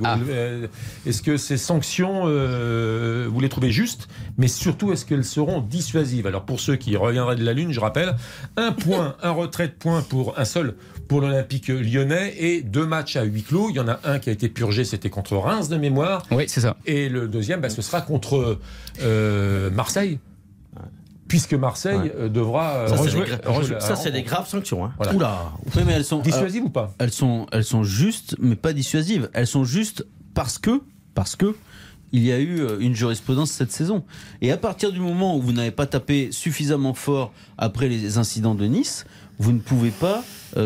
Ah. 0.04 0.18
Euh, 0.28 0.66
est-ce 1.06 1.22
que 1.22 1.36
ces 1.36 1.56
sanctions, 1.56 2.22
euh, 2.26 3.28
vous 3.30 3.40
les 3.40 3.48
trouvez 3.48 3.70
justes? 3.70 4.08
Mais 4.38 4.48
surtout, 4.48 4.92
est-ce 4.92 5.04
qu'elles 5.04 5.24
seront 5.24 5.60
dissuasives? 5.60 6.26
Alors 6.26 6.44
pour 6.44 6.60
ceux 6.60 6.76
qui 6.76 6.96
reviendraient 6.96 7.36
de 7.36 7.44
la 7.44 7.52
Lune, 7.52 7.72
je 7.72 7.80
rappelle, 7.80 8.16
un 8.56 8.72
point, 8.72 9.16
un 9.22 9.30
retrait 9.30 9.68
de 9.68 9.72
points 9.72 10.02
pour 10.02 10.38
un 10.38 10.44
seul 10.44 10.74
pour 11.08 11.20
l'Olympique 11.20 11.68
lyonnais 11.68 12.34
et 12.38 12.62
deux 12.62 12.86
matchs 12.86 13.16
à 13.16 13.24
huis 13.24 13.42
clos. 13.42 13.68
Il 13.70 13.76
y 13.76 13.80
en 13.80 13.88
a 13.88 14.00
un 14.04 14.18
qui 14.18 14.30
a 14.30 14.32
été 14.32 14.48
purgé, 14.48 14.84
c'était 14.84 15.10
contre 15.10 15.36
Reims 15.36 15.68
de 15.68 15.76
mémoire. 15.76 16.24
Oui, 16.30 16.44
c'est 16.48 16.60
ça. 16.60 16.76
Et 16.86 17.08
le 17.08 17.28
deuxième, 17.28 17.60
bah, 17.60 17.68
ce 17.68 17.82
sera 17.82 18.00
contre 18.00 18.58
euh, 19.02 19.70
Marseille 19.70 20.18
puisque 21.28 21.54
Marseille 21.54 22.12
euh, 22.16 22.28
devra 22.28 22.74
euh, 22.74 22.88
ça, 23.80 23.96
c'est 23.96 24.10
des, 24.10 24.22
graves 24.22 24.48
sanctions. 24.48 24.84
Hein. 24.84 24.92
Oula. 25.14 25.52
mais 25.86 25.92
elles 25.92 26.04
sont 26.04 26.20
dissuasives 26.20 26.64
ou 26.64 26.70
pas 26.70 26.94
Elles 26.98 27.12
sont, 27.12 27.46
elles 27.52 27.64
sont 27.64 27.84
justes, 27.84 28.36
mais 28.38 28.56
pas 28.56 28.72
dissuasives. 28.72 29.30
Elles 29.32 29.46
sont 29.46 29.64
justes 29.64 30.06
parce 30.34 30.58
que, 30.58 30.82
parce 31.14 31.36
que 31.36 31.54
il 32.12 32.22
y 32.22 32.30
a 32.30 32.38
eu 32.38 32.60
euh, 32.60 32.78
une 32.78 32.94
jurisprudence 32.94 33.50
cette 33.50 33.72
saison. 33.72 34.04
Et 34.40 34.52
à 34.52 34.56
partir 34.56 34.92
du 34.92 35.00
moment 35.00 35.36
où 35.36 35.42
vous 35.42 35.52
n'avez 35.52 35.72
pas 35.72 35.86
tapé 35.86 36.30
suffisamment 36.30 36.94
fort 36.94 37.32
après 37.58 37.88
les 37.88 38.18
incidents 38.18 38.54
de 38.54 38.66
Nice, 38.66 39.04
vous 39.38 39.52
ne 39.52 39.58
pouvez 39.58 39.90
pas 39.90 40.22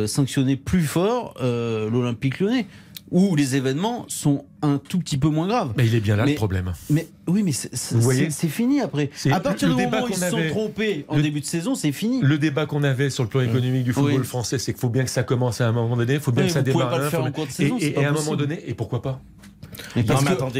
sanctionner 0.07 0.57
plus 0.57 0.83
fort 0.83 1.33
l'Olympique 1.41 2.41
lyonnais 2.41 2.67
où 3.11 3.37
les 3.37 3.57
événements 3.57 4.05
sont 4.09 4.45
un 4.63 4.79
tout 4.79 4.99
petit 4.99 5.19
peu 5.19 5.29
moins 5.29 5.47
graves. 5.47 5.73
Mais 5.77 5.87
il 5.87 5.95
est 5.95 6.01
bien 6.01 6.17
là 6.17 6.27
le 6.27 6.35
problème. 6.35 6.73
Mais 6.91 7.07
oui, 7.27 7.43
mais 7.43 7.53
c'est 7.53 8.49
fini 8.49 8.81
après. 8.81 9.11
À 9.31 9.41
partir 9.41 9.69
du 9.69 9.83
moment 9.83 10.05
où 10.05 10.09
ils 10.09 10.17
se 10.17 10.31
sont 10.31 10.49
trompés 10.51 11.05
en 11.09 11.19
début 11.19 11.41
de 11.41 11.47
saison, 11.47 11.75
c'est 11.75 11.93
fini. 11.93 12.21
Le 12.23 12.39
débat 12.39 12.67
qu'on 12.67 12.83
avait 12.83 13.11
sur 13.11 13.23
le 13.23 13.29
plan 13.29 13.41
économique 13.41 13.85
du 13.85 13.93
football 13.93 14.25
français, 14.25 14.59
c'est 14.59 14.73
qu'il 14.73 14.81
faut 14.81 14.89
bien 14.89 15.05
que 15.05 15.11
ça 15.11 15.23
commence 15.23 15.61
à 15.61 15.69
un 15.69 15.73
moment 15.73 15.97
donné, 15.97 16.15
il 16.15 16.21
faut 16.21 16.33
bien 16.33 16.47
que 16.47 16.53
ça 16.53 16.63
démarre. 16.63 16.91
Pas 16.91 16.99
le 16.99 17.11
faire 17.11 17.25
en 17.25 17.31
cours 17.31 17.47
de 17.47 17.53
saison, 17.53 17.77
et, 17.81 17.97
à 17.97 18.09
un 18.09 18.13
moment 18.13 18.37
donné, 18.37 18.63
et 18.67 18.75
pourquoi 18.75 19.03
pas? 19.03 19.21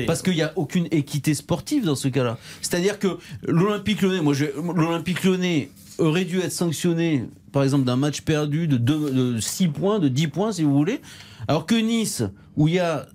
Parce, 0.07 0.23
qu'il 0.23 0.35
n'y 0.35 0.43
a 0.43 0.53
aucune 0.57 0.87
équité 0.91 1.35
sportive 1.35 1.85
dans 1.85 1.97
ce 1.97 2.09
cas-là. 2.09 2.39
C'est-à-dire 2.61 2.99
que 2.99 3.19
l'Olympique 3.47 4.03
Lyonnais, 4.03 4.21
moi, 4.21 4.35
l'Olympique 4.77 5.25
Lyonnais 5.25 5.71
aurait 5.99 6.25
dû 6.25 6.39
être 6.39 6.53
sanctionné, 6.53 7.25
par 7.53 7.63
exemple, 7.63 7.85
d'un 7.85 7.97
match 7.97 8.23
perdu 8.23 8.69
de, 8.69 8.77
de 8.77 9.41
6 9.41 9.69
points, 9.69 9.99
de 9.99 10.09
10 10.09 10.29
points, 10.29 10.53
si 10.53 10.63
vous 10.63 10.75
voulez, 10.75 11.01
alors 11.49 11.67
que 11.67 11.75
Nice, 11.75 12.23
où 12.57 12.69
il 12.69 12.75
y 12.75 12.79
a 12.79 13.07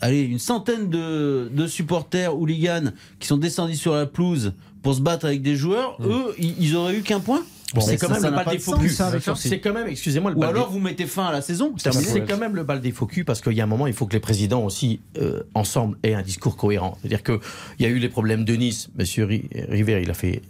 allez, 0.00 0.22
une 0.22 0.38
centaine 0.38 0.88
de, 0.88 1.50
de 1.52 1.66
supporters 1.66 2.36
hooligans 2.36 2.92
qui 3.18 3.26
sont 3.26 3.36
descendus 3.36 3.76
sur 3.76 3.94
la 3.94 4.06
pelouse 4.06 4.52
pour 4.82 4.94
se 4.94 5.00
battre 5.00 5.26
avec 5.26 5.42
des 5.42 5.56
joueurs, 5.56 6.00
mmh. 6.00 6.06
eux, 6.06 6.34
ils, 6.38 6.76
auraient 6.76 6.96
eu 6.96 7.02
qu'un 7.02 7.20
point? 7.20 7.42
C'est 7.78 7.96
quand 7.96 8.08
même 8.08 8.22
le 8.22 8.30
bal 8.30 8.46
des 8.50 8.58
focus. 8.58 9.02
C'est 9.36 9.60
quand 9.60 9.72
même, 9.72 9.88
excusez-moi, 9.88 10.30
le 10.30 10.36
Ou 10.36 10.44
alors 10.44 10.70
vous 10.70 10.80
mettez 10.80 11.06
fin 11.06 11.26
à 11.26 11.32
la 11.32 11.42
saison. 11.42 11.74
C'est 11.76 12.26
quand 12.26 12.38
même 12.38 12.56
le 12.56 12.64
bal 12.64 12.80
des 12.80 12.92
focus 12.92 13.24
parce 13.24 13.40
qu'il 13.40 13.52
y 13.52 13.60
a 13.60 13.64
un 13.64 13.68
moment, 13.68 13.86
il 13.86 13.92
faut 13.92 14.06
que 14.06 14.14
les 14.14 14.20
présidents 14.20 14.64
aussi, 14.64 15.00
euh, 15.18 15.42
ensemble, 15.54 15.96
aient 16.02 16.14
un 16.14 16.22
discours 16.22 16.56
cohérent. 16.56 16.96
C'est-à-dire 17.00 17.22
qu'il 17.22 17.38
y 17.78 17.84
a 17.84 17.88
eu 17.88 17.98
les 17.98 18.08
problèmes 18.08 18.44
de 18.44 18.54
Nice. 18.54 18.90
Monsieur 18.96 19.24
River, 19.24 20.00
il 20.02 20.10
a 20.10 20.14
fait 20.14 20.42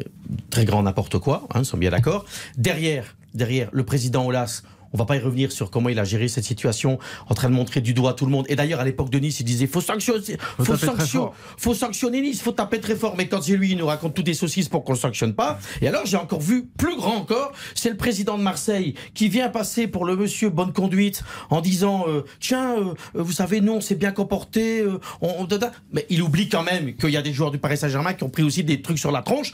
très 0.51 0.65
grand 0.65 0.83
n'importe 0.83 1.19
quoi, 1.19 1.47
hein, 1.53 1.61
nous 1.61 1.65
sommes 1.65 1.81
bien 1.81 1.91
d'accord. 1.91 2.25
Derrière, 2.57 3.17
derrière, 3.35 3.69
le 3.73 3.85
président 3.85 4.27
Olas, 4.27 4.63
on 4.93 4.99
va 4.99 5.05
pas 5.05 5.17
y 5.17 5.21
revenir 5.21 5.53
sur 5.53 5.71
comment 5.71 5.89
il 5.89 5.99
a 5.99 6.05
géré 6.05 6.29
cette 6.29 6.45
situation, 6.45 6.99
en 7.29 7.35
train 7.35 7.49
de 7.49 7.55
montrer 7.55 7.81
du 7.81 7.95
doigt 7.95 8.15
tout 8.15 8.27
le 8.27 8.33
monde. 8.33 8.47
Et 8.49 8.57
d'ailleurs, 8.57 8.81
à 8.81 8.85
l'époque 8.85 9.11
de 9.11 9.19
Nice, 9.19 9.41
il 9.41 9.45
disait 9.45 9.67
faut 9.67 9.81
sanctionner, 9.81 10.37
faut, 10.59 10.77
faut, 10.77 11.33
faut 11.57 11.75
sanctionner 11.75 12.21
Nice, 12.21 12.43
faut 12.43 12.53
taper 12.53 12.81
très 12.81 12.97
fort. 12.97 13.15
Mais 13.17 13.29
quand 13.29 13.43
c'est 13.43 13.57
lui, 13.57 13.73
il 13.73 13.79
nous 13.79 13.87
raconte 13.87 14.15
toutes 14.15 14.27
des 14.27 14.35
saucisses 14.35 14.69
pour 14.69 14.85
qu'on 14.85 14.93
le 14.93 14.99
sanctionne 14.99 15.35
pas. 15.35 15.59
Et 15.81 15.89
alors, 15.89 16.07
j'ai 16.07 16.17
encore 16.17 16.41
vu 16.41 16.67
plus 16.77 16.97
grand 16.97 17.17
encore, 17.17 17.53
c'est 17.75 17.91
le 17.91 17.97
président 17.97 18.39
de 18.39 18.43
Marseille 18.43 18.95
qui 19.15 19.29
vient 19.29 19.49
passer 19.49 19.87
pour 19.87 20.05
le 20.05 20.17
monsieur 20.17 20.51
bonne 20.51 20.73
conduite 20.73 21.23
en 21.51 21.61
disant 21.61 22.05
euh, 22.09 22.25
tiens, 22.41 22.77
euh, 22.77 22.95
vous 23.15 23.33
savez, 23.33 23.61
nous 23.61 23.73
on 23.73 23.81
s'est 23.81 23.95
bien 23.95 24.13
comporté. 24.13 24.81
Euh, 24.81 24.99
on, 25.21 25.49
mais 25.93 26.07
il 26.09 26.23
oublie 26.23 26.49
quand 26.49 26.63
même 26.63 26.95
qu'il 26.95 27.11
y 27.11 27.17
a 27.17 27.23
des 27.23 27.33
joueurs 27.33 27.51
du 27.51 27.59
Paris 27.59 27.77
Saint-Germain 27.77 28.15
qui 28.15 28.25
ont 28.25 28.31
pris 28.31 28.43
aussi 28.43 28.63
des 28.65 28.83
trucs 28.83 28.99
sur 28.99 29.11
la 29.11 29.23
tronche 29.23 29.53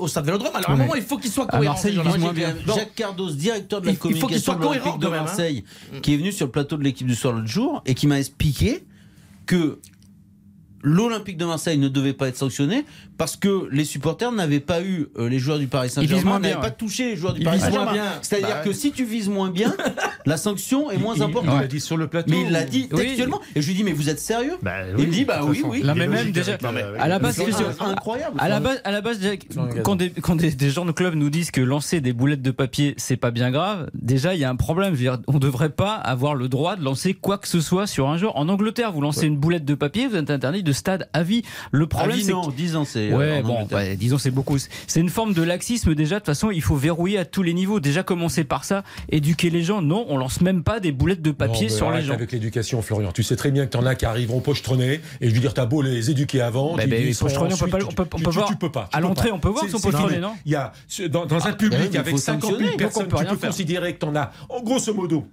au 0.00 0.08
stade 0.08 0.24
Vélodrome. 0.24 0.54
Alors 0.54 0.70
à 0.70 0.72
un 0.72 0.76
moment, 0.76 0.94
il 0.94 1.02
faut 1.02 1.18
qu'il 1.18 1.30
soit 1.30 1.46
cohérent. 1.46 1.76
Jacques 2.66 2.94
Cardos, 2.94 3.30
directeur 3.30 3.80
de 3.80 3.86
la 3.86 3.94
communication 3.94 4.58
de 4.74 5.06
hein. 5.06 5.10
Marseille, 5.10 5.64
qui 6.02 6.14
est 6.14 6.16
venu 6.16 6.32
sur 6.32 6.46
le 6.46 6.52
plateau 6.52 6.76
de 6.76 6.84
l'équipe 6.84 7.06
du 7.06 7.14
soir 7.14 7.32
l'autre 7.34 7.48
jour 7.48 7.82
et 7.86 7.94
qui 7.94 8.06
m'a 8.06 8.18
expliqué 8.18 8.84
que 9.46 9.78
l'Olympique 10.82 11.36
de 11.36 11.44
Marseille 11.44 11.78
ne 11.78 11.88
devait 11.88 12.12
pas 12.12 12.28
être 12.28 12.36
sanctionné 12.36 12.84
parce 13.18 13.36
que 13.36 13.68
les 13.70 13.84
supporters 13.84 14.30
n'avaient 14.32 14.60
pas 14.60 14.80
eu 14.80 15.08
euh, 15.18 15.28
les 15.28 15.40
joueurs 15.40 15.58
du 15.58 15.66
Paris 15.66 15.90
Saint-Germain 15.90 16.38
n'avaient 16.38 16.54
pas 16.54 16.70
touché 16.70 17.10
les 17.10 17.16
joueurs 17.16 17.34
du 17.34 17.42
Paris 17.42 17.60
Saint-Germain. 17.60 17.92
C'est-à-dire 18.22 18.48
bah 18.48 18.62
que 18.64 18.72
si 18.72 18.92
tu 18.92 19.04
vises 19.04 19.28
moins 19.28 19.50
bien, 19.50 19.74
la 20.26 20.36
sanction 20.36 20.90
est 20.90 20.98
moins 20.98 21.20
importante. 21.20 21.54
Il 21.56 21.60
l'a 21.60 21.66
dit 21.66 21.80
sur 21.80 21.96
le 21.96 22.06
plateau. 22.06 22.30
Mais 22.30 22.42
il 22.42 22.52
l'a 22.52 22.62
dit 22.62 22.88
textuellement. 22.88 23.40
Et 23.56 23.60
je 23.60 23.66
lui 23.66 23.74
dis 23.74 23.82
mais 23.82 23.92
vous 23.92 24.08
êtes 24.08 24.20
sérieux? 24.20 24.54
Bah 24.62 24.88
Il 24.96 25.08
me 25.08 25.12
dit 25.12 25.24
bah 25.24 25.40
oui 25.44 25.62
oui. 25.64 25.82
mais 25.84 26.06
même 26.06 26.30
déjà 26.30 26.56
à 26.98 27.08
la 27.08 27.18
base 27.18 27.36
c'est 27.36 27.82
incroyable. 27.82 28.36
À 28.38 28.48
la 28.48 28.60
base 28.60 28.80
à 28.84 28.92
la 28.92 29.00
base 29.00 29.18
quand 29.82 29.96
des 29.96 30.10
quand 30.10 30.36
des 30.36 30.70
gens 30.70 30.84
de 30.84 30.92
club 30.92 31.14
nous 31.14 31.30
disent 31.30 31.50
que 31.50 31.60
lancer 31.60 32.00
des 32.00 32.12
boulettes 32.12 32.42
de 32.42 32.52
papier 32.52 32.94
c'est 32.96 33.16
pas 33.16 33.32
bien 33.32 33.50
grave, 33.50 33.90
déjà 33.94 34.34
il 34.34 34.40
y 34.40 34.44
a 34.44 34.50
un 34.50 34.56
problème. 34.56 34.94
Je 34.94 34.98
veux 34.98 35.10
dire, 35.10 35.18
on 35.26 35.38
devrait 35.38 35.70
pas 35.70 35.94
avoir 35.94 36.36
le 36.36 36.48
droit 36.48 36.76
de 36.76 36.84
lancer 36.84 37.14
quoi 37.14 37.38
que 37.38 37.48
ce 37.48 37.60
soit 37.60 37.86
sur 37.88 38.08
un 38.08 38.16
joueur. 38.16 38.36
En 38.36 38.48
Angleterre, 38.48 38.92
vous 38.92 39.00
lancez 39.00 39.26
une 39.26 39.36
boulette 39.36 39.64
de 39.64 39.74
papier, 39.74 40.06
vous 40.06 40.16
êtes 40.16 40.30
interdit 40.30 40.62
de 40.62 40.72
stade 40.72 41.08
à 41.12 41.24
vie. 41.24 41.42
Le 41.72 41.86
problème 41.86 42.20
c'est 42.20 42.32
non, 42.32 42.48
10 42.48 42.76
ans 42.76 42.84
c'est 42.84 43.07
Ouais, 43.12 43.42
bon, 43.42 43.66
disons 43.96 44.18
c'est 44.18 44.30
beaucoup. 44.30 44.56
C'est 44.86 45.00
une 45.00 45.08
forme 45.08 45.34
de 45.34 45.42
laxisme 45.42 45.94
déjà. 45.94 46.16
De 46.16 46.20
toute 46.20 46.26
façon, 46.26 46.50
il 46.50 46.62
faut 46.62 46.76
verrouiller 46.76 47.18
à 47.18 47.24
tous 47.24 47.42
les 47.42 47.54
niveaux. 47.54 47.80
Déjà 47.80 48.02
commencer 48.02 48.44
par 48.44 48.64
ça, 48.64 48.84
éduquer 49.10 49.50
les 49.50 49.62
gens. 49.62 49.82
Non, 49.82 50.06
on 50.08 50.16
lance 50.16 50.40
même 50.40 50.62
pas 50.62 50.80
des 50.80 50.92
boulettes 50.92 51.22
de 51.22 51.30
papier 51.30 51.68
sur 51.68 51.90
les 51.90 52.02
gens. 52.02 52.14
Avec 52.14 52.32
l'éducation, 52.32 52.82
Florian, 52.82 53.12
tu 53.12 53.22
sais 53.22 53.36
très 53.36 53.50
bien 53.50 53.66
que 53.66 53.70
t'en 53.70 53.86
as 53.86 53.94
qui 53.94 54.06
arriveront 54.06 54.40
pochetronner 54.40 55.00
et 55.20 55.28
je 55.28 55.34
veux 55.34 55.40
dire 55.40 55.54
t'as 55.54 55.66
beau 55.66 55.82
les 55.82 56.10
éduquer 56.10 56.40
avant. 56.40 56.76
Bah, 56.76 56.84
bah, 56.86 56.96
on 56.96 57.56
peut 57.56 57.68
pas, 57.68 57.78
on 57.86 57.92
peut, 57.92 58.06
on 58.12 58.18
peut 58.18 58.30
voir. 58.30 58.48
Tu, 58.48 58.56
peux 58.56 58.70
pas. 58.70 58.88
à 58.92 59.00
l'entrée, 59.00 59.30
on 59.32 59.38
peut 59.38 59.48
voir 59.48 59.68
son 59.68 59.78
pochetronnés, 59.78 60.18
non 60.18 60.34
Il 60.44 60.52
y 60.52 60.56
a 60.56 60.72
dans, 61.10 61.24
un 61.32 61.38
ah, 61.44 61.52
public 61.52 61.92
bah 61.92 62.00
avec 62.00 62.18
50 62.18 62.58
000 62.58 62.76
personnes, 62.76 63.08
tu 63.08 63.24
peux 63.24 63.46
considérer 63.46 63.94
que 63.94 63.98
t'en 63.98 64.14
as, 64.14 64.32
en 64.48 64.62
grosso 64.62 64.92
modo, 64.94 65.26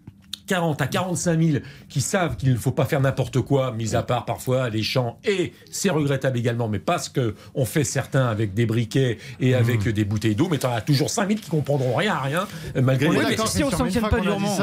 40 0.47 0.81
à 0.81 0.87
45 0.87 1.41
000 1.41 1.57
qui 1.89 2.01
savent 2.01 2.35
qu'il 2.35 2.51
ne 2.51 2.57
faut 2.57 2.71
pas 2.71 2.85
faire 2.85 3.01
n'importe 3.01 3.41
quoi, 3.41 3.71
mis 3.71 3.95
à 3.95 4.03
part 4.03 4.25
parfois 4.25 4.69
les 4.69 4.83
champs, 4.83 5.17
et 5.23 5.53
c'est 5.71 5.89
regrettable 5.89 6.37
également, 6.37 6.67
mais 6.67 6.79
parce 6.79 7.09
que 7.09 7.35
on 7.53 7.65
fait 7.65 7.83
certains 7.83 8.27
avec 8.27 8.53
des 8.53 8.65
briquets 8.65 9.17
et 9.39 9.51
mmh. 9.51 9.55
avec 9.55 9.87
des 9.89 10.05
bouteilles 10.05 10.35
d'eau, 10.35 10.47
mais 10.49 10.57
tu 10.57 10.65
en 10.65 10.71
as 10.71 10.81
toujours 10.81 11.09
5 11.09 11.27
000 11.27 11.39
qui 11.39 11.49
comprendront 11.49 11.95
rien 11.95 12.13
à 12.13 12.21
rien, 12.21 12.47
malgré 12.81 13.09
les 13.09 13.37
si 13.45 13.63
on 13.63 13.71
s'en 13.71 13.87
tient 13.87 14.01
pas 14.01 14.19
durement, 14.19 14.57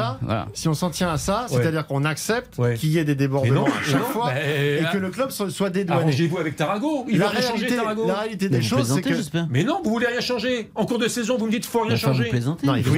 si 0.53 0.67
on 0.67 0.73
s'en 0.73 0.89
tient 0.89 1.09
à 1.09 1.17
ça, 1.17 1.47
c'est-à-dire 1.49 1.85
qu'on 1.87 2.05
accepte 2.05 2.59
qu'il 2.77 2.89
y 2.89 2.97
ait 2.97 3.05
des 3.05 3.15
débordements 3.15 3.67
à 3.67 3.83
chaque 3.83 4.03
fois 4.03 4.31
bah, 4.33 4.39
et 4.39 4.83
que 4.91 4.97
le 4.97 5.09
club 5.09 5.31
soit 5.31 5.69
dédouané. 5.69 6.01
Arrangez-vous 6.01 6.37
avec 6.37 6.55
Tarago, 6.55 7.05
il 7.09 7.19
la 7.19 7.29
va 7.29 7.41
changer 7.41 7.67
Tarago. 7.67 8.07
La 8.07 8.19
réalité 8.19 8.49
des 8.49 8.61
choses, 8.61 8.93
c'est 8.93 9.01
que. 9.01 9.13
Mais 9.49 9.63
non, 9.63 9.81
vous 9.83 9.91
voulez 9.91 10.07
rien 10.07 10.21
changer. 10.21 10.69
En 10.75 10.85
cours 10.85 10.99
de 10.99 11.07
saison, 11.07 11.37
vous 11.37 11.45
me 11.45 11.51
dites 11.51 11.63
qu'il 11.63 11.71
faut 11.71 11.81
rien 11.81 11.95
changer. 11.95 12.31
Non, 12.63 12.75
il 12.75 12.83
faut 12.83 12.95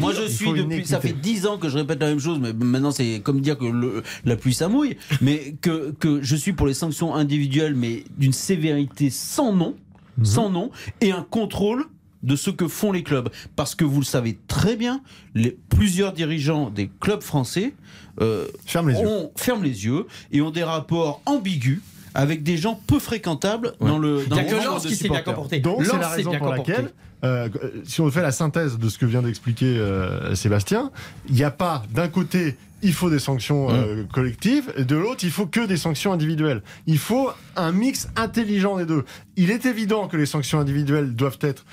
Moi, 0.00 0.12
je 0.12 0.28
suis 0.28 0.52
depuis. 0.52 0.86
Ça 0.86 1.00
fait 1.00 1.12
10 1.12 1.46
ans 1.46 1.58
que 1.58 1.68
je 1.68 1.78
répète 1.78 2.00
la 2.00 2.08
même 2.08 2.17
chose, 2.20 2.38
mais 2.40 2.52
maintenant 2.52 2.90
c'est 2.90 3.20
comme 3.20 3.40
dire 3.40 3.58
que 3.58 4.02
la 4.24 4.36
pluie 4.36 4.54
ça 4.54 4.68
mouille, 4.68 4.96
mais 5.20 5.56
que, 5.60 5.92
que 5.98 6.22
je 6.22 6.36
suis 6.36 6.52
pour 6.52 6.66
les 6.66 6.74
sanctions 6.74 7.14
individuelles, 7.14 7.74
mais 7.74 8.04
d'une 8.16 8.32
sévérité 8.32 9.10
sans 9.10 9.52
nom, 9.52 9.76
mhm. 10.18 10.24
sans 10.24 10.50
nom, 10.50 10.70
et 11.00 11.12
un 11.12 11.26
contrôle 11.28 11.84
de 12.22 12.36
ce 12.36 12.50
que 12.50 12.66
font 12.66 12.92
les 12.92 13.02
clubs. 13.02 13.28
Parce 13.56 13.74
que 13.74 13.84
vous 13.84 14.00
le 14.00 14.04
savez 14.04 14.38
très 14.48 14.76
bien, 14.76 15.02
les, 15.34 15.56
plusieurs 15.68 16.12
dirigeants 16.12 16.70
des 16.70 16.90
clubs 17.00 17.22
français 17.22 17.74
euh, 18.20 18.46
ferment, 18.66 18.88
les 18.88 18.98
yeux. 18.98 19.08
ferment 19.36 19.62
les 19.62 19.84
yeux 19.84 20.06
et 20.32 20.40
ont 20.40 20.50
des 20.50 20.64
rapports 20.64 21.22
ambigus 21.26 21.80
avec 22.14 22.42
des 22.42 22.56
gens 22.56 22.80
peu 22.86 22.98
fréquentables 22.98 23.74
dans 23.80 23.98
le 23.98 24.26
dans 24.26 24.36
Il 24.36 24.42
n'y 24.42 24.48
a 24.48 24.52
que 24.52 24.64
Lens 24.64 24.86
qui 24.86 24.96
s'est 24.96 25.08
bien 25.08 25.22
comporté. 25.22 25.60
Donc 25.60 25.84
c'est 25.84 25.98
la 25.98 26.08
raison 26.08 26.36
pour 26.36 26.48
laquelle 26.48 26.92
euh, 27.24 27.48
si 27.84 28.00
on 28.00 28.10
fait 28.10 28.22
la 28.22 28.32
synthèse 28.32 28.78
de 28.78 28.88
ce 28.88 28.98
que 28.98 29.06
vient 29.06 29.22
d'expliquer 29.22 29.78
euh, 29.78 30.34
Sébastien, 30.34 30.90
il 31.28 31.34
n'y 31.34 31.44
a 31.44 31.50
pas 31.50 31.82
d'un 31.92 32.08
côté 32.08 32.56
il 32.80 32.92
faut 32.92 33.10
des 33.10 33.18
sanctions 33.18 33.70
euh, 33.70 34.04
mmh. 34.04 34.06
collectives, 34.06 34.72
et 34.76 34.84
de 34.84 34.94
l'autre, 34.94 35.24
il 35.24 35.32
faut 35.32 35.46
que 35.46 35.66
des 35.66 35.76
sanctions 35.76 36.12
individuelles. 36.12 36.62
Il 36.86 36.98
faut 36.98 37.30
un 37.56 37.72
mix 37.72 38.08
intelligent 38.14 38.76
des 38.76 38.86
deux. 38.86 39.04
Il 39.34 39.50
est 39.50 39.66
évident 39.66 40.06
que 40.06 40.16
les 40.16 40.26
sanctions 40.26 40.60
individuelles 40.60 41.16
doivent 41.16 41.40
être 41.40 41.64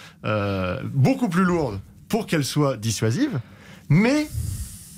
beaucoup 0.95 1.29
plus 1.29 1.43
lourdes 1.43 1.79
pour 2.09 2.25
qu'elles 2.25 2.43
soient 2.43 2.75
dissuasives, 2.75 3.39
mais 3.87 4.27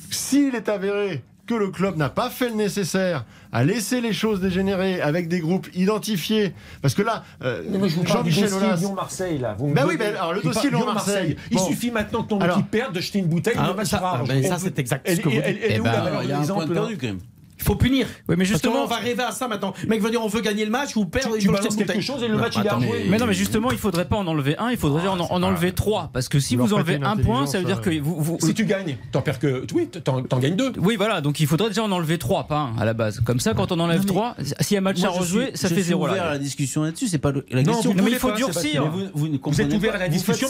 s'il 0.10 0.56
est 0.56 0.70
avéré 0.70 1.24
que 1.46 1.56
le 1.56 1.70
club 1.70 1.98
n'a 1.98 2.10
pas 2.10 2.30
fait 2.30 2.50
le 2.50 2.56
nécessaire 2.56 3.26
à 3.52 3.64
laisser 3.64 4.02
les 4.02 4.14
choses 4.14 4.42
dégénérer 4.42 5.02
avec 5.02 5.28
des 5.28 5.40
groupes 5.40 5.68
identifiés. 5.74 6.54
Parce 6.82 6.94
que 6.94 7.02
là, 7.02 7.24
euh, 7.44 7.64
Jean-Michel 8.06 8.54
Aulas. 8.54 8.78
Lyon-Marseille, 8.78 9.38
là. 9.38 9.56
Vous 9.58 9.74
bah 9.74 9.84
oui, 9.88 9.96
mais 9.98 10.06
alors 10.06 10.34
le 10.34 10.42
dossier 10.42 10.70
Lyon-Marseille. 10.70 11.36
Il 11.52 11.60
suffit 11.60 11.92
maintenant 11.92 12.24
que 12.24 12.30
ton 12.30 12.40
équipe 12.40 12.72
perde 12.72 12.94
de 12.94 13.02
jeter 13.02 13.20
une 13.20 13.28
bouteille 13.28 13.56
ah, 13.58 13.74
de 13.78 13.84
ça, 13.84 14.22
ben, 14.28 14.44
ça 14.44 14.58
c'est 14.58 14.78
exact 14.80 15.10
ce 15.10 15.22
que 15.22 15.30
vous 15.30 15.36
dites. 15.36 15.60
Et 15.62 15.80
où 15.80 15.84
la 15.84 16.02
valeur 16.02 16.24
d'exemple 16.24 16.74
quand 16.74 17.08
même 17.08 17.20
il 17.58 17.64
faut 17.64 17.76
punir. 17.76 18.08
Oui, 18.30 18.36
mais 18.38 18.46
justement, 18.46 18.84
on 18.84 18.88
va 18.88 18.98
rêver 18.98 19.24
à 19.24 19.32
ça 19.32 19.48
maintenant. 19.48 19.74
Le 19.82 19.90
mec 19.90 20.02
va 20.02 20.10
dire 20.10 20.24
on 20.24 20.28
veut 20.28 20.42
gagner 20.42 20.66
le 20.66 20.72
match 20.72 20.96
ou 20.96 21.06
perdre. 21.06 21.38
Tu, 21.38 21.48
tu 21.48 21.86
quelque 21.86 22.02
chose 22.02 22.24
et 22.24 22.28
le 22.28 22.38
match 22.38 22.54
il 22.58 22.66
est 22.66 22.70
joué. 22.70 23.06
Mais 23.10 23.18
non, 23.18 23.26
mais 23.26 23.34
justement, 23.34 23.72
il 23.72 23.78
faudrait 23.78 24.06
pas 24.06 24.16
en 24.16 24.28
enlever 24.28 24.58
un, 24.58 24.70
il 24.70 24.78
faudrait 24.78 25.08
en, 25.08 25.20
enlever 25.20 25.72
trois. 25.74 26.10
Parce 26.14 26.30
que 26.30 26.40
si 26.40 26.56
vous 26.56 26.74
enlevez 26.74 27.00
un 27.02 27.18
point, 27.18 27.48
ça 27.48 27.60
veut 27.60 27.66
dire 27.66 27.82
que 27.82 27.90
vous. 28.00 28.22
vous 28.22 28.38
si 28.40 28.54
tu 28.54 28.66
gagnes, 28.66 28.98
t'en 29.12 29.22
perds 29.22 29.40
que. 29.40 29.66
Oui, 29.74 29.88
t'en 29.88 30.40
gagnes 30.40 30.56
deux. 30.56 30.72
Oui, 30.80 30.96
voilà. 30.96 31.22
Donc 31.22 31.40
il 31.40 31.48
faudrait 31.48 31.70
déjà 31.70 31.84
en 31.84 31.92
enlever 31.92 32.18
trois, 32.18 32.46
pas 32.46 32.60
un 32.60 32.78
à 32.78 32.86
la 32.86 32.94
base. 32.94 33.20
Comme 33.22 33.40
ça, 33.40 33.54
quand 33.54 33.72
on 33.72 33.80
enlève 33.80 34.06
trois, 34.06 34.36
s'il 34.60 34.76
y 34.76 34.78
a 34.78 34.82
match 34.82 35.04
à 35.04 35.10
rejouer, 35.10 35.52
ça 35.54 35.70
fait 35.70 35.82
zéro. 35.82 36.06
Je 36.06 36.12
suis 36.12 36.20
ouvert 36.20 36.30
à 36.30 36.34
la 36.34 36.40
discussion 36.40 36.84
là-dessus. 36.84 37.08
C'est 37.08 37.18
pas 37.18 37.32
la 37.32 37.64
question. 37.64 37.94
mais 37.94 38.12
il 38.12 38.18
faut 38.18 38.32
durcir. 38.32 38.92
Vous 39.14 39.62
êtes 39.62 39.74
ouvert 39.74 39.96
à 39.96 40.00
la 40.00 40.10
discussion. 40.10 40.48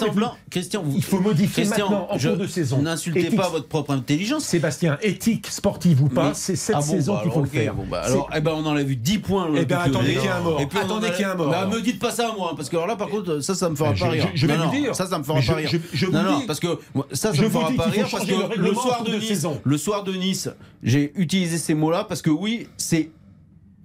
Christian, 0.50 0.84
il 0.96 1.04
faut 1.04 1.20
modifier 1.20 1.66
maintenant 1.66 2.08
en 2.10 2.18
cours 2.18 2.38
de 2.38 2.48
saison. 2.48 2.82
N'insultez 2.82 3.36
pas 3.36 3.50
votre 3.50 3.68
propre 3.68 3.92
intelligence. 3.92 4.44
Sébastien, 4.44 4.98
éthique 5.02 5.48
sportive 5.48 6.02
ou 6.04 6.10
pas, 6.10 6.34
c'est 6.34 6.56
cette 6.56 6.76
ah 6.76 6.82
saison 6.98 7.14
bah 7.14 7.20
qu'il 7.24 7.32
faut 7.32 7.42
le 7.42 7.48
faire. 7.48 7.74
Alors, 8.04 8.30
eh 8.36 8.42
ben, 8.42 8.52
on 8.56 8.66
en 8.66 8.76
a 8.76 8.84
vu 8.84 8.96
10 8.96 9.20
points. 9.20 9.50
Eh 9.56 9.66
ben, 9.66 9.80
attendez 9.80 10.14
qu'il 10.14 10.24
y 10.24 10.26
ait 10.26 10.30
un 10.30 10.42
mort. 10.42 10.62
attendez 10.62 11.12
qu'il 11.12 11.20
y 11.20 11.22
ait 11.22 11.26
un 11.26 11.36
mort. 11.36 11.50
Bah, 11.50 11.66
me 11.66 11.82
dites 11.82 12.00
pas 12.00 12.12
ça 12.12 12.30
à 12.30 12.36
moi, 12.36 12.54
parce 12.56 12.70
que 12.70 12.76
alors 12.76 12.88
là, 12.88 12.96
par 12.96 13.10
contre, 13.10 13.40
ça, 13.40 13.56
ça 13.56 13.70
me 13.70 13.76
fera 13.76 13.94
pas 13.94 14.10
rire. 14.10 14.30
Je 14.34 14.48
vais 14.48 14.58
vous 14.58 14.72
dire. 14.72 14.96
Ça, 14.96 15.08
ça 15.08 15.18
me 15.18 15.24
fera 15.24 15.40
pas 15.42 15.56
rire. 15.56 15.72
Non, 16.12 16.24
non, 16.24 16.42
parce 16.46 16.60
que 16.60 16.80
ça, 17.12 17.34
ça 17.34 17.42
me 17.42 17.50
fera 17.50 17.72
pas 17.72 17.86
rire, 17.86 18.08
parce 18.12 18.26
que 18.26 18.58
le 18.58 18.74
soir 18.74 19.04
de 19.04 19.16
Nice, 19.16 19.48
le 19.64 19.78
soir 19.78 20.04
de 20.04 20.14
Nice, 20.14 20.50
j'ai 20.84 21.12
utilisé 21.16 21.58
ces 21.58 21.74
mots-là, 21.74 22.04
parce 22.04 22.22
que 22.22 22.30
oui, 22.30 22.68
c'est 22.78 23.10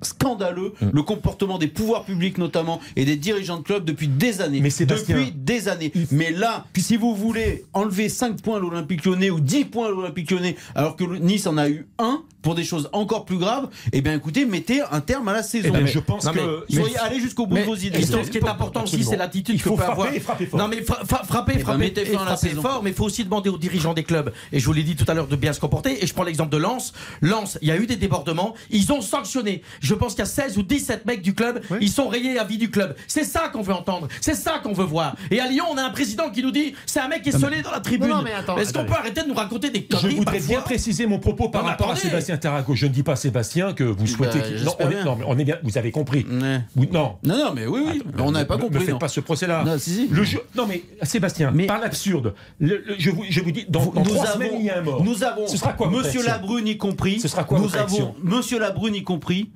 scandaleux 0.03 0.73
mm. 0.81 0.91
le 0.93 1.03
comportement 1.03 1.59
des 1.59 1.69
pouvoirs 1.69 2.05
publics 2.05 2.39
notamment 2.39 2.81
et 2.97 3.05
des 3.05 3.17
dirigeants 3.17 3.59
de 3.59 3.63
club 3.63 3.85
depuis 3.85 4.09
des 4.09 4.41
années. 4.41 4.61
Mais 4.61 4.71
depuis 4.85 5.33
des 5.33 5.69
années. 5.69 5.93
Mais 6.11 6.31
là, 6.31 6.67
si 6.77 6.97
vous 6.97 7.15
voulez 7.15 7.65
enlever 7.73 8.09
5 8.09 8.43
points 8.43 8.57
à 8.57 8.61
l'Olympique 8.61 9.05
Lyonnais 9.05 9.31
ou 9.31 9.41
10 9.41 9.67
points 9.67 9.87
à 9.87 9.91
l'Olympique 9.91 10.31
Lyonnais 10.31 10.57
alors 10.75 10.97
que 10.97 11.05
Nice 11.05 11.47
en 11.47 11.57
a 11.57 11.69
eu 11.69 11.87
un 11.99 12.23
pour 12.43 12.55
des 12.55 12.65
choses 12.65 12.91
encore 12.93 13.25
plus 13.25 13.39
graves, 13.39 13.69
eh 13.93 14.01
bien 14.01 14.15
écoutez, 14.15 14.45
mettez 14.45 14.83
un 14.91 15.01
terme 15.01 15.29
à 15.29 15.33
la 15.33 15.43
saison. 15.43 15.69
Eh 15.69 15.71
ben, 15.71 15.87
je 15.87 15.99
pense 15.99 16.29
que 16.29 16.65
soyez 16.69 16.99
allez 16.99 17.21
jusqu'au 17.21 17.47
bout 17.47 17.57
de 17.57 17.63
vos 17.63 17.77
idées. 17.77 18.03
Ce 18.03 18.31
qui 18.31 18.39
est 18.39 18.49
important 18.49 18.85
aussi, 18.85 19.05
c'est 19.05 19.17
l'attitude 19.17 19.63
que 19.63 19.69
peut 19.69 19.83
avoir. 19.83 20.09
Frapper 20.23 20.47
fort. 20.47 20.61
Non 20.61 20.69
mais 20.69 20.83
frapper, 20.83 21.59
frapper, 21.59 21.59
frapper 21.59 22.49
fort, 22.51 22.83
mais 22.83 22.91
il 22.91 22.97
faut 22.97 23.05
aussi 23.05 23.25
demander 23.25 23.49
aux 23.49 23.59
dirigeants 23.59 23.95
des 23.95 24.05
clubs. 24.05 24.33
Et 24.53 24.59
je 24.59 24.67
vous 24.67 24.73
l'ai 24.73 24.83
dit 24.83 24.97
tout 24.97 25.05
à 25.09 25.15
l'heure 25.15 25.27
de 25.27 25.37
bien 25.37 25.53
se 25.53 25.61
comporter. 25.61 26.03
Et 26.03 26.07
je 26.07 26.15
prends 26.15 26.25
l'exemple 26.25 26.51
de 26.51 26.57
Lens. 26.57 26.93
Lens, 27.21 27.59
il 27.63 27.69
y 27.69 27.71
a 27.71 27.77
eu 27.77 27.87
des 27.87 27.97
débordements. 27.97 28.55
Ils 28.71 28.93
ont 28.93 29.01
sanctionné. 29.01 29.63
Je 29.81 29.95
pense 29.95 30.13
qu'il 30.13 30.21
y 30.21 30.23
a 30.23 30.27
16 30.27 30.59
ou 30.59 30.63
17 30.63 31.07
mecs 31.07 31.23
du 31.23 31.35
club. 31.35 31.63
Ils 31.81 31.91
sont 31.91 32.09
rayés 32.09 32.39
à 32.39 32.45
vie 32.45 32.59
du 32.59 32.71
club. 32.71 32.97
C'est 33.07 33.25
ça 33.25 33.49
qu'on 33.53 33.63
veut 33.63 33.75
entendre. 33.75 34.09
C'est 34.21 34.35
ça 34.35 34.61
qu'on 34.63 34.73
veut 34.73 34.85
voir. 34.85 35.17
Et 35.31 35.41
à 35.41 35.47
Lyon, 35.47 35.65
on 35.71 35.77
a 35.77 35.83
un 35.83 35.91
président 35.91 36.31
qui 36.31 36.43
nous 36.43 36.51
dit 36.51 36.75
c'est 36.87 37.01
un 37.01 37.09
mec 37.09 37.23
qui 37.23 37.31
est 37.31 37.39
sonné 37.39 37.63
dans 37.63 37.71
la 37.71 37.81
tribune. 37.81 38.13
Est-ce 38.59 38.73
qu'on 38.73 38.85
peut 38.85 38.95
arrêter 38.95 39.23
de 39.23 39.29
nous 39.29 39.35
raconter 39.35 39.71
des 39.71 39.85
conneries 39.85 40.11
Je 40.11 40.17
voudrais 40.17 40.41
bien 40.41 40.61
préciser 40.61 41.07
mon 41.07 41.19
propos 41.19 41.49
par 41.49 41.65
rapport 41.65 41.91
à 41.91 41.97
Sébastien 41.97 42.32
Sébastien 42.33 42.51
Tarago. 42.51 42.75
Je 42.75 42.87
ne 42.87 42.93
dis 42.93 43.03
pas 43.03 43.17
Sébastien 43.17 43.73
que 43.73 43.85
vous 43.85 44.07
souhaitez. 44.07 44.39
Bah, 44.39 44.47
non, 44.65 44.75
on 44.79 44.91
est, 44.91 45.05
non, 45.05 45.17
mais 45.17 45.25
on 45.27 45.39
est 45.39 45.45
bien. 45.45 45.57
Vous 45.63 45.77
avez 45.79 45.91
compris. 45.91 46.27
non. 46.29 46.63
Non, 46.75 47.17
non, 47.23 47.53
mais 47.55 47.67
oui, 47.67 47.83
oui. 47.87 48.03
on 48.19 48.33
n'avait 48.33 48.47
pas 48.47 48.59
compris. 48.59 48.81
Ne 48.81 48.85
faites 48.85 48.99
pas 48.99 49.09
ce 49.09 49.21
procès-là. 49.21 49.65
Non, 49.65 49.79
si, 49.79 49.91
si. 49.91 50.09
Le 50.09 50.23
non, 50.57 50.67
mais 50.67 50.83
Sébastien, 51.03 51.51
mais... 51.53 51.67
par 51.67 51.81
l'absurde. 51.81 52.35
je, 52.61 53.11
vous, 53.11 53.25
je 53.29 53.41
vous 53.41 53.51
dis, 53.51 53.67
dans, 53.69 53.87
dans 53.87 54.03
trois 54.03 54.27
avons, 54.27 54.35
semaines, 54.35 54.53
il 54.59 54.65
y 54.67 54.71
a 54.71 54.79
un 54.79 54.83
mort. 54.83 55.05
Nous 55.05 55.25
avons. 55.25 55.47
Ce 55.47 55.57
sera 55.57 55.73
quoi 55.73 55.91
Monsieur 55.91 56.25
Labrune 56.25 56.69
y 56.69 56.77
compris. 56.77 57.21
Ce 57.21 57.29
sera 57.29 57.45
quoi 57.45 57.59
Nous 57.59 57.77
avons 57.77 58.15
Monsieur 58.23 58.59
Labrune 58.59 58.95
y 58.95 59.03
compris 59.03 59.51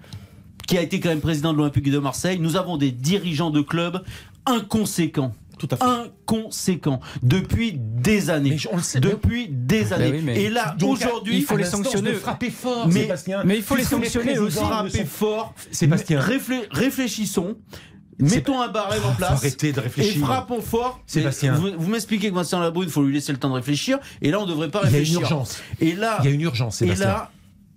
qui 0.66 0.76
a 0.76 0.82
été 0.82 0.98
quand 0.98 1.10
même 1.10 1.20
président 1.20 1.52
de 1.52 1.58
l'Olympique 1.58 1.90
de 1.90 1.98
Marseille. 1.98 2.38
Nous 2.40 2.56
avons 2.56 2.76
des 2.76 2.90
dirigeants 2.90 3.50
de 3.50 3.60
clubs 3.60 4.02
inconséquents. 4.46 5.32
Tout 5.58 5.68
à 5.70 5.76
fait. 5.76 5.84
Inconséquents 5.84 7.00
depuis 7.22 7.78
des 7.78 8.30
années. 8.30 8.56
on 8.72 8.76
le 8.76 8.82
sait, 8.82 9.00
depuis 9.00 9.48
des 9.48 9.92
années. 9.92 10.22
Et 10.36 10.50
là, 10.50 10.76
aujourd'hui, 10.82 11.38
il 11.38 11.44
faut 11.44 11.56
les 11.56 11.64
sanctionner. 11.64 12.12
Frapper 12.14 12.50
fort, 12.50 12.88
mais, 12.88 13.02
Sébastien. 13.02 13.42
Mais 13.44 13.56
il 13.56 13.62
faut 13.62 13.76
les 13.76 13.84
sanctionner 13.84 14.38
aussi. 14.38 14.58
Frapper 14.58 15.04
fort. 15.04 15.54
Sébastien. 15.70 16.20
réfléchissons. 16.70 17.56
Mettons 18.18 18.60
un 18.62 18.68
barème 18.68 19.04
en 19.04 19.14
place. 19.14 19.32
Arrêtez 19.32 19.72
de 19.72 19.80
réfléchir. 19.80 20.16
Et 20.16 20.24
frappons 20.24 20.62
fort. 20.62 21.00
Sébastien. 21.06 21.54
Vous, 21.54 21.68
vous 21.76 21.90
m'expliquez 21.90 22.30
que 22.30 22.34
Vincent 22.34 22.60
Labrune, 22.60 22.88
il 22.88 22.92
faut 22.92 23.02
lui 23.02 23.14
laisser 23.14 23.32
le 23.32 23.38
temps 23.38 23.50
de 23.50 23.54
réfléchir. 23.54 23.98
Et 24.22 24.30
là, 24.30 24.40
on 24.40 24.46
ne 24.46 24.50
devrait 24.50 24.70
pas 24.70 24.80
réfléchir. 24.80 25.04
Il 25.04 25.12
y 25.12 25.16
a 25.16 25.18
une 25.18 25.22
urgence. 25.22 25.62
Et 25.80 25.94
là, 25.94 26.18
il 26.22 26.26
y 26.26 26.28
a 26.28 26.34
une 26.34 26.40
urgence, 26.40 26.76
Sébastien. 26.76 27.04
Et 27.04 27.08
là, 27.08 27.30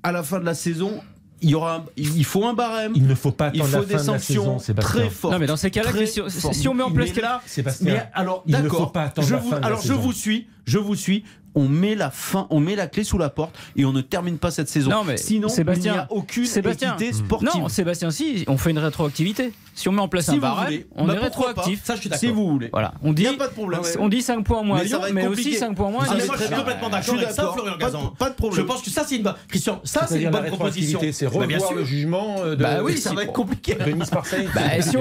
à 0.04 0.12
la 0.12 0.24
fin 0.24 0.40
de 0.40 0.46
la 0.46 0.54
saison, 0.54 1.02
il 1.42 1.50
y 1.50 1.56
aura 1.56 1.86
il 1.98 2.26
faut 2.26 2.46
un 2.46 2.54
barème. 2.54 2.94
Il 2.96 3.08
ne 3.08 3.16
faut 3.16 3.32
pas 3.32 3.48
attendre 3.48 3.66
il 3.66 3.70
faut 3.70 3.78
la 3.78 3.84
fin 3.84 3.98
des 3.98 4.04
sanctions 4.04 4.58
de 4.58 4.74
la 4.74 4.82
très 4.82 5.10
fortes. 5.10 5.34
Non 5.34 5.40
mais 5.40 5.48
dans 5.48 5.58
ces 5.58 5.72
cas-là, 5.72 5.92
si, 6.06 6.22
si, 6.54 6.68
on 6.68 6.74
met 6.74 6.84
en 6.84 6.92
place 6.92 7.16
là, 7.16 7.42
Sébastien, 7.46 7.94
mais 7.94 8.10
alors 8.14 8.44
d'accord. 8.48 8.92
Je 9.18 9.36
vous, 9.36 9.54
alors 9.62 9.82
je 9.82 9.94
vous 9.94 10.14
suis, 10.14 10.48
je 10.66 10.78
vous 10.78 10.96
suis 10.96 11.24
on 11.56 11.68
met 11.68 11.96
la 11.96 12.12
fin, 12.12 12.48
on 12.50 12.60
met 12.60 12.76
la 12.76 12.88
clé 12.88 13.04
sous 13.04 13.18
la 13.18 13.30
porte 13.30 13.56
et 13.76 13.86
on 13.86 13.94
ne 13.94 14.02
termine 14.02 14.38
pas 14.38 14.52
cette 14.52 14.70
saison. 14.70 14.90
Non, 14.90 15.04
mais 15.04 15.18
Sinon, 15.18 15.50
Sébastien, 15.50 15.92
il 15.92 15.96
n'y 15.96 16.00
a 16.00 16.08
aucune 16.10 16.46
Sébastien, 16.46 16.96
équité 16.96 17.14
sportive. 17.14 17.50
Non, 17.62 17.70
Sébastien, 17.70 18.12
si, 18.12 18.44
on 18.48 18.58
fait 18.58 18.72
une 18.72 18.80
rétroactivité. 18.80 19.54
Si 19.76 19.88
on 19.88 19.94
met 19.94 20.02
en 20.02 20.10
place 20.10 20.28
un 20.28 20.38
barème, 20.38 20.82
on 20.96 21.06
bah 21.06 21.16
est 21.16 21.20
rétroactif. 21.20 21.82
Ça, 21.86 21.96
je 21.96 22.02
suis 22.02 22.10
si 22.14 22.28
vous 22.28 22.50
voulez. 22.50 22.70
Voilà. 22.74 22.94
On 23.02 23.14
dit, 23.14 23.24
il 23.24 23.30
n'y 23.30 23.36
a 23.36 23.38
pas 23.38 23.48
de 23.48 23.54
problème. 23.54 23.80
On 24.00 24.10
dit 24.10 24.22
5 24.22 24.44
points 24.44 24.62
moins 24.62 24.80
mais, 24.80 24.86
Lyon, 24.86 25.00
mais 25.14 25.28
aussi 25.28 25.54
5 25.54 25.74
points 25.74 25.90
moins. 25.90 26.04
Ah, 26.06 26.16
mais 26.18 26.26
moi, 26.26 26.36
je 26.38 26.44
suis 26.44 26.54
complètement 26.54 26.90
d'accord 26.90 27.16
avec 27.16 27.32
ça, 27.32 27.52
Florian 27.54 27.78
Gazan. 27.78 28.14
Pas 28.20 28.30
de 28.30 28.36
problème. 28.36 28.60
Je 28.60 28.68
pense 28.68 28.82
que 28.82 28.90
ça, 28.90 29.06
c'est 29.08 29.16
une 29.16 29.24
bonne. 29.24 29.36
Christian, 29.48 29.80
ça, 29.84 30.06
c'est 30.08 30.22
une 30.22 30.32
bonne 30.32 30.48
proposition. 30.48 31.00
C'est 31.12 31.28
revoir 31.28 31.74
le 31.74 31.86
jugement 31.86 32.46
de. 32.46 32.56
Bah 32.56 32.84
oui, 32.84 32.98
ça 32.98 33.14
va 33.14 33.24
être 33.24 33.34
compliqué. 33.34 33.76
Bah, 33.76 34.82
si 34.82 34.98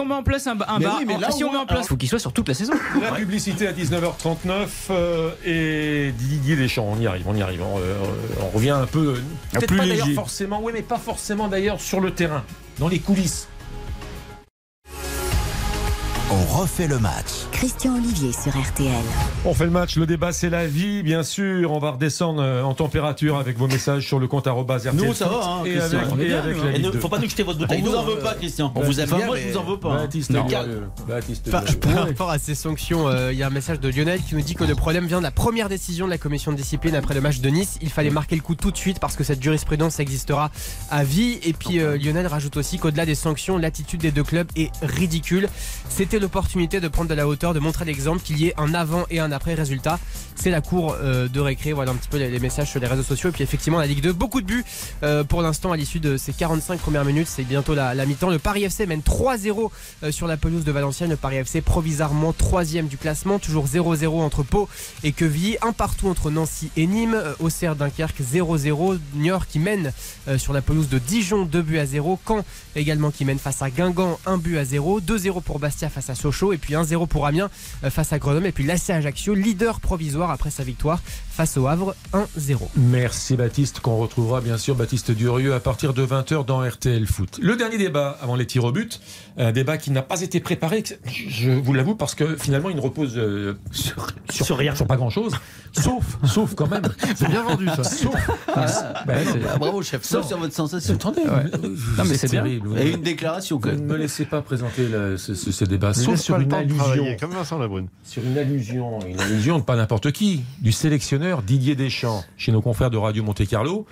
on 0.00 0.06
met 0.06 0.14
en 0.14 0.22
place 0.22 0.46
un 0.46 0.54
barème, 0.56 1.08
si 1.30 1.44
on 1.44 1.52
met 1.52 1.58
en 1.58 1.66
place, 1.66 1.88
faut 1.88 1.96
qu'il 1.96 2.08
soit 2.08 2.18
sur 2.18 2.32
toute 2.32 2.48
la 2.48 2.54
saison. 2.54 2.72
La 3.00 3.12
publicité 3.12 3.66
à 3.66 3.72
19h39 3.72 4.66
euh, 4.90 5.30
et 5.92 6.12
Didier 6.12 6.56
Deschamps. 6.56 6.88
On 6.88 7.00
y 7.00 7.06
arrive, 7.06 7.24
on 7.26 7.34
y 7.34 7.42
arrive. 7.42 7.62
On 7.62 7.78
euh, 7.78 7.94
revient 8.54 8.70
un 8.70 8.86
peu. 8.86 9.14
Peut-être 9.52 9.76
pas 9.76 9.86
d'ailleurs 9.86 10.08
forcément, 10.14 10.60
oui, 10.62 10.72
mais 10.74 10.82
pas 10.82 10.98
forcément 10.98 11.48
d'ailleurs 11.48 11.80
sur 11.80 12.00
le 12.00 12.12
terrain, 12.12 12.44
dans 12.78 12.88
les 12.88 12.98
coulisses. 12.98 13.48
On 16.34 16.60
refait 16.60 16.88
le 16.88 16.98
match. 16.98 17.44
Christian 17.52 17.94
Olivier 17.96 18.32
sur 18.32 18.58
RTL. 18.58 18.90
On 19.44 19.52
fait 19.52 19.66
le 19.66 19.70
match, 19.70 19.96
le 19.96 20.06
débat 20.06 20.32
c'est 20.32 20.48
la 20.48 20.66
vie, 20.66 21.02
bien 21.02 21.24
sûr. 21.24 21.72
On 21.72 21.78
va 21.78 21.90
redescendre 21.90 22.40
euh, 22.40 22.62
en 22.62 22.72
température 22.72 23.36
avec 23.36 23.58
vos 23.58 23.66
messages 23.68 24.06
sur 24.06 24.18
le 24.18 24.26
compte 24.28 24.46
RTL. 24.46 24.94
Nous 24.94 25.12
ça 25.12 25.28
va, 25.28 25.44
hein, 25.44 25.64
et 25.66 25.78
avec, 25.78 26.00
et 26.20 26.32
avec 26.32 26.56
la 26.56 26.72
Il 26.72 26.86
ne 26.86 26.90
faut 26.92 27.10
pas 27.10 27.18
nous 27.18 27.28
jeter 27.28 27.42
votre 27.42 27.58
bouteille. 27.58 27.82
On 27.84 27.90
vous 27.90 27.94
en 27.94 28.04
veut 28.04 28.16
pas, 28.16 28.32
Christian. 28.32 28.72
On 28.74 28.80
vous 28.80 28.98
aime 28.98 29.10
bien, 29.10 29.26
moi 29.26 29.36
je 29.36 29.48
vous 29.52 29.58
en 29.58 29.64
veux 29.64 29.78
pas. 29.78 29.90
Hein. 29.90 29.96
Baptiste, 30.04 30.30
non. 30.30 30.46
Baptiste, 31.06 31.50
par 31.50 32.06
rapport 32.06 32.30
à 32.30 32.38
ces 32.38 32.54
sanctions, 32.54 33.08
euh, 33.08 33.30
il 33.30 33.38
y 33.38 33.42
a 33.42 33.48
un 33.48 33.50
message 33.50 33.78
de 33.78 33.90
Lionel 33.90 34.22
qui 34.22 34.34
nous 34.34 34.40
dit 34.40 34.54
que 34.54 34.64
le 34.64 34.74
problème 34.74 35.06
vient 35.06 35.18
de 35.18 35.24
la 35.24 35.30
première 35.30 35.68
décision 35.68 36.06
de 36.06 36.10
la 36.10 36.18
commission 36.18 36.50
de 36.50 36.56
discipline 36.56 36.94
après 36.94 37.12
le 37.12 37.20
match 37.20 37.40
de 37.40 37.50
Nice. 37.50 37.78
Il 37.82 37.90
fallait 37.90 38.08
marquer 38.08 38.36
le 38.36 38.42
coup 38.42 38.54
tout 38.54 38.70
de 38.70 38.78
suite 38.78 39.00
parce 39.00 39.16
que 39.16 39.24
cette 39.24 39.42
jurisprudence 39.42 40.00
existera 40.00 40.50
à 40.90 41.04
vie. 41.04 41.40
Et 41.42 41.52
puis 41.52 41.78
euh, 41.78 41.98
Lionel 41.98 42.26
rajoute 42.26 42.56
aussi 42.56 42.78
qu'au-delà 42.78 43.04
des 43.04 43.16
sanctions, 43.16 43.58
l'attitude 43.58 44.00
des 44.00 44.12
deux 44.12 44.24
clubs 44.24 44.48
est 44.56 44.70
ridicule. 44.80 45.50
C'était 45.90 46.21
l'opportunité 46.22 46.80
de 46.80 46.88
prendre 46.88 47.10
de 47.10 47.14
la 47.14 47.26
hauteur, 47.26 47.52
de 47.52 47.60
montrer 47.60 47.84
l'exemple, 47.84 48.22
qu'il 48.22 48.38
y 48.38 48.46
ait 48.46 48.54
un 48.56 48.72
avant 48.72 49.04
et 49.10 49.20
un 49.20 49.30
après 49.32 49.54
résultat. 49.54 49.98
C'est 50.34 50.50
la 50.50 50.60
cour 50.60 50.96
euh, 51.00 51.28
de 51.28 51.40
récré. 51.40 51.72
Voilà 51.72 51.92
un 51.92 51.94
petit 51.94 52.08
peu 52.08 52.18
les, 52.18 52.38
messages 52.38 52.70
sur 52.70 52.80
les 52.80 52.86
réseaux 52.86 53.02
sociaux. 53.02 53.30
Et 53.30 53.32
puis 53.32 53.42
effectivement, 53.42 53.78
la 53.78 53.86
Ligue 53.86 54.02
2, 54.02 54.12
beaucoup 54.12 54.40
de 54.40 54.46
buts 54.46 54.64
euh, 55.02 55.24
pour 55.24 55.42
l'instant 55.42 55.72
à 55.72 55.76
l'issue 55.76 56.00
de 56.00 56.16
ces 56.16 56.32
45 56.32 56.80
premières 56.80 57.04
minutes. 57.04 57.28
C'est 57.28 57.44
bientôt 57.44 57.74
la, 57.74 57.94
mi-temps. 58.06 58.30
Le 58.30 58.38
Paris 58.38 58.64
FC 58.64 58.86
mène 58.86 59.00
3-0 59.00 59.70
euh, 60.02 60.12
sur 60.12 60.26
la 60.26 60.36
pelouse 60.36 60.64
de 60.64 60.72
Valenciennes. 60.72 61.10
Le 61.10 61.16
Paris 61.16 61.36
FC 61.36 61.60
provisoirement 61.60 62.32
troisième 62.32 62.86
du 62.86 62.96
classement. 62.96 63.38
Toujours 63.38 63.66
0-0 63.66 64.06
entre 64.20 64.42
Pau 64.42 64.68
et 65.02 65.12
Quevilly. 65.12 65.56
Un 65.62 65.72
partout 65.72 66.08
entre 66.08 66.30
Nancy 66.30 66.70
et 66.76 66.86
Nîmes. 66.86 67.20
Auxerre 67.40 67.76
Dunkerque 67.76 68.20
0-0. 68.20 68.98
Niort 69.14 69.46
qui 69.46 69.58
mène 69.58 69.92
sur 70.38 70.52
la 70.52 70.62
pelouse 70.62 70.88
de 70.88 70.98
Dijon 70.98 71.44
2 71.44 71.62
buts 71.62 71.78
à 71.78 71.86
0. 71.86 72.18
Caen 72.26 72.44
également 72.76 73.10
qui 73.10 73.24
mène 73.24 73.38
face 73.38 73.62
à 73.62 73.70
Guingamp 73.70 74.18
1 74.26 74.38
but 74.38 74.58
à 74.58 74.64
0. 74.64 75.00
2-0 75.00 75.42
pour 75.42 75.58
Bastia 75.58 75.88
face 75.88 76.10
à 76.10 76.14
Sochaux. 76.14 76.52
Et 76.52 76.58
puis 76.58 76.74
1-0 76.74 76.92
0 76.92 77.06
pour 77.06 77.26
Amiens 77.26 77.48
face 77.88 78.12
à 78.12 78.18
Grenoble. 78.18 78.46
Et 78.46 78.52
puis 78.52 78.64
l'AC 78.64 78.90
Ajaccio, 78.90 79.34
leader 79.34 79.80
provisoire 79.80 80.21
après 80.30 80.50
sa 80.50 80.64
victoire 80.64 81.00
face 81.30 81.56
au 81.56 81.66
Havre 81.66 81.94
1-0. 82.12 82.58
Merci 82.76 83.36
Baptiste, 83.36 83.80
qu'on 83.80 83.96
retrouvera 83.96 84.40
bien 84.40 84.58
sûr 84.58 84.74
Baptiste 84.74 85.10
Durieux 85.10 85.54
à 85.54 85.60
partir 85.60 85.94
de 85.94 86.04
20h 86.04 86.44
dans 86.44 86.60
RTL 86.60 87.06
Foot. 87.06 87.38
Le 87.40 87.56
dernier 87.56 87.78
débat 87.78 88.18
avant 88.20 88.36
les 88.36 88.46
tirs 88.46 88.64
au 88.64 88.72
but, 88.72 89.00
un 89.38 89.52
débat 89.52 89.78
qui 89.78 89.90
n'a 89.90 90.02
pas 90.02 90.20
été 90.20 90.40
préparé, 90.40 90.84
je 91.06 91.50
vous 91.50 91.72
l'avoue, 91.72 91.94
parce 91.94 92.14
que 92.14 92.36
finalement 92.36 92.68
il 92.68 92.76
ne 92.76 92.80
repose 92.80 93.14
euh, 93.16 93.54
sur, 94.30 94.56
rien, 94.56 94.74
sur 94.74 94.86
pas 94.86 94.96
grand-chose, 94.96 95.34
sauf, 95.72 96.18
sauf 96.24 96.54
quand 96.54 96.68
même. 96.68 96.82
C'est 97.16 97.28
bien 97.28 97.42
vendu 97.42 97.66
ça. 97.68 97.84
Sauf, 97.84 98.14
ah, 98.54 99.04
ben, 99.06 99.26
bravo 99.58 99.82
chef, 99.82 100.02
sauf 100.02 100.26
sur 100.26 100.38
votre 100.38 100.54
sensation. 100.54 100.94
Attendez, 100.94 101.22
non 101.24 102.04
mais 102.06 102.16
c'est 102.16 102.28
terrible. 102.28 102.78
Et 102.78 102.90
une 102.90 103.02
déclaration 103.02 103.58
que. 103.58 103.70
Ne 103.70 103.80
me 103.80 103.96
laissez 103.96 104.24
pas 104.24 104.42
présenter 104.42 104.86
ce, 105.16 105.34
ce, 105.34 105.64
débat, 105.64 105.94
sauf 105.94 106.20
sur 106.20 106.38
une 106.38 106.52
allusion. 106.52 107.16
Comme 107.18 107.32
Vincent 107.32 107.58
Labrune. 107.58 107.88
Sur 108.04 108.22
une 108.24 108.36
allusion, 108.36 109.00
une 109.06 109.20
allusion 109.20 109.58
de 109.58 109.64
pas 109.64 109.76
n'importe 109.76 110.11
qui, 110.12 110.44
du 110.60 110.72
sélectionneur 110.72 111.42
Didier 111.42 111.74
Deschamps, 111.74 112.24
chez 112.36 112.52
nos 112.52 112.62
confrères 112.62 112.90
de 112.90 112.96
Radio 112.96 113.24
Monte 113.24 113.46
Carlo, 113.46 113.86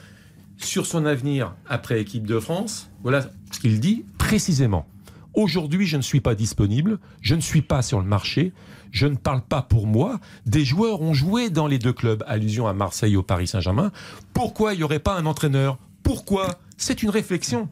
sur 0.57 0.87
son 0.87 1.07
avenir 1.07 1.55
après 1.68 2.01
équipe 2.01 2.27
de 2.27 2.39
France. 2.39 2.91
Voilà 3.03 3.29
ce 3.51 3.59
qu'il 3.59 3.81
dit 3.81 4.05
précisément. 4.18 4.87
Aujourd'hui, 5.35 5.87
je 5.87 5.97
ne 5.97 6.03
suis 6.03 6.21
pas 6.21 6.35
disponible, 6.35 6.99
je 7.21 7.35
ne 7.35 7.41
suis 7.41 7.62
pas 7.62 7.83
sur 7.83 8.01
le 8.01 8.07
marché, 8.07 8.53
je 8.91 9.07
ne 9.07 9.16
parle 9.16 9.43
pas 9.43 9.62
pour 9.62 9.87
moi. 9.87 10.21
Des 10.47 10.64
joueurs 10.64 11.01
ont 11.01 11.14
joué 11.14 11.51
dans 11.51 11.66
les 11.66 11.79
deux 11.79 11.93
clubs, 11.93 12.23
allusion 12.27 12.66
à 12.66 12.73
Marseille 12.73 13.14
et 13.14 13.16
au 13.16 13.23
Paris 13.23 13.47
Saint-Germain. 13.47 13.93
Pourquoi 14.35 14.75
il 14.75 14.79
n'y 14.79 14.83
aurait 14.83 14.99
pas 14.99 15.16
un 15.16 15.27
entraîneur? 15.27 15.79
Pourquoi? 16.03 16.59
C'est 16.77 17.03
une 17.03 17.11
réflexion. 17.11 17.68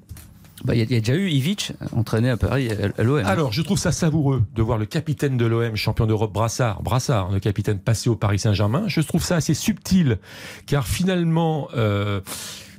Bah, 0.65 0.75
il 0.75 0.81
y, 0.81 0.97
a 0.97 1.01
déjà 1.01 1.15
eu 1.15 1.29
Ivic 1.29 1.73
entraîné 1.93 2.31
à 2.31 2.37
Paris 2.37 2.69
à, 2.71 3.03
l'OM. 3.03 3.25
Alors, 3.25 3.53
je 3.53 3.63
trouve 3.63 3.79
ça 3.79 3.93
savoureux 3.93 4.43
de 4.55 4.63
voir 4.63 4.79
le 4.79 4.87
capitaine 4.87 5.37
de 5.37 5.47
l'OM, 5.47 5.77
champion 5.77 6.07
d'Europe, 6.07 6.33
Brassard, 6.33 6.83
Brassard, 6.83 7.31
le 7.31 7.41
capitaine 7.41 7.79
passé 7.79 8.11
au 8.11 8.17
Paris 8.17 8.39
Saint-Germain. 8.39 8.85
Je 8.87 9.01
trouve 9.01 9.23
ça 9.23 9.37
assez 9.37 9.55
subtil, 9.55 10.19
car 10.67 10.87
finalement, 10.87 11.69
euh, 11.77 12.21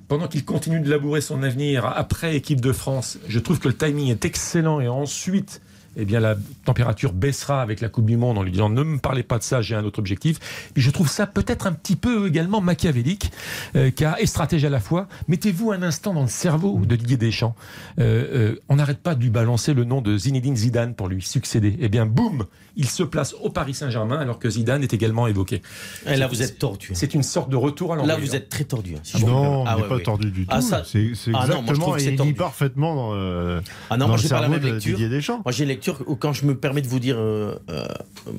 pendant 0.07 0.27
qu'il 0.27 0.43
continue 0.43 0.79
de 0.79 0.89
labourer 0.89 1.21
son 1.21 1.43
avenir 1.43 1.85
après 1.85 2.35
équipe 2.35 2.61
de 2.61 2.71
France, 2.71 3.19
je 3.27 3.39
trouve 3.39 3.59
que 3.59 3.67
le 3.67 3.75
timing 3.75 4.09
est 4.09 4.25
excellent 4.25 4.79
et 4.79 4.87
ensuite 4.87 5.61
eh 5.95 6.05
bien 6.05 6.19
la 6.19 6.35
température 6.65 7.13
baissera 7.13 7.61
avec 7.61 7.81
la 7.81 7.89
Coupe 7.89 8.05
du 8.05 8.17
Monde 8.17 8.37
en 8.37 8.43
lui 8.43 8.51
disant 8.51 8.69
ne 8.69 8.83
me 8.83 8.97
parlez 8.99 9.23
pas 9.23 9.37
de 9.37 9.43
ça, 9.43 9.61
j'ai 9.61 9.75
un 9.75 9.83
autre 9.83 9.99
objectif. 9.99 10.71
Et 10.75 10.81
je 10.81 10.91
trouve 10.91 11.09
ça 11.09 11.27
peut-être 11.27 11.67
un 11.67 11.73
petit 11.73 11.95
peu 11.95 12.27
également 12.27 12.61
machiavélique, 12.61 13.31
euh, 13.75 13.91
car 13.91 14.19
et 14.19 14.25
stratège 14.25 14.65
à 14.65 14.69
la 14.69 14.79
fois. 14.79 15.07
Mettez-vous 15.27 15.71
un 15.71 15.83
instant 15.83 16.13
dans 16.13 16.23
le 16.23 16.27
cerveau 16.27 16.79
de 16.85 16.95
Didier 16.95 17.17
Deschamps. 17.17 17.55
Euh, 17.99 18.53
euh, 18.53 18.61
on 18.69 18.75
n'arrête 18.75 18.99
pas 18.99 19.15
de 19.15 19.21
lui 19.21 19.29
balancer 19.29 19.73
le 19.73 19.83
nom 19.83 20.01
de 20.01 20.17
Zinedine 20.17 20.55
Zidane 20.55 20.95
pour 20.95 21.07
lui 21.07 21.21
succéder. 21.21 21.77
Eh 21.79 21.89
bien, 21.89 22.05
boum, 22.05 22.45
il 22.75 22.87
se 22.87 23.03
place 23.03 23.35
au 23.41 23.49
Paris 23.49 23.73
Saint-Germain 23.73 24.17
alors 24.17 24.39
que 24.39 24.49
Zidane 24.49 24.83
est 24.83 24.93
également 24.93 25.27
évoqué. 25.27 25.57
Et 25.57 26.13
eh, 26.13 26.15
là, 26.15 26.27
vous 26.27 26.41
êtes 26.41 26.59
tordu. 26.59 26.91
C'est 26.93 27.13
une 27.13 27.23
sorte 27.23 27.49
de 27.49 27.55
retour 27.55 27.93
à 27.93 27.95
l'envers. 27.95 28.17
Là, 28.17 28.23
vous 28.23 28.35
êtes 28.35 28.49
très 28.49 28.63
tordu. 28.63 28.95
Hein, 28.95 28.99
si 29.03 29.25
non, 29.25 29.65
ah, 29.65 29.77
pas 29.87 29.99
tordu 29.99 30.31
du 30.31 30.45
ah, 30.49 30.59
tout. 30.59 30.67
c'est 30.85 31.13
ah, 31.33 31.45
exactement, 31.45 31.97
il 31.97 32.15
dit 32.15 32.33
parfaitement 32.33 32.95
dans, 32.95 33.15
euh, 33.15 33.61
ah 33.89 33.97
non, 33.97 34.05
dans 34.05 34.07
moi, 34.09 34.17
le 34.17 34.23
cerveau 34.23 34.43
la 34.43 34.59
même 34.59 34.61
de 34.61 34.79
Didier 34.79 35.09
Deschamps. 35.09 35.41
Moi, 35.43 35.51
j'ai 35.51 35.65
lecture 35.79 36.03
quand 36.19 36.33
je 36.33 36.45
me 36.45 36.55
permets 36.55 36.81
de 36.81 36.87
vous 36.87 36.99
dire, 36.99 37.17
euh, 37.17 37.55
euh, 37.69 37.87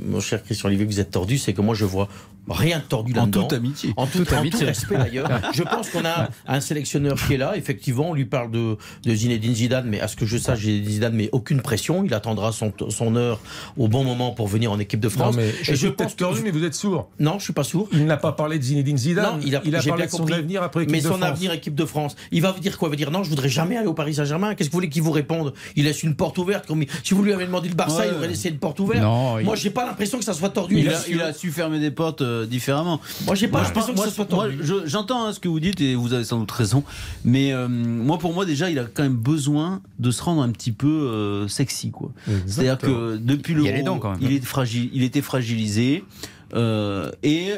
mon 0.06 0.20
cher 0.20 0.42
Christian 0.42 0.68
Olivier, 0.68 0.86
que 0.86 0.92
vous 0.92 1.00
êtes 1.00 1.10
tordu, 1.10 1.38
c'est 1.38 1.52
que 1.52 1.62
moi, 1.62 1.74
je 1.74 1.84
vois 1.84 2.08
rien 2.48 2.78
de 2.78 2.84
tordu 2.84 3.12
là-dedans. 3.12 3.40
En 3.40 3.42
toute 3.44 3.52
amitié. 3.52 3.92
En 3.96 4.06
tout, 4.06 4.24
amitié. 4.32 4.66
respect 4.66 4.96
d'ailleurs. 4.96 5.28
je 5.54 5.62
pense 5.62 5.90
qu'on 5.90 6.04
a 6.04 6.28
un 6.46 6.60
sélectionneur 6.60 7.16
qui 7.16 7.34
est 7.34 7.36
là. 7.36 7.56
Effectivement, 7.56 8.10
on 8.10 8.14
lui 8.14 8.24
parle 8.24 8.50
de, 8.50 8.76
de 9.04 9.14
Zinedine 9.14 9.54
Zidane, 9.54 9.88
mais 9.88 10.00
à 10.00 10.08
ce 10.08 10.16
que 10.16 10.26
je 10.26 10.36
sache, 10.36 10.60
Zinedine 10.60 10.90
Zidane, 10.90 11.14
mais 11.14 11.28
aucune 11.32 11.60
pression. 11.60 12.04
Il 12.04 12.14
attendra 12.14 12.52
son, 12.52 12.72
son 12.88 13.16
heure 13.16 13.40
au 13.76 13.88
bon 13.88 14.04
moment 14.04 14.32
pour 14.32 14.48
venir 14.48 14.72
en 14.72 14.78
équipe 14.78 15.00
de 15.00 15.08
France. 15.08 15.36
mais 15.36 15.52
je, 15.62 15.74
je 15.74 15.88
pense 15.88 16.14
que 16.14 16.42
mais 16.42 16.50
vous 16.50 16.64
êtes 16.64 16.74
sourd. 16.74 17.10
Non, 17.18 17.38
je 17.38 17.44
suis 17.44 17.52
pas 17.52 17.64
sourd. 17.64 17.88
Il 17.92 18.06
n'a 18.06 18.16
pas 18.16 18.32
parlé 18.32 18.58
de 18.58 18.64
Zinedine 18.64 18.98
Zidane. 18.98 19.38
Non, 19.38 19.40
il 19.44 19.54
a, 19.54 19.60
parlé 19.60 20.06
de 20.06 20.10
son 20.10 20.30
avenir 20.30 20.62
après 20.62 20.84
équipe 20.84 20.92
mais 20.92 21.00
de 21.00 21.06
France. 21.06 21.18
Son 21.18 21.22
avenir 21.22 21.52
équipe 21.52 21.74
de 21.74 21.84
France. 21.84 22.16
Il 22.32 22.42
va 22.42 22.52
vous 22.52 22.60
dire 22.60 22.78
quoi? 22.78 22.88
Il 22.88 22.90
va 22.90 22.96
dire 22.96 23.10
non, 23.10 23.22
je 23.22 23.28
voudrais 23.28 23.48
jamais 23.48 23.76
aller 23.76 23.86
au 23.88 23.94
Paris 23.94 24.14
Saint-Germain. 24.14 24.54
Qu'est-ce 24.54 24.68
que 24.68 24.72
vous 24.72 24.78
voulez 24.78 24.88
qu'il 24.88 25.02
vous 25.02 25.12
réponde? 25.12 25.52
Il 25.76 25.84
laisse 25.84 26.02
une 26.02 26.14
porte 26.14 26.38
ouverte. 26.38 26.66
Comme 26.66 26.84
si 27.04 27.14
vous 27.14 27.22
lui 27.22 27.29
avez 27.32 27.46
demandé 27.46 27.68
le 27.68 27.74
Barça, 27.74 28.06
il 28.06 28.14
aurait 28.14 28.28
laissé 28.28 28.48
une 28.48 28.58
porte 28.58 28.80
ouverte. 28.80 29.02
Non, 29.02 29.42
Moi, 29.42 29.56
j'ai 29.56 29.70
pas 29.70 29.86
l'impression 29.86 30.18
que 30.18 30.24
ça 30.24 30.34
soit 30.34 30.50
tordu. 30.50 30.78
Il, 30.78 31.20
a, 31.20 31.32
su 31.32 31.50
fermer 31.50 31.80
des 31.80 31.90
portes 31.90 32.22
différemment. 32.22 33.00
Moi, 33.26 33.34
j'ai 33.34 33.48
pas 33.48 33.62
l'impression 33.62 33.94
que 33.94 34.00
ce 34.00 34.10
soit 34.10 34.30
moi, 34.30 34.48
J'entends 34.84 35.26
hein, 35.26 35.32
ce 35.32 35.40
que 35.40 35.48
vous 35.48 35.60
dites 35.60 35.80
et 35.80 35.94
vous 35.94 36.12
avez 36.12 36.24
sans 36.24 36.38
doute 36.38 36.50
raison. 36.50 36.84
Mais 37.24 37.52
moi, 37.68 38.18
pour 38.18 38.32
moi, 38.32 38.44
déjà, 38.44 38.70
il 38.70 38.78
a 38.78 38.84
quand 38.84 39.02
même 39.02 39.16
besoin 39.16 39.80
de 39.98 40.10
se 40.10 40.22
rendre 40.22 40.42
un 40.42 40.50
petit 40.50 40.72
peu 40.72 41.46
sexy, 41.48 41.90
quoi. 41.90 42.10
C'est-à-dire 42.46 42.78
que 42.78 43.16
depuis 43.16 43.54
le 43.54 43.64
il, 43.64 43.84
il, 44.20 44.32
est 44.32 44.40
fragile, 44.40 44.90
il 44.92 45.02
était 45.02 45.22
fragilisé. 45.22 46.04
et 46.54 47.52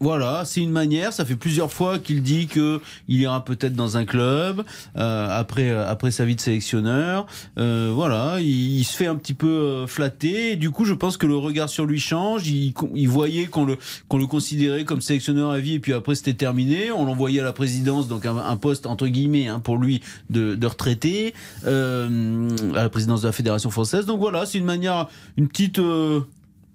voilà, 0.00 0.44
c'est 0.44 0.60
une 0.60 0.70
manière. 0.70 1.12
Ça 1.12 1.24
fait 1.24 1.36
plusieurs 1.36 1.72
fois 1.72 1.98
qu'il 1.98 2.22
dit 2.22 2.46
que 2.46 2.80
il 3.08 3.20
ira 3.20 3.44
peut-être 3.44 3.74
dans 3.74 3.96
un 3.96 4.04
club 4.04 4.62
euh, 4.96 5.28
après 5.30 5.70
euh, 5.70 5.88
après 5.88 6.10
sa 6.10 6.24
vie 6.24 6.36
de 6.36 6.40
sélectionneur. 6.40 7.26
Euh, 7.58 7.90
voilà, 7.94 8.38
il, 8.40 8.84
se 8.84 8.96
fait 8.96 9.06
un 9.06 9.16
petit 9.16 9.34
peu 9.34 9.48
euh, 9.48 9.86
flatter. 9.86 10.56
Du 10.56 10.70
coup, 10.70 10.84
je 10.84 10.94
pense 10.94 11.16
que 11.16 11.26
le 11.26 11.36
regard 11.36 11.68
sur 11.68 11.86
lui 11.86 12.00
change. 12.00 12.46
Il, 12.46 12.74
il 12.94 13.08
voyait 13.08 13.46
qu'on 13.46 13.64
le 13.64 13.78
qu'on 14.08 14.18
le 14.18 14.26
considérait 14.26 14.84
comme 14.84 15.00
sélectionneur 15.00 15.50
à 15.50 15.58
vie, 15.58 15.74
et 15.74 15.80
puis 15.80 15.92
après 15.92 16.14
c'était 16.14 16.34
terminé. 16.34 16.90
On 16.90 17.06
l'envoyait 17.06 17.40
à 17.40 17.44
la 17.44 17.52
présidence, 17.52 18.08
donc 18.08 18.26
un, 18.26 18.56
poste 18.56 18.86
entre 18.86 19.06
guillemets 19.06 19.48
hein, 19.48 19.60
pour 19.60 19.76
lui 19.76 20.02
de, 20.30 20.54
de 20.54 20.66
retraité 20.66 21.34
euh, 21.66 22.48
à 22.74 22.82
la 22.82 22.88
présidence 22.88 23.22
de 23.22 23.26
la 23.26 23.32
fédération 23.32 23.70
française. 23.70 24.06
Donc 24.06 24.20
voilà, 24.20 24.46
c'est 24.46 24.58
une 24.58 24.64
manière, 24.64 25.08
une 25.36 25.48
petite 25.48 25.80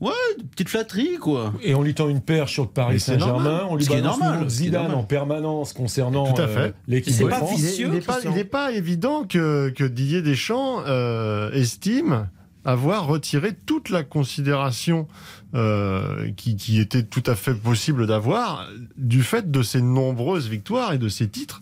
Ouais, 0.01 0.11
une 0.39 0.47
petite 0.47 0.69
flatterie, 0.69 1.17
quoi. 1.19 1.53
Et 1.61 1.75
on 1.75 1.83
lui 1.83 1.93
tend 1.93 2.09
une 2.09 2.21
perche 2.21 2.53
sur 2.53 2.63
le 2.63 2.69
Paris 2.69 2.99
Saint-Germain, 2.99 3.67
on 3.69 3.75
lui 3.75 3.85
balance 3.85 4.19
normal, 4.19 4.49
Zidane 4.49 4.93
en 4.93 5.03
permanence 5.03 5.73
concernant 5.73 6.33
euh, 6.39 6.71
l'équipe 6.87 7.17
de 7.17 7.27
France. 7.29 7.77
il 7.77 7.89
n'est 8.33 8.43
pas, 8.43 8.71
évident 8.71 9.23
que, 9.23 9.69
que 9.69 9.83
Didier 9.83 10.21
Deschamps 10.23 10.83
euh, 10.87 11.51
estime 11.51 12.27
avoir 12.65 13.07
retiré 13.07 13.53
toute 13.53 13.89
la 13.89 14.03
considération 14.03 15.07
euh, 15.55 16.31
qui, 16.37 16.55
qui, 16.55 16.79
était 16.79 17.03
tout 17.03 17.23
à 17.25 17.35
fait 17.35 17.53
possible 17.53 18.07
d'avoir 18.07 18.69
du 18.97 19.23
fait 19.23 19.51
de 19.51 19.61
ses 19.61 19.81
nombreuses 19.81 20.47
victoires 20.47 20.93
et 20.93 20.97
de 20.97 21.09
ses 21.09 21.27
titres. 21.27 21.61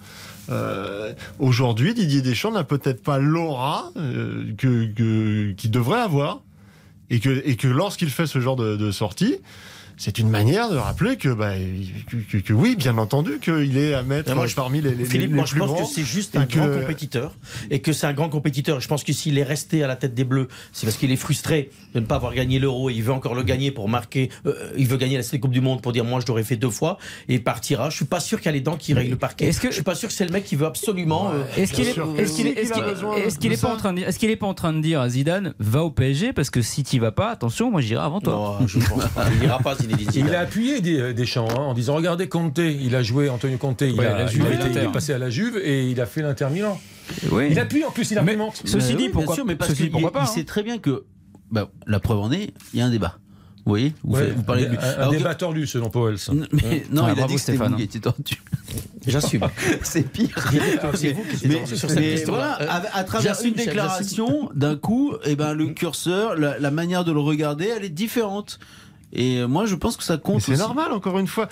Euh, 0.49 1.13
Aujourd'hui, 1.39 1.93
Didier 1.93 2.21
Deschamps 2.21 2.51
n'a 2.51 2.63
peut-être 2.63 3.01
pas 3.01 3.19
l'aura 3.19 3.91
euh, 3.97 4.53
que, 4.57 4.85
que, 4.93 5.51
qu'il 5.51 5.71
devrait 5.71 6.01
avoir 6.01 6.41
et 7.09 7.19
que, 7.19 7.41
et 7.45 7.55
que 7.55 7.67
lorsqu'il 7.67 8.09
fait 8.09 8.27
ce 8.27 8.39
genre 8.39 8.55
de, 8.55 8.75
de 8.75 8.91
sortie, 8.91 9.37
c'est 9.99 10.17
une 10.17 10.29
manière 10.29 10.69
de 10.69 10.77
rappeler 10.77 11.17
que, 11.17 11.27
bah, 11.27 11.51
que, 12.45 12.53
oui, 12.53 12.77
bien 12.77 12.97
entendu, 12.97 13.37
qu'il 13.39 13.77
est 13.77 13.93
à 13.93 14.01
mettre 14.01 14.33
moi, 14.33 14.45
parmi 14.55 14.79
les, 14.79 14.95
les 14.95 15.03
Philippe, 15.03 15.33
moi, 15.33 15.43
je 15.45 15.55
pense 15.55 15.77
que 15.77 15.85
c'est 15.85 16.05
juste 16.05 16.37
un 16.37 16.45
grand 16.45 16.69
compétiteur 16.69 17.33
et 17.69 17.81
que 17.81 17.91
c'est 17.91 18.07
un 18.07 18.13
grand 18.13 18.29
compétiteur. 18.29 18.79
Je 18.79 18.87
pense 18.87 19.03
que 19.03 19.11
s'il 19.11 19.37
est 19.37 19.43
resté 19.43 19.83
à 19.83 19.87
la 19.87 19.97
tête 19.97 20.13
des 20.13 20.23
Bleus, 20.23 20.47
c'est 20.71 20.85
parce 20.85 20.95
qu'il 20.95 21.11
est 21.11 21.17
frustré 21.17 21.69
de 21.93 21.99
ne 21.99 22.05
pas 22.05 22.15
avoir 22.15 22.33
gagné 22.33 22.59
l'Euro 22.59 22.89
et 22.89 22.93
il 22.93 23.03
veut 23.03 23.11
encore 23.11 23.35
le 23.35 23.43
gagner 23.43 23.71
pour 23.71 23.89
marquer. 23.89 24.29
Euh, 24.45 24.71
il 24.77 24.87
veut 24.87 24.95
gagner 24.95 25.17
la 25.17 25.37
Coupe 25.37 25.51
du 25.51 25.59
Monde 25.59 25.81
pour 25.81 25.91
dire 25.91 26.05
moi 26.05 26.21
je 26.21 26.27
l'aurais 26.27 26.43
fait 26.43 26.55
deux 26.55 26.69
fois 26.69 26.97
et 27.27 27.33
il 27.35 27.43
partira. 27.43 27.89
Je 27.89 27.97
suis 27.97 28.05
pas 28.05 28.21
sûr 28.21 28.37
qu'il 28.37 28.45
y 28.45 28.49
a 28.49 28.53
les 28.53 28.61
dents 28.61 28.77
qui 28.77 28.93
règlent 28.93 29.11
le 29.11 29.17
parquet. 29.17 29.47
Est-ce 29.47 29.59
que 29.59 29.67
je 29.67 29.73
suis 29.73 29.83
pas 29.83 29.95
sûr 29.95 30.07
que 30.07 30.15
c'est 30.15 30.25
le 30.25 30.31
mec 30.31 30.45
qui 30.45 30.55
veut 30.55 30.65
absolument. 30.65 31.31
Euh, 31.33 31.43
est-ce 31.57 31.73
qu'il 31.73 31.87
est, 31.87 31.97
est-ce 32.17 32.35
qu'il 32.37 32.47
est, 32.47 32.51
est-ce 32.57 33.37
qu'il 33.37 33.51
est, 33.51 33.61
pas 33.61 33.73
en 33.73 33.75
train 33.75 33.91
de, 33.91 33.99
est-ce 33.99 34.17
qu'il 34.17 34.29
est 34.29 34.37
pas 34.37 34.47
en 34.47 34.53
train 34.53 34.71
de 34.71 34.79
dire 34.79 35.01
à 35.01 35.09
Zidane 35.09 35.55
va 35.59 35.83
au 35.83 35.91
PSG 35.91 36.31
parce 36.31 36.49
que 36.49 36.61
si 36.61 36.83
tu 36.83 36.99
vas 36.99 37.11
pas, 37.11 37.31
attention, 37.31 37.69
moi 37.69 37.81
j'irai 37.81 38.01
avant 38.01 38.21
toi. 38.21 38.57
Non, 38.61 38.67
je 38.67 38.79
pense 38.79 39.05
pas. 39.07 39.25
Il 39.33 39.39
n'ira 39.41 39.59
pas 39.59 39.75
Il 40.15 40.35
a 40.35 40.41
appuyé 40.41 40.81
des 40.81 41.13
Deschamps 41.13 41.47
hein, 41.49 41.59
en 41.59 41.73
disant 41.73 41.95
regardez 41.95 42.27
Conte, 42.27 42.59
il 42.59 42.95
a 42.95 43.03
joué 43.03 43.29
Antonio 43.29 43.57
Conte, 43.57 43.81
il, 43.81 43.99
a, 43.99 44.25
est 44.25 44.91
passé 44.91 45.13
à 45.13 45.17
la 45.17 45.29
Juve 45.29 45.57
et 45.57 45.89
il 45.89 45.99
a 46.01 46.05
fait 46.05 46.21
l'Inter 46.21 46.47
Milan. 46.51 46.79
Il 47.49 47.59
appuie 47.59 47.83
en 47.83 47.91
plus, 47.91 48.11
il 48.11 48.17
argumente. 48.17 48.61
Ceci 48.65 48.95
dit, 48.95 49.09
pourquoi, 49.09 49.35
sûr, 49.35 49.45
mais 49.45 49.55
parce 49.55 49.71
ceci, 49.71 49.89
pourquoi 49.89 50.11
pas, 50.11 50.23
il, 50.23 50.27
sait 50.27 50.41
hein. 50.41 50.43
très 50.45 50.63
bien 50.63 50.77
que 50.77 51.05
bah, 51.51 51.69
la 51.87 51.99
preuve 51.99 52.19
en 52.19 52.31
est, 52.31 52.53
il 52.73 52.79
y 52.79 52.81
a 52.81 52.85
un 52.85 52.89
débat. 52.89 53.17
Vous 53.65 53.73
voyez 53.73 53.93
vous, 54.03 54.15
vous, 54.35 54.43
parlez 54.43 54.65
de... 54.65 54.77
Un, 54.99 55.09
débat 55.09 55.35
tordu 55.35 55.67
selon 55.67 55.89
Powell. 55.89 56.15
Mais, 56.51 56.85
non, 56.91 57.07
il 57.13 57.21
a 57.21 57.27
dit 57.27 57.35
que 57.35 57.41
Stéphane 57.41 57.75
qui 57.75 57.83
était 57.83 57.99
tordu. 57.99 58.41
J'assume. 59.05 59.47
c'est 59.83 60.09
pire. 60.09 60.51
C'est 60.95 61.11
vous 61.11 61.23
qui 61.23 61.47
mais, 61.47 61.65
sur 61.65 61.89
cette 61.89 62.27
voilà, 62.27 62.53
à, 62.53 62.97
à, 62.97 63.03
travers 63.03 63.35
une 63.43 63.53
déclaration, 63.53 64.49
d'un 64.55 64.75
coup, 64.75 65.13
eh 65.25 65.35
ben, 65.35 65.53
le 65.53 65.67
curseur, 65.67 66.35
la, 66.35 66.57
la, 66.57 66.71
manière 66.71 67.03
de 67.03 67.11
le 67.11 67.19
regarder, 67.19 67.67
elle 67.67 67.83
est 67.83 67.89
différente. 67.89 68.59
Et 69.11 69.45
moi, 69.45 69.65
je 69.65 69.75
pense 69.75 69.97
que 69.97 70.03
ça 70.03 70.17
compte. 70.17 70.41
C'est 70.41 70.57
normal, 70.57 70.91
encore 70.91 71.17
une 71.17 71.27
fois. 71.27 71.49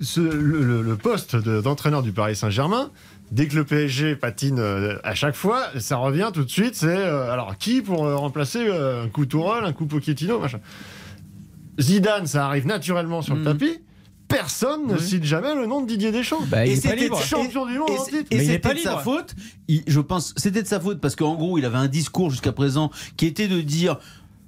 Ce, 0.00 0.20
le, 0.20 0.82
le, 0.82 0.96
poste 0.96 1.36
d'entraîneur 1.36 2.02
du 2.02 2.12
Paris 2.12 2.36
Saint-Germain, 2.36 2.90
dès 3.32 3.48
que 3.48 3.56
le 3.56 3.64
PSG 3.64 4.16
patine 4.16 4.58
euh, 4.58 4.96
à 5.02 5.14
chaque 5.14 5.34
fois, 5.34 5.66
ça 5.78 5.96
revient 5.96 6.30
tout 6.32 6.44
de 6.44 6.50
suite. 6.50 6.74
C'est 6.74 6.86
euh, 6.86 7.30
alors 7.32 7.58
qui 7.58 7.82
pour 7.82 8.04
euh, 8.04 8.16
remplacer 8.16 8.68
un 8.68 9.08
coup 9.08 9.26
Tourelle, 9.26 9.64
un 9.64 9.72
coup 9.72 9.86
Pochettino, 9.86 10.38
machin. 10.38 10.60
Zidane, 11.80 12.26
ça 12.26 12.46
arrive 12.46 12.66
naturellement 12.66 13.22
sur 13.22 13.34
le 13.34 13.40
mm. 13.40 13.44
tapis 13.44 13.78
personne 14.26 14.86
ne 14.88 14.96
cite 14.96 15.22
jamais 15.22 15.54
le 15.54 15.66
nom 15.66 15.82
de 15.82 15.86
Didier 15.86 16.10
Deschamps. 16.10 16.40
Bah, 16.48 16.66
et 16.66 16.74
c'était 16.76 17.08
champion 17.14 17.66
du 17.66 17.78
monde 17.78 17.90
et, 18.30 18.36
et 18.36 18.44
c'était 18.44 18.74
de 18.74 18.78
sa 18.78 18.98
faute. 18.98 19.34
je 19.68 20.00
pense, 20.00 20.32
c'était 20.36 20.62
de 20.62 20.66
sa 20.66 20.80
faute 20.80 21.00
parce 21.00 21.14
qu'en 21.14 21.34
gros, 21.34 21.58
il 21.58 21.64
avait 21.64 21.76
un 21.76 21.88
discours 21.88 22.30
jusqu'à 22.30 22.50
présent 22.50 22.90
qui 23.16 23.26
était 23.26 23.48
de 23.48 23.60
dire 23.60 23.98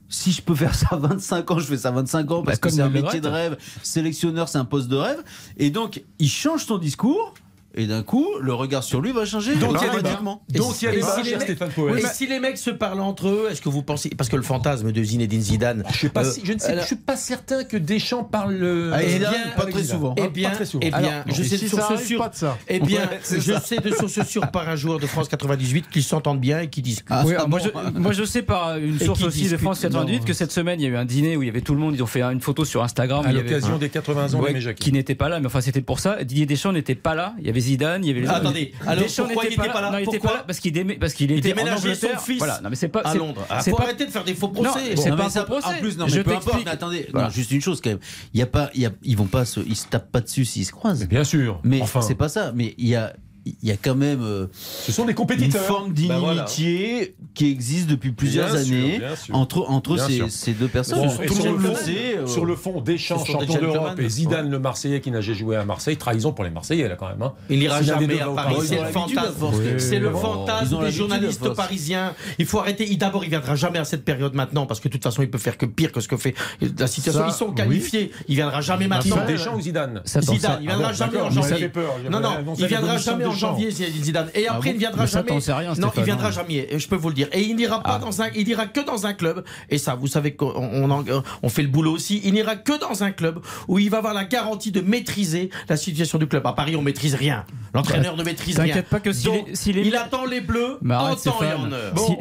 si 0.09 0.33
je 0.33 0.43
peux 0.43 0.55
faire 0.55 0.75
ça 0.75 0.89
à 0.93 0.97
25 0.97 1.51
ans, 1.51 1.59
je 1.59 1.67
fais 1.67 1.77
ça 1.77 1.89
à 1.89 1.93
25 1.93 2.31
ans 2.31 2.43
parce 2.43 2.59
bah, 2.59 2.69
que 2.69 2.75
c'est 2.75 2.83
un 2.83 2.89
métier 2.89 3.21
de 3.21 3.29
rêve. 3.29 3.57
Sélectionneur, 3.83 4.49
c'est 4.49 4.59
un 4.59 4.65
poste 4.65 4.89
de 4.89 4.97
rêve. 4.97 5.23
Et 5.57 5.71
donc, 5.71 6.03
il 6.19 6.29
change 6.29 6.65
son 6.65 6.79
discours 6.79 7.35
et 7.77 7.87
d'un 7.87 8.03
coup, 8.03 8.27
le 8.41 8.55
regard 8.55 8.83
sur 8.83 9.01
lui 9.01 9.13
va 9.13 9.25
changer 9.25 9.55
Donc, 9.55 9.77
automatiquement. 9.77 10.43
Donc 10.49 10.81
il 10.81 10.87
y 10.87 10.89
a 10.89 10.93
des 10.93 11.03
si 11.03 11.41
Stéphane 11.41 11.71
Poel. 11.71 11.99
Et 11.99 12.07
si 12.07 12.27
les 12.27 12.41
mecs 12.41 12.59
se 12.59 12.71
parlent 12.71 13.01
entre 13.01 13.29
eux, 13.29 13.49
est-ce 13.51 13.61
que 13.61 13.69
vous 13.69 13.83
pensez 13.83 14.11
parce 14.17 14.31
que 14.31 14.37
le 14.37 14.43
fantasme 14.43 14.93
de 14.93 15.03
Zinedine 15.03 15.41
Zidane 15.41 15.85
Je 15.93 16.09
pas, 16.09 16.25
euh, 16.25 16.33
je 16.43 16.53
ne 16.53 16.59
sais, 16.59 16.77
je 16.81 16.87
suis 16.87 16.97
pas 16.97 17.17
certain 17.17 17.65
que 17.65 17.77
Deschamps 17.77 18.25
parle 18.25 18.59
euh, 18.63 18.93
ah, 18.95 19.03
eh 19.03 19.19
bien, 19.19 19.31
pas 19.57 19.67
très 19.67 19.85
souvent. 19.85 20.15
Eh 20.17 20.29
bien, 20.29 20.53
eh 20.81 20.91
bien, 20.91 21.25
je 21.27 21.43
sais 21.43 21.59
de 21.59 21.69
source 21.69 22.03
sûre. 22.03 22.31
Eh 22.69 22.81
bien, 22.81 23.09
je 23.31 23.53
sais 23.61 23.79
de 23.79 23.91
source 23.91 24.23
sûre 24.27 24.51
par 24.51 24.69
un 24.69 24.77
joueur 24.77 24.99
de 24.99 25.07
France 25.07 25.29
98 25.29 25.89
qu'ils 25.91 26.03
s'entendent 26.03 26.41
bien 26.41 26.61
et 26.61 26.69
qui 26.69 26.83
disent. 26.83 27.05
Ah, 27.11 27.25
moi, 27.47 27.59
je, 27.59 27.69
moi, 27.99 28.13
je, 28.13 28.25
sais 28.25 28.43
par 28.43 28.79
une 28.79 28.99
source 28.99 29.23
aussi 29.23 29.49
de 29.49 29.57
France 29.57 29.81
98 29.81 30.25
que 30.25 30.33
cette 30.33 30.53
semaine 30.53 30.81
il 30.81 30.85
y 30.85 30.87
a 30.87 30.91
eu 30.91 30.97
un 30.97 31.05
dîner 31.05 31.37
où 31.37 31.43
il 31.43 31.47
y 31.47 31.51
avait 31.51 31.61
tout 31.61 31.75
le 31.75 31.81
monde. 31.81 31.95
Ils 31.95 32.03
ont 32.03 32.07
fait 32.07 32.23
une 32.23 32.41
photo 32.41 32.65
sur 32.65 32.83
Instagram 32.83 33.25
à 33.27 33.33
l'occasion 33.33 33.79
des 33.79 33.89
80 33.89 34.35
ans 34.35 34.43
de 34.43 34.73
Qui 34.73 34.93
n'était 34.93 35.15
pas 35.15 35.29
là, 35.29 35.41
mais 35.41 35.47
enfin 35.47 35.61
c'était 35.61 35.83
pour 35.83 36.01
ça. 36.01 36.25
Didier 36.25 36.47
Deschamps 36.47 36.73
n'était 36.73 36.95
pas 36.95 37.15
là. 37.15 37.35
Il 37.39 37.47
y 37.47 37.51
avait 37.51 37.61
Zidane, 37.67 38.05
il 38.05 38.09
y 38.09 38.19
avait 38.19 38.29
attendez. 38.29 38.73
Alors 38.87 39.05
pourquoi 39.05 39.45
il 39.45 39.51
n'était 39.51 39.69
pas 39.69 39.81
là, 39.81 39.91
Non, 39.91 39.99
il 39.99 40.21
pas 40.21 40.33
là 40.33 40.45
parce 40.47 40.61
qu'il 40.61 40.99
parce 40.99 41.15
qu'il 41.15 41.33
était 41.33 41.53
en 41.53 41.77
son 41.77 42.19
fils 42.19 42.39
voilà. 42.39 42.61
non, 42.63 42.71
mais 42.71 42.77
c'est 42.77 42.89
pas 42.89 43.01
à 43.01 43.15
Londres. 43.15 43.47
C'est 43.61 43.71
pas 43.73 43.83
arrêter 43.83 44.07
de 44.07 44.11
faire 44.11 44.25
des 44.25 44.35
faux 44.35 44.49
procès. 44.49 44.97
C'est 44.97 45.11
pas 45.11 45.39
un 45.39 45.45
procès. 45.45 45.67
En 45.67 45.79
plus, 45.81 45.99
non, 45.99 46.07
mais 46.13 46.23
peu 46.23 46.33
importe. 46.33 46.67
Attendez, 46.67 47.09
juste 47.31 47.51
une 47.51 47.61
chose 47.61 47.81
quand 47.81 47.91
même. 47.91 48.01
Il 48.35 48.41
y 48.41 48.43
a 48.43 48.47
pas, 48.47 48.71
ils 48.75 49.17
vont 49.17 49.27
pas, 49.27 49.45
ils 49.67 49.77
se 49.77 49.87
tapent 49.87 50.11
pas 50.11 50.21
dessus 50.21 50.45
s'ils 50.45 50.67
se 50.67 50.73
croisent. 50.73 51.07
Bien 51.07 51.25
sûr. 51.25 51.61
Mais 51.65 51.81
c'est 52.01 52.15
pas 52.15 52.29
ça. 52.29 52.53
Mais 52.55 52.75
il 52.79 52.89
y 52.89 52.95
a 52.95 53.15
y 53.63 53.71
a 53.71 53.77
quand 53.77 53.95
même 53.95 54.23
euh, 54.23 54.47
ce 54.53 54.93
sont 54.93 55.05
des 55.05 55.15
compétiteurs. 55.15 55.61
une 55.61 55.67
forme 55.67 55.89
bah, 55.89 55.95
d'inimitié 55.95 57.15
qui 57.35 57.51
existe 57.51 57.89
depuis 57.89 58.13
plusieurs 58.13 58.55
années 58.55 59.01
entre, 59.33 59.71
entre 59.71 59.99
ces, 59.99 60.29
ces, 60.29 60.53
deux 60.53 60.69
personnes. 60.69 61.09
sur, 61.11 61.23
le 61.23 61.29
fond, 61.29 61.75
euh, 61.89 62.27
sur 62.27 62.45
le 62.45 62.57
fond, 62.57 62.81
Deschamps, 62.81 63.25
champion 63.25 63.61
d'Europe, 63.61 63.99
et 63.99 64.09
Zidane, 64.09 64.51
le 64.51 64.59
Marseillais 64.59 65.01
qui 65.01 65.11
n'a 65.11 65.21
jamais 65.21 65.39
joué 65.39 65.57
à 65.57 65.65
Marseille, 65.65 65.97
trahison 65.97 66.33
pour 66.33 66.45
les 66.45 66.51
Marseillais 66.51 66.89
là 66.89 66.97
quand 66.97 67.09
même. 67.09 67.23
Hein. 67.23 67.33
Il 67.51 67.59
n'ira 67.59 67.83
jamais 67.83 68.21
à 68.21 68.29
Paris, 68.29 68.57
c'est 68.65 68.81
le 68.81 68.89
fantasme. 68.89 69.47
C'est 69.79 69.99
le 69.99 70.13
fantasme 70.13 70.85
des 70.85 70.93
journalistes 70.93 71.49
parisiens. 71.51 72.15
Il 72.39 72.47
faut 72.47 72.59
arrêter. 72.59 72.87
D'abord, 72.97 73.25
il 73.25 73.31
viendra 73.31 73.55
jamais 73.55 73.79
à 73.79 73.85
cette 73.85 74.05
période 74.05 74.35
maintenant 74.35 74.67
parce 74.67 74.81
que 74.81 74.89
de 74.89 74.93
toute 74.93 75.03
façon, 75.03 75.23
il 75.23 75.31
peut 75.31 75.39
faire 75.39 75.59
que 75.59 75.67
pire 75.67 75.93
que 75.93 76.01
ce 76.01 76.09
que 76.09 76.17
fait 76.17 76.35
la 76.79 76.87
situation. 76.87 77.27
Ils 77.27 77.33
sont 77.33 77.53
qualifiés. 77.53 78.11
Il 78.29 78.37
viendra 78.37 78.61
jamais 78.61 78.89
maintenant. 78.89 79.25
Deschamps 79.27 79.57
ou 79.57 79.61
Zidane 79.61 80.03
Zidane, 80.05 80.59
il 80.61 80.69
viendra 80.69 80.93
jamais 80.93 81.21
en 81.21 81.31
janvier. 81.31 81.71
Non, 82.11 82.21
non, 82.21 82.55
il 82.59 82.67
viendra 82.67 82.97
jamais 82.99 83.25
en 83.25 83.36
janvier, 83.37 83.71
Zidane. 83.71 84.31
Et 84.35 84.49
après, 84.49 84.71
il 84.71 84.75
ne 84.75 84.79
viendra 84.79 85.07
jamais. 85.07 85.31
non, 85.79 85.93
il 85.97 86.03
viendra 86.03 86.31
jamais. 86.31 86.69
Je 86.77 86.89
peux 86.89 86.97
vous 86.97 87.09
le 87.09 87.15
dire. 87.15 87.29
Et 87.33 87.43
il 87.43 87.57
n'ira 87.57 87.83
pas 87.83 87.97
ah. 87.97 87.99
dans 87.99 88.23
un, 88.23 88.29
il 88.35 88.49
ira 88.49 88.67
que 88.67 88.81
dans 88.81 89.07
un 89.07 89.15
club. 89.15 89.45
Et 89.71 89.79
ça, 89.79 89.95
vous 89.95 90.07
savez 90.07 90.35
qu'on 90.35 91.05
on 91.43 91.49
fait 91.49 91.63
le 91.63 91.69
boulot 91.69 91.93
aussi. 91.93 92.21
Il 92.25 92.35
n'ira 92.35 92.57
que 92.57 92.79
dans 92.79 93.03
un 93.03 93.13
club 93.13 93.41
où 93.69 93.79
il 93.79 93.91
va 93.91 93.99
avoir 93.99 94.15
la 94.15 94.25
garantie 94.25 94.73
de 94.73 94.81
maîtriser 94.81 95.51
la 95.69 95.77
situation 95.77 96.19
du 96.19 96.27
club. 96.27 96.47
À 96.47 96.53
Paris, 96.53 96.77
on 96.77 96.83
maîtrise 96.83 97.15
rien. 97.15 97.45
L'entraîneur 97.75 98.17
ne 98.17 98.23
maîtrise 98.23 98.59
rien. 98.59 98.75
T'inquiète 98.75 98.89
pas 98.89 99.01
que 99.01 99.13
s'il 99.13 99.77
il 99.77 99.97
attend 99.97 100.25
les 100.25 100.41
bleus 100.41 100.79
en 100.89 101.15
temps 101.15 101.43
et 101.43 101.53
en 101.53 101.73
heure. 101.73 101.93
Bon, 101.95 102.19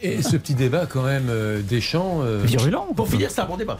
Et 0.00 0.22
ce 0.22 0.36
petit 0.36 0.54
débat 0.54 0.86
quand 0.86 1.02
même 1.02 1.26
euh, 1.28 1.62
des 1.62 1.80
champs. 1.80 2.20
Euh, 2.22 2.42
Virulent. 2.44 2.88
Pour 2.96 3.08
finir, 3.08 3.30
c'est 3.30 3.40
un 3.40 3.46
bon 3.46 3.56
débat. 3.56 3.78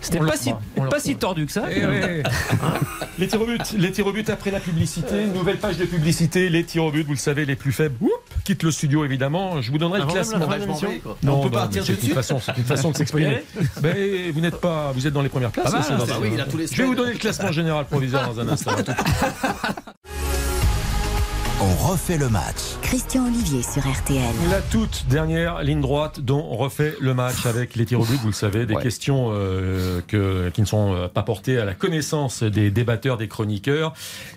C'était 0.00 0.18
pas, 0.18 0.36
si, 0.36 0.52
pas 0.76 0.98
si 0.98 1.16
tordu 1.16 1.46
que 1.46 1.52
ça. 1.52 1.64
Eh 1.70 1.82
les 3.18 3.28
tirs 3.28 3.42
au 3.42 3.46
but, 3.46 3.60
les 3.76 3.92
tirs 3.92 4.06
au 4.06 4.12
but 4.12 4.28
après 4.30 4.50
la 4.50 4.60
publicité, 4.60 5.26
nouvelle 5.26 5.58
page 5.58 5.76
de 5.76 5.84
publicité, 5.84 6.48
les 6.48 6.64
tirs 6.64 6.84
au 6.84 6.90
but, 6.90 7.04
vous 7.04 7.12
le 7.12 7.18
savez, 7.18 7.44
les 7.44 7.56
plus 7.56 7.72
faibles. 7.72 7.96
Oups, 8.00 8.12
quitte 8.44 8.62
le 8.62 8.70
studio 8.70 9.04
évidemment. 9.04 9.60
Je 9.60 9.70
vous 9.70 9.78
donnerai 9.78 10.00
le 10.00 10.06
classement. 10.06 10.48
Non, 11.22 11.40
on 11.40 11.42
peut 11.42 11.50
partir 11.50 11.84
de 11.84 11.92
façon, 11.92 12.40
c'est 12.40 12.56
une 12.56 12.64
façon 12.64 12.90
de 12.90 12.96
s'exprimer. 12.96 13.42
Mais 13.82 14.30
vous 14.30 14.40
n'êtes 14.40 14.60
pas, 14.60 14.92
vous 14.92 15.06
êtes 15.06 15.12
dans 15.12 15.22
les 15.22 15.28
premières 15.28 15.50
places. 15.50 15.72
Ah 15.72 15.96
bah, 15.98 16.14
oui, 16.20 16.30
il 16.32 16.40
a 16.40 16.44
tous 16.44 16.56
les 16.56 16.66
Je 16.66 16.76
vais 16.76 16.84
vous 16.84 16.94
donner 16.94 17.12
le 17.12 17.18
classement 17.18 17.52
général 17.52 17.84
provisoire 17.84 18.32
dans 18.32 18.40
un 18.40 18.48
instant. 18.48 18.72
on 21.62 21.74
refait 21.74 22.16
le 22.16 22.28
match. 22.28 22.56
Christian 22.80 23.26
Olivier 23.26 23.62
sur 23.62 23.86
RTL. 23.86 24.34
La 24.50 24.62
toute 24.62 25.06
dernière 25.08 25.62
ligne 25.62 25.80
droite 25.80 26.20
dont 26.20 26.46
on 26.50 26.56
refait 26.56 26.94
le 27.00 27.12
match 27.12 27.44
avec 27.44 27.76
les 27.76 27.84
tirs 27.84 28.00
au 28.00 28.04
but, 28.04 28.16
vous 28.16 28.28
le 28.28 28.32
savez, 28.32 28.64
des 28.64 28.76
questions 28.76 29.30
euh, 29.32 30.00
que, 30.06 30.48
qui 30.50 30.62
ne 30.62 30.66
sont 30.66 30.94
euh, 30.94 31.08
pas 31.08 31.22
portées 31.22 31.58
à 31.58 31.64
la 31.66 31.74
connaissance 31.74 32.42
des 32.42 32.70
débatteurs, 32.70 33.18
des 33.18 33.28
chroniqueurs, 33.28 33.92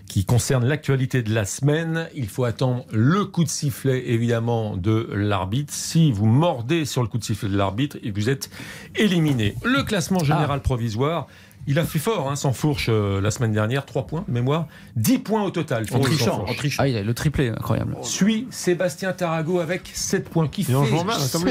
qui 0.07 0.25
concernent 0.25 0.65
l'actualité 0.65 1.23
de 1.23 1.33
la 1.33 1.45
semaine. 1.45 2.09
Il 2.13 2.27
faut 2.27 2.43
attendre 2.43 2.85
le 2.91 3.23
coup 3.25 3.45
de 3.45 3.49
sifflet, 3.49 4.09
évidemment, 4.09 4.75
de 4.75 5.09
l'arbitre. 5.13 5.73
Si 5.73 6.11
vous 6.11 6.25
mordez 6.25 6.83
sur 6.85 7.01
le 7.01 7.07
coup 7.07 7.17
de 7.17 7.23
sifflet 7.23 7.49
de 7.49 7.57
l'arbitre, 7.57 7.97
vous 8.13 8.29
êtes 8.29 8.49
éliminé. 8.95 9.55
Le 9.63 9.83
classement 9.83 10.19
général 10.19 10.59
ah. 10.59 10.63
provisoire. 10.63 11.27
Il 11.65 11.79
a 11.79 11.85
fait 11.85 11.99
fort, 11.99 12.29
hein, 12.29 12.35
sans 12.35 12.51
fourche, 12.51 12.87
euh, 12.89 13.21
la 13.21 13.31
semaine 13.31 13.53
dernière, 13.53 13.85
3 13.85 14.05
points, 14.05 14.25
mémoire, 14.27 14.67
10 14.97 15.19
points 15.19 15.43
au 15.43 15.49
total. 15.49 15.85
En 15.93 15.99
trichant, 15.99 16.45
en 16.47 16.53
trichant. 16.53 16.83
Ah, 16.83 16.87
il 16.87 16.97
a 16.97 17.03
le 17.03 17.13
triplé, 17.13 17.49
incroyable. 17.49 17.95
Suit 18.01 18.47
Sébastien 18.49 19.13
Tarago 19.13 19.59
avec 19.59 19.89
7 19.93 20.29
points, 20.29 20.47
qui 20.47 20.63
fait 20.63 20.73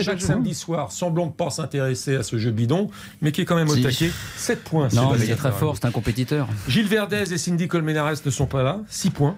chaque 0.02 0.20
samedi 0.20 0.54
soir, 0.54 0.92
semblant 0.92 1.26
de 1.26 1.32
pas 1.32 1.50
s'intéresser 1.50 2.16
à 2.16 2.22
ce 2.22 2.38
jeu 2.38 2.50
bidon, 2.50 2.90
mais 3.20 3.32
qui 3.32 3.40
est 3.40 3.44
quand 3.44 3.56
même 3.56 3.70
au 3.70 3.76
taquet. 3.76 4.10
7 4.36 4.62
points. 4.62 4.88
Non, 4.92 5.12
mais 5.12 5.24
il 5.24 5.30
est 5.30 5.36
très 5.36 5.52
fort, 5.52 5.76
c'est 5.76 5.86
un 5.86 5.90
compétiteur. 5.90 6.48
Gilles 6.68 6.88
Verdez 6.88 7.32
et 7.32 7.38
Cindy 7.38 7.68
Colmenares 7.68 8.14
ne 8.24 8.30
sont 8.30 8.46
pas 8.46 8.62
là, 8.62 8.80
6 8.88 9.10
points. 9.10 9.36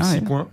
6 0.00 0.18
ah 0.18 0.20
points. 0.24 0.48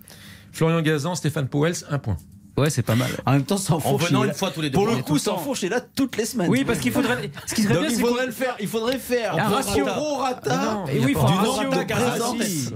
Florian 0.52 0.82
Gazan, 0.82 1.16
Stéphane 1.16 1.48
Powels, 1.48 1.84
1 1.90 2.00
point. 2.00 2.18
Ouais, 2.58 2.70
c'est 2.70 2.84
pas 2.84 2.96
mal. 2.96 3.10
En 3.26 3.34
même 3.34 3.44
temps, 3.44 3.58
sans 3.58 3.80
fourche. 3.80 4.14
En 4.14 4.24
une 4.24 4.34
fois 4.34 4.52
tous 4.52 4.62
les 4.62 4.70
deux. 4.70 4.78
Pour 4.78 4.88
le 4.88 4.98
coup, 4.98 5.18
sans 5.18 5.38
fourche 5.38 5.64
est 5.64 5.70
là 5.70 5.82
toutes 5.82 6.18
les 6.18 6.26
semaines. 6.26 6.50
Oui, 6.50 6.64
parce 6.64 6.80
qu'il 6.80 6.92
faudrait. 6.92 7.30
Ce 7.46 7.54
qui 7.54 7.64
serait 7.64 7.80
bien, 7.80 7.90
il 7.90 8.00
faudrait 8.00 8.26
le 8.26 8.32
faire. 8.32 8.56
Il 8.60 8.68
faudrait 8.68 8.98
faire 8.98 9.36
un 9.36 9.50
ratio. 9.50 9.86
Gros 9.86 10.16
rata. 10.18 10.84
Et 10.92 11.00
oui, 11.00 11.08
il 11.10 11.14
faut 11.16 11.26
un 11.26 11.36
ratio. 11.36 11.70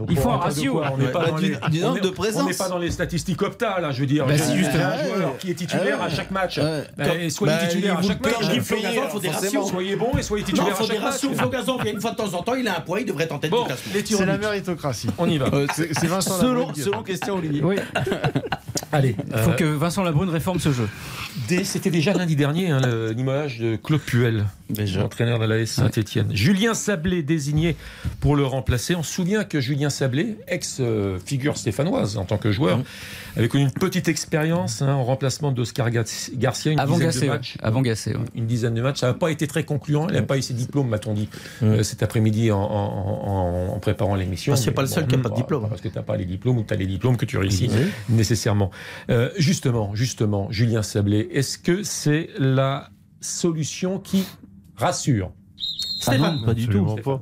Il 0.09 0.17
faut 0.17 0.30
un 0.30 0.38
ratio. 0.38 0.82
On 0.91 0.97
n'est 0.97 1.11
pas 1.11 1.32
du 1.69 1.80
nombre 1.80 2.01
de 2.01 2.09
présence. 2.09 2.43
On 2.43 2.47
n'est 2.47 2.55
pas 2.55 2.69
dans 2.69 2.77
les 2.77 2.91
statistiques 2.91 3.41
opta 3.41 3.80
là. 3.80 3.91
Je 3.91 4.01
veux 4.01 4.05
dire. 4.05 4.25
Bah 4.25 4.38
si 4.38 4.57
justement. 4.57 4.86
Un 4.89 5.03
joueur 5.03 5.38
qui 5.38 5.51
est 5.51 5.55
titulaire 5.55 6.01
à 6.01 6.09
chaque 6.09 6.32
match. 6.32 6.59
Soyez 7.30 7.67
titulaire 7.67 7.99
à 7.99 8.01
chaque 8.01 8.23
match. 8.23 8.34
Il 8.53 8.61
faut 8.61 9.19
des 9.19 9.30
ratios. 9.30 9.69
Soyez 9.69 9.95
bon 9.95 10.11
et 10.17 10.23
soyez 10.23 10.43
titulaire 10.43 10.80
à 10.80 10.86
chaque 10.86 11.01
match. 11.01 11.19
Flo 11.19 11.49
Gazon, 11.49 11.80
une 11.84 12.01
fois 12.01 12.11
de 12.11 12.15
temps 12.17 12.34
en 12.34 12.43
temps, 12.43 12.55
il 12.55 12.67
a 12.67 12.77
un 12.77 12.82
point, 12.82 12.99
il 12.99 13.05
devrait 13.05 13.27
tenter 13.27 13.49
de 13.49 13.55
classement. 13.55 13.93
C'est 14.05 14.25
la 14.25 14.38
méritocratie. 14.38 15.09
On 15.17 15.30
y 15.30 15.38
va. 15.38 15.49
C'est 15.73 16.07
Vincent 16.07 16.39
Selon 16.39 17.03
question, 17.03 17.36
Olivier. 17.36 17.63
Allez. 18.92 19.16
Il 19.32 19.38
faut 19.38 19.52
que 19.52 19.66
Vincent 19.66 20.04
Labrune 20.04 20.30
réforme 20.30 20.60
ce 20.60 20.72
jeu. 20.72 20.90
C'était 21.64 21.92
déjà 21.92 22.14
lundi 22.14 22.36
dernier 22.36 22.72
hein, 22.72 22.82
l'image 23.16 23.60
de 23.60 23.76
Claude 23.76 24.02
Puel, 24.02 24.46
entraîneur 25.01 25.39
de 25.39 25.45
la 25.45 25.65
Saint-Etienne. 25.65 26.28
Julien 26.34 26.74
Sablé 26.74 27.24
désigné 27.24 27.76
pour 28.20 28.36
le 28.36 28.45
remplacer. 28.45 28.95
On 28.95 29.03
se 29.03 29.13
souvient 29.13 29.43
que 29.43 29.59
Julien 29.59 29.89
Sablé, 29.89 30.38
ex-figure 30.47 31.57
stéphanoise 31.57 32.17
en 32.17 32.26
tant 32.26 32.38
que 32.38 32.51
joueur, 32.51 32.80
mmh. 32.80 32.84
avait 33.38 33.47
connu 33.47 33.63
une 33.63 33.72
petite 33.72 34.07
expérience 34.07 34.82
hein, 34.82 34.93
en 34.93 35.03
remplacement 35.03 35.51
d'Oscar 35.51 35.89
Garcia. 35.89 36.72
Une 36.72 36.80
avant 36.80 36.95
dizaine 36.95 37.07
Gassé, 37.07 37.26
de 37.26 37.32
matchs. 37.32 37.57
Avant 37.61 37.82
Gassé, 37.82 38.13
Une 38.36 38.45
dizaine 38.45 38.74
de 38.74 38.82
matchs. 38.82 38.99
Ça 38.99 39.07
n'a 39.07 39.13
pas 39.13 39.32
été 39.32 39.47
très 39.47 39.63
concluant. 39.63 40.07
Il 40.07 40.15
n'a 40.15 40.22
pas 40.22 40.38
eu 40.38 40.41
ses 40.41 40.53
diplômes, 40.53 40.89
m'a-t-on 40.89 41.13
dit, 41.13 41.30
mmh. 41.61 41.65
euh, 41.65 41.84
cet 41.84 42.03
après-midi 42.03 42.51
en, 42.51 43.78
préparant 43.82 44.15
l'émission. 44.15 44.53
Ah, 44.53 44.57
c'est 44.57 44.72
pas 44.72 44.82
le 44.82 44.88
seul 44.88 45.07
qui 45.07 45.15
n'a 45.15 45.24
pas 45.24 45.30
de 45.30 45.36
diplôme. 45.36 45.67
Parce 45.70 45.82
que 45.82 45.88
tu 45.88 45.95
n'as 45.95 46.03
pas 46.03 46.17
les 46.17 46.26
diplômes 46.26 46.57
ou 46.57 46.63
tu 46.63 46.74
as 46.74 46.78
les 46.78 46.88
diplômes 46.88 47.17
que 47.17 47.26
tu 47.26 47.38
réussis 47.38 47.70
nécessairement. 48.09 48.72
Euh, 49.09 49.30
justement, 49.38 49.95
justement, 49.95 50.51
Julien 50.51 50.84
Sablé, 50.84 51.30
est-ce 51.32 51.57
que 51.57 51.84
c'est 51.84 52.30
la 52.38 52.89
solution 53.22 53.99
qui 53.99 54.26
rassure. 54.80 55.32
Stéphane, 55.99 56.43
pas 56.45 56.53
du 56.53 56.67
tout. 56.67 56.95
Pas 56.95 57.21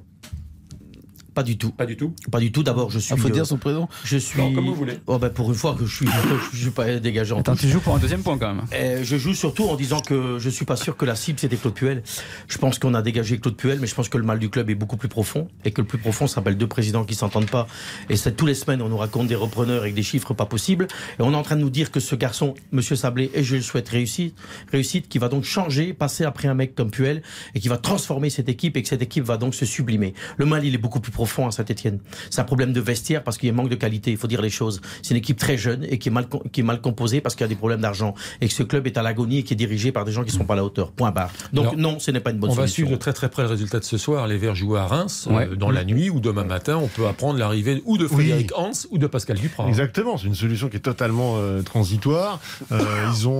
du 1.43 1.57
tout. 1.57 1.71
Pas 1.71 1.85
du 1.85 1.97
tout. 1.97 2.13
Pas 2.31 2.39
du 2.39 2.51
tout. 2.51 2.63
D'abord, 2.63 2.89
je 2.91 2.99
suis. 2.99 3.13
Il 3.13 3.21
faut 3.21 3.29
dire 3.29 3.45
son 3.45 3.57
prénom. 3.57 3.87
Je 4.03 4.17
suis. 4.17 4.37
comme 4.37 4.65
vous 4.65 4.75
voulez. 4.75 4.99
Oh, 5.07 5.17
ben, 5.19 5.29
pour 5.29 5.49
une 5.49 5.55
fois 5.55 5.75
que 5.75 5.85
je 5.85 5.95
suis, 5.95 6.07
je 6.53 6.57
suis 6.57 6.69
pas 6.71 6.99
dégagé 6.99 7.33
en 7.33 7.39
Attends, 7.39 7.55
tu 7.55 7.69
joues 7.69 7.79
pour 7.79 7.95
un 7.95 7.99
deuxième 7.99 8.23
point 8.23 8.37
quand 8.37 8.53
même. 8.53 8.65
Euh, 8.73 9.03
je 9.03 9.17
joue 9.17 9.33
surtout 9.33 9.65
en 9.65 9.75
disant 9.75 9.99
que 9.99 10.37
je 10.39 10.49
suis 10.49 10.65
pas 10.65 10.75
sûr 10.75 10.97
que 10.97 11.05
la 11.05 11.15
cible 11.15 11.39
c'était 11.39 11.57
Claude 11.57 11.73
Puel. 11.73 12.03
Je 12.47 12.57
pense 12.57 12.79
qu'on 12.79 12.93
a 12.93 13.01
dégagé 13.01 13.37
Claude 13.39 13.55
Puel, 13.55 13.79
mais 13.79 13.87
je 13.87 13.95
pense 13.95 14.09
que 14.09 14.17
le 14.17 14.23
mal 14.23 14.39
du 14.39 14.49
club 14.49 14.69
est 14.69 14.75
beaucoup 14.75 14.97
plus 14.97 15.09
profond 15.09 15.47
et 15.65 15.71
que 15.71 15.81
le 15.81 15.87
plus 15.87 15.97
profond 15.97 16.27
s'appelle 16.27 16.57
deux 16.57 16.67
présidents 16.67 17.05
qui 17.05 17.15
s'entendent 17.15 17.49
pas. 17.49 17.67
Et 18.09 18.15
c'est 18.15 18.35
tous 18.35 18.45
les 18.45 18.55
semaines 18.55 18.81
on 18.81 18.89
nous 18.89 18.97
raconte 18.97 19.27
des 19.27 19.35
repreneurs 19.35 19.81
avec 19.81 19.93
des 19.93 20.03
chiffres 20.03 20.33
pas 20.33 20.45
possibles. 20.45 20.87
Et 21.19 21.21
on 21.21 21.33
est 21.33 21.35
en 21.35 21.43
train 21.43 21.55
de 21.55 21.61
nous 21.61 21.69
dire 21.69 21.91
que 21.91 21.99
ce 21.99 22.15
garçon, 22.15 22.53
Monsieur 22.71 22.95
Sablé, 22.95 23.31
et 23.33 23.43
je 23.43 23.55
le 23.55 23.61
souhaite 23.61 23.89
réussite, 23.89 24.35
réussite, 24.71 25.07
qui 25.07 25.17
va 25.17 25.29
donc 25.29 25.43
changer, 25.43 25.93
passer 25.93 26.23
après 26.23 26.47
un 26.47 26.53
mec 26.53 26.75
comme 26.75 26.91
Puel 26.91 27.21
et 27.55 27.59
qui 27.59 27.67
va 27.67 27.77
transformer 27.77 28.29
cette 28.29 28.49
équipe 28.49 28.77
et 28.77 28.81
que 28.81 28.87
cette 28.87 29.01
équipe 29.01 29.23
va 29.23 29.37
donc 29.37 29.55
se 29.55 29.65
sublimer. 29.65 30.13
Le 30.37 30.45
mal 30.45 30.65
il 30.65 30.73
est 30.73 30.79
beaucoup 30.79 30.99
plus 30.99 31.11
profond 31.11 31.26
à 31.47 31.51
Saint-Etienne. 31.51 31.99
C'est 32.29 32.41
un 32.41 32.45
problème 32.45 32.73
de 32.73 32.81
vestiaire 32.81 33.23
parce 33.23 33.37
qu'il 33.37 33.47
y 33.47 33.51
a 33.51 33.53
un 33.53 33.55
manque 33.55 33.69
de 33.69 33.75
qualité, 33.75 34.11
il 34.11 34.17
faut 34.17 34.27
dire 34.27 34.41
les 34.41 34.49
choses. 34.49 34.81
C'est 35.01 35.11
une 35.11 35.17
équipe 35.17 35.37
très 35.37 35.57
jeune 35.57 35.83
et 35.83 35.97
qui 35.97 36.09
est 36.09 36.11
mal, 36.11 36.25
qui 36.51 36.61
est 36.61 36.63
mal 36.63 36.81
composée 36.81 37.21
parce 37.21 37.35
qu'il 37.35 37.43
y 37.43 37.45
a 37.45 37.49
des 37.49 37.55
problèmes 37.55 37.81
d'argent 37.81 38.15
et 38.41 38.47
que 38.47 38.53
ce 38.53 38.63
club 38.63 38.87
est 38.87 38.97
à 38.97 39.03
l'agonie 39.03 39.39
et 39.39 39.43
qui 39.43 39.53
est 39.53 39.57
dirigé 39.57 39.91
par 39.91 40.05
des 40.05 40.11
gens 40.11 40.23
qui 40.23 40.31
ne 40.31 40.37
sont 40.37 40.45
pas 40.45 40.53
à 40.53 40.57
la 40.57 40.63
hauteur. 40.63 40.91
Point 40.91 41.11
barre. 41.11 41.31
Donc 41.53 41.75
non, 41.75 41.99
ce 41.99 42.11
n'est 42.11 42.19
pas 42.19 42.31
une 42.31 42.37
bonne 42.37 42.51
on 42.51 42.55
solution. 42.55 42.61
On 42.61 42.65
va 42.65 42.71
suivre 42.71 42.91
de 42.91 42.95
très 42.95 43.13
très 43.13 43.29
près 43.29 43.43
le 43.43 43.49
résultat 43.49 43.79
de 43.79 43.83
ce 43.83 43.97
soir. 43.97 44.27
Les 44.27 44.37
Verts 44.37 44.55
jouent 44.55 44.75
à 44.75 44.85
Reims 44.85 45.27
euh, 45.29 45.55
dans 45.55 45.71
la 45.71 45.83
nuit 45.83 46.09
ou 46.09 46.19
demain 46.19 46.43
matin. 46.43 46.77
On 46.77 46.87
peut 46.87 47.07
apprendre 47.07 47.39
l'arrivée 47.39 47.81
ou 47.85 47.97
de 47.97 48.07
Frédéric 48.07 48.51
Hans 48.57 48.71
ou 48.91 48.97
de 48.97 49.07
Pascal 49.07 49.37
Duprat. 49.37 49.67
Exactement, 49.67 50.17
c'est 50.17 50.27
une 50.27 50.35
solution 50.35 50.69
qui 50.69 50.77
est 50.77 50.81
totalement 50.81 51.35
euh, 51.37 51.61
transitoire. 51.61 52.39
Euh, 52.71 52.83
ils 53.11 53.27
ont 53.27 53.37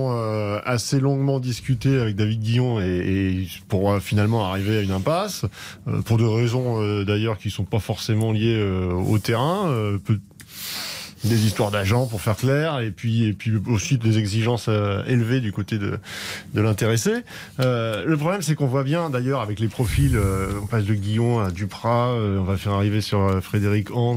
assez 0.64 1.00
longuement 1.00 1.40
discuté 1.40 1.98
avec 1.98 2.16
David 2.16 2.40
Guillon 2.40 2.80
et, 2.80 3.46
pour 3.68 3.98
finalement 4.00 4.46
arriver 4.46 4.78
à 4.78 4.82
une 4.82 4.90
impasse 4.90 5.44
pour 6.04 6.18
des 6.18 6.26
raisons 6.26 7.04
d'ailleurs 7.04 7.38
qui 7.38 7.50
sont 7.50 7.64
pas 7.64 7.77
forcément 7.80 8.32
liées 8.32 8.62
au 8.62 9.18
terrain 9.18 9.68
euh, 9.68 9.98
des 11.24 11.46
histoires 11.46 11.70
d'agents 11.70 12.06
pour 12.06 12.20
faire 12.20 12.36
clair, 12.36 12.78
et 12.80 12.90
puis 12.90 13.24
et 13.24 13.32
puis 13.32 13.52
aussi 13.66 13.98
des 13.98 14.18
exigences 14.18 14.66
euh, 14.68 15.02
élevées 15.06 15.40
du 15.40 15.52
côté 15.52 15.76
de, 15.78 15.98
de 16.54 16.60
l'intéressé. 16.60 17.24
Euh, 17.60 18.04
le 18.04 18.16
problème, 18.16 18.42
c'est 18.42 18.54
qu'on 18.54 18.66
voit 18.66 18.84
bien, 18.84 19.10
d'ailleurs, 19.10 19.40
avec 19.40 19.58
les 19.58 19.68
profils, 19.68 20.18
on 20.62 20.66
passe 20.66 20.84
de 20.84 20.94
Guillon 20.94 21.40
à 21.40 21.50
Duprat, 21.50 22.14
on 22.14 22.44
va 22.44 22.56
faire 22.56 22.72
arriver 22.72 23.00
sur 23.00 23.42
Frédéric 23.42 23.90
Hans. 23.90 24.16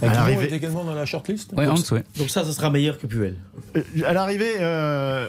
À 0.00 0.06
l'arrivée 0.06 0.54
également 0.54 0.84
dans 0.84 0.94
la 0.94 1.06
shortlist. 1.06 1.52
Ouais, 1.54 1.66
Hans, 1.66 1.76
ouais. 1.90 2.04
Donc 2.16 2.30
ça, 2.30 2.44
ça 2.44 2.52
sera 2.52 2.70
meilleur 2.70 2.98
que 2.98 3.06
Puel. 3.08 3.34
À 4.06 4.12
l'arrivée, 4.12 4.54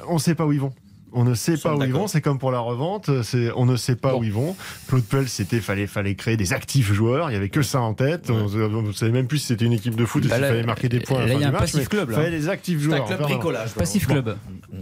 on 0.08 0.16
ne 0.16 0.20
sait 0.20 0.36
pas 0.36 0.46
où 0.46 0.54
ils 0.54 0.62
vont. 0.62 0.74
On 1.12 1.24
ne 1.24 1.34
sait 1.34 1.57
pas 1.57 1.76
où 1.76 1.84
ils 1.84 1.93
vont, 1.93 2.07
c'est 2.07 2.22
comme 2.22 2.39
pour 2.39 2.51
la 2.51 2.60
revente, 2.60 3.10
on 3.55 3.66
ne 3.66 3.76
sait 3.76 3.95
pas 3.95 4.16
où 4.16 4.24
ils 4.24 4.34
vont. 4.34 4.55
Claude 4.88 5.03
Puel, 5.03 5.28
c'était 5.28 5.60
fallait 5.60 5.88
fallait 5.88 6.16
créer 6.16 6.38
des 6.38 6.53
actifs 6.53 6.91
joueurs, 6.93 7.32
il 7.32 7.34
y 7.34 7.38
avait 7.38 7.49
que 7.49 7.62
ça 7.62 7.82
en 7.82 7.93
tête. 7.93 8.30
On 8.30 8.47
ne 8.47 8.91
savait 8.91 9.12
même 9.12 9.28
plus 9.28 9.39
si 9.39 9.47
c'était 9.47 9.66
une 9.66 9.74
équipe 9.74 9.95
de 9.95 10.05
foot 10.05 10.26
ou 10.26 10.30
bah 10.30 10.36
s'il 10.36 10.45
fallait 10.45 10.64
marquer 10.64 10.89
des 10.89 10.99
points. 10.99 11.26
Là, 11.26 11.34
il 11.34 11.41
y 11.41 11.43
a 11.43 11.49
un 11.49 11.51
passif 11.51 11.89
club. 11.89 12.10
Il 12.12 12.16
fallait 12.16 12.32
des 12.32 12.49
actifs 12.49 12.80
joueurs. 12.80 13.03
Un 13.03 13.07
club 13.07 13.22
bricolage. 13.22 13.74
Passif 13.74 14.07
club. 14.07 14.38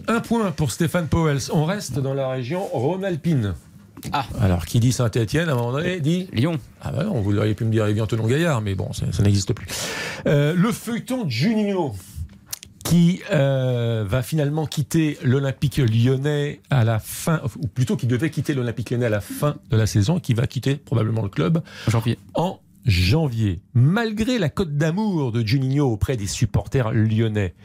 Un 0.08 0.20
point 0.20 0.52
pour 0.52 0.72
Stéphane 0.72 1.08
Powels. 1.08 1.52
On 1.52 1.66
reste 1.66 2.00
dans 2.00 2.14
la 2.14 2.30
région 2.30 2.66
Rhône-Alpine. 2.66 3.56
Ah. 4.12 4.26
Alors, 4.40 4.66
qui 4.66 4.80
dit 4.80 4.92
Saint-Etienne, 4.92 5.50
à 5.50 5.54
un 5.54 5.56
moment 5.56 5.72
donné, 5.72 6.00
dit 6.00 6.30
Lyon. 6.32 6.58
Ah 6.82 6.92
bah 6.92 7.04
non, 7.04 7.22
vous 7.22 7.38
auriez 7.38 7.56
pu 7.56 7.66
me 7.66 7.72
dire 7.72 7.86
Evian 7.88 8.06
Gaillard, 8.06 8.62
mais 8.62 8.76
bon, 8.76 8.92
ça, 8.94 9.06
n'existe 9.24 9.54
plus. 9.54 9.68
Euh, 10.28 10.54
le 10.56 10.72
feuilleton 10.72 11.28
Juninho 11.28 11.96
qui 12.90 13.22
euh, 13.32 14.06
va 14.08 14.22
finalement 14.24 14.66
quitter 14.66 15.18
l'Olympique 15.22 15.78
lyonnais 15.78 16.62
à 16.70 16.86
la 16.86 17.00
fin, 17.00 17.42
ou 17.62 17.68
plutôt 17.68 17.98
qui 17.98 18.08
devait 18.08 18.30
quitter 18.30 18.54
l'Olympique 18.54 18.92
lyonnais 18.92 19.08
à 19.08 19.10
la 19.10 19.20
fin 19.20 19.58
de 19.70 19.76
la 19.76 19.86
saison, 19.86 20.20
qui 20.20 20.34
va 20.34 20.48
quitter 20.48 20.76
probablement 20.76 21.22
le 21.22 21.28
club 21.28 21.62
janvier. 21.88 22.18
en 22.34 22.62
janvier. 22.86 23.60
Malgré 23.74 24.40
la 24.40 24.50
cote 24.50 24.78
d'amour 24.78 25.34
de 25.34 25.46
Juninho 25.46 25.92
auprès 25.92 26.16
des 26.16 26.28
supporters 26.28 26.92
lyonnais. 26.94 27.56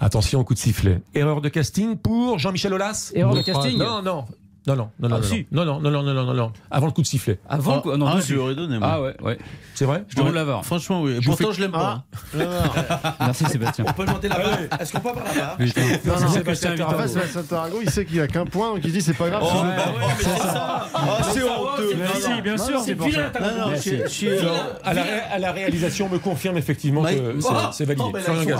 Attention, 0.00 0.44
coup 0.44 0.54
de 0.54 0.58
sifflet. 0.58 1.02
Erreur 1.14 1.42
de 1.42 1.48
casting 1.50 1.96
pour 1.96 2.38
Jean-Michel 2.38 2.72
Aulas? 2.72 3.12
Erreur 3.14 3.34
de 3.34 3.42
casting 3.42 3.76
Non, 3.76 4.00
non. 4.00 4.24
Non, 4.68 4.76
non, 4.76 4.90
non, 5.00 5.08
non, 5.08 5.16
ah, 5.16 5.34
non, 5.50 5.64
non, 5.64 5.80
non, 5.80 5.90
non, 5.90 6.02
non, 6.02 6.12
non, 6.12 6.24
non, 6.24 6.34
non, 6.34 6.52
avant 6.70 6.86
le 6.86 6.92
coup 6.92 7.00
de 7.00 7.06
sifflet. 7.06 7.38
Avant 7.48 7.82
ah, 7.86 7.96
non, 7.96 8.06
ah, 8.06 8.20
je 8.20 8.52
donné. 8.52 8.78
Moi. 8.78 8.88
Ah 8.90 9.00
ouais, 9.00 9.16
ouais. 9.22 9.38
C'est 9.74 9.86
vrai 9.86 10.04
Je 10.08 10.16
dois 10.16 10.30
l'avoir. 10.30 10.62
Franchement, 10.66 11.02
oui. 11.02 11.20
Pourtant, 11.24 11.52
je 11.52 11.60
l'aime 11.62 11.70
pas. 11.70 12.04
Ah. 12.38 13.16
Merci 13.20 13.46
Sébastien. 13.46 13.86
On 13.88 13.92
peut 13.94 14.04
demander. 14.04 14.28
Est-ce 14.78 14.92
qu'on 14.92 15.00
peut 15.00 15.08
avoir 15.08 15.24
là-bas 15.24 15.56
Non, 15.58 16.20
non, 16.20 16.28
Sébastien 16.28 16.76
Sébastien 16.76 17.42
Tarago, 17.48 17.78
il 17.82 17.90
sait 17.90 18.04
qu'il 18.04 18.20
a 18.20 18.26
qu'un 18.26 18.44
point, 18.44 18.74
donc 18.74 18.80
il 18.84 18.92
dit 18.92 19.00
c'est 19.00 19.14
pas 19.14 19.30
grave. 19.30 19.42
Oh, 19.44 19.64
c'est 20.18 20.38
ça. 20.38 20.88
c'est 21.32 21.42
honteux. 21.42 21.96
Merci, 21.96 22.42
bien 22.42 22.58
sûr, 22.58 22.80
c'est 22.80 22.96
à 25.32 25.38
la 25.38 25.52
réalisation 25.52 26.08
me 26.08 26.18
confirme 26.18 26.58
effectivement 26.58 27.04
que 27.04 27.38
c'est 27.72 27.84
validé. 27.84 28.04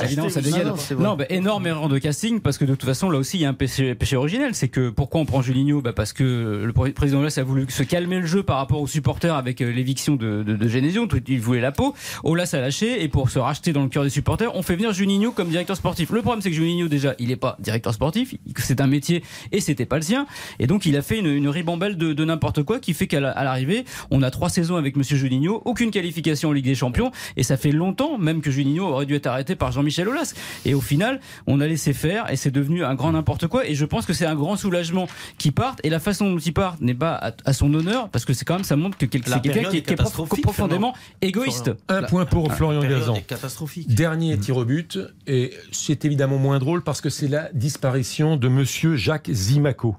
Évidemment, 0.04 0.28
ça 0.30 0.40
dégaine. 0.40 0.72
Non, 0.98 1.18
énorme 1.28 1.66
erreur 1.66 1.88
de 1.88 1.98
casting 1.98 2.40
parce 2.40 2.56
que 2.56 2.64
de 2.64 2.74
toute 2.74 2.84
façon, 2.84 3.10
là 3.10 3.18
aussi, 3.18 3.38
il 3.38 3.42
y 3.42 3.46
a 3.46 3.50
un 3.50 3.54
péché 3.54 4.16
originel. 4.16 4.54
C'est 4.54 4.68
que 4.68 4.90
pourquoi 4.90 5.20
on 5.20 5.26
prend 5.26 5.42
Julinho 5.42 5.82
parce 5.98 6.12
que 6.12 6.62
le 6.64 6.92
président 6.92 7.18
Olas 7.18 7.34
a 7.38 7.42
voulu 7.42 7.66
se 7.68 7.82
calmer 7.82 8.20
le 8.20 8.26
jeu 8.26 8.44
par 8.44 8.58
rapport 8.58 8.80
aux 8.80 8.86
supporters 8.86 9.34
avec 9.34 9.58
l'éviction 9.58 10.14
de, 10.14 10.44
de, 10.44 10.54
de 10.54 10.68
Genesio. 10.68 11.08
Il 11.26 11.40
voulait 11.40 11.60
la 11.60 11.72
peau. 11.72 11.92
Olas 12.22 12.50
a 12.52 12.60
lâché 12.60 13.02
et 13.02 13.08
pour 13.08 13.30
se 13.30 13.40
racheter 13.40 13.72
dans 13.72 13.82
le 13.82 13.88
cœur 13.88 14.04
des 14.04 14.10
supporters, 14.10 14.54
on 14.54 14.62
fait 14.62 14.76
venir 14.76 14.92
Juninho 14.92 15.32
comme 15.32 15.48
directeur 15.48 15.74
sportif. 15.74 16.10
Le 16.10 16.22
problème, 16.22 16.40
c'est 16.40 16.50
que 16.50 16.54
Juninho 16.54 16.86
déjà, 16.86 17.16
il 17.18 17.30
n'est 17.30 17.36
pas 17.36 17.56
directeur 17.58 17.92
sportif. 17.92 18.32
C'est 18.58 18.80
un 18.80 18.86
métier 18.86 19.24
et 19.50 19.60
c'était 19.60 19.86
pas 19.86 19.96
le 19.96 20.02
sien. 20.02 20.28
Et 20.60 20.68
donc 20.68 20.86
il 20.86 20.96
a 20.96 21.02
fait 21.02 21.18
une, 21.18 21.26
une 21.26 21.48
ribambelle 21.48 21.96
de, 21.96 22.12
de 22.12 22.24
n'importe 22.24 22.62
quoi 22.62 22.78
qui 22.78 22.94
fait 22.94 23.08
qu'à 23.08 23.18
l'arrivée, 23.18 23.84
on 24.12 24.22
a 24.22 24.30
trois 24.30 24.50
saisons 24.50 24.76
avec 24.76 24.96
Monsieur 24.96 25.16
Juninho, 25.16 25.62
aucune 25.64 25.90
qualification 25.90 26.50
en 26.50 26.52
Ligue 26.52 26.66
des 26.66 26.76
Champions 26.76 27.10
et 27.36 27.42
ça 27.42 27.56
fait 27.56 27.72
longtemps 27.72 28.18
même 28.18 28.40
que 28.40 28.52
Juninho 28.52 28.84
aurait 28.84 29.06
dû 29.06 29.16
être 29.16 29.26
arrêté 29.26 29.56
par 29.56 29.72
Jean-Michel 29.72 30.06
Aulas. 30.08 30.34
Et 30.64 30.74
au 30.74 30.80
final, 30.80 31.18
on 31.48 31.60
a 31.60 31.66
laissé 31.66 31.92
faire 31.92 32.30
et 32.30 32.36
c'est 32.36 32.52
devenu 32.52 32.84
un 32.84 32.94
grand 32.94 33.10
n'importe 33.10 33.48
quoi. 33.48 33.66
Et 33.66 33.74
je 33.74 33.84
pense 33.84 34.06
que 34.06 34.12
c'est 34.12 34.26
un 34.26 34.36
grand 34.36 34.54
soulagement 34.54 35.08
qui 35.38 35.50
parte. 35.50 35.80
Et 35.88 35.90
la 35.90 36.00
façon 36.00 36.30
dont 36.30 36.38
il 36.38 36.52
part 36.52 36.76
n'est 36.82 36.92
pas 36.92 37.32
à, 37.46 37.52
son 37.54 37.72
honneur 37.72 38.10
parce 38.10 38.26
que 38.26 38.34
c'est 38.34 38.44
quand 38.44 38.56
même 38.56 38.64
ça 38.64 38.76
montre 38.76 38.98
que 38.98 39.06
c'est 39.10 39.40
quelqu'un 39.40 39.70
qui, 39.70 39.78
est 39.78 40.42
profondément 40.42 40.92
égoïste. 41.22 41.70
Un 41.88 42.02
point 42.02 42.26
pour 42.26 42.52
Florian 42.52 42.82
Gazan. 42.82 43.16
Catastrophique. 43.26 43.88
Dernier 43.94 44.36
tir 44.36 44.58
au 44.58 44.66
but 44.66 44.98
et 45.26 45.54
c'est 45.72 46.04
évidemment 46.04 46.36
moins 46.36 46.58
drôle 46.58 46.84
parce 46.84 47.00
que 47.00 47.08
c'est 47.08 47.26
la 47.26 47.50
disparition 47.54 48.36
de 48.36 48.48
Monsieur 48.48 48.96
Jacques 48.96 49.30
Zimaco. 49.32 49.96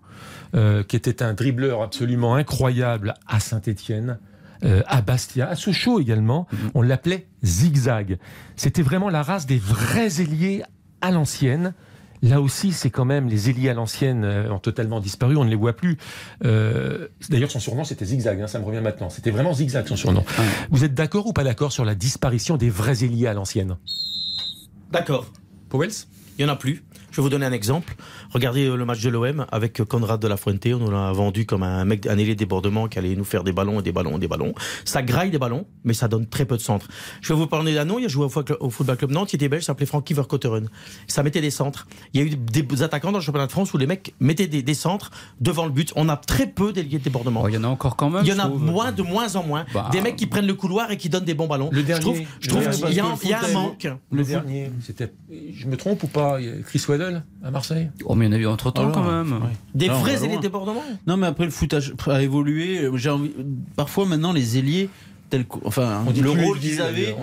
Euh, 0.53 0.83
qui 0.83 0.95
était 0.95 1.23
un 1.23 1.33
dribbleur 1.33 1.81
absolument 1.81 2.35
incroyable 2.35 3.15
à 3.27 3.39
Saint-Étienne. 3.39 4.19
Euh, 4.63 4.83
à 4.85 5.01
Bastia, 5.01 5.49
à 5.49 5.55
Sochaux 5.55 5.99
également, 5.99 6.47
mhm. 6.51 6.71
on 6.75 6.81
l'appelait 6.83 7.27
zigzag. 7.41 8.19
C'était 8.57 8.83
vraiment 8.83 9.09
la 9.09 9.23
race 9.23 9.47
des 9.47 9.57
vrais 9.57 10.21
ailiers 10.21 10.61
à 11.01 11.09
l'ancienne. 11.09 11.73
Là 12.21 12.41
aussi, 12.41 12.71
c'est 12.71 12.89
quand 12.89 13.05
même 13.05 13.27
les 13.27 13.49
ailiers 13.49 13.69
à 13.69 13.73
l'ancienne 13.73 14.23
euh, 14.23 14.51
ont 14.51 14.59
totalement 14.59 14.99
disparu, 14.99 15.37
on 15.37 15.45
ne 15.45 15.49
les 15.49 15.55
voit 15.55 15.73
plus. 15.73 15.97
D'ailleurs, 16.41 17.51
son 17.51 17.59
surnom 17.59 17.83
c'était 17.83 18.05
zigzag, 18.05 18.41
hein, 18.41 18.47
ça 18.47 18.59
me 18.59 18.65
revient 18.65 18.81
maintenant. 18.81 19.09
C'était 19.09 19.31
vraiment 19.31 19.53
zigzag 19.53 19.87
son 19.87 19.95
surnom. 19.95 20.23
Vous 20.71 20.83
êtes 20.83 20.93
d'accord 20.93 21.27
ou 21.27 21.33
pas 21.33 21.43
d'accord 21.43 21.71
sur 21.71 21.85
la 21.85 21.95
disparition 21.95 22.57
des 22.57 22.69
vrais 22.69 23.03
ailiers 23.03 23.27
à 23.27 23.33
l'ancienne? 23.33 23.77
D'accord. 24.91 25.31
Powells? 25.69 26.07
Il 26.37 26.45
n'y 26.45 26.49
en 26.49 26.53
a 26.53 26.57
plus. 26.57 26.83
Je 27.11 27.17
vais 27.17 27.21
vous 27.21 27.29
donner 27.29 27.45
un 27.45 27.51
exemple. 27.51 27.95
Regardez 28.31 28.67
euh, 28.67 28.75
le 28.75 28.85
match 28.85 29.01
de 29.01 29.09
l'OM 29.09 29.45
avec 29.51 29.83
Conrad 29.83 30.19
de 30.19 30.27
la 30.27 30.37
Fuente. 30.37 30.67
On 30.67 30.77
nous 30.77 30.91
l'a 30.91 31.11
vendu 31.11 31.45
comme 31.45 31.63
un 31.63 31.83
mec, 31.85 32.05
un 32.05 32.17
ailier 32.17 32.35
débordement 32.35 32.87
qui 32.87 32.99
allait 32.99 33.15
nous 33.15 33.23
faire 33.23 33.43
des 33.43 33.51
ballons 33.51 33.79
et 33.79 33.83
des 33.83 33.91
ballons 33.91 34.17
et 34.17 34.19
des 34.19 34.27
ballons. 34.27 34.53
Ça 34.85 35.01
graille 35.01 35.31
des 35.31 35.39
ballons, 35.39 35.65
mais 35.83 35.93
ça 35.93 36.07
donne 36.07 36.27
très 36.27 36.45
peu 36.45 36.55
de 36.55 36.61
centres. 36.61 36.87
Je 37.21 37.33
vais 37.33 37.39
vous 37.39 37.47
parler 37.47 37.73
d'un 37.73 37.85
nom. 37.85 37.97
Il 37.97 38.05
a 38.05 38.07
joué 38.07 38.27
au 38.59 38.69
Football 38.69 38.97
Club 38.97 39.11
Nantes. 39.11 39.33
Il 39.33 39.37
était 39.37 39.49
belge, 39.49 39.63
s'appelait 39.63 39.87
Frankie 39.87 40.13
Verkotteren. 40.13 40.69
Ça 41.07 41.23
mettait 41.23 41.41
des 41.41 41.49
centres. 41.49 41.87
Il 42.13 42.21
y 42.21 42.23
a 42.23 42.27
eu 42.27 42.35
des 42.35 42.83
attaquants 42.83 43.11
dans 43.11 43.17
le 43.17 43.23
championnat 43.23 43.47
de 43.47 43.51
France 43.51 43.73
où 43.73 43.77
les 43.77 43.87
mecs 43.87 44.13
mettaient 44.19 44.47
des, 44.47 44.73
centres 44.73 45.09
devant 45.41 45.65
le 45.65 45.71
but. 45.71 45.91
On 45.95 46.07
a 46.07 46.15
très 46.15 46.47
peu 46.47 46.71
d'ailiers 46.71 46.99
de 46.99 47.03
débordement. 47.03 47.41
Oh, 47.43 47.47
il 47.47 47.55
y 47.55 47.57
en 47.57 47.63
a 47.63 47.67
encore 47.67 47.95
quand 47.95 48.09
même. 48.09 48.23
Il 48.23 48.29
y 48.29 48.33
en 48.33 48.39
a 48.39 48.47
moins, 48.47 48.91
de 48.91 49.01
moins 49.01 49.35
en 49.35 49.43
moins. 49.43 49.65
Bah, 49.73 49.89
des 49.91 50.01
mecs 50.01 50.15
qui 50.15 50.27
prennent 50.27 50.47
le 50.47 50.53
couloir 50.53 50.91
et 50.91 50.97
qui 50.97 51.09
donnent 51.09 51.25
des 51.25 51.33
bons 51.33 51.47
ballons. 51.47 51.69
Le 51.71 51.81
dernier. 51.81 52.27
Je 52.39 52.49
trouve, 52.49 52.69
qu'il 52.69 52.93
y, 52.93 52.99
a, 52.99 53.05
un 53.43 53.53
manque. 53.53 53.87
Le, 54.11 54.23
dernier, 54.23 54.71
c'était. 54.81 55.11
Je 55.29 55.67
me 55.67 55.77
trompe 55.77 56.03
ou 56.03 56.07
pas 56.07 56.37
Chris 56.65 56.83
Waddle 56.87 57.23
à 57.43 57.51
Marseille? 57.51 57.89
Oh, 58.05 58.15
mais 58.19 58.27
il 58.27 58.33
y 58.33 58.35
en 58.35 58.37
a 58.37 58.41
eu 58.41 58.45
entre 58.45 58.71
temps 58.71 58.91
quand 58.91 59.03
même. 59.03 59.39
Des 59.73 59.87
vrais 59.87 60.23
ailiers 60.23 60.37
débordements? 60.37 60.83
Non, 61.07 61.17
mais 61.17 61.27
après 61.27 61.45
le 61.45 61.51
footage 61.51 61.93
a 62.07 62.21
évolué. 62.21 62.87
J'ai 62.95 63.09
envie... 63.09 63.31
Parfois 63.75 64.05
maintenant 64.05 64.33
les 64.33 64.57
ailiers 64.57 64.89
enfin, 65.65 66.03
le 66.19 66.29
rôle 66.29 66.59
qu'ils 66.59 66.81
avaient, 66.81 67.15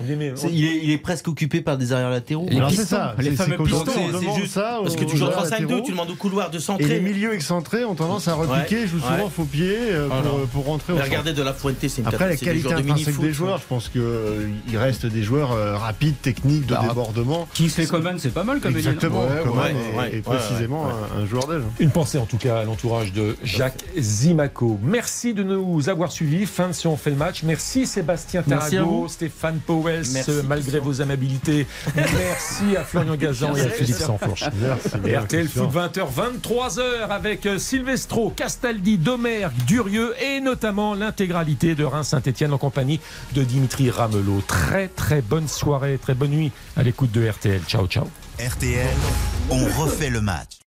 il, 0.51 0.91
est, 0.91 0.99
presque 0.99 1.29
occupé 1.29 1.61
par 1.61 1.79
des 1.79 1.93
arrières 1.93 2.11
latéraux. 2.11 2.47
Alors 2.51 2.71
c'est 2.71 2.85
ça, 2.85 3.15
les 3.19 3.33
fameux 3.33 3.59
pistons. 3.59 3.85
C'est 3.87 4.41
juste 4.41 4.55
ça. 4.55 4.81
Parce 4.83 4.97
que 4.97 5.05
tu 5.05 5.17
joues 5.17 5.27
3-5-2, 5.27 5.83
tu 5.83 5.93
demandes 5.93 6.11
au 6.11 6.15
couloir 6.15 6.51
de 6.51 6.59
centrer. 6.59 6.85
Et 6.85 6.89
les 6.89 7.01
milieux 7.01 7.35
excentrés 7.35 7.85
ont 7.85 7.95
tendance 7.95 8.29
à 8.29 8.35
repiquer, 8.35 8.87
jouent 8.87 9.01
souvent 9.01 9.29
faux 9.29 9.45
pied 9.45 9.77
euh, 9.77 10.09
pour, 10.53 10.67
rentrer. 10.67 10.93
regardez 10.93 11.33
de 11.33 11.43
la 11.43 11.53
Fuente, 11.53 11.77
c'est 11.81 11.99
une 11.99 12.07
Après 12.07 12.29
la 12.29 12.37
qualité 12.37 12.73
intrinsèque 12.73 13.19
des 13.19 13.33
joueurs, 13.33 13.59
je 13.59 13.67
pense 13.69 13.89
qu'il 13.89 14.01
euh, 14.01 14.47
reste 14.75 15.07
des 15.07 15.23
joueurs 15.23 15.53
euh, 15.53 15.77
rapides, 15.77 16.21
techniques, 16.21 16.67
de 16.67 16.75
bah, 16.75 16.85
débordement. 16.89 17.49
Kingsley 17.55 17.87
Coman, 17.87 18.19
c'est 18.19 18.33
pas 18.33 18.45
mal 18.45 18.61
comme 18.61 18.77
Exactement, 18.77 19.27
et 20.13 20.21
précisément 20.21 20.87
un 21.17 21.27
joueur 21.27 21.47
d'âge. 21.47 21.63
Une 21.79 21.91
pensée 21.91 22.19
en 22.19 22.27
tout 22.27 22.39
cas 22.39 22.59
à 22.59 22.65
l'entourage 22.65 23.13
de 23.13 23.37
Jacques 23.43 23.85
Zimaco. 23.99 24.79
Merci 24.83 25.35
de 25.35 25.43
nous 25.43 25.89
avoir 25.89 26.13
suivis. 26.13 26.47
Fin 26.47 26.69
de 26.69 26.73
si 26.73 26.87
on 26.87 26.97
fait 26.97 27.11
le 27.11 27.17
match. 27.17 27.43
Merci 27.43 27.87
Sébastien 27.97 28.43
Tarago, 28.43 29.09
Stéphane 29.09 29.59
Powell, 29.61 30.03
malgré 30.47 30.81
vos 30.81 31.01
amabilités. 31.01 31.67
Merci 31.97 32.77
à 32.77 32.85
Florian 32.85 33.17
Gazan 33.17 33.57
et 33.57 33.63
à 33.63 33.71
Philippe 33.71 33.97
Sanfourche. 33.97 34.45
Merci. 34.61 35.17
RTL 35.17 35.49
Foot 35.49 35.73
20h, 35.73 36.07
23h 36.45 37.09
avec 37.09 37.47
euh, 37.47 37.59
Silvestro, 37.59 38.29
Castaldi, 38.29 38.99
Domergue, 38.99 39.57
Durieux 39.67 40.15
et 40.23 40.43
notamment 40.43 40.95
l'intégralité 40.95 41.75
de 41.75 41.85
Reims-Saint-Etienne 41.85 42.53
en 42.53 42.59
compagnie 42.59 43.01
de 43.33 43.43
Dimitri 43.43 43.89
Ramelot. 43.89 44.43
Très 44.47 44.89
très 44.89 45.23
bonne 45.23 45.49
soirée, 45.49 45.97
très 45.97 46.13
bonne 46.13 46.33
nuit 46.33 46.53
à 46.77 46.83
l'écoute 46.83 47.13
de 47.13 47.27
RTL. 47.27 47.63
Ciao 47.67 47.87
ciao. 47.87 48.09
RTL, 48.39 48.95
on 49.49 49.65
refait 49.81 50.11
le 50.11 50.21
match. 50.21 50.66